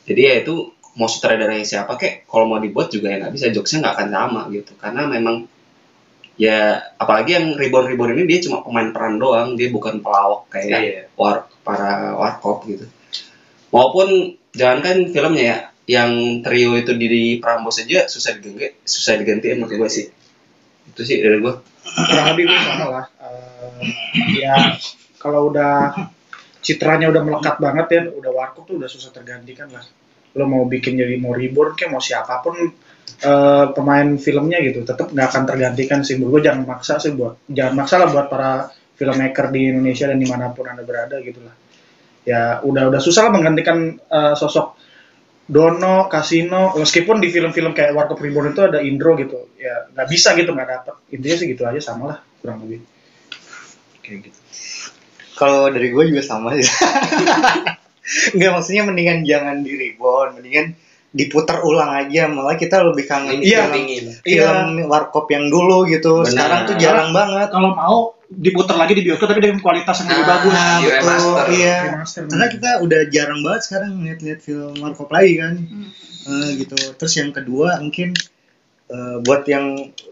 Jadi 0.05 0.21
ya 0.21 0.33
itu 0.45 0.69
mau 0.93 1.09
sutradaranya 1.09 1.65
siapa 1.65 1.97
kek, 1.97 2.29
kalau 2.29 2.45
mau 2.45 2.61
dibuat 2.61 2.93
juga 2.93 3.09
ya 3.09 3.25
nggak 3.25 3.33
bisa, 3.33 3.49
jokesnya 3.49 3.89
nggak 3.89 3.95
akan 3.97 4.09
sama 4.13 4.41
gitu. 4.53 4.71
Karena 4.77 5.09
memang 5.09 5.49
ya 6.33 6.81
apalagi 6.97 7.37
yang 7.37 7.53
reborn 7.53 7.85
reborn 7.93 8.17
ini 8.17 8.25
dia 8.25 8.39
cuma 8.49 8.65
pemain 8.65 8.89
peran 8.89 9.21
doang 9.21 9.53
dia 9.53 9.69
bukan 9.69 10.01
pelawak 10.01 10.49
kayak 10.49 10.79
Iya. 10.81 11.01
war 11.13 11.45
para 11.61 12.17
warkop 12.17 12.65
gitu. 12.65 12.89
Maupun 13.69 14.33
jangankan 14.53 15.09
filmnya 15.09 15.43
ya 15.45 15.57
yang 15.83 16.39
trio 16.41 16.73
itu 16.79 16.95
di 16.95 17.37
Prambos 17.43 17.83
aja 17.83 18.07
susah 18.07 18.39
diganti 18.39 18.71
susah 18.81 19.19
digantiin 19.19 19.61
menurut 19.61 19.77
gue 19.85 19.89
sih. 19.91 20.05
Itu 20.89 21.01
sih 21.05 21.21
dari 21.21 21.37
gue 21.37 21.53
kurang 21.83 22.27
lebih 22.33 22.43
gue 22.49 22.59
sama 22.59 22.85
lah 22.89 23.05
Eh, 23.23 24.43
ya 24.43 24.55
kalau 25.19 25.51
udah 25.51 25.93
citranya 26.63 27.11
udah 27.11 27.21
melekat 27.23 27.55
banget 27.59 27.85
ya 27.91 28.01
udah 28.09 28.31
warkop 28.31 28.63
tuh 28.65 28.79
udah 28.79 28.89
susah 28.89 29.11
tergantikan 29.11 29.67
lah. 29.69 29.83
Lo 30.33 30.49
mau 30.49 30.65
bikin 30.65 30.97
jadi 30.97 31.13
mau 31.21 31.35
reborn 31.35 31.77
kayak 31.77 31.91
mau 31.93 32.01
siapa 32.01 32.41
pun 32.41 32.55
eh, 33.23 33.65
pemain 33.75 34.07
filmnya 34.19 34.59
gitu 34.63 34.83
tetap 34.87 35.11
nggak 35.11 35.27
akan 35.31 35.43
tergantikan 35.47 35.99
sih 36.01 36.19
gue 36.19 36.41
jangan 36.41 36.63
maksa 36.67 36.99
sih 36.99 37.15
buat 37.15 37.47
jangan 37.49 37.73
maksa 37.77 37.95
lah 38.01 38.09
buat 38.11 38.27
para 38.27 38.69
filmmaker 38.93 39.49
di 39.49 39.73
Indonesia 39.73 40.05
dan 40.09 40.17
di 40.21 40.27
mana 40.29 40.53
pun 40.53 40.65
anda 40.69 40.83
berada 40.85 41.17
gitu 41.19 41.41
lah 41.41 41.55
ya 42.23 42.63
udah 42.63 42.93
udah 42.93 43.01
susah 43.03 43.29
lah 43.29 43.31
menggantikan 43.31 43.97
eh, 43.99 44.35
sosok 44.35 44.81
Dono, 45.43 46.07
Kasino, 46.07 46.71
meskipun 46.79 47.19
di 47.19 47.27
film-film 47.27 47.75
kayak 47.75 47.91
Warkop 47.91 48.23
Reborn 48.23 48.55
itu 48.55 48.63
ada 48.63 48.79
Indro 48.79 49.19
gitu, 49.19 49.51
ya 49.59 49.91
nggak 49.91 50.07
bisa 50.07 50.31
gitu 50.39 50.55
nggak 50.55 50.69
dapet. 50.71 50.95
Intinya 51.11 51.35
sih 51.35 51.47
gitu 51.51 51.67
aja 51.67 51.83
sama 51.83 52.15
lah 52.15 52.17
kurang 52.39 52.63
lebih. 52.63 52.79
Kayak 54.03 54.31
gitu. 54.31 54.39
kalau 55.39 55.71
dari 55.71 55.89
gue 55.89 56.03
juga 56.11 56.21
sama 56.21 56.53
sih 56.59 56.67
Enggak 58.35 58.51
maksudnya 58.51 58.83
mendingan 58.83 59.23
jangan 59.23 59.63
di 59.63 59.73
reborn 59.79 60.37
mendingan 60.37 60.75
diputar 61.13 61.61
ulang 61.61 61.93
aja 61.95 62.25
malah 62.25 62.53
kita 62.53 62.81
lebih 62.81 63.05
kangen 63.05 63.37
Iya. 63.37 63.69
film, 63.69 63.73
dingin 63.77 64.05
film 64.19 64.59
warkop 64.83 65.29
yang 65.29 65.45
dulu 65.45 65.85
gitu 65.85 66.19
Benar. 66.19 66.27
sekarang 66.27 66.59
tuh 66.65 66.75
jarang 66.75 67.09
banget 67.11 67.47
Kalau 67.47 67.69
mau 67.71 67.97
diputar 68.27 68.75
lagi 68.75 68.93
di 68.93 69.03
bioskop 69.03 69.29
tapi 69.29 69.39
dengan 69.39 69.59
kualitas 69.59 69.93
yang 69.95 70.09
lebih 70.09 70.25
Ah, 70.25 70.29
bagus. 70.31 70.51
Nah, 70.51 70.65
di 70.73 70.83
betul, 70.83 70.97
remaster. 70.97 71.45
iya 71.53 71.77
Remaster. 71.87 72.21
karena 72.25 72.47
kita 72.49 72.69
udah 72.79 73.01
jarang 73.07 73.39
banget 73.39 73.61
sekarang 73.63 73.91
lihat-lihat 73.99 74.39
film 74.39 74.73
warkop 74.75 75.09
lagi 75.09 75.33
kan 75.37 75.53
Hmm. 75.55 75.89
Eh, 76.23 76.49
gitu 76.57 76.73
terus 76.93 77.13
yang 77.13 77.29
kedua 77.29 77.77
mungkin 77.77 78.15
eh, 78.85 79.15
buat 79.19 79.45
yang 79.45 79.65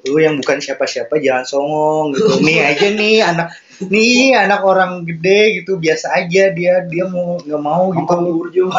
lu 0.06 0.18
yang 0.18 0.36
bukan 0.36 0.58
siapa-siapa 0.58 1.18
jangan 1.18 1.44
songong 1.44 2.14
gitu 2.14 2.30
nih 2.46 2.62
aja 2.68 2.88
nih 2.90 3.16
anak 3.22 3.48
nih 3.88 4.38
anak 4.38 4.62
orang 4.62 5.08
gede 5.08 5.64
gitu 5.64 5.82
biasa 5.82 6.14
aja 6.14 6.54
dia 6.54 6.86
dia 6.86 7.06
mau 7.10 7.42
nggak 7.42 7.62
mau 7.62 7.90
gitu 7.90 8.70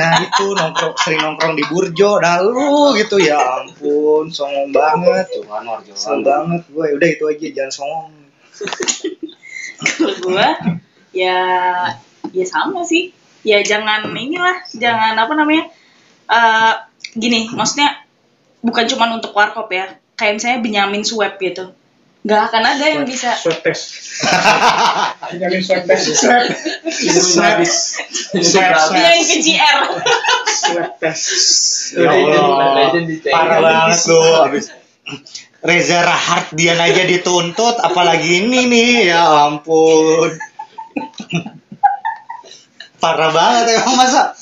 nah 0.00 0.12
itu 0.18 0.44
nongkrong 0.56 0.94
sering 0.98 1.22
nongkrong 1.22 1.54
di 1.54 1.64
burjo 1.70 2.18
dah 2.18 2.42
lu 2.42 2.96
gitu 2.98 3.20
ya 3.22 3.38
ampun 3.38 4.32
songong 4.32 4.74
banget 4.74 5.30
songong 5.94 6.26
banget 6.26 6.62
gue 6.66 6.86
udah 6.98 7.08
itu 7.08 7.24
aja 7.30 7.46
jangan 7.54 7.72
songong 7.72 8.10
Kalau 9.80 10.14
gue 10.20 10.48
ya 11.16 11.38
ya 12.30 12.46
sama 12.46 12.84
sih. 12.84 13.16
Ya 13.40 13.64
jangan 13.64 14.04
inilah, 14.12 14.68
jangan 14.76 15.16
apa 15.16 15.32
namanya? 15.32 15.72
eh 16.28 16.74
gini, 17.16 17.48
maksudnya 17.50 18.04
bukan 18.60 18.84
cuma 18.84 19.08
untuk 19.16 19.32
warkop 19.32 19.72
ya. 19.72 19.96
Kayak 20.20 20.36
misalnya 20.36 20.60
Benyamin 20.60 21.02
Sueb 21.08 21.40
gitu. 21.40 21.72
Nggak 22.20 22.40
akan 22.52 22.62
ada 22.68 22.84
yang 22.84 23.04
bisa 23.08 23.32
swab 23.32 23.64
test. 23.64 23.96
Benjamin 25.32 25.64
swab 25.64 25.88
test. 25.88 26.20
Swab. 26.20 26.44
Swab. 26.92 27.58
Swab. 27.64 28.76
Benyamin 28.92 29.24
ke 29.24 29.36
GR. 29.40 29.78
Swab 30.44 30.90
test. 31.00 31.24
Ya 31.96 32.12
Allah. 32.12 32.92
parah 33.24 33.58
banget 33.64 33.98
lu 34.06 34.20
abis 34.46 34.70
Reza 35.60 36.00
Rahardian 36.00 36.78
aja 36.80 37.04
dituntut 37.04 37.76
apalagi 37.82 38.46
ini 38.46 38.64
nih 38.70 39.12
ya 39.12 39.50
ampun 39.50 40.32
parah 43.02 43.32
banget 43.34 43.80
emang 43.80 43.96
masa 44.00 44.32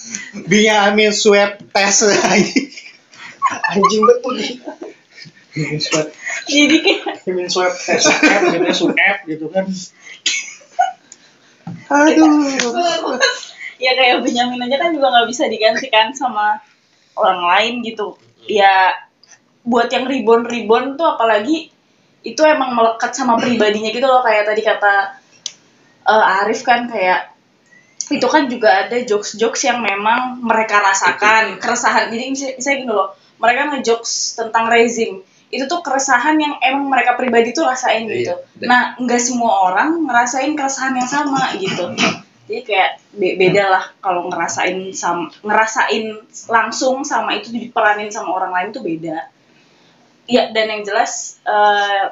Benyamin 0.46 1.10
swab 1.10 1.58
test 1.74 2.06
lagi 2.06 2.70
anjing 3.74 4.02
betul 4.04 4.36
swab. 5.82 6.06
Jadi 6.49 6.76
kayak 6.80 7.49
swab 7.53 7.74
test. 7.76 8.09
Swab 8.09 8.42
gitu 8.49 8.64
ya, 8.64 8.74
swab 8.74 9.18
gitu 9.28 9.46
kan. 9.53 9.66
aduh 11.88 12.49
ya 13.84 13.92
kayak 13.96 14.20
Benyamin 14.20 14.61
aja 14.68 14.76
kan 14.76 14.90
juga 14.92 15.09
nggak 15.12 15.28
bisa 15.28 15.49
digantikan 15.49 16.12
sama 16.16 16.61
orang 17.16 17.44
lain 17.44 17.74
gitu. 17.84 18.16
Ya 18.49 18.96
buat 19.68 19.92
yang 19.92 20.09
ribon-ribon 20.09 20.96
tuh 20.96 21.05
apalagi 21.16 21.68
itu 22.24 22.42
emang 22.44 22.72
melekat 22.72 23.12
sama 23.12 23.36
pribadinya 23.36 23.92
gitu 23.92 24.09
loh 24.09 24.24
kayak 24.24 24.49
tadi 24.49 24.64
kata 24.64 24.94
eh, 26.09 26.40
Arif 26.42 26.64
kan 26.64 26.88
kayak 26.88 27.36
itu 28.09 28.24
kan 28.24 28.49
juga 28.49 28.88
ada 28.88 28.96
jokes-jokes 29.05 29.68
yang 29.68 29.84
memang 29.84 30.40
mereka 30.40 30.80
rasakan 30.80 31.61
keresahan 31.61 32.09
jadi 32.09 32.32
misalnya, 32.32 32.55
misalnya 32.57 32.78
gini 32.80 32.92
loh 32.92 33.09
mereka 33.38 33.61
ngejokes 33.76 34.12
tentang 34.40 34.64
rezim 34.72 35.20
itu 35.49 35.64
tuh 35.64 35.80
keresahan 35.80 36.36
yang 36.36 36.55
emang 36.61 36.86
mereka 36.86 37.14
pribadi 37.14 37.51
tuh 37.51 37.64
rasain 37.64 38.05
gitu 38.05 38.36
Iya. 38.36 38.64
nah 38.64 38.82
nggak 38.94 39.16
semua 39.18 39.53
orang 39.66 40.05
ngerasain 40.05 40.53
keresahan 40.53 40.92
yang 40.92 41.07
sama 41.07 41.57
gitu 41.57 41.88
jadi 42.44 42.61
kayak 42.62 42.90
be- 43.12 43.36
beda 43.36 43.64
lah 43.66 43.84
kalau 43.99 44.28
ngerasain 44.28 44.92
sam 44.92 45.28
ngerasain 45.40 46.20
langsung 46.46 47.01
sama 47.03 47.32
itu 47.34 47.49
diperanin 47.49 48.09
sama 48.09 48.32
orang 48.34 48.53
lain 48.53 48.68
tuh 48.70 48.82
beda 48.82 49.28
ya 50.24 50.53
dan 50.53 50.66
yang 50.68 50.82
jelas 50.82 51.40
eh, 51.42 52.05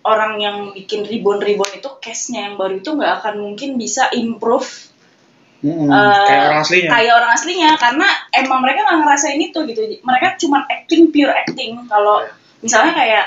orang 0.00 0.40
yang 0.40 0.56
bikin 0.72 1.04
ribon-ribon 1.04 1.68
itu 1.74 1.88
case-nya 2.00 2.48
yang 2.48 2.56
baru 2.56 2.80
itu 2.80 2.88
nggak 2.88 3.12
akan 3.20 3.34
mungkin 3.42 3.76
bisa 3.76 4.08
improve 4.10 4.88
Mm-mm. 5.58 5.90
Eh, 5.90 6.22
Kayak 6.24 6.42
orang 6.46 6.60
aslinya. 6.62 6.88
kayak 6.88 7.12
orang 7.12 7.30
aslinya 7.34 7.70
karena 7.76 8.06
emang 8.32 8.58
mereka 8.62 8.78
nggak 8.86 8.98
ngerasain 9.02 9.40
itu 9.42 9.58
gitu 9.66 9.80
mereka 10.00 10.38
cuma 10.38 10.62
acting 10.64 11.10
pure 11.10 11.34
acting 11.34 11.82
kalau 11.84 12.22
misalnya 12.64 12.92
kayak 12.94 13.26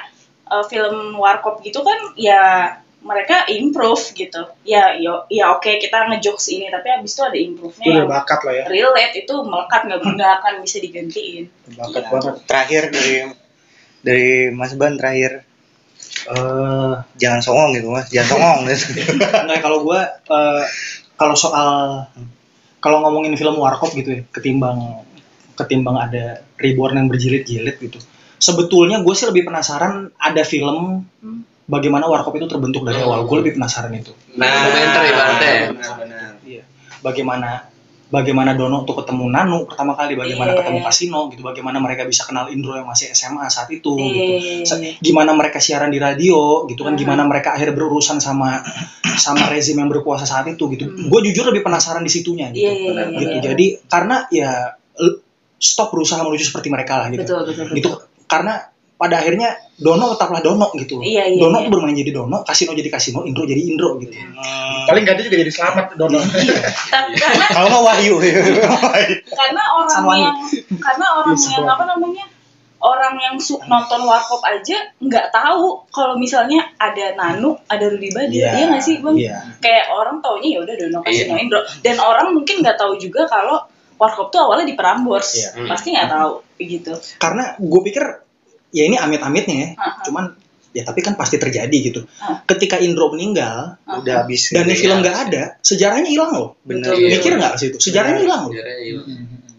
eh, 0.51 0.65
film 0.67 1.17
warkop 1.17 1.63
gitu 1.63 1.82
kan 1.84 2.15
ya 2.17 2.75
mereka 3.01 3.49
improve 3.49 4.13
gitu. 4.13 4.45
Ya 4.61 4.93
yo, 4.93 5.25
ya 5.25 5.57
oke 5.57 5.82
kita 5.82 6.05
ngejokes 6.05 6.53
ini 6.53 6.69
tapi 6.69 6.88
abis 6.93 7.17
itu 7.17 7.21
ada 7.25 7.38
improve-nya 7.38 7.86
Itu 7.89 7.97
yang 7.97 8.09
bakat 8.09 8.39
lah 8.45 8.53
ya. 8.53 8.65
relate 8.69 9.15
itu 9.25 9.34
melekat 9.41 9.82
nggak 9.89 9.99
nggak 10.05 10.32
akan 10.41 10.53
bisa 10.61 10.77
digantiin. 10.77 11.43
Bakat 11.73 12.03
banget. 12.13 12.34
terakhir 12.45 12.84
dari 12.93 13.13
dari 14.05 14.29
Mas 14.53 14.77
Ban 14.77 14.93
terakhir. 15.01 15.49
Eh, 16.21 16.93
jangan 17.17 17.41
songong 17.41 17.71
gitu 17.82 17.89
mas. 17.89 18.05
Jangan 18.13 18.29
songong 18.38 18.59
gitu. 18.69 18.86
Nggak, 19.49 19.61
kalau 19.65 19.82
gue 19.82 19.99
eh, 20.05 20.63
kalau 21.17 21.34
soal 21.34 22.05
kalau 22.82 22.97
ngomongin 23.05 23.34
film 23.38 23.57
warkop 23.57 23.93
gitu 23.93 24.19
ya 24.19 24.21
ketimbang 24.34 25.05
ketimbang 25.53 25.97
ada 25.97 26.41
reborn 26.57 26.97
yang 26.97 27.07
berjilid-jilid 27.09 27.77
gitu 27.77 28.01
sebetulnya 28.41 28.99
gue 28.99 29.13
sih 29.13 29.29
lebih 29.29 29.45
penasaran 29.45 30.09
ada 30.17 30.41
film 30.41 31.05
Hmm. 31.21 31.45
bagaimana 31.63 32.09
warkop 32.09 32.33
itu 32.35 32.49
terbentuk 32.49 32.81
dari 32.81 32.97
awal 32.99 33.23
gue 33.23 33.37
lebih 33.39 33.53
penasaran 33.55 33.93
itu 33.93 34.09
Nah, 34.33 34.49
dokumenter 34.49 35.01
ibaratnya 35.05 35.49
ya. 35.51 35.67
benar-benar. 35.69 36.31
Iya. 36.41 36.63
bagaimana 36.99 37.49
bagaimana 38.09 38.51
Dono 38.51 38.83
tuh 38.83 38.97
ketemu 38.97 39.25
Nanu 39.25 39.63
pertama 39.63 39.95
kali, 39.95 40.13
bagaimana 40.13 40.51
Iya. 40.51 40.59
ketemu 40.59 40.79
Kasino 40.83 41.19
gitu, 41.29 41.41
bagaimana 41.41 41.79
mereka 41.79 42.03
bisa 42.03 42.27
kenal 42.27 42.45
Indro 42.45 42.75
yang 42.75 42.83
masih 42.83 43.07
SMA 43.09 43.47
saat 43.47 43.71
itu 43.71 43.87
Iya, 43.95 44.03
gitu. 44.03 44.33
iya, 44.35 44.51
iya. 44.59 44.65
Sa- 44.67 44.81
Gimana 44.99 45.31
mereka 45.31 45.57
siaran 45.57 45.87
di 45.87 45.97
radio 45.97 46.67
gitu 46.67 46.81
kan, 46.81 46.93
gimana 46.93 47.23
mereka 47.23 47.55
akhirnya 47.55 47.71
berurusan 47.71 48.19
sama 48.19 48.59
sama 49.15 49.47
rezim 49.47 49.75
yang 49.75 49.87
berkuasa 49.87 50.25
saat 50.25 50.43
itu 50.45 50.59
gitu. 50.67 50.85
Hmm. 50.85 51.07
Gue 51.07 51.23
jujur 51.23 51.47
lebih 51.47 51.63
penasaran 51.63 52.01
di 52.01 52.11
situnya 52.11 52.51
gitu. 52.51 52.67
Iya, 52.67 52.71
iya, 52.75 52.91
iya, 52.91 53.05
gitu. 53.15 53.31
iya. 53.31 53.41
Jadi 53.47 53.65
karena 53.87 54.15
ya 54.27 54.51
stop 55.55 55.89
berusaha 55.89 56.19
menuju 56.19 56.43
seperti 56.43 56.67
mereka 56.67 56.97
lah 56.97 57.07
gitu. 57.09 57.21
betul 57.23 57.39
betul 57.47 57.63
betul. 57.63 57.75
Gitu 57.77 57.89
karena 58.32 58.53
pada 58.95 59.17
akhirnya 59.17 59.57
Dono 59.75 60.13
tetaplah 60.13 60.39
Dono 60.39 60.69
gitu. 60.77 61.01
Iya, 61.01 61.25
iya, 61.25 61.41
Dono 61.41 61.57
iya. 61.57 61.65
tuh 61.65 61.71
bermain 61.73 61.97
jadi 61.97 62.13
Dono, 62.13 62.45
Kasino 62.45 62.71
jadi 62.71 62.86
Kasino, 62.88 63.25
Indro 63.25 63.43
jadi 63.43 63.57
Indro 63.65 63.97
gitu. 63.97 64.13
Paling 64.86 65.03
ganti 65.03 65.25
juga 65.25 65.41
jadi 65.41 65.49
selamat 65.49 65.97
Dono. 65.97 66.21
Tapi 66.21 67.17
karena 67.17 67.45
Kalau 67.49 67.67
nggak 67.67 67.84
Wahyu. 67.84 68.15
Karena 69.41 69.61
orang 69.73 69.89
Sanwani. 69.89 70.21
yang 70.21 70.38
karena 70.77 71.05
orang 71.11 71.34
Iya, 71.34 71.41
yang 71.49 71.65
Sanwani. 71.65 71.73
apa 71.73 71.84
namanya 71.88 72.25
orang 72.77 73.13
yang 73.15 73.36
su- 73.38 73.61
nonton 73.63 74.01
warkop 74.03 74.41
aja 74.41 74.77
nggak 74.97 75.29
tahu 75.29 75.86
kalau 75.89 76.17
misalnya 76.17 76.61
ada 76.75 77.13
Nanu 77.13 77.53
ada 77.65 77.86
Rudy 77.86 78.09
Badir 78.09 78.41
Iya, 78.41 78.49
iya 78.53 78.65
nggak 78.69 78.82
sih 78.82 78.97
bang 78.97 79.13
iya. 79.13 79.38
kayak 79.57 79.89
orang 79.89 80.17
taunya 80.17 80.57
ya 80.57 80.59
udah 80.61 80.75
Dono 80.77 80.99
Kasino 81.01 81.34
Iya. 81.34 81.41
Indro 81.41 81.59
dan 81.82 81.97
orang 81.97 82.34
mungkin 82.34 82.61
nggak 82.61 82.77
tahu 82.77 82.97
juga 82.97 83.25
kalau 83.25 83.61
warkop 84.02 84.34
tuh 84.34 84.41
awalnya 84.41 84.66
di 84.66 84.74
Prambors 84.74 85.30
Iya. 85.38 85.70
pasti 85.70 85.93
nggak 85.93 86.10
tahu 86.10 86.32
begitu 86.58 86.91
Karena 87.16 87.54
gue 87.56 87.82
pikir 87.86 88.04
ya 88.72 88.84
ini 88.89 88.97
amit-amitnya 88.97 89.56
ya. 89.56 89.70
Aha. 89.78 90.02
Cuman 90.10 90.26
ya 90.72 90.82
tapi 90.82 90.99
kan 90.99 91.14
pasti 91.14 91.38
terjadi 91.38 91.78
gitu. 91.84 92.02
Ah. 92.18 92.41
Ketika 92.41 92.80
Indro 92.80 93.12
meninggal 93.12 93.78
Udah 93.86 94.26
habis. 94.26 94.49
dan 94.49 94.66
di 94.66 94.74
film 94.74 94.99
ya. 94.99 95.02
nggak 95.06 95.18
ada, 95.28 95.43
sejarahnya 95.62 96.10
hilang 96.10 96.32
loh. 96.34 96.49
Bener. 96.64 96.89
Betul. 96.89 97.12
Mikir 97.12 97.32
nggak 97.38 97.54
sih 97.56 97.68
itu? 97.70 97.78
Sejarahnya 97.78 98.20
hilang 98.24 98.41
loh. 98.47 98.52
Sejarahnya 98.52 98.82
hilang. 98.82 99.08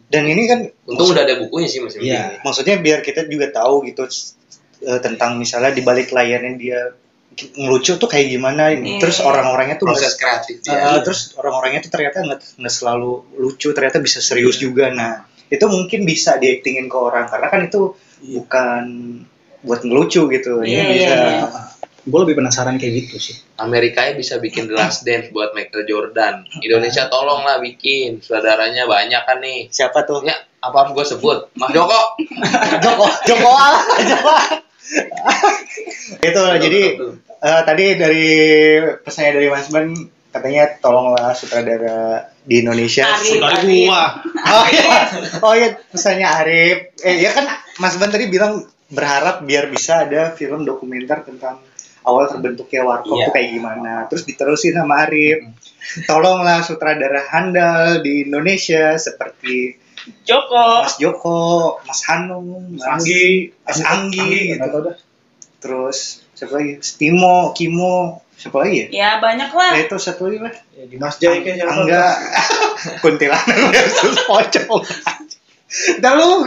Dan 0.09 0.22
ini 0.26 0.43
kan 0.45 0.61
Untung 0.84 1.09
udah 1.12 1.22
ada 1.24 1.36
bukunya 1.38 1.68
sih 1.68 1.80
masih 1.80 2.03
Iya. 2.03 2.43
maksudnya 2.43 2.76
biar 2.76 3.01
kita 3.01 3.24
juga 3.24 3.49
tahu 3.49 3.86
gitu 3.86 4.05
eh, 4.82 5.01
tentang 5.01 5.38
misalnya 5.38 5.70
di 5.70 5.80
balik 5.80 6.11
layarnya 6.11 6.53
dia 6.57 6.80
ngelucu 7.34 7.96
tuh 7.96 8.06
kayak 8.06 8.28
gimana 8.28 8.70
Iya. 8.70 8.98
terus 8.98 9.18
orang-orangnya 9.18 9.76
tuh 9.76 9.86
proses 9.86 10.12
nggak- 10.12 10.20
kreatif 10.46 10.56
eh, 10.60 10.74
dia. 10.74 11.00
terus 11.00 11.20
orang-orangnya 11.34 11.80
tuh 11.80 11.90
ternyata 11.90 12.16
nggak 12.20 12.40
nggak 12.56 12.74
selalu 12.74 13.12
lucu 13.36 13.68
ternyata 13.70 13.98
bisa 13.98 14.18
serius 14.18 14.56
juga 14.56 14.88
nah 14.88 15.24
itu 15.46 15.64
mungkin 15.66 16.02
bisa 16.02 16.36
diaktingin 16.36 16.86
ke 16.86 16.96
orang 16.98 17.26
karena 17.26 17.46
kan 17.46 17.60
itu 17.62 17.92
bukan 18.22 18.84
buat 19.60 19.80
ngelucu 19.80 20.28
gitu 20.28 20.60
Iya, 20.60 20.66
ini 20.66 20.74
iya, 20.74 20.92
bisa 20.92 21.14
iya. 21.14 21.46
Gue 22.02 22.26
lebih 22.26 22.34
penasaran 22.36 22.74
kayak 22.76 22.94
gitu 22.98 23.22
sih. 23.22 23.38
Amerika 23.56 24.02
bisa 24.10 24.34
bikin 24.36 24.66
The 24.66 24.74
Last 24.74 25.06
Dance 25.06 25.30
buat 25.30 25.54
Michael 25.54 25.86
Jordan. 25.86 26.42
Indonesia 26.58 27.06
tolonglah 27.06 27.62
bikin. 27.62 28.18
Saudaranya 28.18 28.90
banyak 28.90 29.22
kan 29.22 29.38
nih. 29.38 29.70
siapa 29.70 30.02
tuh 30.02 30.18
Ya, 30.20 30.34
apa 30.58 30.82
harus 30.82 30.98
gue 30.98 31.06
sebut? 31.08 31.46
Mas 31.54 31.70
Joko. 31.70 32.18
Joko 32.82 33.06
Joko 33.28 33.48
Allah 33.48 33.82
Joko 34.02 34.34
itu 36.28 36.42
jadi 36.58 36.82
eh, 37.42 37.62
tadi 37.64 37.84
dari 37.96 38.28
pesannya 39.02 39.32
dari 39.38 39.48
Mas 39.48 39.68
Ben 39.72 39.94
katanya 40.32 40.64
tolonglah 40.80 41.36
sutradara 41.36 42.32
di 42.42 42.64
Indonesia 42.64 43.04
Arif, 43.04 43.38
Arif. 43.38 43.86
gua. 43.86 44.04
Oh 44.52 44.66
iya, 44.68 44.92
oh 45.44 45.54
iya 45.54 45.68
pesannya 45.92 46.26
Arif. 46.26 46.96
Eh 47.04 47.20
ya 47.20 47.30
kan 47.36 47.46
Mas 47.78 48.00
Ben 48.00 48.10
tadi 48.10 48.26
bilang 48.32 48.64
berharap 48.92 49.44
biar 49.44 49.68
bisa 49.68 50.08
ada 50.08 50.32
film 50.32 50.64
dokumenter 50.64 51.24
tentang 51.24 51.60
awal 52.02 52.26
terbentuknya 52.26 52.82
warkop 52.82 53.28
tuh 53.28 53.32
kayak 53.32 53.54
gimana. 53.54 54.08
Terus 54.08 54.24
diterusin 54.26 54.74
sama 54.74 55.06
Arif. 55.06 55.52
Tolonglah 56.08 56.64
sutradara 56.64 57.28
handal 57.28 58.00
di 58.00 58.24
Indonesia 58.26 58.96
seperti 58.96 59.81
Joko 60.26 60.66
Mas 60.82 60.96
Joko, 60.98 61.38
Mas 61.86 62.00
Hanung, 62.11 62.74
Mas 62.74 62.84
Anggi, 62.86 63.55
Mas 63.62 63.78
Anggi, 63.86 64.59
nggak 64.59 64.68
gitu. 64.68 64.78
dah. 64.86 64.96
Terus 65.62 66.26
siapa 66.34 66.59
lagi? 66.59 66.82
Timo, 66.98 67.55
Kimo, 67.55 68.26
siapa 68.34 68.66
lagi 68.66 68.74
ya? 68.82 68.86
ya 68.90 69.11
banyak 69.22 69.50
lah 69.55 69.70
Ya 69.78 69.86
itu 69.86 69.96
satu 70.03 70.26
lagi 70.26 70.38
lah. 70.42 70.55
Ya, 70.74 70.84
di 70.90 70.96
Mas 70.98 71.16
Jai 71.22 71.38
kayaknya? 71.46 71.70
Angga 71.70 72.05
kuntilanak 73.03 73.59
versus 73.70 74.18
pocong 74.26 74.82
Udah 76.03 76.12
lu 76.18 76.44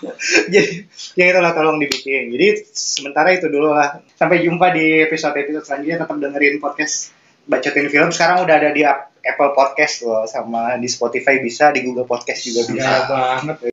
jadi 0.52 0.88
ya 1.12 1.24
itulah 1.28 1.52
tolong 1.52 1.76
dibikin 1.76 2.32
jadi 2.32 2.64
sementara 2.72 3.36
itu 3.36 3.52
dulu 3.52 3.76
lah 3.76 4.00
sampai 4.16 4.40
jumpa 4.40 4.72
di 4.72 5.04
episode 5.04 5.36
episode 5.36 5.64
selanjutnya 5.68 6.00
tetap 6.00 6.16
dengerin 6.16 6.56
podcast 6.56 7.12
bacotin 7.44 7.88
film 7.92 8.08
sekarang 8.08 8.40
udah 8.44 8.56
ada 8.56 8.70
di 8.72 8.82
Apple 9.20 9.52
Podcast 9.52 10.04
loh 10.04 10.24
sama 10.24 10.76
di 10.80 10.88
Spotify 10.88 11.38
bisa 11.38 11.70
di 11.70 11.84
Google 11.84 12.08
Podcast 12.08 12.40
juga 12.44 12.66
bisa 12.68 12.90
Ya 12.90 12.98
banget. 13.06 13.69